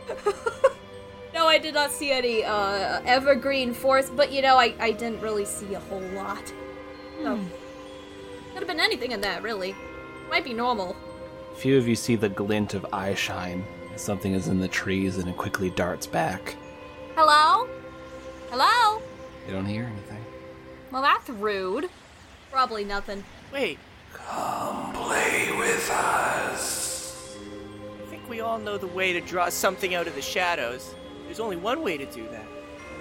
no, 1.33 1.45
I 1.45 1.57
did 1.57 1.73
not 1.73 1.91
see 1.91 2.09
any 2.11 2.45
uh 2.45 3.01
evergreen 3.05 3.73
forest, 3.73 4.15
but 4.15 4.31
you 4.31 4.41
know, 4.41 4.55
I 4.55 4.73
I 4.79 4.91
didn't 4.91 5.19
really 5.21 5.43
see 5.43 5.73
a 5.73 5.79
whole 5.81 5.99
lot. 6.15 6.47
So 7.21 7.35
could 8.53 8.59
have 8.59 8.67
been 8.67 8.79
anything 8.79 9.11
in 9.11 9.19
that, 9.21 9.43
really. 9.43 9.75
Might 10.29 10.45
be 10.45 10.53
normal. 10.53 10.95
Few 11.57 11.75
of 11.75 11.87
you 11.87 11.95
see 11.95 12.15
the 12.15 12.29
glint 12.29 12.75
of 12.75 12.85
eye 12.93 13.15
shine 13.15 13.65
as 13.95 13.99
something 13.99 14.33
is 14.33 14.47
in 14.47 14.59
the 14.59 14.67
trees 14.67 15.17
and 15.17 15.27
it 15.27 15.37
quickly 15.37 15.71
darts 15.71 16.05
back. 16.05 16.55
Hello? 17.15 17.67
Hello? 18.51 19.01
You 19.47 19.53
don't 19.53 19.65
hear 19.65 19.85
anything. 19.85 20.23
Well, 20.91 21.01
that's 21.01 21.27
rude. 21.31 21.89
Probably 22.51 22.85
nothing. 22.85 23.23
Wait. 23.51 23.79
Come 24.13 24.93
play 24.93 25.51
with 25.57 25.89
us. 25.89 27.35
I 28.03 28.05
think 28.05 28.29
we 28.29 28.39
all 28.41 28.59
know 28.59 28.77
the 28.77 28.85
way 28.85 29.11
to 29.13 29.19
draw 29.19 29.49
something 29.49 29.95
out 29.95 30.05
of 30.05 30.13
the 30.13 30.21
shadows. 30.21 30.93
There's 31.25 31.39
only 31.39 31.55
one 31.55 31.81
way 31.81 31.97
to 31.97 32.05
do 32.05 32.27
that. 32.29 32.45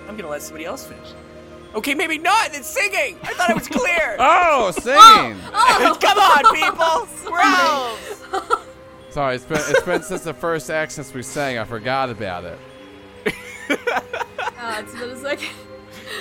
I'm 0.09 0.17
gonna 0.17 0.31
let 0.31 0.41
somebody 0.41 0.65
else 0.65 0.87
finish. 0.87 1.13
Okay, 1.77 1.95
maybe 1.95 2.19
not. 2.19 2.55
It's 2.55 2.67
singing. 2.69 3.19
I 3.23 3.35
thought 3.35 3.51
it 3.51 3.55
was 3.57 3.69
clear. 3.69 4.17
Oh, 4.21 4.71
singing! 4.71 5.39
Come 6.01 6.19
on, 6.19 6.55
people. 6.55 7.09
We're 7.31 7.41
elves. 7.41 8.25
Sorry, 9.11 9.37
it's 9.37 9.45
been 9.45 9.59
it's 9.61 9.83
been 9.83 10.03
since 10.03 10.23
the 10.23 10.35
first 10.35 10.71
act 10.71 10.93
since 10.93 11.13
we 11.15 11.23
sang. 11.23 11.59
I 11.59 11.65
forgot 11.65 12.09
about 12.11 12.45
it. 12.45 12.59
Uh, 13.69 14.83
it's 14.83 14.93
been 14.95 15.11
a 15.11 15.17
second. 15.17 15.49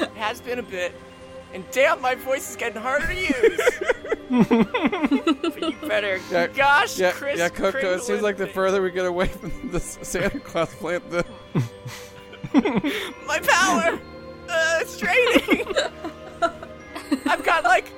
It 0.02 0.10
has 0.16 0.42
been 0.42 0.60
a 0.60 0.64
bit. 0.64 0.94
And 1.54 1.64
damn, 1.72 2.02
my 2.02 2.16
voice 2.16 2.50
is 2.50 2.56
getting 2.58 2.82
harder 2.82 3.08
to 3.08 3.16
use. 3.16 3.62
but 4.30 5.62
you 5.62 5.74
better, 5.88 6.20
Yeah, 6.32 6.48
gosh, 6.48 6.98
Yeah, 7.00 7.12
Chris. 7.12 7.38
yeah, 7.40 7.50
Coco. 7.50 7.94
It 7.94 8.02
seems 8.04 8.22
like 8.22 8.36
the 8.38 8.48
further 8.48 8.82
we 8.82 8.92
get 8.92 9.06
away 9.06 9.28
from 9.28 9.72
the 9.72 9.80
Santa 9.80 10.40
Claus 10.40 10.74
plant, 10.76 11.10
the 11.10 11.26
my 13.26 13.40
power. 13.40 14.00
Uh, 14.56 14.80
it's 14.82 14.98
draining. 14.98 15.76
I've 17.26 17.44
got 17.44 17.64
like 17.64 17.92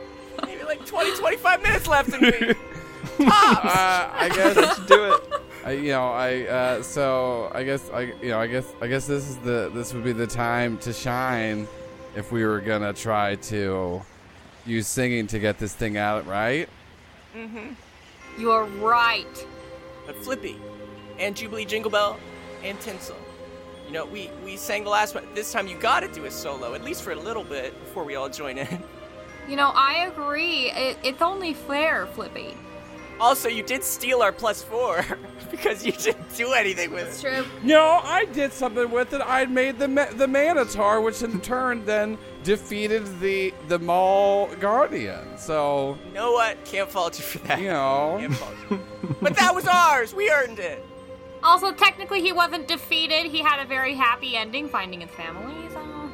maybe 0.45 0.63
like 0.63 0.85
20, 0.85 1.15
25 1.17 1.61
minutes 1.61 1.87
left 1.87 2.13
in 2.13 2.21
me. 2.21 2.31
Tops. 2.31 3.65
uh, 3.65 4.09
I 4.13 4.29
guess 4.33 4.57
I 4.57 4.73
should 4.73 4.87
do 4.87 5.13
it. 5.13 5.21
I, 5.65 5.71
you 5.71 5.91
know, 5.91 6.07
I 6.09 6.41
uh, 6.43 6.81
so 6.81 7.51
I 7.53 7.63
guess 7.63 7.89
I 7.91 8.01
you 8.21 8.29
know 8.29 8.39
I 8.39 8.47
guess 8.47 8.73
I 8.81 8.87
guess 8.87 9.05
this 9.07 9.27
is 9.27 9.37
the 9.37 9.69
this 9.73 9.93
would 9.93 10.03
be 10.03 10.13
the 10.13 10.27
time 10.27 10.77
to 10.79 10.93
shine 10.93 11.67
if 12.15 12.31
we 12.31 12.45
were 12.45 12.61
gonna 12.61 12.93
try 12.93 13.35
to 13.35 14.01
use 14.65 14.87
singing 14.87 15.27
to 15.27 15.39
get 15.39 15.57
this 15.59 15.73
thing 15.73 15.97
out 15.97 16.25
right. 16.27 16.69
Mm-hmm. 17.35 17.73
You're 18.39 18.65
right. 18.65 19.45
But 20.05 20.15
Flippy, 20.17 20.57
and 21.19 21.35
Jubilee 21.35 21.65
Jingle 21.65 21.91
Bell, 21.91 22.17
and 22.63 22.79
Tinsel. 22.79 23.17
You 23.87 23.93
know, 23.93 24.05
we 24.05 24.29
we 24.43 24.57
sang 24.57 24.83
the 24.83 24.89
last 24.89 25.15
one. 25.15 25.23
This 25.33 25.51
time 25.51 25.67
you 25.67 25.77
gotta 25.77 26.07
do 26.09 26.25
a 26.25 26.31
solo, 26.31 26.73
at 26.73 26.83
least 26.83 27.01
for 27.03 27.11
a 27.11 27.15
little 27.15 27.43
bit, 27.43 27.73
before 27.85 28.03
we 28.03 28.15
all 28.15 28.29
join 28.29 28.57
in. 28.57 28.83
You 29.49 29.55
know, 29.55 29.71
I 29.73 30.07
agree. 30.11 30.71
It, 30.71 30.97
it's 31.05 31.21
only 31.21 31.53
fair, 31.53 32.05
Flippy. 32.07 32.53
Also, 33.17 33.47
you 33.47 33.63
did 33.63 33.81
steal 33.81 34.21
our 34.21 34.33
plus 34.33 34.61
four 34.61 35.05
because 35.51 35.85
you 35.85 35.93
didn't 35.93 36.35
do 36.35 36.51
anything 36.51 36.91
with 36.91 37.07
It's 37.07 37.23
it. 37.23 37.33
true. 37.33 37.45
No, 37.63 38.01
I 38.03 38.25
did 38.25 38.51
something 38.51 38.91
with 38.91 39.13
it. 39.13 39.21
I 39.25 39.45
made 39.45 39.79
the 39.79 39.87
ma- 39.87 40.11
the 40.11 40.25
Manitar, 40.27 41.01
which 41.01 41.21
in 41.23 41.39
turn 41.39 41.85
then 41.85 42.17
defeated 42.43 43.21
the 43.21 43.53
the 43.69 43.79
Mall 43.79 44.49
Guardian. 44.59 45.37
So 45.37 45.97
You 46.07 46.13
know 46.15 46.33
what? 46.33 46.65
Can't 46.65 46.89
fault 46.91 47.17
you 47.17 47.23
for 47.23 47.37
that. 47.47 47.61
you 47.61 47.69
know, 47.69 48.17
Can't 48.19 48.35
fault 48.35 48.53
you. 48.69 48.79
but 49.21 49.33
that 49.37 49.55
was 49.55 49.65
ours. 49.65 50.13
We 50.13 50.29
earned 50.29 50.59
it. 50.59 50.85
Also, 51.43 51.71
technically, 51.71 52.21
he 52.21 52.31
wasn't 52.31 52.67
defeated. 52.67 53.27
He 53.27 53.39
had 53.39 53.59
a 53.59 53.65
very 53.65 53.93
happy 53.95 54.35
ending, 54.35 54.67
finding 54.69 55.01
his 55.01 55.11
family. 55.11 55.69
So 55.71 56.09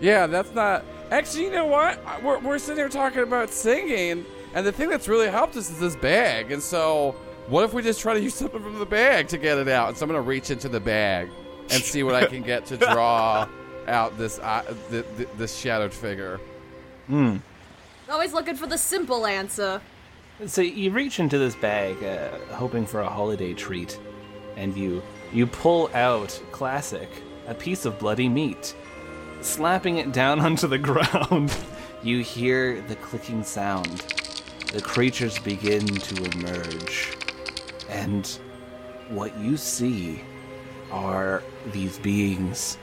yeah, 0.00 0.26
that's 0.26 0.52
not. 0.54 0.84
Actually, 1.10 1.44
you 1.44 1.50
know 1.50 1.66
what? 1.66 2.00
We're 2.22 2.38
we're 2.38 2.58
sitting 2.58 2.78
here 2.78 2.88
talking 2.88 3.20
about 3.22 3.50
singing, 3.50 4.24
and 4.54 4.66
the 4.66 4.72
thing 4.72 4.88
that's 4.88 5.08
really 5.08 5.28
helped 5.28 5.56
us 5.56 5.70
is 5.70 5.78
this 5.78 5.96
bag. 5.96 6.52
And 6.52 6.62
so, 6.62 7.14
what 7.48 7.64
if 7.64 7.74
we 7.74 7.82
just 7.82 8.00
try 8.00 8.14
to 8.14 8.20
use 8.20 8.34
something 8.34 8.62
from 8.62 8.78
the 8.78 8.86
bag 8.86 9.28
to 9.28 9.38
get 9.38 9.58
it 9.58 9.68
out? 9.68 9.88
And 9.88 9.96
so 9.96 10.04
I'm 10.04 10.08
gonna 10.08 10.22
reach 10.22 10.50
into 10.50 10.68
the 10.68 10.80
bag 10.80 11.28
and 11.70 11.82
see 11.82 12.02
what 12.02 12.14
I 12.14 12.26
can 12.26 12.42
get 12.42 12.66
to 12.66 12.76
draw 12.76 13.46
out 13.88 14.16
this 14.16 14.38
uh, 14.38 14.62
th- 14.90 15.04
th- 15.16 15.28
this 15.36 15.56
shadowed 15.56 15.92
figure. 15.92 16.40
Always 18.10 18.32
looking 18.32 18.56
for 18.56 18.66
the 18.66 18.78
simple 18.78 19.26
answer. 19.26 19.80
So 20.46 20.60
you 20.62 20.90
reach 20.90 21.20
into 21.20 21.38
this 21.38 21.54
bag, 21.54 22.02
uh, 22.02 22.36
hoping 22.54 22.86
for 22.86 23.00
a 23.00 23.08
holiday 23.08 23.52
treat, 23.54 23.98
and 24.56 24.76
you 24.76 25.02
you 25.32 25.46
pull 25.46 25.90
out 25.94 26.40
classic 26.50 27.08
a 27.46 27.54
piece 27.54 27.84
of 27.84 27.98
bloody 27.98 28.28
meat. 28.28 28.74
Slapping 29.40 29.98
it 29.98 30.12
down 30.12 30.40
onto 30.46 30.68
the 30.68 30.78
ground, 30.78 31.54
you 32.02 32.22
hear 32.22 32.80
the 32.82 32.96
clicking 32.96 33.42
sound. 33.42 34.04
The 34.72 34.80
creatures 34.80 35.38
begin 35.38 35.84
to 35.86 36.24
emerge, 36.32 37.16
and 37.88 38.26
what 39.10 39.36
you 39.38 39.56
see 39.56 40.22
are 40.90 41.42
these 41.72 41.98
beings 41.98 42.78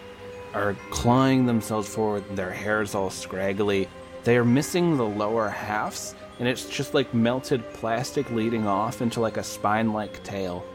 are 0.54 0.76
clawing 0.90 1.46
themselves 1.46 1.94
forward. 1.94 2.24
Their 2.36 2.52
hair's 2.52 2.96
all 2.96 3.10
scraggly. 3.10 3.88
They 4.24 4.38
are 4.38 4.46
missing 4.46 4.98
the 4.98 5.06
lower 5.06 5.50
halves, 5.50 6.16
and 6.40 6.48
it's 6.48 6.68
just 6.68 6.94
like 6.94 7.14
melted 7.14 7.64
plastic 7.74 8.30
leading 8.32 8.68
off 8.68 9.02
into 9.02 9.20
like 9.20 9.38
a 9.38 9.44
spine-like 9.44 10.24
tail. 10.24 10.66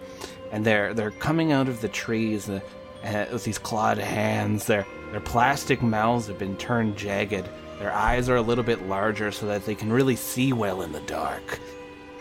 And 0.55 0.65
they're 0.65 0.95
they're 0.95 1.11
coming 1.11 1.51
out 1.51 1.69
of 1.69 1.81
the 1.81 1.89
trees 1.89 2.49
uh, 2.49 2.61
with 3.33 3.43
these 3.43 3.59
clawed 3.59 3.99
hands. 3.99 4.67
Their 4.67 4.87
their 5.11 5.19
plastic 5.19 5.83
mouths 5.83 6.29
have 6.29 6.39
been 6.39 6.57
turned 6.57 6.97
jagged. 6.97 7.49
Their 7.81 7.93
eyes 7.93 8.29
are 8.29 8.37
a 8.37 8.41
little 8.41 8.63
bit 8.63 8.87
larger 8.87 9.33
so 9.33 9.47
that 9.47 9.67
they 9.67 9.75
can 9.75 9.93
really 9.93 10.15
see 10.15 10.53
well 10.53 10.83
in 10.83 10.93
the 10.93 11.01
dark. 11.01 11.59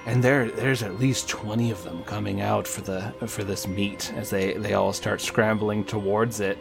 And 0.07 0.23
there, 0.23 0.49
there's 0.49 0.81
at 0.81 0.99
least 0.99 1.30
twenty 1.30 1.69
of 1.69 1.84
them 1.84 2.03
coming 2.05 2.41
out 2.41 2.68
for 2.68 2.81
the 2.81 3.14
for 3.27 3.43
this 3.43 3.68
meat 3.68 4.11
as 4.15 4.31
they 4.31 4.53
they 4.53 4.73
all 4.73 4.93
start 4.93 5.22
scrambling 5.22 5.85
towards 5.85 6.39
it. 6.39 6.57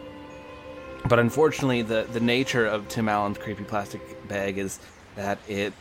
But 1.09 1.17
unfortunately, 1.17 1.81
the 1.81 2.07
the 2.13 2.19
nature 2.19 2.67
of 2.67 2.87
Tim 2.87 3.09
Allen's 3.09 3.39
creepy 3.39 3.63
plastic 3.63 4.27
bag 4.27 4.59
is 4.59 4.79
that 5.15 5.39
it 5.47 5.73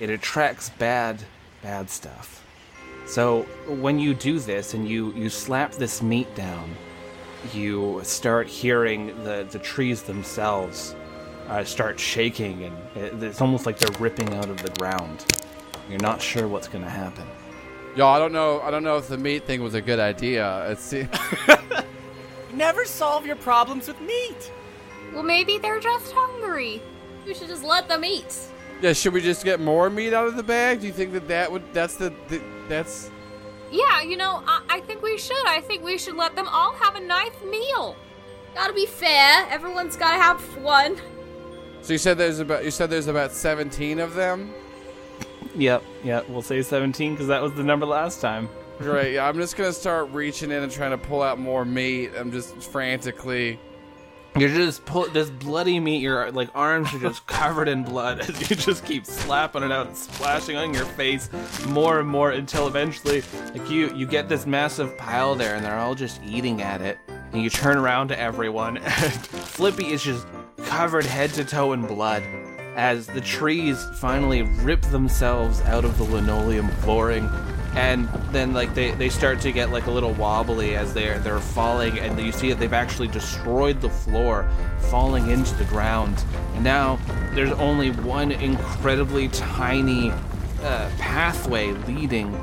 it 0.00 0.10
attracts 0.10 0.68
bad 0.68 1.18
bad 1.62 1.88
stuff. 1.88 2.39
So 3.10 3.42
when 3.66 3.98
you 3.98 4.14
do 4.14 4.38
this 4.38 4.74
and 4.74 4.88
you 4.88 5.12
you 5.14 5.28
slap 5.30 5.72
this 5.72 6.00
meat 6.00 6.32
down, 6.36 6.76
you 7.52 8.00
start 8.04 8.46
hearing 8.46 9.08
the 9.24 9.44
the 9.50 9.58
trees 9.58 10.02
themselves 10.04 10.94
uh, 11.48 11.64
start 11.64 11.98
shaking, 11.98 12.62
and 12.62 13.22
it's 13.24 13.40
almost 13.40 13.66
like 13.66 13.78
they're 13.78 13.98
ripping 13.98 14.32
out 14.34 14.48
of 14.48 14.62
the 14.62 14.70
ground. 14.78 15.26
You're 15.88 15.98
not 15.98 16.22
sure 16.22 16.46
what's 16.46 16.68
going 16.68 16.84
to 16.84 16.90
happen. 16.90 17.26
Yo, 17.96 18.06
I 18.06 18.20
don't 18.20 18.32
know. 18.32 18.60
I 18.60 18.70
don't 18.70 18.84
know 18.84 18.96
if 18.96 19.08
the 19.08 19.18
meat 19.18 19.44
thing 19.44 19.60
was 19.60 19.74
a 19.74 19.80
good 19.80 19.98
idea. 19.98 20.70
It's 20.70 20.92
You 20.92 21.06
never 22.54 22.84
solve 22.84 23.26
your 23.26 23.34
problems 23.34 23.88
with 23.88 24.00
meat. 24.00 24.52
well, 25.12 25.24
maybe 25.24 25.58
they're 25.58 25.80
just 25.80 26.12
hungry. 26.12 26.80
We 27.26 27.34
should 27.34 27.48
just 27.48 27.64
let 27.64 27.88
them 27.88 28.04
eat. 28.04 28.38
yeah. 28.80 28.92
Should 28.92 29.14
we 29.14 29.20
just 29.20 29.44
get 29.44 29.58
more 29.58 29.90
meat 29.90 30.12
out 30.14 30.28
of 30.28 30.36
the 30.36 30.44
bag? 30.44 30.80
Do 30.80 30.86
you 30.86 30.92
think 30.92 31.12
that 31.14 31.26
that 31.26 31.50
would? 31.50 31.64
That's 31.72 31.96
the, 31.96 32.12
the 32.28 32.40
that's. 32.70 33.10
Yeah, 33.70 34.00
you 34.00 34.16
know, 34.16 34.42
I, 34.46 34.62
I 34.68 34.80
think 34.80 35.02
we 35.02 35.18
should. 35.18 35.46
I 35.46 35.60
think 35.60 35.84
we 35.84 35.98
should 35.98 36.16
let 36.16 36.34
them 36.34 36.48
all 36.48 36.72
have 36.74 36.96
a 36.96 37.00
nice 37.00 37.40
meal. 37.48 37.94
Gotta 38.54 38.72
be 38.72 38.86
fair. 38.86 39.46
Everyone's 39.50 39.96
gotta 39.96 40.20
have 40.20 40.40
one. 40.56 40.96
So 41.82 41.92
you 41.92 41.98
said 41.98 42.18
there's 42.18 42.40
about 42.40 42.64
you 42.64 42.70
said 42.70 42.90
there's 42.90 43.06
about 43.06 43.32
seventeen 43.32 43.98
of 43.98 44.14
them. 44.14 44.52
Yep, 45.54 45.82
yep. 46.04 46.28
We'll 46.28 46.42
say 46.42 46.62
17 46.62 47.14
because 47.14 47.26
that 47.26 47.42
was 47.42 47.52
the 47.54 47.64
number 47.64 47.86
last 47.86 48.20
time. 48.20 48.48
Great. 48.78 49.14
Yeah, 49.14 49.28
I'm 49.28 49.36
just 49.36 49.56
gonna 49.56 49.72
start 49.72 50.10
reaching 50.10 50.50
in 50.50 50.62
and 50.62 50.72
trying 50.72 50.92
to 50.92 50.98
pull 50.98 51.22
out 51.22 51.38
more 51.38 51.64
meat. 51.64 52.12
I'm 52.16 52.30
just 52.30 52.56
frantically. 52.56 53.58
You're 54.36 54.48
just 54.48 54.84
pull 54.84 55.08
this 55.08 55.28
bloody 55.28 55.80
meat. 55.80 56.00
Your 56.00 56.30
like 56.30 56.50
arms 56.54 56.92
are 56.94 56.98
just 56.98 57.26
covered 57.26 57.68
in 57.68 57.82
blood 57.82 58.20
as 58.28 58.48
you 58.48 58.56
just 58.56 58.84
keep 58.84 59.04
slapping 59.04 59.62
it 59.62 59.72
out 59.72 59.88
and 59.88 59.96
splashing 59.96 60.56
on 60.56 60.72
your 60.72 60.84
face 60.84 61.28
more 61.66 62.00
and 62.00 62.08
more 62.08 62.30
until 62.30 62.66
eventually, 62.66 63.22
like 63.52 63.68
you 63.68 63.94
you 63.94 64.06
get 64.06 64.28
this 64.28 64.46
massive 64.46 64.96
pile 64.96 65.34
there, 65.34 65.56
and 65.56 65.64
they're 65.64 65.78
all 65.78 65.94
just 65.94 66.22
eating 66.24 66.62
at 66.62 66.80
it. 66.80 66.98
And 67.32 67.42
you 67.42 67.50
turn 67.50 67.76
around 67.76 68.08
to 68.08 68.18
everyone, 68.18 68.76
and 68.78 69.12
Flippy 69.12 69.92
is 69.92 70.02
just 70.02 70.26
covered 70.58 71.04
head 71.04 71.30
to 71.34 71.44
toe 71.44 71.72
in 71.72 71.86
blood 71.86 72.22
as 72.76 73.06
the 73.06 73.20
trees 73.20 73.84
finally 73.96 74.42
rip 74.62 74.80
themselves 74.82 75.60
out 75.62 75.84
of 75.84 75.98
the 75.98 76.04
linoleum 76.04 76.68
flooring 76.82 77.28
and 77.74 78.08
then 78.32 78.52
like 78.52 78.74
they, 78.74 78.90
they 78.92 79.08
start 79.08 79.40
to 79.40 79.52
get 79.52 79.70
like 79.70 79.86
a 79.86 79.90
little 79.90 80.12
wobbly 80.14 80.74
as 80.74 80.92
they're 80.92 81.18
they're 81.20 81.38
falling 81.38 81.98
and 81.98 82.18
you 82.20 82.32
see 82.32 82.48
that 82.50 82.58
they've 82.58 82.72
actually 82.72 83.08
destroyed 83.08 83.80
the 83.80 83.90
floor 83.90 84.50
falling 84.90 85.30
into 85.30 85.54
the 85.54 85.64
ground. 85.64 86.24
And 86.54 86.64
now 86.64 86.98
there's 87.34 87.52
only 87.52 87.90
one 87.90 88.32
incredibly 88.32 89.28
tiny 89.28 90.10
uh, 90.62 90.90
pathway 90.98 91.72
leading 91.72 92.34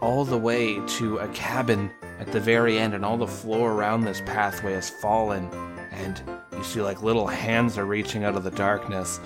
all 0.00 0.24
the 0.24 0.38
way 0.38 0.80
to 0.86 1.18
a 1.18 1.28
cabin 1.28 1.90
at 2.18 2.30
the 2.32 2.40
very 2.40 2.78
end 2.78 2.94
and 2.94 3.04
all 3.04 3.16
the 3.16 3.26
floor 3.26 3.72
around 3.72 4.04
this 4.04 4.20
pathway 4.22 4.72
has 4.72 4.88
fallen 4.88 5.48
and 5.92 6.22
you 6.64 6.70
see 6.70 6.80
like 6.82 7.02
little 7.02 7.26
hands 7.26 7.76
are 7.78 7.84
reaching 7.86 8.24
out 8.24 8.34
of 8.36 8.42
the 8.44 8.50
darkness 8.50 9.20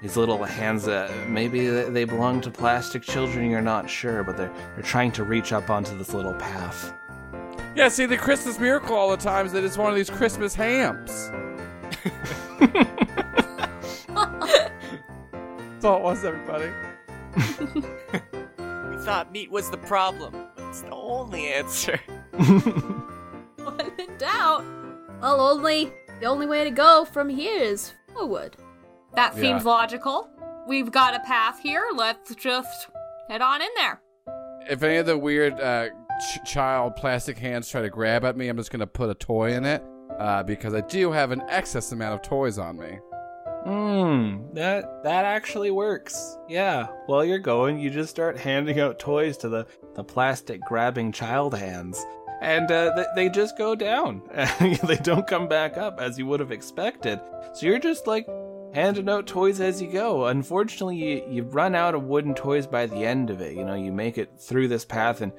these 0.00 0.16
little 0.16 0.42
hands 0.44 0.86
uh, 0.88 1.12
maybe 1.28 1.66
they 1.68 1.88
they 1.90 2.04
belong 2.04 2.40
to 2.40 2.50
plastic 2.50 3.02
children 3.02 3.50
you're 3.50 3.60
not 3.60 3.88
sure 3.90 4.22
but 4.22 4.36
they're 4.36 4.52
they're 4.74 4.82
trying 4.82 5.10
to 5.12 5.24
reach 5.24 5.52
up 5.52 5.68
onto 5.70 5.96
this 5.98 6.12
little 6.14 6.34
path 6.34 6.92
Yeah. 7.74 7.88
See 7.88 8.06
the 8.06 8.16
Christmas 8.16 8.58
miracle 8.58 8.96
all 8.96 9.10
the 9.10 9.16
times 9.16 9.52
that 9.52 9.62
it's 9.64 9.76
one 9.78 9.90
of 9.90 9.96
these 9.96 10.10
Christmas 10.10 10.54
hams. 10.54 11.30
That's 15.70 15.84
all 15.84 15.96
it 15.98 16.02
was, 16.02 16.24
everybody. 16.24 16.70
We 17.36 19.04
thought 19.04 19.28
meat 19.32 19.50
was 19.50 19.70
the 19.70 19.78
problem, 19.78 20.34
but 20.56 20.64
it's 20.68 20.82
the 20.82 20.90
only 20.90 21.46
answer. 21.46 21.98
When 23.62 23.92
in 23.98 24.16
doubt. 24.18 24.64
Well, 25.20 25.40
only 25.40 25.92
the 26.20 26.26
only 26.26 26.46
way 26.46 26.64
to 26.64 26.70
go 26.70 27.04
from 27.04 27.28
here 27.28 27.62
is 27.62 27.92
forward. 28.12 28.56
That 29.14 29.34
Yeah. 29.34 29.40
seems 29.40 29.64
logical. 29.64 30.28
We've 30.68 30.90
got 30.92 31.14
a 31.14 31.20
path 31.20 31.58
here. 31.60 31.84
Let's 31.94 32.34
just 32.34 32.88
head 33.28 33.42
on 33.42 33.62
in 33.62 33.68
there. 33.76 34.00
If 34.68 34.82
any 34.82 34.96
of 34.98 35.06
the 35.06 35.16
weird 35.18 35.54
uh, 35.60 35.88
ch- 35.88 36.44
child 36.44 36.94
plastic 36.96 37.38
hands 37.38 37.68
try 37.68 37.82
to 37.82 37.90
grab 37.90 38.24
at 38.24 38.36
me, 38.36 38.48
I'm 38.48 38.56
just 38.56 38.70
gonna 38.70 38.86
put 38.86 39.08
a 39.10 39.14
toy 39.14 39.52
in 39.54 39.64
it 39.64 39.82
uh, 40.18 40.42
because 40.42 40.74
I 40.74 40.82
do 40.82 41.10
have 41.10 41.30
an 41.32 41.42
excess 41.48 41.92
amount 41.92 42.14
of 42.14 42.22
toys 42.22 42.58
on 42.58 42.78
me. 42.78 42.98
Hmm, 43.64 44.54
that 44.54 45.02
that 45.04 45.24
actually 45.26 45.70
works. 45.70 46.38
Yeah. 46.48 46.86
While 47.06 47.24
you're 47.24 47.38
going, 47.38 47.78
you 47.78 47.90
just 47.90 48.08
start 48.10 48.38
handing 48.38 48.80
out 48.80 48.98
toys 48.98 49.36
to 49.38 49.48
the 49.48 49.66
the 49.94 50.04
plastic 50.04 50.60
grabbing 50.62 51.12
child 51.12 51.54
hands, 51.54 52.02
and 52.40 52.70
uh, 52.70 52.94
th- 52.94 53.08
they 53.14 53.28
just 53.28 53.56
go 53.56 53.74
down. 53.74 54.22
they 54.60 54.96
don't 55.02 55.26
come 55.26 55.48
back 55.48 55.76
up 55.76 56.00
as 56.00 56.18
you 56.18 56.26
would 56.26 56.40
have 56.40 56.52
expected. 56.52 57.20
So 57.54 57.66
you're 57.66 57.78
just 57.78 58.06
like 58.06 58.26
handing 58.72 59.08
out 59.08 59.26
toys 59.26 59.60
as 59.60 59.80
you 59.82 59.90
go. 59.90 60.26
Unfortunately, 60.26 60.96
you 60.96 61.24
you 61.28 61.42
run 61.44 61.74
out 61.74 61.94
of 61.94 62.04
wooden 62.04 62.34
toys 62.34 62.66
by 62.66 62.86
the 62.86 63.04
end 63.04 63.30
of 63.30 63.40
it. 63.40 63.56
You 63.56 63.64
know, 63.64 63.74
you 63.74 63.92
make 63.92 64.18
it 64.18 64.30
through 64.38 64.68
this 64.68 64.84
path 64.84 65.20
and. 65.20 65.32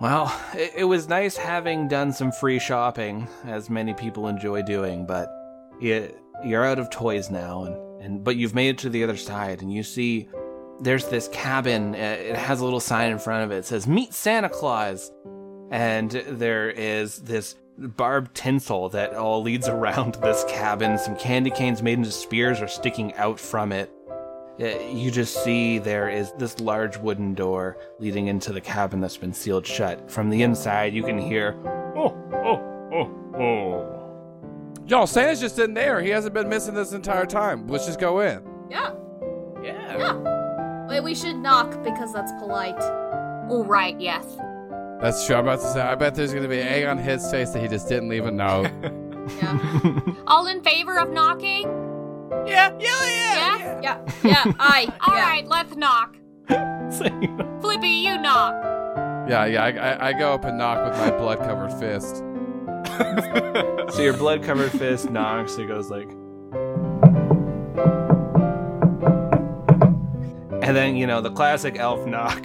Well, 0.00 0.34
it, 0.54 0.72
it 0.78 0.84
was 0.84 1.08
nice 1.08 1.36
having 1.36 1.86
done 1.86 2.12
some 2.12 2.32
free 2.32 2.58
shopping, 2.58 3.28
as 3.44 3.70
many 3.70 3.94
people 3.94 4.26
enjoy 4.26 4.62
doing, 4.62 5.06
but 5.06 5.28
you, 5.80 6.12
you're 6.44 6.64
out 6.64 6.78
of 6.78 6.90
toys 6.90 7.30
now 7.30 7.64
and, 7.64 8.02
and 8.02 8.24
but 8.24 8.36
you've 8.36 8.54
made 8.54 8.70
it 8.70 8.78
to 8.78 8.90
the 8.90 9.04
other 9.04 9.16
side 9.16 9.62
and 9.62 9.72
you 9.72 9.82
see 9.82 10.28
there's 10.80 11.06
this 11.06 11.28
cabin 11.28 11.94
uh, 11.94 11.98
it 11.98 12.36
has 12.36 12.60
a 12.60 12.64
little 12.64 12.80
sign 12.80 13.12
in 13.12 13.18
front 13.18 13.44
of 13.44 13.52
it, 13.52 13.58
it 13.58 13.64
says 13.64 13.86
meet 13.86 14.12
santa 14.12 14.48
claus 14.48 15.10
and 15.72 16.10
there 16.10 16.70
is 16.70 17.18
this 17.18 17.56
barbed 17.78 18.34
tinsel 18.34 18.88
that 18.90 19.14
all 19.14 19.42
leads 19.42 19.66
around 19.68 20.14
this 20.16 20.44
cabin 20.46 20.98
some 20.98 21.16
candy 21.16 21.50
canes 21.50 21.82
made 21.82 21.98
into 21.98 22.12
spears 22.12 22.60
are 22.60 22.68
sticking 22.68 23.12
out 23.14 23.40
from 23.40 23.72
it 23.72 23.90
uh, 24.60 24.66
you 24.90 25.10
just 25.10 25.42
see 25.42 25.78
there 25.78 26.08
is 26.10 26.32
this 26.32 26.60
large 26.60 26.98
wooden 26.98 27.34
door 27.34 27.78
leading 27.98 28.26
into 28.26 28.52
the 28.52 28.60
cabin 28.60 29.00
that's 29.00 29.16
been 29.16 29.32
sealed 29.32 29.66
shut. 29.66 30.10
From 30.10 30.28
the 30.28 30.42
inside, 30.42 30.92
you 30.92 31.02
can 31.02 31.18
hear, 31.18 31.56
Oh, 31.96 32.14
oh, 32.34 32.90
oh, 32.92 33.40
oh. 33.40 34.82
Y'all, 34.86 35.06
Santa's 35.06 35.40
just 35.40 35.58
in 35.58 35.72
there. 35.72 36.02
He 36.02 36.10
hasn't 36.10 36.34
been 36.34 36.50
missing 36.50 36.74
this 36.74 36.92
entire 36.92 37.24
time. 37.24 37.66
Let's 37.66 37.86
just 37.86 37.98
go 37.98 38.20
in. 38.20 38.42
Yeah. 38.70 38.92
Yeah. 39.62 39.96
Yeah. 39.96 40.86
Wait, 40.88 41.00
we 41.00 41.14
should 41.14 41.36
knock 41.36 41.82
because 41.82 42.12
that's 42.12 42.32
polite. 42.32 42.80
All 43.48 43.64
right, 43.64 43.98
yes. 43.98 44.26
That's 45.02 45.26
true. 45.26 45.34
I'm 45.36 45.44
about 45.44 45.60
to 45.60 45.66
say, 45.72 45.80
I 45.80 45.96
bet 45.96 46.14
there's 46.14 46.30
going 46.30 46.44
to 46.44 46.48
be 46.48 46.60
an 46.60 46.68
egg 46.68 46.84
on 46.84 46.96
his 46.96 47.28
face 47.30 47.50
that 47.50 47.60
he 47.60 47.66
just 47.68 47.88
didn't 47.88 48.08
leave 48.08 48.24
a 48.26 48.30
note. 48.30 48.70
Yeah. 49.40 50.00
All 50.26 50.48
in 50.48 50.64
favor 50.64 50.98
of 50.98 51.08
knocking? 51.10 51.62
Yeah, 52.44 52.72
yeah, 52.80 53.06
yeah. 53.06 53.80
Yeah? 53.80 53.80
yeah. 53.80 54.12
Yeah. 54.24 54.52
I. 54.58 54.92
All 55.06 55.14
yeah. 55.16 55.22
right, 55.22 55.46
let's 55.46 55.76
knock. 55.76 56.16
Flippy, 57.60 57.88
you 57.88 58.18
knock. 58.18 58.54
yeah, 59.28 59.44
yeah. 59.44 59.62
I, 59.62 59.68
I, 59.70 60.08
I 60.08 60.12
go 60.12 60.32
up 60.34 60.44
and 60.44 60.58
knock 60.58 60.84
with 60.84 60.98
my 60.98 61.12
blood 61.16 61.38
covered 61.38 61.72
fist. 61.78 62.16
so 63.94 64.02
your 64.02 64.12
blood 64.14 64.42
covered 64.42 64.72
fist 64.72 65.08
knocks. 65.08 65.56
It 65.56 65.68
goes 65.68 65.88
like, 65.88 66.10
and 70.62 70.76
then 70.76 70.96
you 70.96 71.06
know 71.06 71.20
the 71.20 71.30
classic 71.30 71.78
elf 71.78 72.04
knock, 72.06 72.44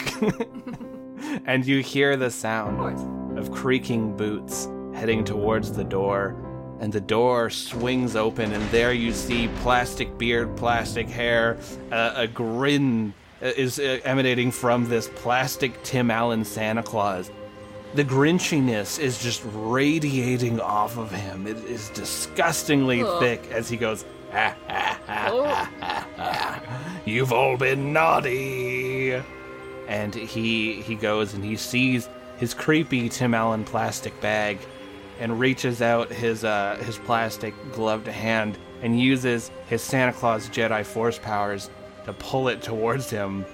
and 1.45 1.65
you 1.65 1.81
hear 1.81 2.15
the 2.15 2.31
sound 2.31 3.37
of 3.37 3.51
creaking 3.51 4.15
boots 4.15 4.67
heading 4.93 5.23
towards 5.23 5.71
the 5.71 5.83
door, 5.83 6.35
and 6.79 6.91
the 6.91 7.01
door 7.01 7.49
swings 7.49 8.15
open, 8.15 8.51
and 8.51 8.63
there 8.71 8.93
you 8.93 9.11
see 9.11 9.47
plastic 9.61 10.17
beard, 10.17 10.55
plastic 10.57 11.07
hair, 11.07 11.57
uh, 11.91 12.13
a 12.15 12.27
grin 12.27 13.13
uh, 13.41 13.45
is 13.57 13.79
uh, 13.79 13.99
emanating 14.03 14.51
from 14.51 14.87
this 14.89 15.09
plastic 15.15 15.81
Tim 15.83 16.09
Allen 16.09 16.43
Santa 16.43 16.83
Claus. 16.83 17.31
The 17.93 18.03
grinchiness 18.03 18.99
is 18.99 19.21
just 19.21 19.41
radiating 19.53 20.59
off 20.59 20.97
of 20.97 21.11
him. 21.11 21.47
It 21.47 21.57
is 21.57 21.89
disgustingly 21.89 23.01
Ugh. 23.01 23.19
thick 23.21 23.49
as 23.51 23.69
he 23.69 23.77
goes, 23.77 24.05
"Ha, 24.31 24.55
ha, 24.67 24.99
ha, 25.07 25.69
ha, 25.79 26.07
ha. 26.17 26.63
You've 27.05 27.31
all 27.31 27.55
been 27.57 27.93
naughty. 27.93 28.66
And 29.88 30.14
he 30.14 30.81
he 30.81 30.95
goes 30.95 31.34
and 31.34 31.43
he 31.43 31.55
sees 31.55 32.09
his 32.38 32.53
creepy 32.53 33.09
Tim 33.09 33.34
Allen 33.34 33.64
plastic 33.64 34.19
bag 34.22 34.59
and 35.19 35.39
reaches 35.39 35.81
out 35.81 36.09
his 36.11 36.43
uh, 36.43 36.77
his 36.84 36.97
plastic 36.97 37.53
gloved 37.72 38.07
hand 38.07 38.57
and 38.81 38.99
uses 38.99 39.51
his 39.68 39.81
Santa 39.81 40.14
Claus 40.14 40.49
Jedi 40.49 40.85
Force 40.85 41.18
powers 41.19 41.69
to 42.05 42.14
pull 42.14 42.47
it 42.47 42.61
towards 42.61 43.09
him. 43.09 43.45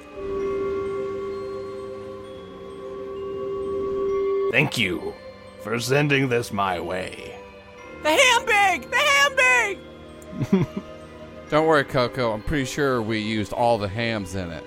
Thank 4.51 4.77
you 4.77 5.13
for 5.61 5.79
sending 5.79 6.29
this 6.29 6.53
my 6.53 6.79
way. 6.79 7.35
The 8.03 8.11
ham 8.11 8.45
bag! 8.45 8.91
The 8.91 8.97
ham 8.97 9.35
bag! 9.35 9.77
Don't 11.49 11.65
worry, 11.65 11.83
Coco. 11.83 12.33
I'm 12.33 12.43
pretty 12.43 12.65
sure 12.65 13.01
we 13.01 13.19
used 13.19 13.53
all 13.53 13.77
the 13.77 13.87
hams 13.87 14.35
in 14.35 14.51
it. 14.51 14.63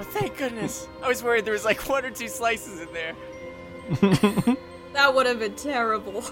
Oh, 0.00 0.02
thank 0.02 0.38
goodness. 0.38 0.88
I 1.02 1.08
was 1.08 1.22
worried 1.22 1.44
there 1.44 1.52
was 1.52 1.64
like 1.64 1.86
one 1.88 2.04
or 2.04 2.10
two 2.10 2.28
slices 2.28 2.80
in 2.80 2.88
there. 2.92 4.56
That 4.92 5.14
would 5.14 5.26
have 5.26 5.38
been 5.38 5.54
terrible. 5.54 6.24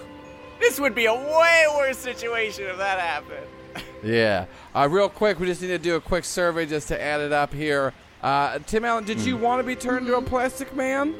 This 0.59 0.79
would 0.79 0.93
be 0.93 1.05
a 1.05 1.13
way 1.13 1.65
worse 1.77 1.97
situation 1.97 2.65
if 2.65 2.77
that 2.77 2.99
happened. 2.99 3.47
Yeah. 4.03 4.47
Uh, 4.75 4.89
real 4.91 5.07
quick, 5.07 5.39
we 5.39 5.45
just 5.45 5.61
need 5.61 5.69
to 5.69 5.77
do 5.79 5.95
a 5.95 6.01
quick 6.01 6.25
survey 6.25 6.65
just 6.65 6.89
to 6.89 7.01
add 7.01 7.21
it 7.21 7.31
up 7.31 7.53
here. 7.53 7.93
Uh, 8.21 8.59
Tim 8.67 8.83
Allen, 8.83 9.05
did 9.05 9.21
you 9.21 9.37
want 9.37 9.61
to 9.61 9.63
be 9.63 9.75
turned 9.75 10.07
into 10.07 10.17
a 10.17 10.21
plastic 10.21 10.75
man? 10.75 11.15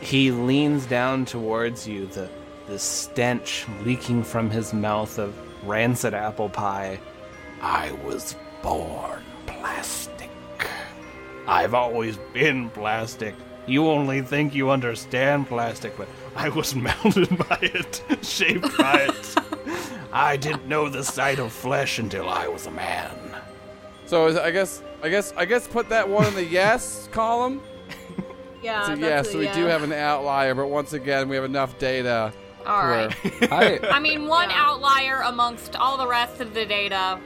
He 0.00 0.30
leans 0.30 0.86
down 0.86 1.24
towards 1.24 1.88
you, 1.88 2.06
the 2.06 2.30
the 2.68 2.78
stench 2.78 3.66
leaking 3.82 4.22
from 4.22 4.48
his 4.48 4.72
mouth 4.72 5.18
of 5.18 5.34
rancid 5.66 6.14
apple 6.14 6.48
pie. 6.48 7.00
I 7.60 7.90
was 8.04 8.36
born 8.62 9.24
plastic. 9.46 10.21
I've 11.46 11.74
always 11.74 12.16
been 12.32 12.70
plastic. 12.70 13.34
You 13.66 13.88
only 13.88 14.22
think 14.22 14.54
you 14.54 14.70
understand 14.70 15.46
plastic, 15.46 15.96
but 15.96 16.08
I 16.36 16.48
was 16.48 16.74
melted 16.86 17.36
by 17.36 17.58
it, 17.62 18.02
shaped 18.22 18.76
by 18.78 19.08
it. 19.08 19.36
I 20.12 20.36
didn't 20.36 20.66
know 20.66 20.88
the 20.88 21.02
sight 21.04 21.38
of 21.38 21.52
flesh 21.52 21.98
until 21.98 22.28
I 22.28 22.46
was 22.48 22.66
a 22.66 22.70
man. 22.70 23.16
So 24.06 24.26
is, 24.26 24.36
I 24.36 24.50
guess, 24.50 24.82
I 25.02 25.08
guess, 25.08 25.32
I 25.36 25.44
guess, 25.46 25.66
put 25.66 25.88
that 25.88 26.08
one 26.08 26.26
in 26.26 26.34
the 26.34 26.44
yes 26.60 27.08
column. 27.12 27.62
Yeah. 28.62 28.82
So 28.84 28.88
that's 28.90 29.00
yes, 29.00 29.28
a 29.28 29.32
so 29.32 29.38
we 29.38 29.44
yeah. 29.46 29.54
do 29.54 29.64
have 29.64 29.82
an 29.82 29.92
outlier, 29.92 30.54
but 30.54 30.68
once 30.68 30.92
again, 30.92 31.28
we 31.28 31.36
have 31.36 31.44
enough 31.44 31.78
data. 31.78 32.32
All 32.66 32.84
where- 32.86 33.08
right. 33.08 33.52
I 33.52 33.78
I 33.90 33.98
mean, 34.00 34.26
one 34.28 34.50
Yeah. 34.50 34.64
outlier 34.66 35.22
amongst 35.22 35.74
all 35.76 35.96
the 35.96 36.06
rest 36.06 36.40
of 36.40 36.52
the 36.54 36.64
data. 36.66 37.18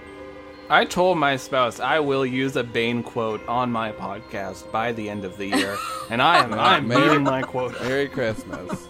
I 0.68 0.84
told 0.84 1.18
my 1.18 1.36
spouse 1.36 1.78
I 1.80 2.00
will 2.00 2.26
use 2.26 2.56
a 2.56 2.64
Bane 2.64 3.02
quote 3.02 3.46
on 3.46 3.70
my 3.70 3.92
podcast 3.92 4.70
by 4.72 4.92
the 4.92 5.08
end 5.08 5.24
of 5.24 5.36
the 5.36 5.46
year, 5.46 5.76
and 6.10 6.20
I 6.20 6.42
am 6.42 6.52
I'm 6.54 6.88
Merry- 6.88 7.08
meeting 7.08 7.22
my 7.24 7.42
quota. 7.42 7.82
Merry 7.82 8.08
Christmas. 8.08 8.88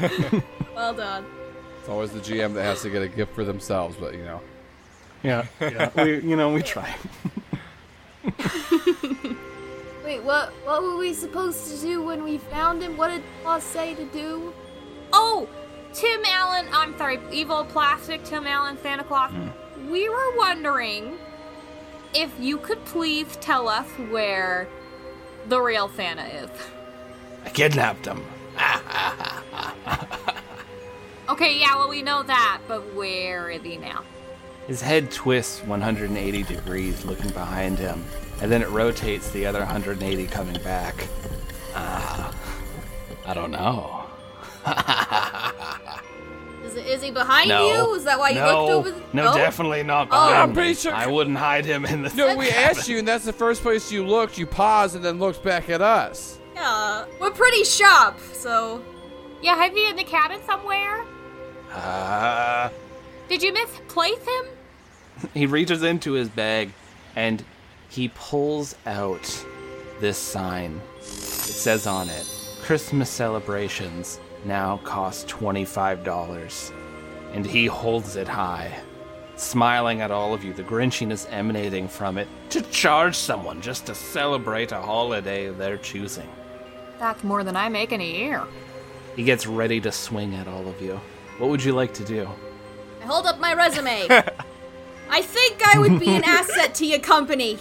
Well 0.74 0.94
done. 0.94 1.26
It's 1.80 1.88
always 1.88 2.12
the 2.12 2.20
GM 2.20 2.54
that 2.54 2.62
has 2.62 2.82
to 2.82 2.90
get 2.90 3.02
a 3.02 3.08
gift 3.08 3.34
for 3.34 3.42
themselves, 3.44 3.96
but 3.98 4.14
you 4.14 4.22
know. 4.24 4.40
Yeah, 5.24 5.46
yeah. 5.60 5.90
We, 6.04 6.20
you 6.20 6.36
know, 6.36 6.52
we 6.52 6.62
try. 6.62 6.94
Wait, 10.04 10.22
what? 10.22 10.52
What 10.64 10.82
were 10.84 10.96
we 10.96 11.12
supposed 11.14 11.66
to 11.74 11.80
do 11.80 12.00
when 12.04 12.22
we 12.22 12.38
found 12.38 12.80
him? 12.80 12.96
What 12.96 13.08
did 13.08 13.24
Claus 13.42 13.64
say 13.64 13.96
to 13.96 14.04
do? 14.06 14.52
Oh, 15.12 15.48
Tim 15.92 16.20
Allen. 16.26 16.66
I'm 16.72 16.96
sorry, 16.96 17.18
evil 17.32 17.64
plastic 17.64 18.22
Tim 18.22 18.46
Allen 18.46 18.78
Santa 18.80 19.02
Claus. 19.02 19.32
Hmm. 19.32 19.48
We 19.88 20.08
were 20.08 20.36
wondering 20.36 21.18
if 22.14 22.32
you 22.38 22.58
could 22.58 22.84
please 22.84 23.36
tell 23.40 23.68
us 23.68 23.86
where 24.10 24.68
the 25.48 25.60
real 25.60 25.88
Santa 25.88 26.26
is. 26.26 26.50
I 27.44 27.50
kidnapped 27.50 28.06
him. 28.06 28.24
Okay, 31.28 31.60
yeah, 31.60 31.76
well, 31.76 31.90
we 31.90 32.00
know 32.00 32.22
that, 32.22 32.62
but 32.66 32.94
where 32.94 33.50
is 33.50 33.60
he 33.60 33.76
now? 33.76 34.02
His 34.66 34.80
head 34.80 35.10
twists 35.10 35.62
180 35.62 36.42
degrees, 36.44 37.04
looking 37.04 37.30
behind 37.32 37.78
him, 37.78 38.02
and 38.40 38.50
then 38.50 38.62
it 38.62 38.68
rotates 38.70 39.30
the 39.30 39.44
other 39.44 39.58
180, 39.58 40.26
coming 40.28 40.58
back. 40.62 41.06
Ah, 41.74 42.34
I 43.26 43.34
don't 43.34 43.50
know. 43.50 44.06
Is, 46.68 46.76
it, 46.76 46.86
is 46.86 47.02
he 47.02 47.10
behind 47.10 47.48
no, 47.48 47.68
you? 47.68 47.94
Is 47.94 48.04
that 48.04 48.18
why 48.18 48.30
you 48.30 48.36
no, 48.36 48.66
looked 48.66 48.72
over? 48.72 48.90
The- 48.90 49.02
no, 49.16 49.30
Oh? 49.32 49.36
definitely 49.36 49.82
not 49.82 50.08
Oh. 50.08 50.10
behind 50.10 50.34
I'm 50.34 50.52
pretty 50.52 50.74
sure- 50.74 50.94
I 50.94 51.06
wouldn't 51.06 51.38
hide 51.38 51.64
him 51.64 51.84
in 51.86 52.02
the. 52.02 52.10
No, 52.14 52.36
we 52.36 52.50
asked 52.50 52.88
you, 52.88 52.98
and 52.98 53.08
that's 53.08 53.24
the 53.24 53.32
first 53.32 53.62
place 53.62 53.90
you 53.90 54.06
looked. 54.06 54.36
You 54.36 54.46
paused 54.46 54.94
and 54.94 55.04
then 55.04 55.18
looked 55.18 55.42
back 55.42 55.70
at 55.70 55.80
us. 55.80 56.38
Yeah, 56.54 57.04
we're 57.20 57.30
pretty 57.30 57.64
sharp, 57.64 58.18
so 58.32 58.82
Yeah, 59.40 59.54
have 59.56 59.76
you 59.76 59.88
in 59.88 59.96
the 59.96 60.04
cabin 60.04 60.40
somewhere? 60.46 61.04
Ah. 61.72 62.70
Did 63.28 63.42
you 63.42 63.52
misplace 63.52 64.18
him? 64.26 64.44
he 65.34 65.46
reaches 65.46 65.82
into 65.82 66.12
his 66.12 66.28
bag 66.28 66.72
and 67.16 67.44
he 67.88 68.08
pulls 68.14 68.74
out 68.86 69.44
this 70.00 70.18
sign. 70.18 70.80
It 70.98 71.04
says 71.04 71.86
on 71.86 72.08
it 72.08 72.26
Christmas 72.62 73.08
celebrations 73.08 74.20
now 74.44 74.78
cost 74.78 75.28
$25. 75.28 76.72
And 77.32 77.46
he 77.46 77.66
holds 77.66 78.16
it 78.16 78.28
high, 78.28 78.80
smiling 79.36 80.00
at 80.00 80.10
all 80.10 80.32
of 80.34 80.42
you, 80.44 80.52
the 80.52 80.62
grinchiness 80.62 81.26
emanating 81.30 81.88
from 81.88 82.18
it, 82.18 82.28
to 82.50 82.62
charge 82.62 83.16
someone 83.16 83.60
just 83.60 83.86
to 83.86 83.94
celebrate 83.94 84.72
a 84.72 84.80
holiday 84.80 85.46
of 85.46 85.58
their 85.58 85.76
choosing. 85.76 86.28
That's 86.98 87.22
more 87.22 87.44
than 87.44 87.56
I 87.56 87.68
make 87.68 87.92
in 87.92 88.00
a 88.00 88.04
year. 88.04 88.42
He 89.14 89.24
gets 89.24 89.46
ready 89.46 89.80
to 89.80 89.92
swing 89.92 90.34
at 90.34 90.48
all 90.48 90.66
of 90.68 90.80
you. 90.80 91.00
What 91.38 91.50
would 91.50 91.62
you 91.62 91.72
like 91.72 91.94
to 91.94 92.04
do? 92.04 92.28
I 93.02 93.06
hold 93.06 93.26
up 93.26 93.38
my 93.38 93.54
resume. 93.54 94.06
I 95.10 95.22
think 95.22 95.62
I 95.66 95.78
would 95.78 95.98
be 95.98 96.14
an 96.14 96.24
asset 96.24 96.74
to 96.76 96.86
your 96.86 97.00
company. 97.00 97.58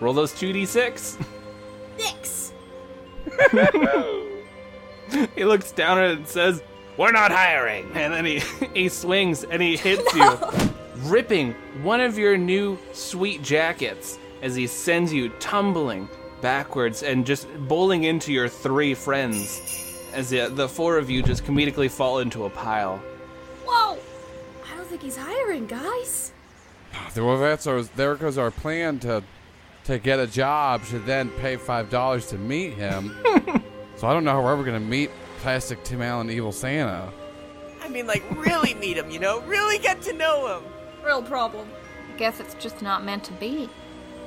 Roll 0.00 0.14
those 0.14 0.32
2d6. 0.32 1.24
Six. 1.98 2.52
he 5.34 5.44
looks 5.44 5.72
down 5.72 5.98
at 5.98 6.10
it 6.10 6.18
and 6.18 6.28
says, 6.28 6.62
We're 6.96 7.12
not 7.12 7.30
hiring. 7.30 7.90
And 7.94 8.12
then 8.12 8.24
he, 8.24 8.38
he 8.74 8.88
swings 8.88 9.44
and 9.44 9.60
he 9.62 9.76
hits 9.88 10.14
you, 10.14 10.38
ripping 11.08 11.52
one 11.82 12.00
of 12.00 12.18
your 12.18 12.36
new 12.36 12.78
sweet 12.92 13.42
jackets 13.42 14.18
as 14.42 14.54
he 14.54 14.66
sends 14.66 15.12
you 15.12 15.28
tumbling 15.40 16.08
backwards 16.40 17.02
and 17.02 17.24
just 17.24 17.46
bowling 17.68 18.04
into 18.04 18.32
your 18.32 18.48
three 18.48 18.94
friends 18.94 20.10
as 20.12 20.30
the, 20.30 20.48
the 20.48 20.68
four 20.68 20.98
of 20.98 21.08
you 21.08 21.22
just 21.22 21.44
comedically 21.44 21.90
fall 21.90 22.18
into 22.18 22.44
a 22.44 22.50
pile. 22.50 22.98
Whoa! 23.64 23.98
I 24.70 24.76
don't 24.76 24.86
think 24.86 25.02
he's 25.02 25.16
hiring, 25.16 25.66
guys. 25.66 26.32
Well, 27.16 27.38
that's 27.38 27.66
our, 27.66 27.82
there 27.82 28.14
goes 28.16 28.38
our 28.38 28.50
plan 28.50 28.98
to 29.00 29.22
to 29.84 29.98
get 29.98 30.20
a 30.20 30.26
job 30.26 30.84
to 30.86 30.98
then 31.00 31.30
pay 31.30 31.56
five 31.56 31.90
dollars 31.90 32.26
to 32.28 32.38
meet 32.38 32.74
him. 32.74 33.16
So 34.02 34.08
I 34.08 34.14
don't 34.14 34.24
know 34.24 34.32
how 34.32 34.42
we're 34.42 34.52
ever 34.52 34.64
gonna 34.64 34.80
meet 34.80 35.12
Plastic 35.42 35.84
Tim 35.84 36.02
Allen, 36.02 36.28
Evil 36.28 36.50
Santa. 36.50 37.08
I 37.80 37.88
mean, 37.88 38.08
like, 38.08 38.24
really 38.32 38.74
meet 38.74 38.96
him, 38.96 39.12
you 39.12 39.20
know? 39.20 39.42
Really 39.42 39.78
get 39.78 40.02
to 40.02 40.12
know 40.12 40.58
him. 40.58 40.64
Real 41.04 41.22
problem. 41.22 41.68
I 42.12 42.16
guess 42.16 42.40
it's 42.40 42.54
just 42.54 42.82
not 42.82 43.04
meant 43.04 43.22
to 43.22 43.32
be. 43.34 43.70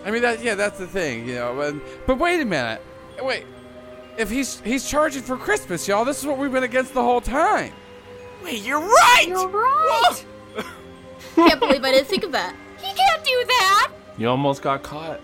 I 0.06 0.12
mean, 0.12 0.22
that 0.22 0.42
yeah, 0.42 0.56
that's 0.56 0.80
the 0.80 0.88
thing, 0.88 1.28
you 1.28 1.36
know. 1.36 1.54
But, 1.58 2.08
but 2.08 2.20
wait 2.20 2.40
a 2.40 2.46
minute, 2.46 2.82
wait. 3.22 3.46
If 4.18 4.30
he's 4.30 4.62
he's 4.62 4.90
charging 4.90 5.24
for 5.24 5.36
Christmas, 5.36 5.86
y'all, 5.90 6.06
this 6.06 6.20
is 6.20 6.26
what 6.26 6.38
we've 6.38 6.54
been 6.54 6.64
against 6.64 6.94
the 6.94 7.04
whole 7.04 7.20
time. 7.20 7.74
Wait, 8.46 8.64
you're 8.64 8.80
right! 8.80 9.26
You're 9.28 9.50
right. 9.50 10.26
Can't 11.36 11.60
believe 11.60 11.84
I 11.84 11.92
didn't 11.92 12.08
think 12.08 12.24
of 12.24 12.32
that. 12.32 12.56
He 12.78 12.94
can't 12.94 13.24
do 13.26 13.44
that. 13.48 13.92
You 14.18 14.30
almost 14.30 14.62
got 14.62 14.84
caught. 14.84 15.20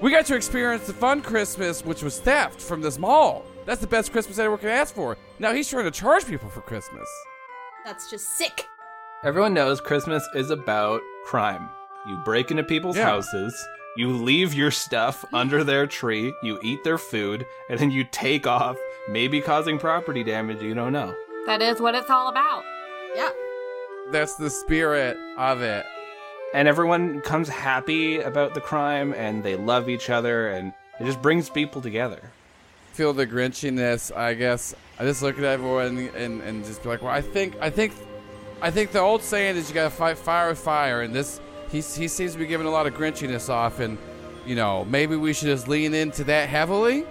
We 0.00 0.10
got 0.10 0.26
to 0.26 0.34
experience 0.34 0.88
the 0.88 0.94
fun 0.94 1.22
Christmas, 1.22 1.84
which 1.84 2.02
was 2.02 2.18
theft 2.18 2.60
from 2.60 2.80
this 2.80 2.98
mall. 2.98 3.44
That's 3.66 3.80
the 3.80 3.86
best 3.86 4.12
Christmas 4.12 4.38
anyone 4.38 4.58
can 4.58 4.68
ask 4.68 4.94
for. 4.94 5.16
Now 5.38 5.52
he's 5.52 5.68
trying 5.68 5.84
to 5.84 5.90
charge 5.90 6.26
people 6.26 6.48
for 6.50 6.60
Christmas. 6.60 7.08
That's 7.84 8.10
just 8.10 8.36
sick. 8.36 8.66
Everyone 9.24 9.54
knows 9.54 9.80
Christmas 9.80 10.26
is 10.34 10.50
about 10.50 11.00
crime. 11.24 11.68
You 12.06 12.16
break 12.24 12.50
into 12.50 12.62
people's 12.62 12.96
Yeah. 12.96 13.04
houses, 13.06 13.54
you 13.96 14.10
leave 14.10 14.52
your 14.52 14.70
stuff 14.70 15.24
under 15.32 15.64
their 15.64 15.86
tree, 15.86 16.34
you 16.42 16.58
eat 16.62 16.84
their 16.84 16.98
food, 16.98 17.46
and 17.70 17.78
then 17.80 17.90
you 17.90 18.04
take 18.12 18.46
off, 18.46 18.76
maybe 19.08 19.40
causing 19.40 19.78
property 19.78 20.22
damage, 20.22 20.60
you 20.60 20.74
don't 20.74 20.92
know. 20.92 21.14
That 21.46 21.62
is 21.62 21.80
what 21.80 21.94
it's 21.94 22.10
all 22.10 22.28
about. 22.28 22.64
Yeah. 23.16 23.30
That's 24.10 24.34
the 24.36 24.50
spirit 24.50 25.16
of 25.38 25.62
it. 25.62 25.86
And 26.52 26.68
everyone 26.68 27.20
comes 27.22 27.48
happy 27.48 28.20
about 28.20 28.54
the 28.54 28.60
crime 28.60 29.14
and 29.14 29.42
they 29.42 29.56
love 29.56 29.88
each 29.88 30.10
other 30.10 30.48
and 30.48 30.72
it 31.00 31.04
just 31.04 31.22
brings 31.22 31.48
people 31.48 31.80
together. 31.80 32.20
Feel 32.94 33.12
the 33.12 33.26
grinchiness, 33.26 34.16
I 34.16 34.34
guess. 34.34 34.72
I 35.00 35.04
just 35.04 35.20
look 35.20 35.36
at 35.36 35.42
everyone 35.42 35.98
and, 36.14 36.40
and 36.40 36.64
just 36.64 36.80
be 36.84 36.88
like, 36.88 37.02
well, 37.02 37.10
I 37.10 37.20
think, 37.22 37.56
I 37.60 37.68
think, 37.68 37.92
I 38.62 38.70
think 38.70 38.92
the 38.92 39.00
old 39.00 39.20
saying 39.20 39.56
is 39.56 39.68
you 39.68 39.74
gotta 39.74 39.90
fight 39.90 40.16
fire 40.16 40.48
with 40.50 40.60
fire, 40.60 41.02
and 41.02 41.12
this, 41.12 41.40
he, 41.70 41.78
he 41.78 42.06
seems 42.06 42.34
to 42.34 42.38
be 42.38 42.46
giving 42.46 42.68
a 42.68 42.70
lot 42.70 42.86
of 42.86 42.94
grinchiness 42.94 43.50
off, 43.50 43.80
and, 43.80 43.98
you 44.46 44.54
know, 44.54 44.84
maybe 44.84 45.16
we 45.16 45.32
should 45.32 45.46
just 45.46 45.66
lean 45.66 45.92
into 45.92 46.22
that 46.22 46.48
heavily? 46.48 47.04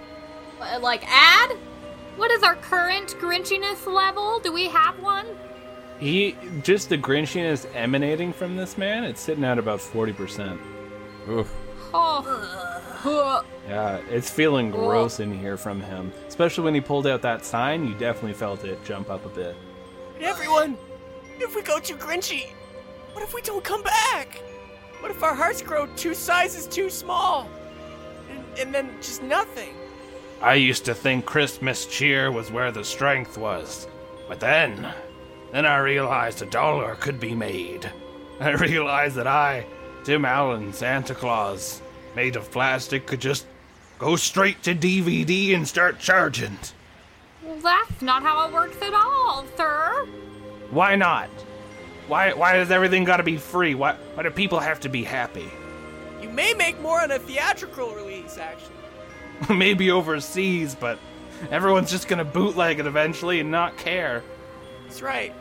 Uh, 0.58 0.78
Like 0.80 1.04
ad? 1.06 1.50
What 2.16 2.30
is 2.30 2.42
our 2.42 2.56
current 2.56 3.08
grinchiness 3.20 3.86
level? 3.86 4.40
Do 4.40 4.54
we 4.54 4.68
have 4.68 4.98
one? 5.02 5.26
He 6.00 6.34
just 6.62 6.88
the 6.88 6.96
grinchiness 6.96 7.66
emanating 7.74 8.32
from 8.32 8.56
this 8.56 8.78
man, 8.78 9.04
it's 9.04 9.20
sitting 9.20 9.44
at 9.44 9.58
about 9.58 9.80
40%. 9.80 10.58
Oof. 11.28 11.52
Oh. 11.92 12.73
Yeah, 13.68 13.96
it's 14.08 14.30
feeling 14.30 14.70
gross 14.70 15.20
in 15.20 15.38
here 15.38 15.56
from 15.56 15.80
him. 15.80 16.12
Especially 16.28 16.64
when 16.64 16.74
he 16.74 16.80
pulled 16.80 17.06
out 17.06 17.22
that 17.22 17.44
sign, 17.44 17.86
you 17.86 17.94
definitely 17.94 18.34
felt 18.34 18.64
it 18.64 18.82
jump 18.84 19.10
up 19.10 19.24
a 19.26 19.28
bit. 19.28 19.56
Everyone, 20.20 20.76
if 21.38 21.54
we 21.54 21.62
go 21.62 21.78
too 21.78 21.96
grinchy, 21.96 22.50
what 23.12 23.22
if 23.22 23.34
we 23.34 23.42
don't 23.42 23.64
come 23.64 23.82
back? 23.82 24.42
What 25.00 25.10
if 25.10 25.22
our 25.22 25.34
hearts 25.34 25.60
grow 25.60 25.86
two 25.96 26.14
sizes 26.14 26.66
too 26.66 26.88
small? 26.88 27.48
And, 28.30 28.58
and 28.58 28.74
then 28.74 28.90
just 29.00 29.22
nothing? 29.22 29.74
I 30.40 30.54
used 30.54 30.84
to 30.86 30.94
think 30.94 31.26
Christmas 31.26 31.86
cheer 31.86 32.30
was 32.32 32.50
where 32.50 32.72
the 32.72 32.84
strength 32.84 33.38
was. 33.38 33.86
But 34.28 34.40
then, 34.40 34.92
then 35.52 35.66
I 35.66 35.78
realized 35.78 36.42
a 36.42 36.46
dollar 36.46 36.94
could 36.96 37.20
be 37.20 37.34
made. 37.34 37.90
I 38.40 38.50
realized 38.52 39.16
that 39.16 39.26
I, 39.26 39.66
Tim 40.04 40.24
Allen, 40.24 40.72
Santa 40.72 41.14
Claus, 41.14 41.80
made 42.14 42.36
of 42.36 42.50
plastic, 42.50 43.06
could 43.06 43.20
just 43.20 43.46
go 43.98 44.16
straight 44.16 44.62
to 44.62 44.74
DVD 44.74 45.54
and 45.54 45.66
start 45.66 45.98
charging. 45.98 46.58
Well, 47.42 47.56
that's 47.56 48.02
not 48.02 48.22
how 48.22 48.48
it 48.48 48.52
works 48.52 48.80
at 48.82 48.94
all, 48.94 49.44
sir. 49.56 50.06
Why 50.70 50.96
not? 50.96 51.28
Why, 52.06 52.32
why 52.32 52.54
does 52.54 52.70
everything 52.70 53.04
gotta 53.04 53.22
be 53.22 53.36
free? 53.36 53.74
Why, 53.74 53.94
why 54.14 54.22
do 54.22 54.30
people 54.30 54.60
have 54.60 54.80
to 54.80 54.88
be 54.88 55.04
happy? 55.04 55.50
You 56.20 56.28
may 56.28 56.54
make 56.54 56.80
more 56.80 57.00
on 57.00 57.10
a 57.10 57.18
theatrical 57.18 57.94
release, 57.94 58.38
actually. 58.38 58.74
Maybe 59.56 59.90
overseas, 59.90 60.74
but 60.74 60.98
everyone's 61.50 61.90
just 61.90 62.08
gonna 62.08 62.24
bootleg 62.24 62.78
it 62.78 62.86
eventually 62.86 63.40
and 63.40 63.50
not 63.50 63.76
care. 63.76 64.22
That's 64.84 65.02
right. 65.02 65.34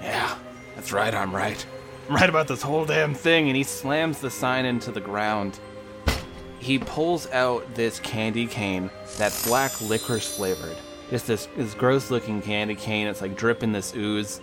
Yeah, 0.00 0.36
that's 0.74 0.92
right, 0.92 1.14
I'm 1.14 1.34
right. 1.34 1.64
I'm 2.08 2.16
right 2.16 2.28
about 2.28 2.48
this 2.48 2.62
whole 2.62 2.84
damn 2.84 3.14
thing, 3.14 3.48
And 3.48 3.56
he 3.56 3.62
slams 3.62 4.20
the 4.20 4.30
sign 4.30 4.64
into 4.64 4.90
the 4.90 5.00
ground. 5.00 5.58
He 6.62 6.78
pulls 6.78 7.28
out 7.32 7.74
this 7.74 7.98
candy 7.98 8.46
cane 8.46 8.88
that's 9.18 9.48
black 9.48 9.80
licorice 9.80 10.36
flavored. 10.36 10.76
Just 11.10 11.26
this, 11.26 11.48
this 11.56 11.74
gross 11.74 12.08
looking 12.08 12.40
candy 12.40 12.76
cane. 12.76 13.08
It's 13.08 13.20
like 13.20 13.36
dripping 13.36 13.72
this 13.72 13.92
ooze. 13.96 14.40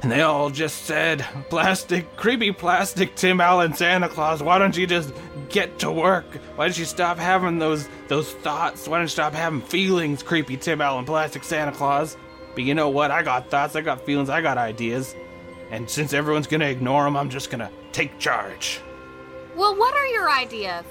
And 0.00 0.12
they 0.12 0.20
all 0.20 0.50
just 0.50 0.84
said, 0.84 1.26
Plastic, 1.50 2.14
creepy 2.14 2.52
plastic 2.52 3.16
Tim 3.16 3.40
Allen 3.40 3.74
Santa 3.74 4.08
Claus, 4.08 4.40
why 4.40 4.58
don't 4.58 4.76
you 4.76 4.86
just 4.86 5.12
get 5.48 5.80
to 5.80 5.90
work? 5.90 6.26
Why 6.54 6.66
don't 6.66 6.78
you 6.78 6.84
stop 6.84 7.18
having 7.18 7.58
those 7.58 7.88
those 8.06 8.30
thoughts? 8.34 8.86
Why 8.86 8.98
don't 8.98 9.06
you 9.06 9.08
stop 9.08 9.32
having 9.34 9.60
feelings, 9.60 10.22
creepy 10.22 10.56
Tim 10.56 10.80
Allen 10.80 11.04
Plastic 11.04 11.42
Santa 11.42 11.72
Claus? 11.72 12.16
But 12.54 12.62
you 12.62 12.74
know 12.76 12.88
what? 12.88 13.10
I 13.10 13.24
got 13.24 13.50
thoughts, 13.50 13.74
I 13.74 13.80
got 13.80 14.06
feelings, 14.06 14.30
I 14.30 14.40
got 14.42 14.58
ideas. 14.58 15.16
And 15.72 15.90
since 15.90 16.12
everyone's 16.12 16.46
gonna 16.46 16.66
ignore 16.66 17.02
them, 17.02 17.16
I'm 17.16 17.30
just 17.30 17.50
gonna 17.50 17.72
take 17.90 18.16
charge. 18.20 18.80
Well, 19.56 19.76
what 19.76 19.96
are 19.96 20.06
your 20.06 20.30
ideas? 20.30 20.84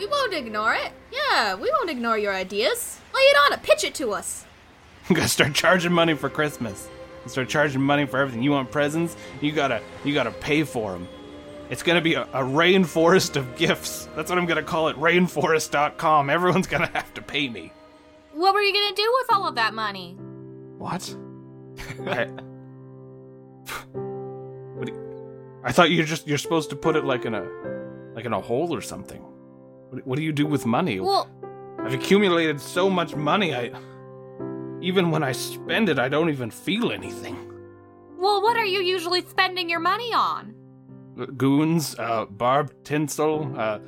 We 0.00 0.06
won't 0.06 0.32
ignore 0.32 0.72
it. 0.72 0.92
Yeah, 1.12 1.54
we 1.56 1.70
won't 1.70 1.90
ignore 1.90 2.16
your 2.16 2.32
ideas. 2.34 2.98
Lay 3.14 3.20
it 3.20 3.36
on 3.44 3.52
it. 3.52 3.62
Pitch 3.62 3.84
it 3.84 3.94
to 3.96 4.12
us. 4.12 4.46
I'm 5.10 5.14
gonna 5.14 5.28
start 5.28 5.52
charging 5.52 5.92
money 5.92 6.14
for 6.14 6.30
Christmas. 6.30 6.88
Start 7.26 7.50
charging 7.50 7.82
money 7.82 8.06
for 8.06 8.16
everything. 8.18 8.42
You 8.42 8.52
want 8.52 8.70
presents? 8.70 9.14
You 9.42 9.52
gotta, 9.52 9.82
you 10.02 10.14
gotta 10.14 10.30
pay 10.30 10.62
for 10.62 10.92
them. 10.92 11.06
It's 11.68 11.82
gonna 11.82 12.00
be 12.00 12.14
a, 12.14 12.22
a 12.22 12.42
rainforest 12.42 13.36
of 13.36 13.56
gifts. 13.56 14.08
That's 14.16 14.30
what 14.30 14.38
I'm 14.38 14.46
gonna 14.46 14.62
call 14.62 14.88
it. 14.88 14.96
Rainforest.com. 14.96 16.30
Everyone's 16.30 16.66
gonna 16.66 16.86
have 16.94 17.12
to 17.12 17.20
pay 17.20 17.50
me. 17.50 17.70
What 18.32 18.54
were 18.54 18.62
you 18.62 18.72
gonna 18.72 18.94
do 18.96 19.12
with 19.20 19.34
all 19.34 19.46
of 19.46 19.56
that 19.56 19.74
money? 19.74 20.16
What? 20.78 21.14
I, 22.06 22.24
what 24.78 24.88
you- 24.88 25.60
I 25.62 25.72
thought 25.72 25.90
you 25.90 26.02
just 26.04 26.26
you're 26.26 26.38
supposed 26.38 26.70
to 26.70 26.76
put 26.76 26.96
it 26.96 27.04
like 27.04 27.26
in 27.26 27.34
a 27.34 27.46
like 28.14 28.24
in 28.24 28.32
a 28.32 28.40
hole 28.40 28.74
or 28.74 28.80
something. 28.80 29.22
What, 29.90 30.06
what 30.06 30.16
do 30.16 30.22
you 30.22 30.32
do 30.32 30.46
with 30.46 30.66
money? 30.66 31.00
Well, 31.00 31.28
I've 31.80 31.94
accumulated 31.94 32.60
so 32.60 32.88
much 32.90 33.14
money. 33.14 33.54
I 33.54 33.70
even 34.80 35.10
when 35.10 35.22
I 35.22 35.32
spend 35.32 35.88
it, 35.88 35.98
I 35.98 36.08
don't 36.08 36.30
even 36.30 36.50
feel 36.50 36.90
anything. 36.92 37.36
well, 38.18 38.40
what 38.42 38.56
are 38.56 38.64
you 38.64 38.80
usually 38.80 39.22
spending 39.22 39.68
your 39.68 39.80
money 39.80 40.12
on? 40.14 40.54
Goons, 41.36 41.96
uh, 41.98 42.24
barbed 42.26 42.72
tinsel, 42.84 43.52
uh, 43.58 43.78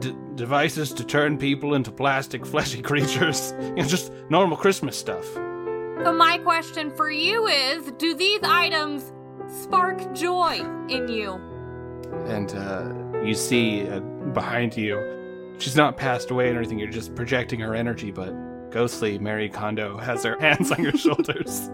d- 0.00 0.14
devices 0.34 0.92
to 0.94 1.04
turn 1.04 1.38
people 1.38 1.74
into 1.74 1.90
plastic 1.90 2.44
fleshy 2.52 2.82
creatures. 2.82 3.54
You 3.76 3.82
know, 3.82 3.88
just 3.88 4.12
normal 4.28 4.56
Christmas 4.56 4.96
stuff. 4.98 5.24
So 6.04 6.12
my 6.12 6.38
question 6.38 6.90
for 6.90 7.10
you 7.10 7.46
is, 7.46 7.90
do 7.98 8.14
these 8.14 8.40
items 8.42 9.12
spark 9.62 10.14
joy 10.14 10.60
in 10.88 11.08
you? 11.08 11.40
And 12.26 12.52
uh, 12.54 13.22
You 13.24 13.34
see 13.34 13.88
uh, 13.88 14.00
behind 14.32 14.76
you, 14.76 14.96
she's 15.58 15.76
not 15.76 15.96
passed 15.96 16.30
away 16.30 16.50
or 16.50 16.58
anything. 16.58 16.78
You're 16.78 16.88
just 16.88 17.14
projecting 17.14 17.60
her 17.60 17.74
energy, 17.74 18.10
but 18.10 18.32
ghostly 18.70 19.18
Marie 19.18 19.48
Kondo 19.48 19.98
has 19.98 20.24
her 20.24 20.36
hands 20.40 20.70
on 20.72 20.82
your 20.82 20.92
shoulders. 20.92 21.70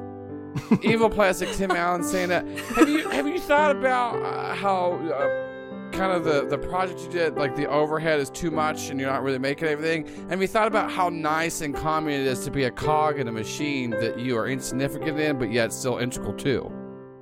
Evil 0.83 1.11
plastic 1.11 1.51
Tim 1.53 1.71
Allen 1.73 2.05
Santa. 2.05 2.45
Have 2.77 2.89
you 2.89 3.09
have 3.09 3.27
you 3.27 3.41
thought 3.41 3.77
about 3.77 4.23
uh, 4.23 4.55
how 4.55 4.93
uh, 4.93 5.91
kind 5.91 6.13
of 6.13 6.25
the 6.25 6.47
the 6.47 6.59
project 6.59 7.01
you 7.01 7.11
did, 7.11 7.35
like 7.35 7.57
the 7.57 7.69
overhead 7.69 8.21
is 8.21 8.31
too 8.31 8.53
much 8.53 8.91
and 8.91 9.01
you're 9.01 9.11
not 9.11 9.23
really 9.23 9.39
making 9.39 9.67
everything? 9.67 10.29
Have 10.29 10.41
you 10.41 10.47
thought 10.47 10.69
about 10.69 10.93
how 10.93 11.09
nice 11.09 11.61
and 11.61 11.75
common 11.75 12.13
it 12.13 12.27
is 12.27 12.45
to 12.45 12.53
be 12.53 12.65
a 12.65 12.71
cog 12.71 13.19
in 13.19 13.27
a 13.27 13.33
machine 13.33 13.91
that 13.91 14.19
you 14.19 14.39
are 14.39 14.47
insignificant 14.47 15.19
in, 15.19 15.39
but 15.39 15.51
yet 15.51 15.73
still 15.73 15.99
integral 15.99 16.35
to? 16.35 16.71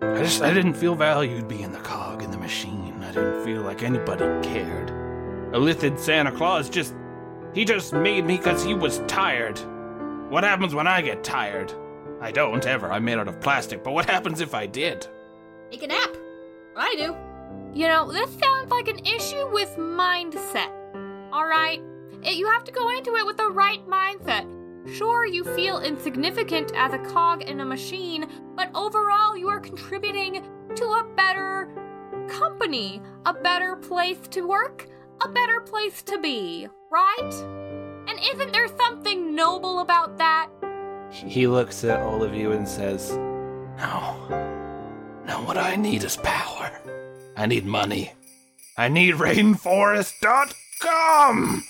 I 0.02 0.18
just 0.18 0.42
I 0.42 0.52
didn't 0.52 0.74
feel 0.74 0.94
valued 0.94 1.48
being 1.48 1.72
the 1.72 1.80
cog 1.80 2.22
in 2.22 2.30
the 2.30 2.38
machine. 2.38 3.02
I 3.02 3.12
didn't 3.12 3.44
feel 3.44 3.62
like 3.62 3.82
anybody 3.82 4.26
cared. 4.46 5.01
Illithid 5.52 5.98
Santa 5.98 6.32
Claus 6.32 6.68
just 6.70 6.94
he 7.54 7.64
just 7.64 7.92
made 7.92 8.24
me 8.24 8.38
cuz 8.38 8.64
he 8.64 8.74
was 8.74 9.00
tired. 9.06 9.58
What 10.30 10.44
happens 10.44 10.74
when 10.74 10.86
I 10.86 11.02
get 11.02 11.22
tired? 11.22 11.72
I 12.20 12.30
don't 12.30 12.64
ever. 12.66 12.90
I'm 12.90 13.04
made 13.04 13.18
out 13.18 13.28
of 13.28 13.40
plastic, 13.40 13.84
but 13.84 13.92
what 13.92 14.08
happens 14.08 14.40
if 14.40 14.54
I 14.54 14.66
did? 14.66 15.06
Take 15.70 15.82
a 15.82 15.88
nap. 15.88 16.16
I 16.76 16.94
do. 16.96 17.14
You 17.78 17.88
know, 17.88 18.10
this 18.10 18.30
sounds 18.38 18.70
like 18.70 18.88
an 18.88 19.04
issue 19.04 19.50
with 19.52 19.76
mindset. 19.76 20.70
All 21.32 21.46
right? 21.46 21.82
You 22.22 22.46
have 22.46 22.64
to 22.64 22.72
go 22.72 22.88
into 22.96 23.16
it 23.16 23.26
with 23.26 23.36
the 23.36 23.50
right 23.50 23.84
mindset. 23.86 24.46
Sure, 24.94 25.26
you 25.26 25.44
feel 25.44 25.80
insignificant 25.80 26.72
as 26.74 26.92
a 26.92 26.98
cog 26.98 27.42
in 27.42 27.60
a 27.60 27.64
machine, 27.64 28.26
but 28.56 28.70
overall, 28.74 29.36
you 29.36 29.48
are 29.48 29.60
contributing 29.60 30.44
to 30.76 30.84
a 30.84 31.06
better 31.16 31.68
company, 32.28 33.02
a 33.26 33.34
better 33.34 33.76
place 33.76 34.18
to 34.28 34.42
work, 34.46 34.88
a 35.24 35.28
better 35.28 35.60
place 35.60 36.02
to 36.02 36.18
be, 36.18 36.66
right? 36.90 37.32
And 38.08 38.18
isn't 38.34 38.52
there 38.52 38.68
something 38.76 39.34
noble 39.34 39.78
about 39.80 40.18
that? 40.18 40.50
He 41.10 41.46
looks 41.46 41.84
at 41.84 42.00
all 42.00 42.22
of 42.22 42.34
you 42.34 42.52
and 42.52 42.68
says, 42.68 43.12
No. 43.78 44.16
No, 45.26 45.42
what 45.44 45.56
I 45.56 45.76
need 45.76 46.04
is 46.04 46.16
power. 46.16 46.70
I 47.36 47.46
need 47.46 47.64
money. 47.64 48.12
I 48.76 48.88
need 48.88 49.14
rainforest.com! 49.16 51.64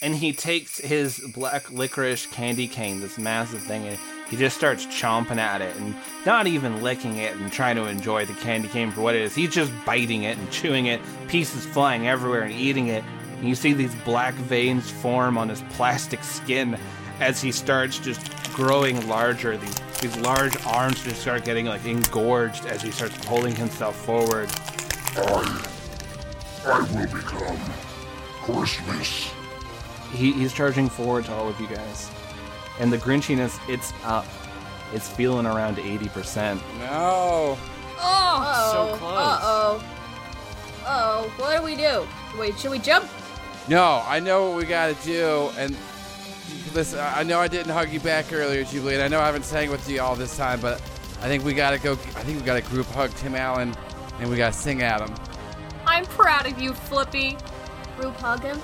And 0.00 0.16
he 0.16 0.32
takes 0.32 0.78
his 0.78 1.20
black 1.34 1.70
licorice 1.70 2.24
candy 2.26 2.66
cane, 2.68 3.00
this 3.00 3.18
massive 3.18 3.62
thing, 3.62 3.86
and 3.86 3.98
he 4.28 4.36
just 4.36 4.56
starts 4.56 4.86
chomping 4.86 5.36
at 5.36 5.60
it 5.60 5.76
and 5.76 5.94
not 6.24 6.46
even 6.46 6.82
licking 6.82 7.18
it 7.18 7.36
and 7.36 7.52
trying 7.52 7.76
to 7.76 7.86
enjoy 7.86 8.24
the 8.24 8.32
candy 8.34 8.68
cane 8.68 8.90
for 8.90 9.00
what 9.02 9.14
it 9.14 9.22
is. 9.22 9.34
He's 9.34 9.52
just 9.52 9.72
biting 9.84 10.24
it 10.24 10.38
and 10.38 10.50
chewing 10.50 10.86
it, 10.86 11.00
pieces 11.28 11.66
flying 11.66 12.08
everywhere 12.08 12.42
and 12.42 12.52
eating 12.52 12.88
it. 12.88 13.04
And 13.38 13.48
you 13.48 13.54
see 13.54 13.72
these 13.72 13.94
black 13.96 14.34
veins 14.34 14.90
form 14.90 15.36
on 15.36 15.48
his 15.48 15.62
plastic 15.70 16.22
skin 16.24 16.78
as 17.20 17.40
he 17.40 17.52
starts 17.52 17.98
just 17.98 18.30
growing 18.54 19.06
larger. 19.08 19.56
These 19.56 19.80
these 20.00 20.16
large 20.18 20.54
arms 20.66 21.02
just 21.02 21.22
start 21.22 21.46
getting 21.46 21.64
like 21.64 21.84
engorged 21.86 22.66
as 22.66 22.82
he 22.82 22.90
starts 22.90 23.16
pulling 23.26 23.54
himself 23.56 23.96
forward. 24.04 24.50
I. 25.16 25.70
I 26.66 26.80
will 26.80 27.06
become 27.06 27.58
Christmas. 28.42 29.30
He, 30.12 30.32
he's 30.32 30.52
charging 30.52 30.88
forward 30.88 31.26
to 31.26 31.32
all 31.32 31.48
of 31.48 31.60
you 31.60 31.66
guys. 31.68 32.10
And 32.80 32.92
the 32.92 32.98
grinchiness, 32.98 33.58
it's 33.68 33.92
up. 34.04 34.26
It's 34.92 35.08
feeling 35.08 35.46
around 35.46 35.76
80%. 35.76 36.56
No. 36.78 37.58
Oh, 37.98 38.72
So 38.72 38.96
close. 38.98 39.18
Uh 39.18 39.38
oh. 39.42 39.84
Uh 40.84 40.86
oh, 40.86 41.32
what 41.36 41.56
do 41.58 41.62
we 41.64 41.76
do? 41.76 42.06
Wait, 42.38 42.58
should 42.58 42.70
we 42.70 42.78
jump? 42.78 43.08
No, 43.68 44.02
I 44.06 44.20
know 44.20 44.50
what 44.50 44.58
we 44.58 44.64
gotta 44.64 44.94
do, 45.04 45.50
and 45.56 45.74
listen, 46.74 46.98
I 46.98 47.20
I 47.20 47.22
know 47.22 47.40
I 47.40 47.48
didn't 47.48 47.72
hug 47.72 47.90
you 47.90 48.00
back 48.00 48.30
earlier, 48.32 48.62
Julie, 48.64 48.94
and 48.94 49.02
I 49.02 49.08
know 49.08 49.20
I 49.20 49.26
haven't 49.26 49.44
sang 49.46 49.70
with 49.70 49.88
you 49.88 50.02
all 50.02 50.14
this 50.16 50.36
time, 50.36 50.60
but 50.60 50.82
I 51.22 51.28
think 51.28 51.44
we 51.44 51.54
gotta 51.54 51.78
go. 51.78 51.92
I 51.92 52.22
think 52.24 52.38
we 52.38 52.44
gotta 52.44 52.60
group 52.60 52.86
hug 52.88 53.10
Tim 53.14 53.34
Allen, 53.34 53.74
and 54.20 54.28
we 54.28 54.36
gotta 54.36 54.52
sing 54.52 54.82
at 54.82 55.00
him. 55.00 55.14
I'm 55.86 56.04
proud 56.04 56.46
of 56.46 56.60
you, 56.60 56.74
Flippy. 56.74 57.38
Group 57.98 58.16
hug 58.16 58.42
him? 58.42 58.60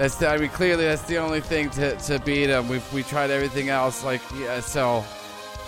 That's 0.00 0.14
the, 0.14 0.28
I 0.28 0.38
mean, 0.38 0.48
clearly 0.48 0.84
that's 0.84 1.02
the 1.02 1.18
only 1.18 1.42
thing 1.42 1.68
to, 1.72 1.94
to 1.94 2.18
beat 2.20 2.48
him. 2.48 2.68
We've 2.70 2.90
we 2.90 3.02
tried 3.02 3.28
everything 3.28 3.68
else, 3.68 4.02
like 4.02 4.22
yeah. 4.38 4.60
So 4.60 5.04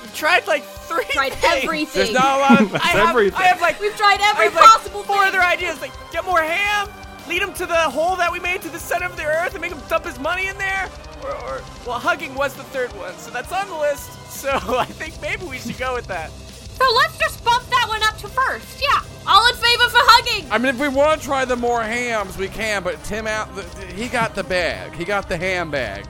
We've 0.01 0.15
tried 0.15 0.47
like 0.47 0.63
three 0.65 1.05
Tried 1.11 1.35
things. 1.35 1.65
everything. 1.65 2.05
there's 2.05 2.15
not 2.15 2.39
a 2.39 2.41
lot 2.41 2.61
of. 2.63 2.75
I 2.77 2.79
have, 2.79 3.11
everything. 3.11 3.39
I 3.39 3.43
have 3.49 3.61
like 3.61 3.79
We've 3.79 3.95
tried 3.95 4.21
every 4.23 4.45
have 4.47 4.55
like 4.55 4.65
possible 4.65 5.03
four 5.03 5.19
thing. 5.19 5.29
other 5.29 5.41
ideas. 5.43 5.83
Like 5.83 5.93
get 6.13 6.25
more 6.25 6.41
ham, 6.41 6.89
lead 7.29 7.43
him 7.43 7.53
to 7.53 7.67
the 7.67 7.75
hole 7.77 8.17
that 8.17 8.33
we 8.33 8.41
made 8.41 8.63
to 8.63 8.71
the 8.71 8.79
center 8.79 9.05
of 9.05 9.19
the 9.19 9.25
earth, 9.27 9.53
and 9.53 9.61
make 9.61 9.71
him 9.71 9.83
dump 9.91 10.07
his 10.07 10.19
money 10.19 10.47
in 10.47 10.57
there. 10.57 10.89
Or, 11.25 11.37
or 11.37 11.63
well, 11.87 11.99
hugging 11.99 12.35
was 12.35 12.55
the 12.55 12.65
third 12.65 12.91
one, 12.97 13.13
so 13.19 13.31
that's 13.31 13.53
on 13.53 13.69
the 13.69 13.77
list. 13.77 14.11
So 14.31 14.49
I 14.79 14.87
think 14.87 15.21
maybe 15.21 15.45
we 15.45 15.59
should 15.59 15.77
go 15.77 15.93
with 15.93 16.07
that. 16.07 16.31
So 16.31 16.87
let's 16.97 17.19
just 17.19 17.45
bump 17.45 17.69
that 17.69 17.85
one 17.87 18.03
up 18.05 18.17
to 18.17 18.29
first. 18.29 18.83
Yeah. 18.83 19.03
All 19.27 19.47
in 19.49 19.55
favor 19.55 19.89
for 19.89 20.01
hugging. 20.01 20.51
I 20.51 20.59
mean, 20.59 20.75
if 20.75 20.81
we 20.81 20.89
want 20.89 21.21
to 21.21 21.27
try 21.27 21.45
the 21.45 21.57
more 21.57 21.83
hams, 21.83 22.37
we 22.37 22.49
can. 22.49 22.83
But 22.83 23.03
Tim 23.05 23.27
out, 23.27 23.49
he 23.95 24.09
got 24.09 24.35
the 24.35 24.45
bag. 24.45 24.95
He 24.95 25.05
got 25.05 25.29
the 25.29 25.37
ham 25.37 25.71
bag. 25.71 26.07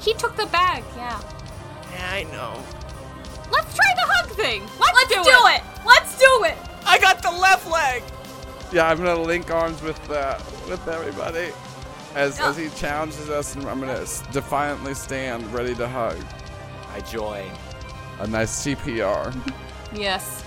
He 0.00 0.14
took 0.14 0.36
the 0.36 0.46
bag, 0.46 0.82
yeah. 0.96 1.20
Yeah, 1.92 2.10
I 2.10 2.24
know. 2.24 2.60
Let's 3.52 3.76
try 3.76 3.86
the 3.94 4.12
hug 4.12 4.30
thing. 4.30 4.62
Let's, 4.80 4.98
Let's 4.98 5.08
do, 5.08 5.22
do 5.22 5.46
it. 5.46 5.62
Let's 5.86 6.18
do 6.18 6.44
it. 6.44 6.56
I 6.84 6.98
got 6.98 7.22
the 7.22 7.30
left 7.30 7.70
leg. 7.70 8.02
Yeah, 8.72 8.88
I'm 8.88 8.96
gonna 8.96 9.20
link 9.20 9.50
arms 9.50 9.82
with 9.82 10.10
uh, 10.10 10.38
with 10.68 10.86
everybody 10.88 11.52
as 12.14 12.40
as 12.40 12.56
he 12.56 12.70
challenges 12.70 13.28
us, 13.28 13.54
and 13.54 13.66
I'm 13.66 13.80
gonna 13.80 14.04
defiantly 14.32 14.94
stand 14.94 15.52
ready 15.52 15.74
to 15.74 15.86
hug. 15.86 16.16
I 16.92 17.00
join. 17.00 17.50
A 18.20 18.26
nice 18.26 18.64
CPR. 18.64 19.34
Yes. 19.94 20.42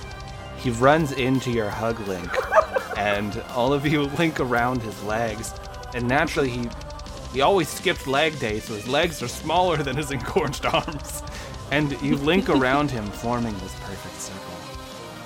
He 0.66 0.72
runs 0.72 1.12
into 1.12 1.52
your 1.52 1.70
hug 1.70 2.00
link, 2.08 2.28
and 2.98 3.40
all 3.54 3.72
of 3.72 3.86
you 3.86 4.02
link 4.18 4.40
around 4.40 4.82
his 4.82 5.04
legs. 5.04 5.54
And 5.94 6.08
naturally, 6.08 6.50
he 6.50 6.68
he 7.32 7.42
always 7.42 7.70
skipped 7.70 8.08
leg 8.08 8.40
day, 8.40 8.60
so 8.60 8.74
his 8.74 8.88
legs 8.88 9.22
are 9.22 9.28
smaller 9.28 9.78
than 9.78 9.96
his 9.96 10.10
engorged 10.10 10.66
arms. 10.74 11.22
And 11.70 11.92
you 12.02 12.16
link 12.16 12.50
around 12.50 12.90
him, 12.90 13.06
forming 13.06 13.54
this 13.60 13.76
perfect 13.82 14.20
circle. 14.20 14.56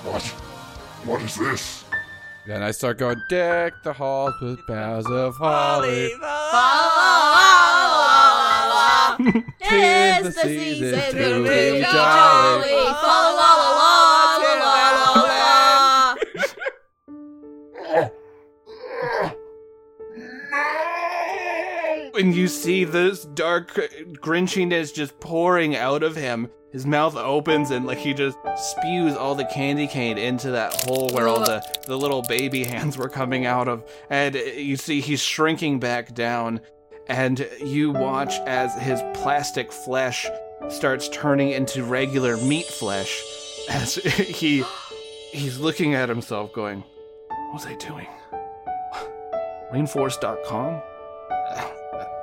What? 0.04 0.22
What 1.08 1.22
is 1.22 1.36
this? 1.36 1.84
Then 2.46 2.62
I 2.62 2.70
start 2.72 2.98
going, 2.98 3.22
deck 3.30 3.82
the 3.82 3.94
halls 3.94 4.34
with 4.42 4.66
boughs 4.66 5.06
of 5.06 5.36
holly. 5.38 6.10
Tis 9.62 10.22
the 10.22 10.30
the 10.30 10.32
season 10.32 11.00
season 11.00 11.14
to 11.14 11.34
to 11.34 11.42
be 11.44 11.48
be 11.48 11.80
jolly. 11.80 11.82
jolly. 11.82 12.84
Fa 13.00 13.06
la 13.06 13.30
la 13.30 13.54
la 13.54 13.70
la 13.78 14.16
la 14.16 14.19
And 22.20 22.34
you 22.34 22.48
see 22.48 22.84
this 22.84 23.24
dark 23.24 23.72
grinchiness 24.20 24.92
just 24.92 25.18
pouring 25.20 25.74
out 25.74 26.02
of 26.02 26.14
him. 26.14 26.50
His 26.70 26.84
mouth 26.84 27.16
opens 27.16 27.70
and 27.70 27.86
like 27.86 27.96
he 27.96 28.12
just 28.12 28.36
spews 28.56 29.16
all 29.16 29.34
the 29.34 29.46
candy 29.46 29.86
cane 29.86 30.18
into 30.18 30.50
that 30.50 30.84
hole 30.84 31.08
where 31.14 31.28
all 31.28 31.40
the, 31.40 31.64
the 31.86 31.96
little 31.96 32.20
baby 32.20 32.62
hands 32.66 32.98
were 32.98 33.08
coming 33.08 33.46
out 33.46 33.68
of. 33.68 33.90
And 34.10 34.34
you 34.34 34.76
see 34.76 35.00
he's 35.00 35.22
shrinking 35.22 35.80
back 35.80 36.14
down. 36.14 36.60
And 37.08 37.48
you 37.58 37.90
watch 37.90 38.34
as 38.40 38.74
his 38.74 39.00
plastic 39.14 39.72
flesh 39.72 40.26
starts 40.68 41.08
turning 41.08 41.52
into 41.52 41.84
regular 41.84 42.36
meat 42.36 42.66
flesh 42.66 43.24
as 43.70 43.94
he 43.94 44.62
he's 45.32 45.58
looking 45.58 45.94
at 45.94 46.10
himself 46.10 46.52
going, 46.52 46.84
What 47.28 47.54
was 47.54 47.64
I 47.64 47.76
doing? 47.76 48.08
Rainforest.com? 49.72 50.82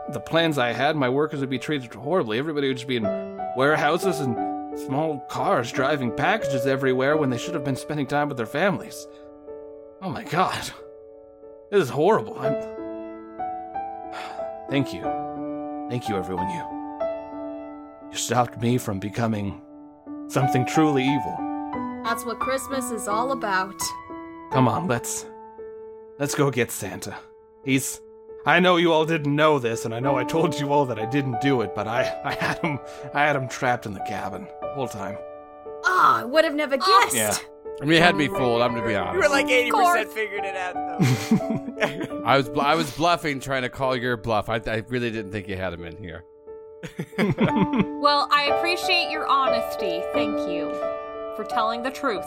The 0.09 0.19
plans 0.19 0.57
I 0.57 0.71
had, 0.71 0.95
my 0.95 1.09
workers 1.09 1.41
would 1.41 1.49
be 1.49 1.59
treated 1.59 1.93
horribly. 1.93 2.39
Everybody 2.39 2.67
would 2.67 2.77
just 2.77 2.87
be 2.87 2.97
in 2.97 3.03
warehouses 3.55 4.19
and 4.19 4.35
small 4.79 5.19
cars 5.29 5.71
driving 5.71 6.15
packages 6.15 6.65
everywhere 6.65 7.17
when 7.17 7.29
they 7.29 7.37
should 7.37 7.53
have 7.53 7.63
been 7.63 7.75
spending 7.75 8.07
time 8.07 8.27
with 8.27 8.37
their 8.37 8.45
families. 8.45 9.07
Oh 10.01 10.09
my 10.09 10.23
god. 10.23 10.71
This 11.71 11.83
is 11.83 11.89
horrible. 11.89 12.37
I'm. 12.39 12.53
Thank 14.69 14.93
you. 14.93 15.01
Thank 15.89 16.07
you, 16.07 16.15
everyone. 16.15 16.49
You. 16.49 18.09
You 18.11 18.17
stopped 18.17 18.61
me 18.61 18.77
from 18.77 18.99
becoming 18.99 19.61
something 20.27 20.65
truly 20.65 21.03
evil. 21.03 21.37
That's 22.03 22.25
what 22.25 22.39
Christmas 22.39 22.91
is 22.91 23.07
all 23.07 23.33
about. 23.33 23.75
Come 24.53 24.67
on, 24.67 24.87
let's. 24.87 25.25
Let's 26.19 26.35
go 26.35 26.49
get 26.49 26.71
Santa. 26.71 27.15
He's. 27.65 27.99
I 28.47 28.61
know 28.61 28.77
you 28.77 28.93
all 28.93 29.05
didn't 29.05 29.35
know 29.35 29.59
this, 29.59 29.83
and 29.83 29.93
I 29.93 29.99
know 29.99 30.15
I 30.15 30.23
told 30.23 30.57
you 30.57 30.71
all 30.71 30.85
that 30.85 30.97
I 30.97 31.05
didn't 31.05 31.41
do 31.41 31.59
it, 31.61 31.75
but 31.75 31.85
I, 31.85 32.17
I 32.23 32.33
had 32.33 32.59
him, 32.59 32.79
I 33.13 33.25
had 33.25 33.35
him 33.35 33.49
trapped 33.49 33.85
in 33.85 33.93
the 33.93 33.99
cabin 33.99 34.47
the 34.61 34.69
whole 34.69 34.87
time. 34.87 35.17
Ah, 35.83 36.21
I 36.21 36.23
would 36.23 36.45
have 36.45 36.55
never 36.55 36.77
guessed. 36.77 37.13
Yeah. 37.13 37.35
I 37.81 37.85
mean, 37.85 37.97
it 37.97 38.01
had 38.01 38.15
me 38.15 38.29
fooled. 38.29 38.61
I'm 38.61 38.73
gonna 38.73 38.87
be 38.87 38.95
honest. 38.95 39.15
You 39.15 39.19
were 39.19 39.27
like 39.27 39.47
80% 39.47 40.07
figured 40.07 40.45
it 40.45 40.55
out, 40.55 40.73
though. 40.75 42.21
I 42.25 42.37
was 42.37 42.47
bl- 42.47 42.61
I 42.61 42.75
was 42.75 42.89
bluffing, 42.91 43.41
trying 43.41 43.63
to 43.63 43.69
call 43.69 43.97
your 43.97 44.15
bluff. 44.15 44.47
I, 44.47 44.61
I 44.65 44.83
really 44.87 45.11
didn't 45.11 45.33
think 45.33 45.49
you 45.49 45.57
had 45.57 45.73
him 45.73 45.83
in 45.83 45.97
here. 45.97 46.23
Well, 47.17 48.29
I 48.31 48.43
appreciate 48.55 49.09
your 49.09 49.27
honesty. 49.27 50.01
Thank 50.13 50.49
you 50.49 50.69
for 51.35 51.45
telling 51.49 51.83
the 51.83 51.91
truth. 51.91 52.23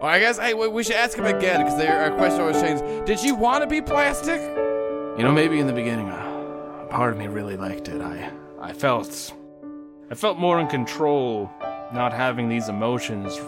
Well, 0.00 0.10
I 0.10 0.18
guess 0.20 0.38
hey, 0.38 0.54
we 0.54 0.68
we 0.68 0.82
should 0.82 0.96
ask 0.96 1.18
him 1.18 1.26
again 1.26 1.62
because 1.62 1.78
our 1.80 2.10
question 2.12 2.40
always 2.40 2.60
changes. 2.62 3.02
Did 3.04 3.22
you 3.22 3.34
want 3.34 3.62
to 3.62 3.66
be 3.66 3.82
plastic? 3.82 4.40
You 5.16 5.22
know, 5.22 5.30
maybe 5.30 5.60
in 5.60 5.68
the 5.68 5.72
beginning, 5.72 6.08
uh, 6.08 6.86
part 6.90 7.12
of 7.12 7.18
me 7.20 7.28
really 7.28 7.56
liked 7.56 7.86
it. 7.86 8.02
I, 8.02 8.32
I 8.60 8.72
felt, 8.72 9.32
I 10.10 10.16
felt 10.16 10.38
more 10.38 10.58
in 10.58 10.66
control, 10.66 11.48
not 11.92 12.12
having 12.12 12.48
these 12.48 12.68
emotions 12.68 13.40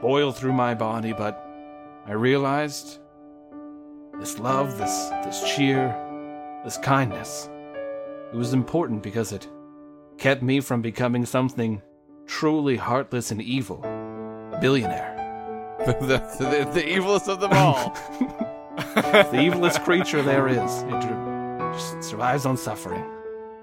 boil 0.00 0.32
through 0.32 0.54
my 0.54 0.72
body. 0.72 1.12
But 1.12 1.46
I 2.06 2.12
realized 2.12 3.00
this 4.18 4.38
love, 4.38 4.78
this, 4.78 5.10
this 5.26 5.54
cheer, 5.54 5.94
this 6.64 6.78
kindness, 6.78 7.50
it 8.32 8.36
was 8.36 8.54
important 8.54 9.02
because 9.02 9.30
it 9.30 9.46
kept 10.16 10.40
me 10.40 10.58
from 10.60 10.80
becoming 10.80 11.26
something 11.26 11.82
truly 12.26 12.76
heartless 12.76 13.30
and 13.30 13.42
evil, 13.42 13.84
a 13.84 14.58
billionaire. 14.58 15.10
the, 15.86 16.16
the, 16.38 16.70
the 16.72 16.82
evilest 16.82 17.28
of 17.28 17.40
them 17.40 17.52
all. 17.52 17.94
the 18.94 19.38
evilest 19.38 19.84
creature 19.84 20.22
there 20.22 20.48
is. 20.48 20.84
It 20.88 22.02
survives 22.04 22.46
on 22.46 22.56
suffering. 22.56 23.04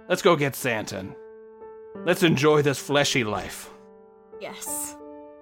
Let's 0.07 0.21
go 0.21 0.35
get 0.35 0.55
Santa. 0.55 1.05
Let's 2.05 2.23
enjoy 2.23 2.61
this 2.61 2.79
fleshy 2.79 3.23
life. 3.23 3.69
Yes. 4.39 4.95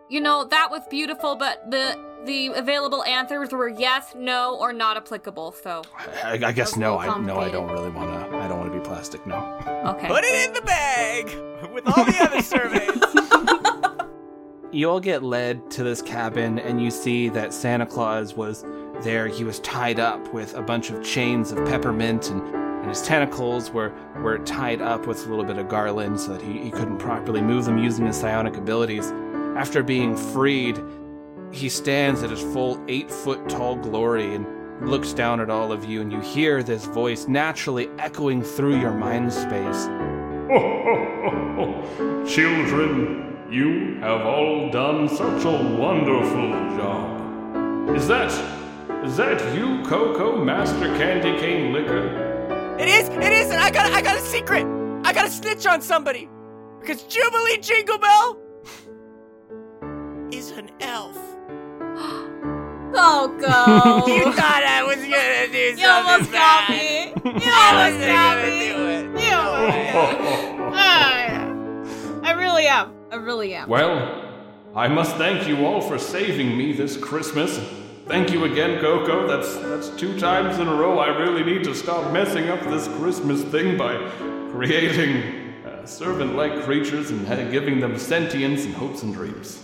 you 0.10 0.20
know, 0.20 0.44
that 0.46 0.70
was 0.72 0.82
beautiful, 0.90 1.36
but 1.36 1.70
the 1.72 1.98
the 2.26 2.48
available 2.48 3.04
answers 3.06 3.52
were 3.52 3.70
yes, 3.70 4.14
no, 4.16 4.58
or 4.60 4.74
not 4.74 4.98
applicable. 4.98 5.54
So 5.54 5.84
I, 6.24 6.40
I 6.44 6.52
guess 6.52 6.76
no. 6.76 6.98
I 6.98 7.18
no. 7.20 7.38
I 7.38 7.50
don't 7.50 7.70
really 7.72 7.92
want 7.92 8.10
to. 8.10 8.38
I 8.38 8.48
don't 8.48 8.60
want 8.60 8.74
to 8.74 8.78
be 8.78 8.84
plastic. 8.84 9.26
No. 9.26 9.38
okay. 9.86 10.08
Put 10.08 10.24
it 10.26 10.48
in 10.48 10.54
the 10.54 10.62
bag 10.62 11.26
with 11.74 11.88
all 11.88 12.04
the 12.06 12.18
other 12.22 12.42
surveys. 12.42 13.02
You 14.72 14.88
all 14.88 15.00
get 15.00 15.24
led 15.24 15.72
to 15.72 15.84
this 15.84 16.00
cabin, 16.00 16.60
and 16.60 16.80
you 16.80 16.92
see 16.92 17.28
that 17.30 17.56
Santa 17.56 17.88
Claus 17.88 18.36
was 18.36 18.64
there. 19.04 19.28
He 19.28 19.44
was 19.44 19.60
tied 19.60 20.00
up 20.00 20.34
with 20.34 20.56
a 20.56 20.62
bunch 20.62 20.90
of 20.90 21.04
chains 21.04 21.52
of 21.52 21.66
peppermint, 21.66 22.30
and, 22.30 22.42
and 22.54 22.90
his 22.90 23.02
tentacles 23.02 23.72
were, 23.72 23.94
were 24.22 24.40
tied 24.40 24.82
up 24.82 25.08
with 25.08 25.26
a 25.26 25.30
little 25.30 25.46
bit 25.46 25.58
of 25.58 25.68
garland 25.68 26.20
so 26.20 26.34
that 26.34 26.42
he, 26.42 26.60
he 26.60 26.72
couldn't 26.72 26.98
properly 26.98 27.42
move 27.42 27.66
them 27.66 27.78
using 27.78 28.06
his 28.06 28.18
psionic 28.18 28.58
abilities. 28.58 29.12
After 29.56 29.84
being 29.84 30.16
freed, 30.16 30.80
he 31.52 31.70
stands 31.70 32.24
at 32.24 32.30
his 32.30 32.42
full 32.42 32.84
eight 32.88 33.10
foot 33.10 33.50
tall 33.50 33.76
glory 33.76 34.36
and 34.36 34.46
looks 34.82 35.14
down 35.14 35.40
at 35.40 35.50
all 35.50 35.72
of 35.72 35.86
you, 35.86 36.02
and 36.02 36.12
you 36.12 36.22
hear 36.22 36.64
this 36.64 36.86
voice 36.86 37.28
naturally 37.28 37.90
echoing 37.98 38.42
through 38.42 38.80
your 38.80 38.94
mind 38.94 39.34
space. 39.34 39.88
Children, 42.34 43.48
you 43.52 44.00
have 44.00 44.22
all 44.22 44.70
done 44.72 45.10
such 45.10 45.44
a 45.44 45.78
wonderful 45.78 46.52
job. 46.78 47.96
Is 47.96 48.08
that. 48.08 48.32
Is 49.04 49.16
that 49.18 49.56
you, 49.56 49.82
Coco, 49.86 50.44
Master 50.44 50.88
Candy 50.98 51.40
Cane 51.40 51.72
Licker? 51.74 52.76
It 52.80 52.88
is. 52.90 53.08
It 53.10 53.32
is. 53.32 53.50
And 53.50 53.60
I 53.62 53.72
got. 53.72 53.92
I 53.92 54.02
got 54.02 54.18
a 54.18 54.22
secret. 54.22 54.66
I 55.06 55.14
got 55.14 55.26
a 55.28 55.32
snitch 55.32 55.66
on 55.66 55.82
somebody. 55.82 56.28
Because 56.80 57.04
Jubilee 57.04 57.58
Jingle 57.60 57.98
Bell 57.98 58.40
is 60.32 60.52
an 60.52 60.70
elf. 60.82 61.18
Oh, 62.92 63.28
go. 63.40 64.08
You 64.14 64.24
thought 64.34 64.64
I 64.66 64.82
was 64.84 64.96
gonna 64.96 65.48
do 65.52 65.70
something 65.70 65.78
You 65.78 65.88
almost 65.88 66.32
got 66.32 66.70
me. 66.72 67.14
You 67.46 67.52
almost 67.54 68.00
got 68.04 68.44
me. 68.44 68.60
do 68.60 68.88
it. 68.88 69.04
You 69.28 69.36
almost. 69.36 70.76
Ah, 70.76 72.24
I 72.24 72.32
really 72.32 72.66
am. 72.66 72.92
I 73.12 73.16
really 73.18 73.54
am. 73.54 73.70
Well, 73.70 74.26
I 74.76 74.88
must 74.88 75.16
thank 75.18 75.48
you 75.48 75.68
all 75.68 75.82
for 75.82 76.00
saving 76.00 76.58
me 76.58 76.74
this 76.74 76.98
Christmas. 76.98 77.60
Thank 78.10 78.32
you 78.32 78.46
again, 78.46 78.82
Coco. 78.82 79.28
That's 79.28 79.56
that's 79.58 79.90
two 79.90 80.20
times 80.20 80.58
in 80.58 80.68
a 80.68 80.74
row. 80.74 80.98
I 80.98 81.10
really 81.10 81.44
need 81.44 81.64
to 81.66 81.76
stop 81.76 82.12
messing 82.12 82.50
up 82.50 82.60
this 82.62 82.88
Christmas 82.98 83.44
thing 83.44 83.78
by 83.78 83.98
creating 84.52 85.54
uh, 85.64 85.86
servant-like 85.86 86.64
creatures 86.64 87.12
and 87.12 87.28
uh, 87.28 87.52
giving 87.52 87.80
them 87.80 88.00
sentience 88.00 88.66
and 88.66 88.74
hopes 88.74 89.04
and 89.04 89.14
dreams. 89.14 89.64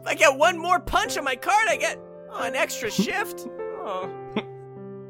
If 0.00 0.06
I 0.06 0.14
get 0.14 0.34
one 0.34 0.56
more 0.56 0.80
punch 0.80 1.18
on 1.18 1.24
my 1.24 1.36
card, 1.36 1.68
I 1.68 1.76
get 1.76 1.98
oh, 2.30 2.42
an 2.44 2.54
extra 2.54 2.90
shift. 3.02 3.46
Oh. 3.84 4.10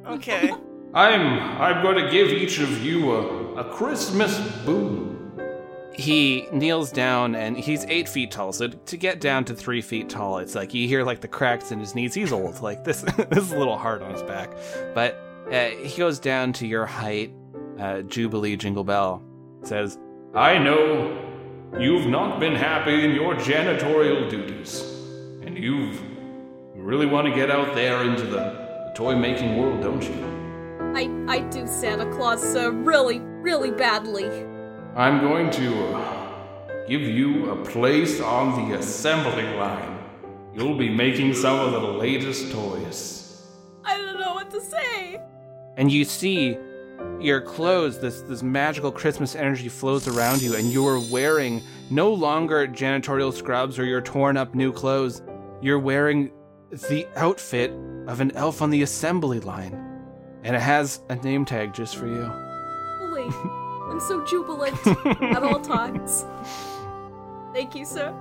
Okay. 0.07 0.53
I'm 0.95 1.39
I'm 1.61 1.81
going 1.81 2.05
to 2.05 2.11
give 2.11 2.31
each 2.31 2.59
of 2.59 2.85
you 2.85 3.13
a, 3.13 3.55
a 3.55 3.65
Christmas 3.73 4.37
boon. 4.67 5.14
He 5.95 6.49
kneels 6.53 6.91
down 6.91 7.35
and 7.35 7.57
he's 7.57 7.85
eight 7.87 8.09
feet 8.09 8.31
tall 8.31 8.53
so 8.53 8.69
to 8.69 8.97
get 8.97 9.21
down 9.21 9.45
to 9.45 9.55
three 9.55 9.81
feet 9.81 10.09
tall 10.09 10.39
it's 10.39 10.55
like 10.55 10.75
you 10.75 10.89
hear 10.89 11.05
like 11.05 11.21
the 11.21 11.29
cracks 11.29 11.71
in 11.73 11.79
his 11.79 11.95
knees 11.95 12.15
he's 12.15 12.33
old 12.33 12.61
like 12.61 12.85
this 12.85 13.03
this 13.31 13.45
is 13.45 13.53
a 13.53 13.59
little 13.59 13.79
hard 13.79 14.03
on 14.03 14.11
his 14.11 14.23
back 14.23 14.51
but 14.95 15.21
uh, 15.53 15.69
he 15.69 15.99
goes 15.99 16.19
down 16.19 16.53
to 16.53 16.67
your 16.67 16.87
height 16.87 17.33
uh, 17.79 18.03
jubilee 18.03 18.57
jingle 18.57 18.85
bell 18.85 19.23
says 19.63 19.99
I 20.35 20.59
know 20.59 21.17
you've 21.79 22.09
not 22.09 22.41
been 22.41 22.57
happy 22.57 23.05
in 23.05 23.13
your 23.13 23.37
janitorial 23.37 24.29
duties, 24.29 24.83
and 25.43 25.57
you've 25.57 25.95
you 26.75 26.83
really 26.83 27.07
want 27.07 27.29
to 27.29 27.33
get 27.33 27.53
out 27.53 27.73
there 27.77 28.03
into 28.03 28.25
the, 28.25 28.65
toy 28.97 29.15
making 29.15 29.57
world, 29.57 29.81
don't 29.81 30.03
you? 30.03 30.93
I 30.93 31.09
I 31.33 31.39
do 31.51 31.69
Santa 31.69 32.11
Claus 32.17 32.43
so 32.43 32.71
really 32.71 33.21
really 33.21 33.71
badly. 33.71 34.25
I'm 34.97 35.21
going 35.21 35.51
to 35.53 35.95
uh, 35.97 36.87
give 36.87 37.03
you 37.03 37.51
a 37.51 37.65
place 37.65 38.21
on 38.21 38.69
the 38.69 38.77
assembly 38.79 39.43
line. 39.57 39.99
You'll 40.55 40.79
be 40.79 40.89
making 40.89 41.35
some 41.35 41.59
of 41.59 41.73
the 41.73 41.81
latest 41.81 42.53
toys. 42.53 43.43
I 43.85 43.97
don't 43.99 44.21
know 44.21 44.35
what 44.35 44.51
to 44.53 44.61
say. 44.61 45.21
and 45.77 45.91
you 45.91 46.05
see 46.05 46.57
your 47.21 47.41
clothes 47.41 47.99
this 47.99 48.21
this 48.23 48.43
magical 48.43 48.93
christmas 48.93 49.35
energy 49.35 49.69
flows 49.69 50.07
around 50.07 50.41
you 50.41 50.55
and 50.55 50.69
you 50.73 50.87
are 50.87 51.01
wearing 51.11 51.61
no 51.91 52.13
longer 52.13 52.67
janitorial 52.69 53.33
scrubs 53.33 53.79
or 53.81 53.85
your 53.85 54.01
torn 54.01 54.37
up 54.37 54.55
new 54.55 54.73
clothes 54.73 55.21
you're 55.61 55.79
wearing 55.79 56.31
the 56.71 57.07
outfit 57.17 57.73
of 58.07 58.21
an 58.21 58.31
elf 58.37 58.63
on 58.63 58.71
the 58.71 58.83
assembly 58.83 59.41
line 59.41 59.75
and 60.45 60.55
it 60.55 60.63
has 60.63 61.01
a 61.09 61.17
name 61.17 61.45
tag 61.45 61.75
just 61.75 61.97
for 61.97 62.07
you 62.07 62.31
Really, 63.03 63.29
I'm 63.95 64.01
so 64.01 64.25
jubilant 64.25 64.85
at 65.23 65.45
all 65.45 65.61
times. 65.77 66.27
Thank 67.53 67.77
you, 67.77 67.85
sir. 67.85 68.13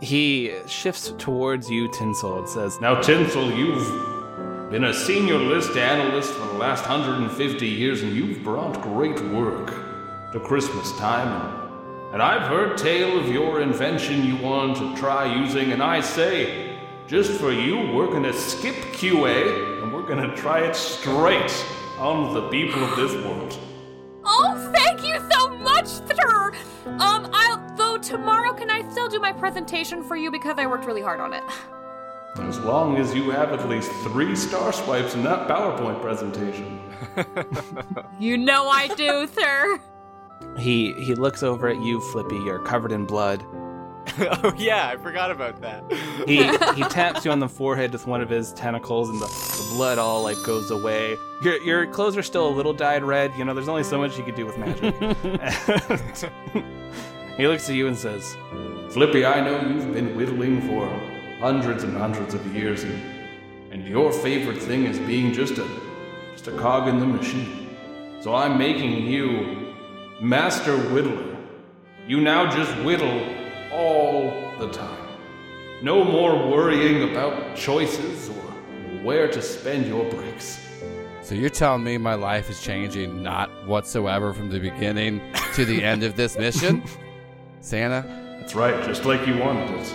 he 0.00 0.54
shifts 0.66 1.12
towards 1.18 1.68
you 1.70 1.86
tinsel 1.88 2.38
and 2.38 2.48
says 2.48 2.80
Now, 2.80 2.98
Tinsel, 2.98 3.50
you've 3.52 4.70
been 4.70 4.84
a 4.84 4.94
senior 4.94 5.36
list 5.36 5.76
analyst 5.76 6.32
for 6.32 6.46
the 6.46 6.54
last 6.54 6.88
150 6.88 7.66
years, 7.66 8.02
and 8.02 8.16
you've 8.16 8.42
brought 8.42 8.80
great 8.80 9.20
work 9.24 10.32
to 10.32 10.40
Christmas 10.40 10.90
time. 10.96 11.28
And, 11.28 12.14
and 12.14 12.22
I've 12.22 12.48
heard 12.48 12.78
tale 12.78 13.18
of 13.18 13.28
your 13.28 13.60
invention 13.60 14.24
you 14.24 14.36
want 14.36 14.78
to 14.78 14.96
try 14.96 15.26
using, 15.44 15.72
and 15.72 15.82
I 15.82 16.00
say, 16.00 16.78
just 17.06 17.32
for 17.32 17.52
you, 17.52 17.92
we're 17.94 18.10
gonna 18.10 18.32
skip 18.32 18.76
QA, 18.96 19.82
and 19.82 19.92
we're 19.92 20.08
gonna 20.08 20.34
try 20.34 20.60
it 20.60 20.74
straight 20.74 21.52
on 21.98 22.32
the 22.32 22.48
people 22.48 22.82
of 22.82 22.96
this 22.96 23.12
world. 23.26 23.58
Oh, 24.24 24.54
thank 24.54 24.56
you 24.56 24.71
so 24.71 24.71
much, 25.82 26.16
sir. 26.16 26.52
Um, 26.86 27.28
I'll 27.32 27.76
though 27.76 27.98
tomorrow. 27.98 28.52
Can 28.52 28.70
I 28.70 28.88
still 28.90 29.08
do 29.08 29.18
my 29.20 29.32
presentation 29.32 30.02
for 30.02 30.16
you 30.16 30.30
because 30.30 30.56
I 30.58 30.66
worked 30.66 30.86
really 30.86 31.02
hard 31.02 31.20
on 31.20 31.32
it? 31.32 31.42
As 32.36 32.58
long 32.60 32.96
as 32.96 33.14
you 33.14 33.30
have 33.30 33.52
at 33.52 33.68
least 33.68 33.90
three 34.04 34.34
star 34.34 34.72
swipes 34.72 35.14
in 35.14 35.22
that 35.24 35.48
PowerPoint 35.48 36.00
presentation. 36.00 36.80
You 38.18 38.38
know 38.38 38.68
I 38.68 38.86
do, 38.94 39.26
sir. 39.26 39.80
he 40.56 40.92
he 40.92 41.14
looks 41.16 41.42
over 41.42 41.68
at 41.68 41.82
you 41.82 42.00
flippy 42.12 42.36
you're 42.36 42.60
covered 42.60 42.92
in 42.92 43.04
blood 43.04 43.44
oh 44.18 44.52
yeah, 44.56 44.88
I 44.88 44.96
forgot 44.96 45.30
about 45.30 45.60
that. 45.60 45.84
he 46.26 46.46
he 46.82 46.88
taps 46.88 47.24
you 47.24 47.30
on 47.30 47.38
the 47.38 47.48
forehead 47.48 47.92
with 47.92 48.06
one 48.06 48.20
of 48.20 48.28
his 48.28 48.52
tentacles, 48.52 49.08
and 49.08 49.20
the, 49.20 49.26
the 49.26 49.74
blood 49.74 49.98
all 49.98 50.22
like 50.22 50.36
goes 50.44 50.70
away. 50.70 51.16
Your 51.42 51.62
your 51.62 51.86
clothes 51.86 52.16
are 52.16 52.22
still 52.22 52.48
a 52.48 52.54
little 52.54 52.72
dyed 52.72 53.04
red. 53.04 53.32
You 53.36 53.44
know, 53.44 53.54
there's 53.54 53.68
only 53.68 53.84
so 53.84 53.98
much 53.98 54.18
you 54.18 54.24
can 54.24 54.34
do 54.34 54.44
with 54.44 54.58
magic. 54.58 54.94
he 57.36 57.46
looks 57.46 57.68
at 57.68 57.76
you 57.76 57.86
and 57.86 57.96
says, 57.96 58.36
Flippy, 58.90 59.24
I 59.24 59.40
know 59.40 59.60
you've 59.60 59.92
been 59.92 60.16
whittling 60.16 60.62
for 60.62 60.88
hundreds 61.38 61.84
and 61.84 61.96
hundreds 61.96 62.34
of 62.34 62.44
years, 62.54 62.82
and, 62.84 63.00
and 63.70 63.86
your 63.86 64.12
favorite 64.12 64.60
thing 64.60 64.84
is 64.84 64.98
being 64.98 65.32
just 65.32 65.58
a 65.58 65.68
just 66.32 66.48
a 66.48 66.58
cog 66.58 66.88
in 66.88 66.98
the 66.98 67.06
machine. 67.06 67.68
So 68.20 68.34
I'm 68.34 68.58
making 68.58 69.06
you 69.06 69.74
Master 70.20 70.76
Whittler. 70.76 71.36
You 72.06 72.20
now 72.20 72.50
just 72.50 72.72
whittle 72.84 73.41
all 73.72 74.30
the 74.58 74.68
time. 74.70 74.98
No 75.82 76.04
more 76.04 76.48
worrying 76.48 77.10
about 77.10 77.56
choices 77.56 78.28
or 78.28 78.34
where 79.02 79.28
to 79.28 79.42
spend 79.42 79.86
your 79.86 80.04
bricks. 80.10 80.60
So 81.22 81.34
you're 81.34 81.50
telling 81.50 81.82
me 81.84 81.98
my 81.98 82.14
life 82.14 82.50
is 82.50 82.60
changing 82.62 83.22
not 83.22 83.50
whatsoever 83.66 84.32
from 84.32 84.50
the 84.50 84.58
beginning 84.58 85.20
to 85.54 85.64
the 85.64 85.82
end 85.82 86.02
of 86.02 86.16
this 86.16 86.36
mission? 86.36 86.82
Santa? 87.60 88.04
That's 88.40 88.54
right, 88.54 88.82
just 88.84 89.04
like 89.04 89.26
you 89.26 89.36
wanted 89.38 89.70
it. 89.70 89.94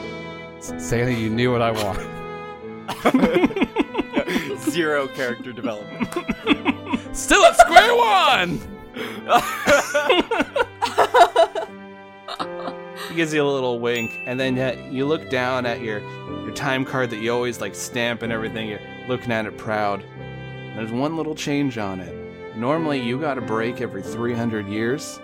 S- 0.58 0.74
Santa, 0.78 1.12
you 1.12 1.30
knew 1.30 1.52
what 1.52 1.62
I 1.62 1.72
wanted. 1.72 2.08
Zero 4.60 5.08
character 5.08 5.52
development. 5.54 6.08
Still 7.16 7.44
at 7.46 7.58
square 7.58 7.96
one! 7.96 8.60
he 13.18 13.24
gives 13.24 13.34
you 13.34 13.42
a 13.42 13.50
little 13.50 13.80
wink, 13.80 14.12
and 14.28 14.40
then 14.40 14.60
uh, 14.60 14.90
you 14.92 15.04
look 15.04 15.28
down 15.32 15.66
at 15.66 15.82
your 15.82 16.02
your 16.44 16.54
time 16.54 16.86
card 16.86 17.10
that 17.10 17.18
you 17.18 17.34
always 17.34 17.60
like 17.60 17.74
stamp 17.74 18.22
and 18.22 18.32
everything. 18.32 18.70
You're 18.70 18.80
looking 19.08 19.32
at 19.32 19.48
it 19.48 19.58
proud. 19.58 20.06
There's 20.76 20.92
one 20.92 21.18
little 21.18 21.34
change 21.34 21.80
on 21.80 22.00
it. 22.00 22.56
Normally, 22.56 23.02
you 23.02 23.20
got 23.20 23.40
a 23.40 23.42
break 23.42 23.82
every 23.82 24.04
300 24.04 24.68
years. 24.68 25.20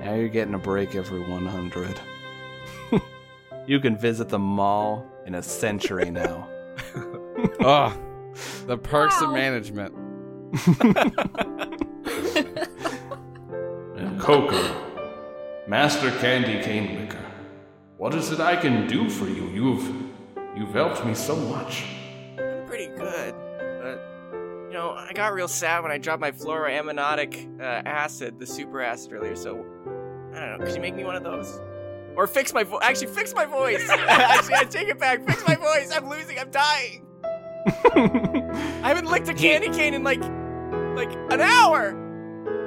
Now 0.00 0.14
you're 0.14 0.30
getting 0.30 0.54
a 0.54 0.58
break 0.58 0.94
every 0.94 1.20
100. 1.20 2.00
you 3.66 3.80
can 3.80 3.98
visit 3.98 4.30
the 4.30 4.38
mall 4.38 5.06
in 5.26 5.34
a 5.34 5.42
century 5.42 6.10
now. 6.10 6.48
Oh, 7.60 7.94
the 8.66 8.78
perks 8.78 9.20
of 9.20 9.32
management. 9.32 9.94
And 13.96 14.20
Coco, 14.20 15.64
Master 15.66 16.10
Candy 16.18 16.62
Cane 16.62 17.00
Licker. 17.00 17.25
What 17.96 18.14
is 18.14 18.30
it 18.30 18.40
I 18.40 18.56
can 18.56 18.86
do 18.86 19.08
for 19.08 19.26
you? 19.26 19.48
You've 19.48 20.06
You've 20.56 20.72
helped 20.72 21.04
me 21.04 21.14
so 21.14 21.36
much. 21.36 21.84
I'm 22.38 22.66
pretty 22.66 22.86
good, 22.86 23.34
but 23.82 24.00
you 24.68 24.72
know, 24.72 24.94
I 24.96 25.12
got 25.14 25.34
real 25.34 25.48
sad 25.48 25.82
when 25.82 25.92
I 25.92 25.98
dropped 25.98 26.22
my 26.22 26.30
fluoroantimonic 26.30 27.60
uh, 27.60 27.82
acid, 27.84 28.38
the 28.38 28.46
super 28.46 28.80
acid 28.80 29.12
earlier. 29.12 29.36
So 29.36 29.66
I 30.34 30.40
don't 30.40 30.58
know. 30.58 30.64
Could 30.64 30.74
you 30.74 30.80
make 30.80 30.94
me 30.94 31.04
one 31.04 31.14
of 31.14 31.24
those? 31.24 31.60
Or 32.16 32.26
fix 32.26 32.54
my 32.54 32.64
voice? 32.64 32.80
Actually, 32.82 33.08
fix 33.08 33.34
my 33.34 33.44
voice. 33.44 33.86
Actually, 33.90 34.54
I 34.54 34.64
take 34.64 34.88
it 34.88 34.98
back. 34.98 35.26
Fix 35.26 35.46
my 35.46 35.56
voice. 35.56 35.92
I'm 35.94 36.08
losing. 36.08 36.38
I'm 36.38 36.50
dying. 36.50 37.06
I 37.94 38.88
haven't 38.88 39.10
licked 39.10 39.28
a 39.28 39.34
candy 39.34 39.68
cane 39.68 39.92
in 39.92 40.02
like, 40.02 40.22
like 40.96 41.12
an 41.30 41.42
hour. 41.42 42.05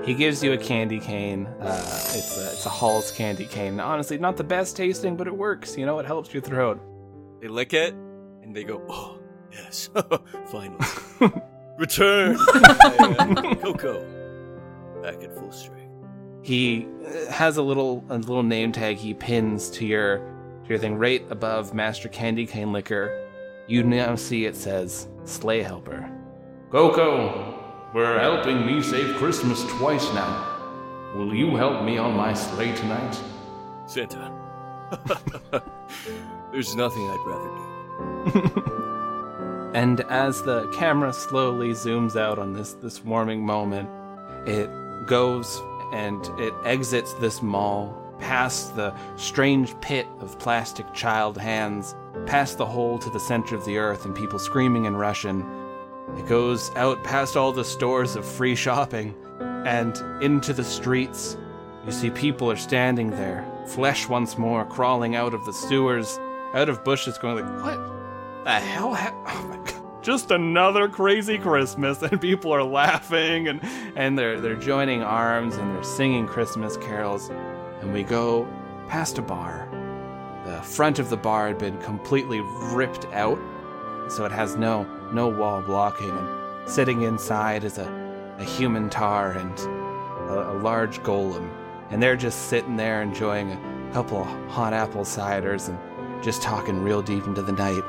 He 0.06 0.14
gives 0.14 0.44
you 0.44 0.54
a 0.54 0.58
candy 0.58 1.00
cane. 1.00 1.46
Uh, 1.60 1.84
it's 2.14 2.38
a 2.38 2.52
it's 2.52 2.66
a 2.66 2.70
Hall's 2.70 3.12
candy 3.12 3.46
cane. 3.46 3.80
Honestly, 3.80 4.18
not 4.18 4.38
the 4.38 4.44
best 4.44 4.76
tasting, 4.76 5.16
but 5.16 5.28
it 5.28 5.36
works. 5.36 5.78
You 5.78 5.86
know, 5.86 6.00
it 6.00 6.06
helps 6.06 6.34
your 6.34 6.42
throat. 6.42 6.82
They 7.42 7.48
lick 7.48 7.74
it 7.74 7.94
and 7.94 8.56
they 8.56 8.64
go, 8.64 8.82
oh, 8.90 9.20
yes, 9.52 9.90
finally. 10.48 10.80
Return! 11.78 12.36
Coco, 13.62 14.04
back 15.02 15.24
at 15.24 15.34
full 15.38 15.52
strength. 15.52 15.94
He 16.42 16.88
uh, 17.06 17.32
has 17.32 17.58
a 17.58 17.62
little 17.62 18.04
a 18.10 18.18
little 18.18 18.44
name 18.44 18.72
tag 18.72 18.98
he 18.98 19.14
pins 19.14 19.70
to 19.72 19.86
your 19.86 20.18
to 20.64 20.70
your 20.70 20.78
thing 20.78 20.96
right 20.96 21.26
above 21.30 21.74
Master 21.74 22.10
Candy 22.10 22.46
Cane 22.46 22.74
Licker. 22.74 23.28
You 23.68 23.84
now 23.84 24.16
see 24.16 24.46
it 24.46 24.56
says 24.56 25.08
Sleigh 25.26 25.62
Helper. 25.62 26.10
Coco, 26.72 27.59
we're 27.94 28.20
helping 28.20 28.66
me 28.66 28.82
save 28.82 29.16
Christmas 29.18 29.64
twice 29.78 30.14
now. 30.14 30.46
Will 31.16 31.34
you 31.34 31.56
help 31.56 31.84
me 31.84 31.98
on 31.98 32.16
my 32.16 32.34
sleigh 32.34 32.76
tonight? 32.76 33.20
Santa, 33.86 34.32
there's 36.52 36.76
nothing 36.76 37.10
I'd 37.10 37.26
rather 37.26 38.42
do. 38.60 38.70
And 39.74 40.02
as 40.02 40.42
the 40.42 40.68
camera 40.70 41.14
slowly 41.14 41.72
zooms 41.72 42.20
out 42.20 42.40
on 42.40 42.54
this 42.54 42.74
this 42.74 43.04
warming 43.04 43.46
moment, 43.46 43.88
it 44.48 44.70
goes 45.06 45.62
and 45.94 46.26
it 46.40 46.54
exits 46.66 47.14
this 47.14 47.42
mall, 47.42 47.96
past 48.20 48.76
the 48.76 48.94
strange 49.16 49.80
pit 49.82 50.08
of 50.22 50.40
plastic 50.40 50.92
child 50.94 51.38
hands, 51.38 51.96
past 52.26 52.58
the 52.58 52.66
hole 52.66 52.98
to 52.98 53.10
the 53.12 53.20
center 53.20 53.56
of 53.56 53.64
the 53.66 53.78
earth 53.78 54.06
and 54.06 54.16
people 54.16 54.40
screaming 54.40 54.86
in 54.86 54.96
Russian. 54.96 55.44
It 56.18 56.28
goes 56.28 56.72
out 56.76 57.04
past 57.04 57.38
all 57.38 57.52
the 57.52 57.66
stores 57.66 58.16
of 58.16 58.26
free 58.26 58.56
shopping 58.56 59.16
and 59.66 59.96
into 60.22 60.54
the 60.54 60.64
streets. 60.64 61.38
You 61.86 61.92
see 61.92 62.10
people 62.10 62.52
are 62.52 62.58
standing 62.58 63.10
there, 63.12 63.46
flesh 63.68 64.08
once 64.08 64.38
more 64.38 64.66
crawling 64.66 65.16
out 65.16 65.34
of 65.34 65.46
the 65.46 65.54
sewers, 65.54 66.20
out 66.54 66.70
of 66.70 66.84
bushes, 66.84 67.18
going 67.18 67.36
like, 67.46 67.64
"What 67.64 68.44
the 68.44 68.52
hell? 68.52 68.94
Ha- 68.94 69.14
oh 69.28 69.48
my 69.48 69.58
god!" 69.58 70.04
Just 70.04 70.32
another 70.32 70.88
crazy 70.88 71.38
Christmas, 71.38 72.02
and 72.04 72.20
people 72.20 72.52
are 72.54 72.64
laughing 72.64 73.48
and 73.48 73.62
and 73.96 74.18
they're 74.18 74.40
they're 74.40 74.56
joining 74.56 75.04
arms 75.04 75.56
and 75.56 75.76
they're 75.76 75.84
singing 75.84 76.28
Christmas 76.28 76.78
carols. 76.78 77.30
And 77.82 77.94
we 77.94 78.04
go 78.04 78.48
past 78.88 79.18
a 79.18 79.22
bar. 79.22 79.68
The 80.46 80.62
front 80.64 81.00
of 81.00 81.10
the 81.10 81.18
bar 81.18 81.48
had 81.48 81.58
been 81.58 81.78
completely 81.80 82.42
ripped 82.74 83.06
out, 83.14 83.40
so 84.10 84.26
it 84.26 84.32
has 84.32 84.56
no 84.56 84.86
no 85.14 85.28
wall 85.28 85.62
blocking. 85.62 86.12
And 86.12 86.70
sitting 86.70 87.02
inside 87.04 87.64
is 87.64 87.78
a 87.78 88.00
a 88.40 88.44
human 88.44 88.90
tar 88.90 89.34
and 89.34 89.60
a, 90.30 90.52
a 90.52 90.56
large 90.60 91.00
golem, 91.04 91.50
and 91.90 92.02
they're 92.02 92.16
just 92.16 92.48
sitting 92.48 92.78
there 92.78 93.02
enjoying 93.02 93.52
a 93.52 93.92
couple 93.94 94.20
of 94.20 94.28
hot 94.50 94.74
apple 94.74 95.04
ciders 95.04 95.68
and 95.68 96.24
just 96.24 96.42
talking 96.42 96.82
real 96.82 97.02
deep 97.02 97.26
into 97.26 97.42
the 97.42 97.52
night. 97.52 97.84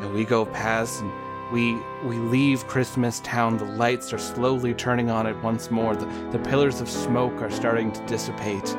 And 0.00 0.14
we 0.14 0.24
go 0.24 0.46
past 0.46 1.02
and 1.02 1.12
we 1.52 1.78
we 2.04 2.16
leave 2.16 2.66
Christmas 2.68 3.20
Town. 3.20 3.56
The 3.56 3.64
lights 3.64 4.12
are 4.12 4.18
slowly 4.18 4.72
turning 4.72 5.10
on 5.10 5.26
it 5.26 5.36
once 5.42 5.70
more. 5.70 5.96
The, 5.96 6.06
the 6.30 6.38
pillars 6.38 6.80
of 6.80 6.88
smoke 6.88 7.42
are 7.42 7.50
starting 7.50 7.90
to 7.92 8.06
dissipate, 8.06 8.76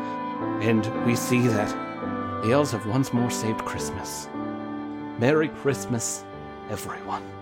and 0.61 0.85
we 1.05 1.15
see 1.15 1.47
that 1.47 1.69
the 2.43 2.51
elves 2.53 2.71
have 2.71 2.85
once 2.85 3.11
more 3.11 3.29
saved 3.29 3.65
Christmas. 3.65 4.29
Merry 5.19 5.49
Christmas, 5.49 6.23
everyone. 6.69 7.38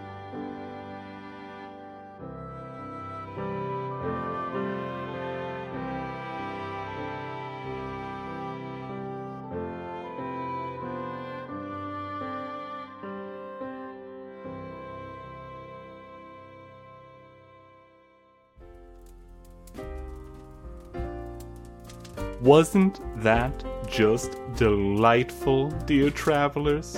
Wasn't 22.48 23.02
that 23.22 23.66
just 23.90 24.38
delightful, 24.56 25.70
dear 25.86 26.10
travelers? 26.10 26.98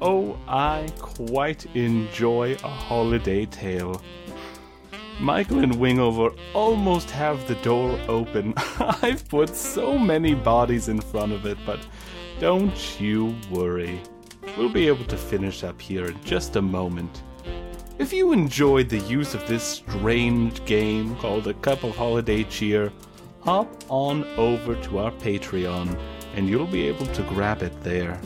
Oh, 0.00 0.38
I 0.48 0.88
quite 0.98 1.66
enjoy 1.76 2.56
a 2.64 2.68
holiday 2.68 3.44
tale. 3.44 4.00
Michael 5.20 5.58
and 5.58 5.74
Wingover 5.74 6.34
almost 6.54 7.10
have 7.10 7.46
the 7.46 7.56
door 7.56 8.00
open. 8.08 8.54
I've 9.02 9.28
put 9.28 9.54
so 9.54 9.98
many 9.98 10.34
bodies 10.34 10.88
in 10.88 11.02
front 11.02 11.32
of 11.32 11.44
it, 11.44 11.58
but 11.66 11.86
don't 12.40 12.98
you 12.98 13.36
worry. 13.50 14.00
We'll 14.56 14.70
be 14.70 14.88
able 14.88 15.04
to 15.04 15.18
finish 15.18 15.62
up 15.62 15.78
here 15.78 16.06
in 16.06 16.24
just 16.24 16.56
a 16.56 16.62
moment. 16.62 17.22
If 17.98 18.14
you 18.14 18.32
enjoyed 18.32 18.88
the 18.88 19.00
use 19.00 19.34
of 19.34 19.46
this 19.46 19.62
strange 19.62 20.64
game 20.64 21.16
called 21.16 21.48
A 21.48 21.52
Cup 21.52 21.84
of 21.84 21.94
Holiday 21.94 22.44
Cheer, 22.44 22.90
hop 23.46 23.70
on 23.88 24.24
over 24.36 24.74
to 24.74 24.98
our 24.98 25.12
Patreon 25.12 25.96
and 26.34 26.48
you'll 26.48 26.66
be 26.66 26.88
able 26.88 27.06
to 27.06 27.22
grab 27.22 27.62
it 27.62 27.80
there. 27.80 28.20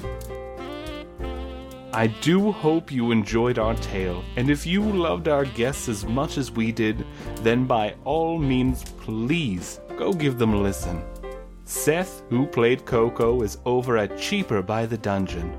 I 1.93 2.07
do 2.23 2.51
hope 2.51 2.91
you 2.91 3.11
enjoyed 3.11 3.59
our 3.59 3.75
tale, 3.75 4.25
and 4.37 4.49
if 4.49 4.65
you 4.65 4.83
loved 4.83 5.29
our 5.29 5.45
guests 5.45 5.91
as 5.91 6.07
much 6.07 6.39
as 6.39 6.51
we 6.51 6.73
did, 6.73 7.05
then 7.43 7.67
by 7.67 7.97
all 8.05 8.39
means, 8.39 8.85
please 8.85 9.81
go 9.99 10.15
give 10.15 10.39
them 10.39 10.55
a 10.55 10.57
listen. 10.57 11.03
Seth, 11.65 12.23
who 12.31 12.47
played 12.47 12.87
Coco, 12.87 13.43
is 13.43 13.59
over 13.67 13.99
at 13.99 14.17
Cheaper 14.19 14.63
by 14.63 14.87
the 14.87 14.97
Dungeon. 14.97 15.53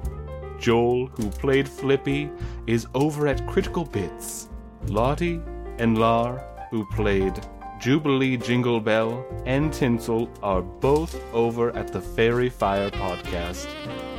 Joel, 0.58 1.06
who 1.06 1.30
played 1.30 1.70
Flippy, 1.70 2.32
is 2.66 2.88
over 2.96 3.28
at 3.28 3.46
Critical 3.46 3.86
Bits. 3.86 4.50
Lottie 4.88 5.40
and 5.78 6.00
Lar, 6.00 6.40
who 6.72 6.84
played 6.88 7.40
Jubilee 7.82 8.38
Jingle 8.38 8.80
Bell 8.80 9.26
and 9.48 9.74
Tinsel, 9.74 10.30
are 10.44 10.62
both 10.62 11.20
over 11.34 11.76
at 11.76 11.92
the 11.92 12.00
Fairy 12.00 12.48
Fire 12.48 12.92
podcast. 12.92 13.68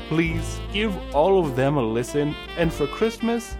Please 0.08 0.60
give 0.72 0.92
all 1.14 1.38
of 1.38 1.54
them 1.54 1.76
a 1.76 1.82
listen, 1.82 2.34
and 2.58 2.72
for 2.72 2.88
Christmas, 2.88 3.56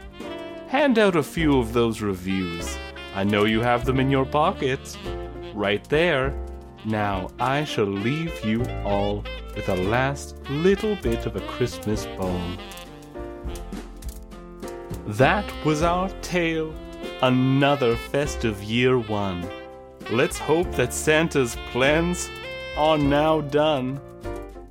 hand 0.66 0.98
out 0.98 1.14
a 1.14 1.22
few 1.22 1.56
of 1.56 1.72
those 1.72 2.02
reviews. 2.02 2.76
I 3.14 3.22
know 3.22 3.44
you 3.44 3.60
have 3.60 3.84
them 3.84 4.00
in 4.00 4.10
your 4.10 4.26
pocket. 4.26 4.98
Right 5.54 5.88
there. 5.88 6.36
Now 6.84 7.30
I 7.38 7.62
shall 7.62 7.84
leave 7.84 8.44
you 8.44 8.64
all 8.84 9.22
with 9.54 9.68
a 9.68 9.76
last 9.76 10.36
little 10.50 10.96
bit 10.96 11.26
of 11.26 11.36
a 11.36 11.46
Christmas 11.46 12.06
bone. 12.18 12.58
That 15.06 15.44
was 15.64 15.84
our 15.84 16.08
tale. 16.22 16.74
Another 17.22 17.94
festive 17.94 18.60
year 18.64 18.98
one. 18.98 19.48
Let's 20.10 20.38
hope 20.38 20.70
that 20.72 20.92
Santa's 20.92 21.56
plans 21.70 22.30
are 22.76 22.98
now 22.98 23.40
done. 23.40 24.00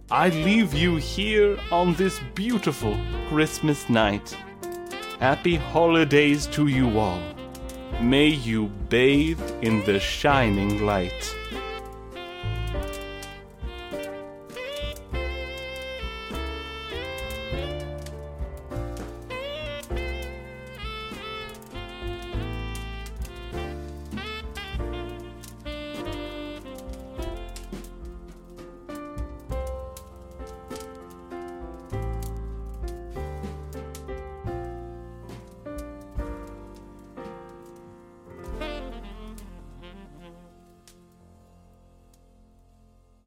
I 0.09 0.29
leave 0.29 0.73
you 0.73 0.97
here 0.97 1.57
on 1.71 1.95
this 1.95 2.19
beautiful 2.35 2.97
Christmas 3.29 3.89
night. 3.89 4.35
Happy 5.19 5.55
holidays 5.55 6.47
to 6.47 6.67
you 6.67 6.99
all. 6.99 7.21
May 8.01 8.27
you 8.27 8.67
bathe 8.89 9.41
in 9.61 9.83
the 9.85 9.99
shining 9.99 10.85
light. 10.85 11.35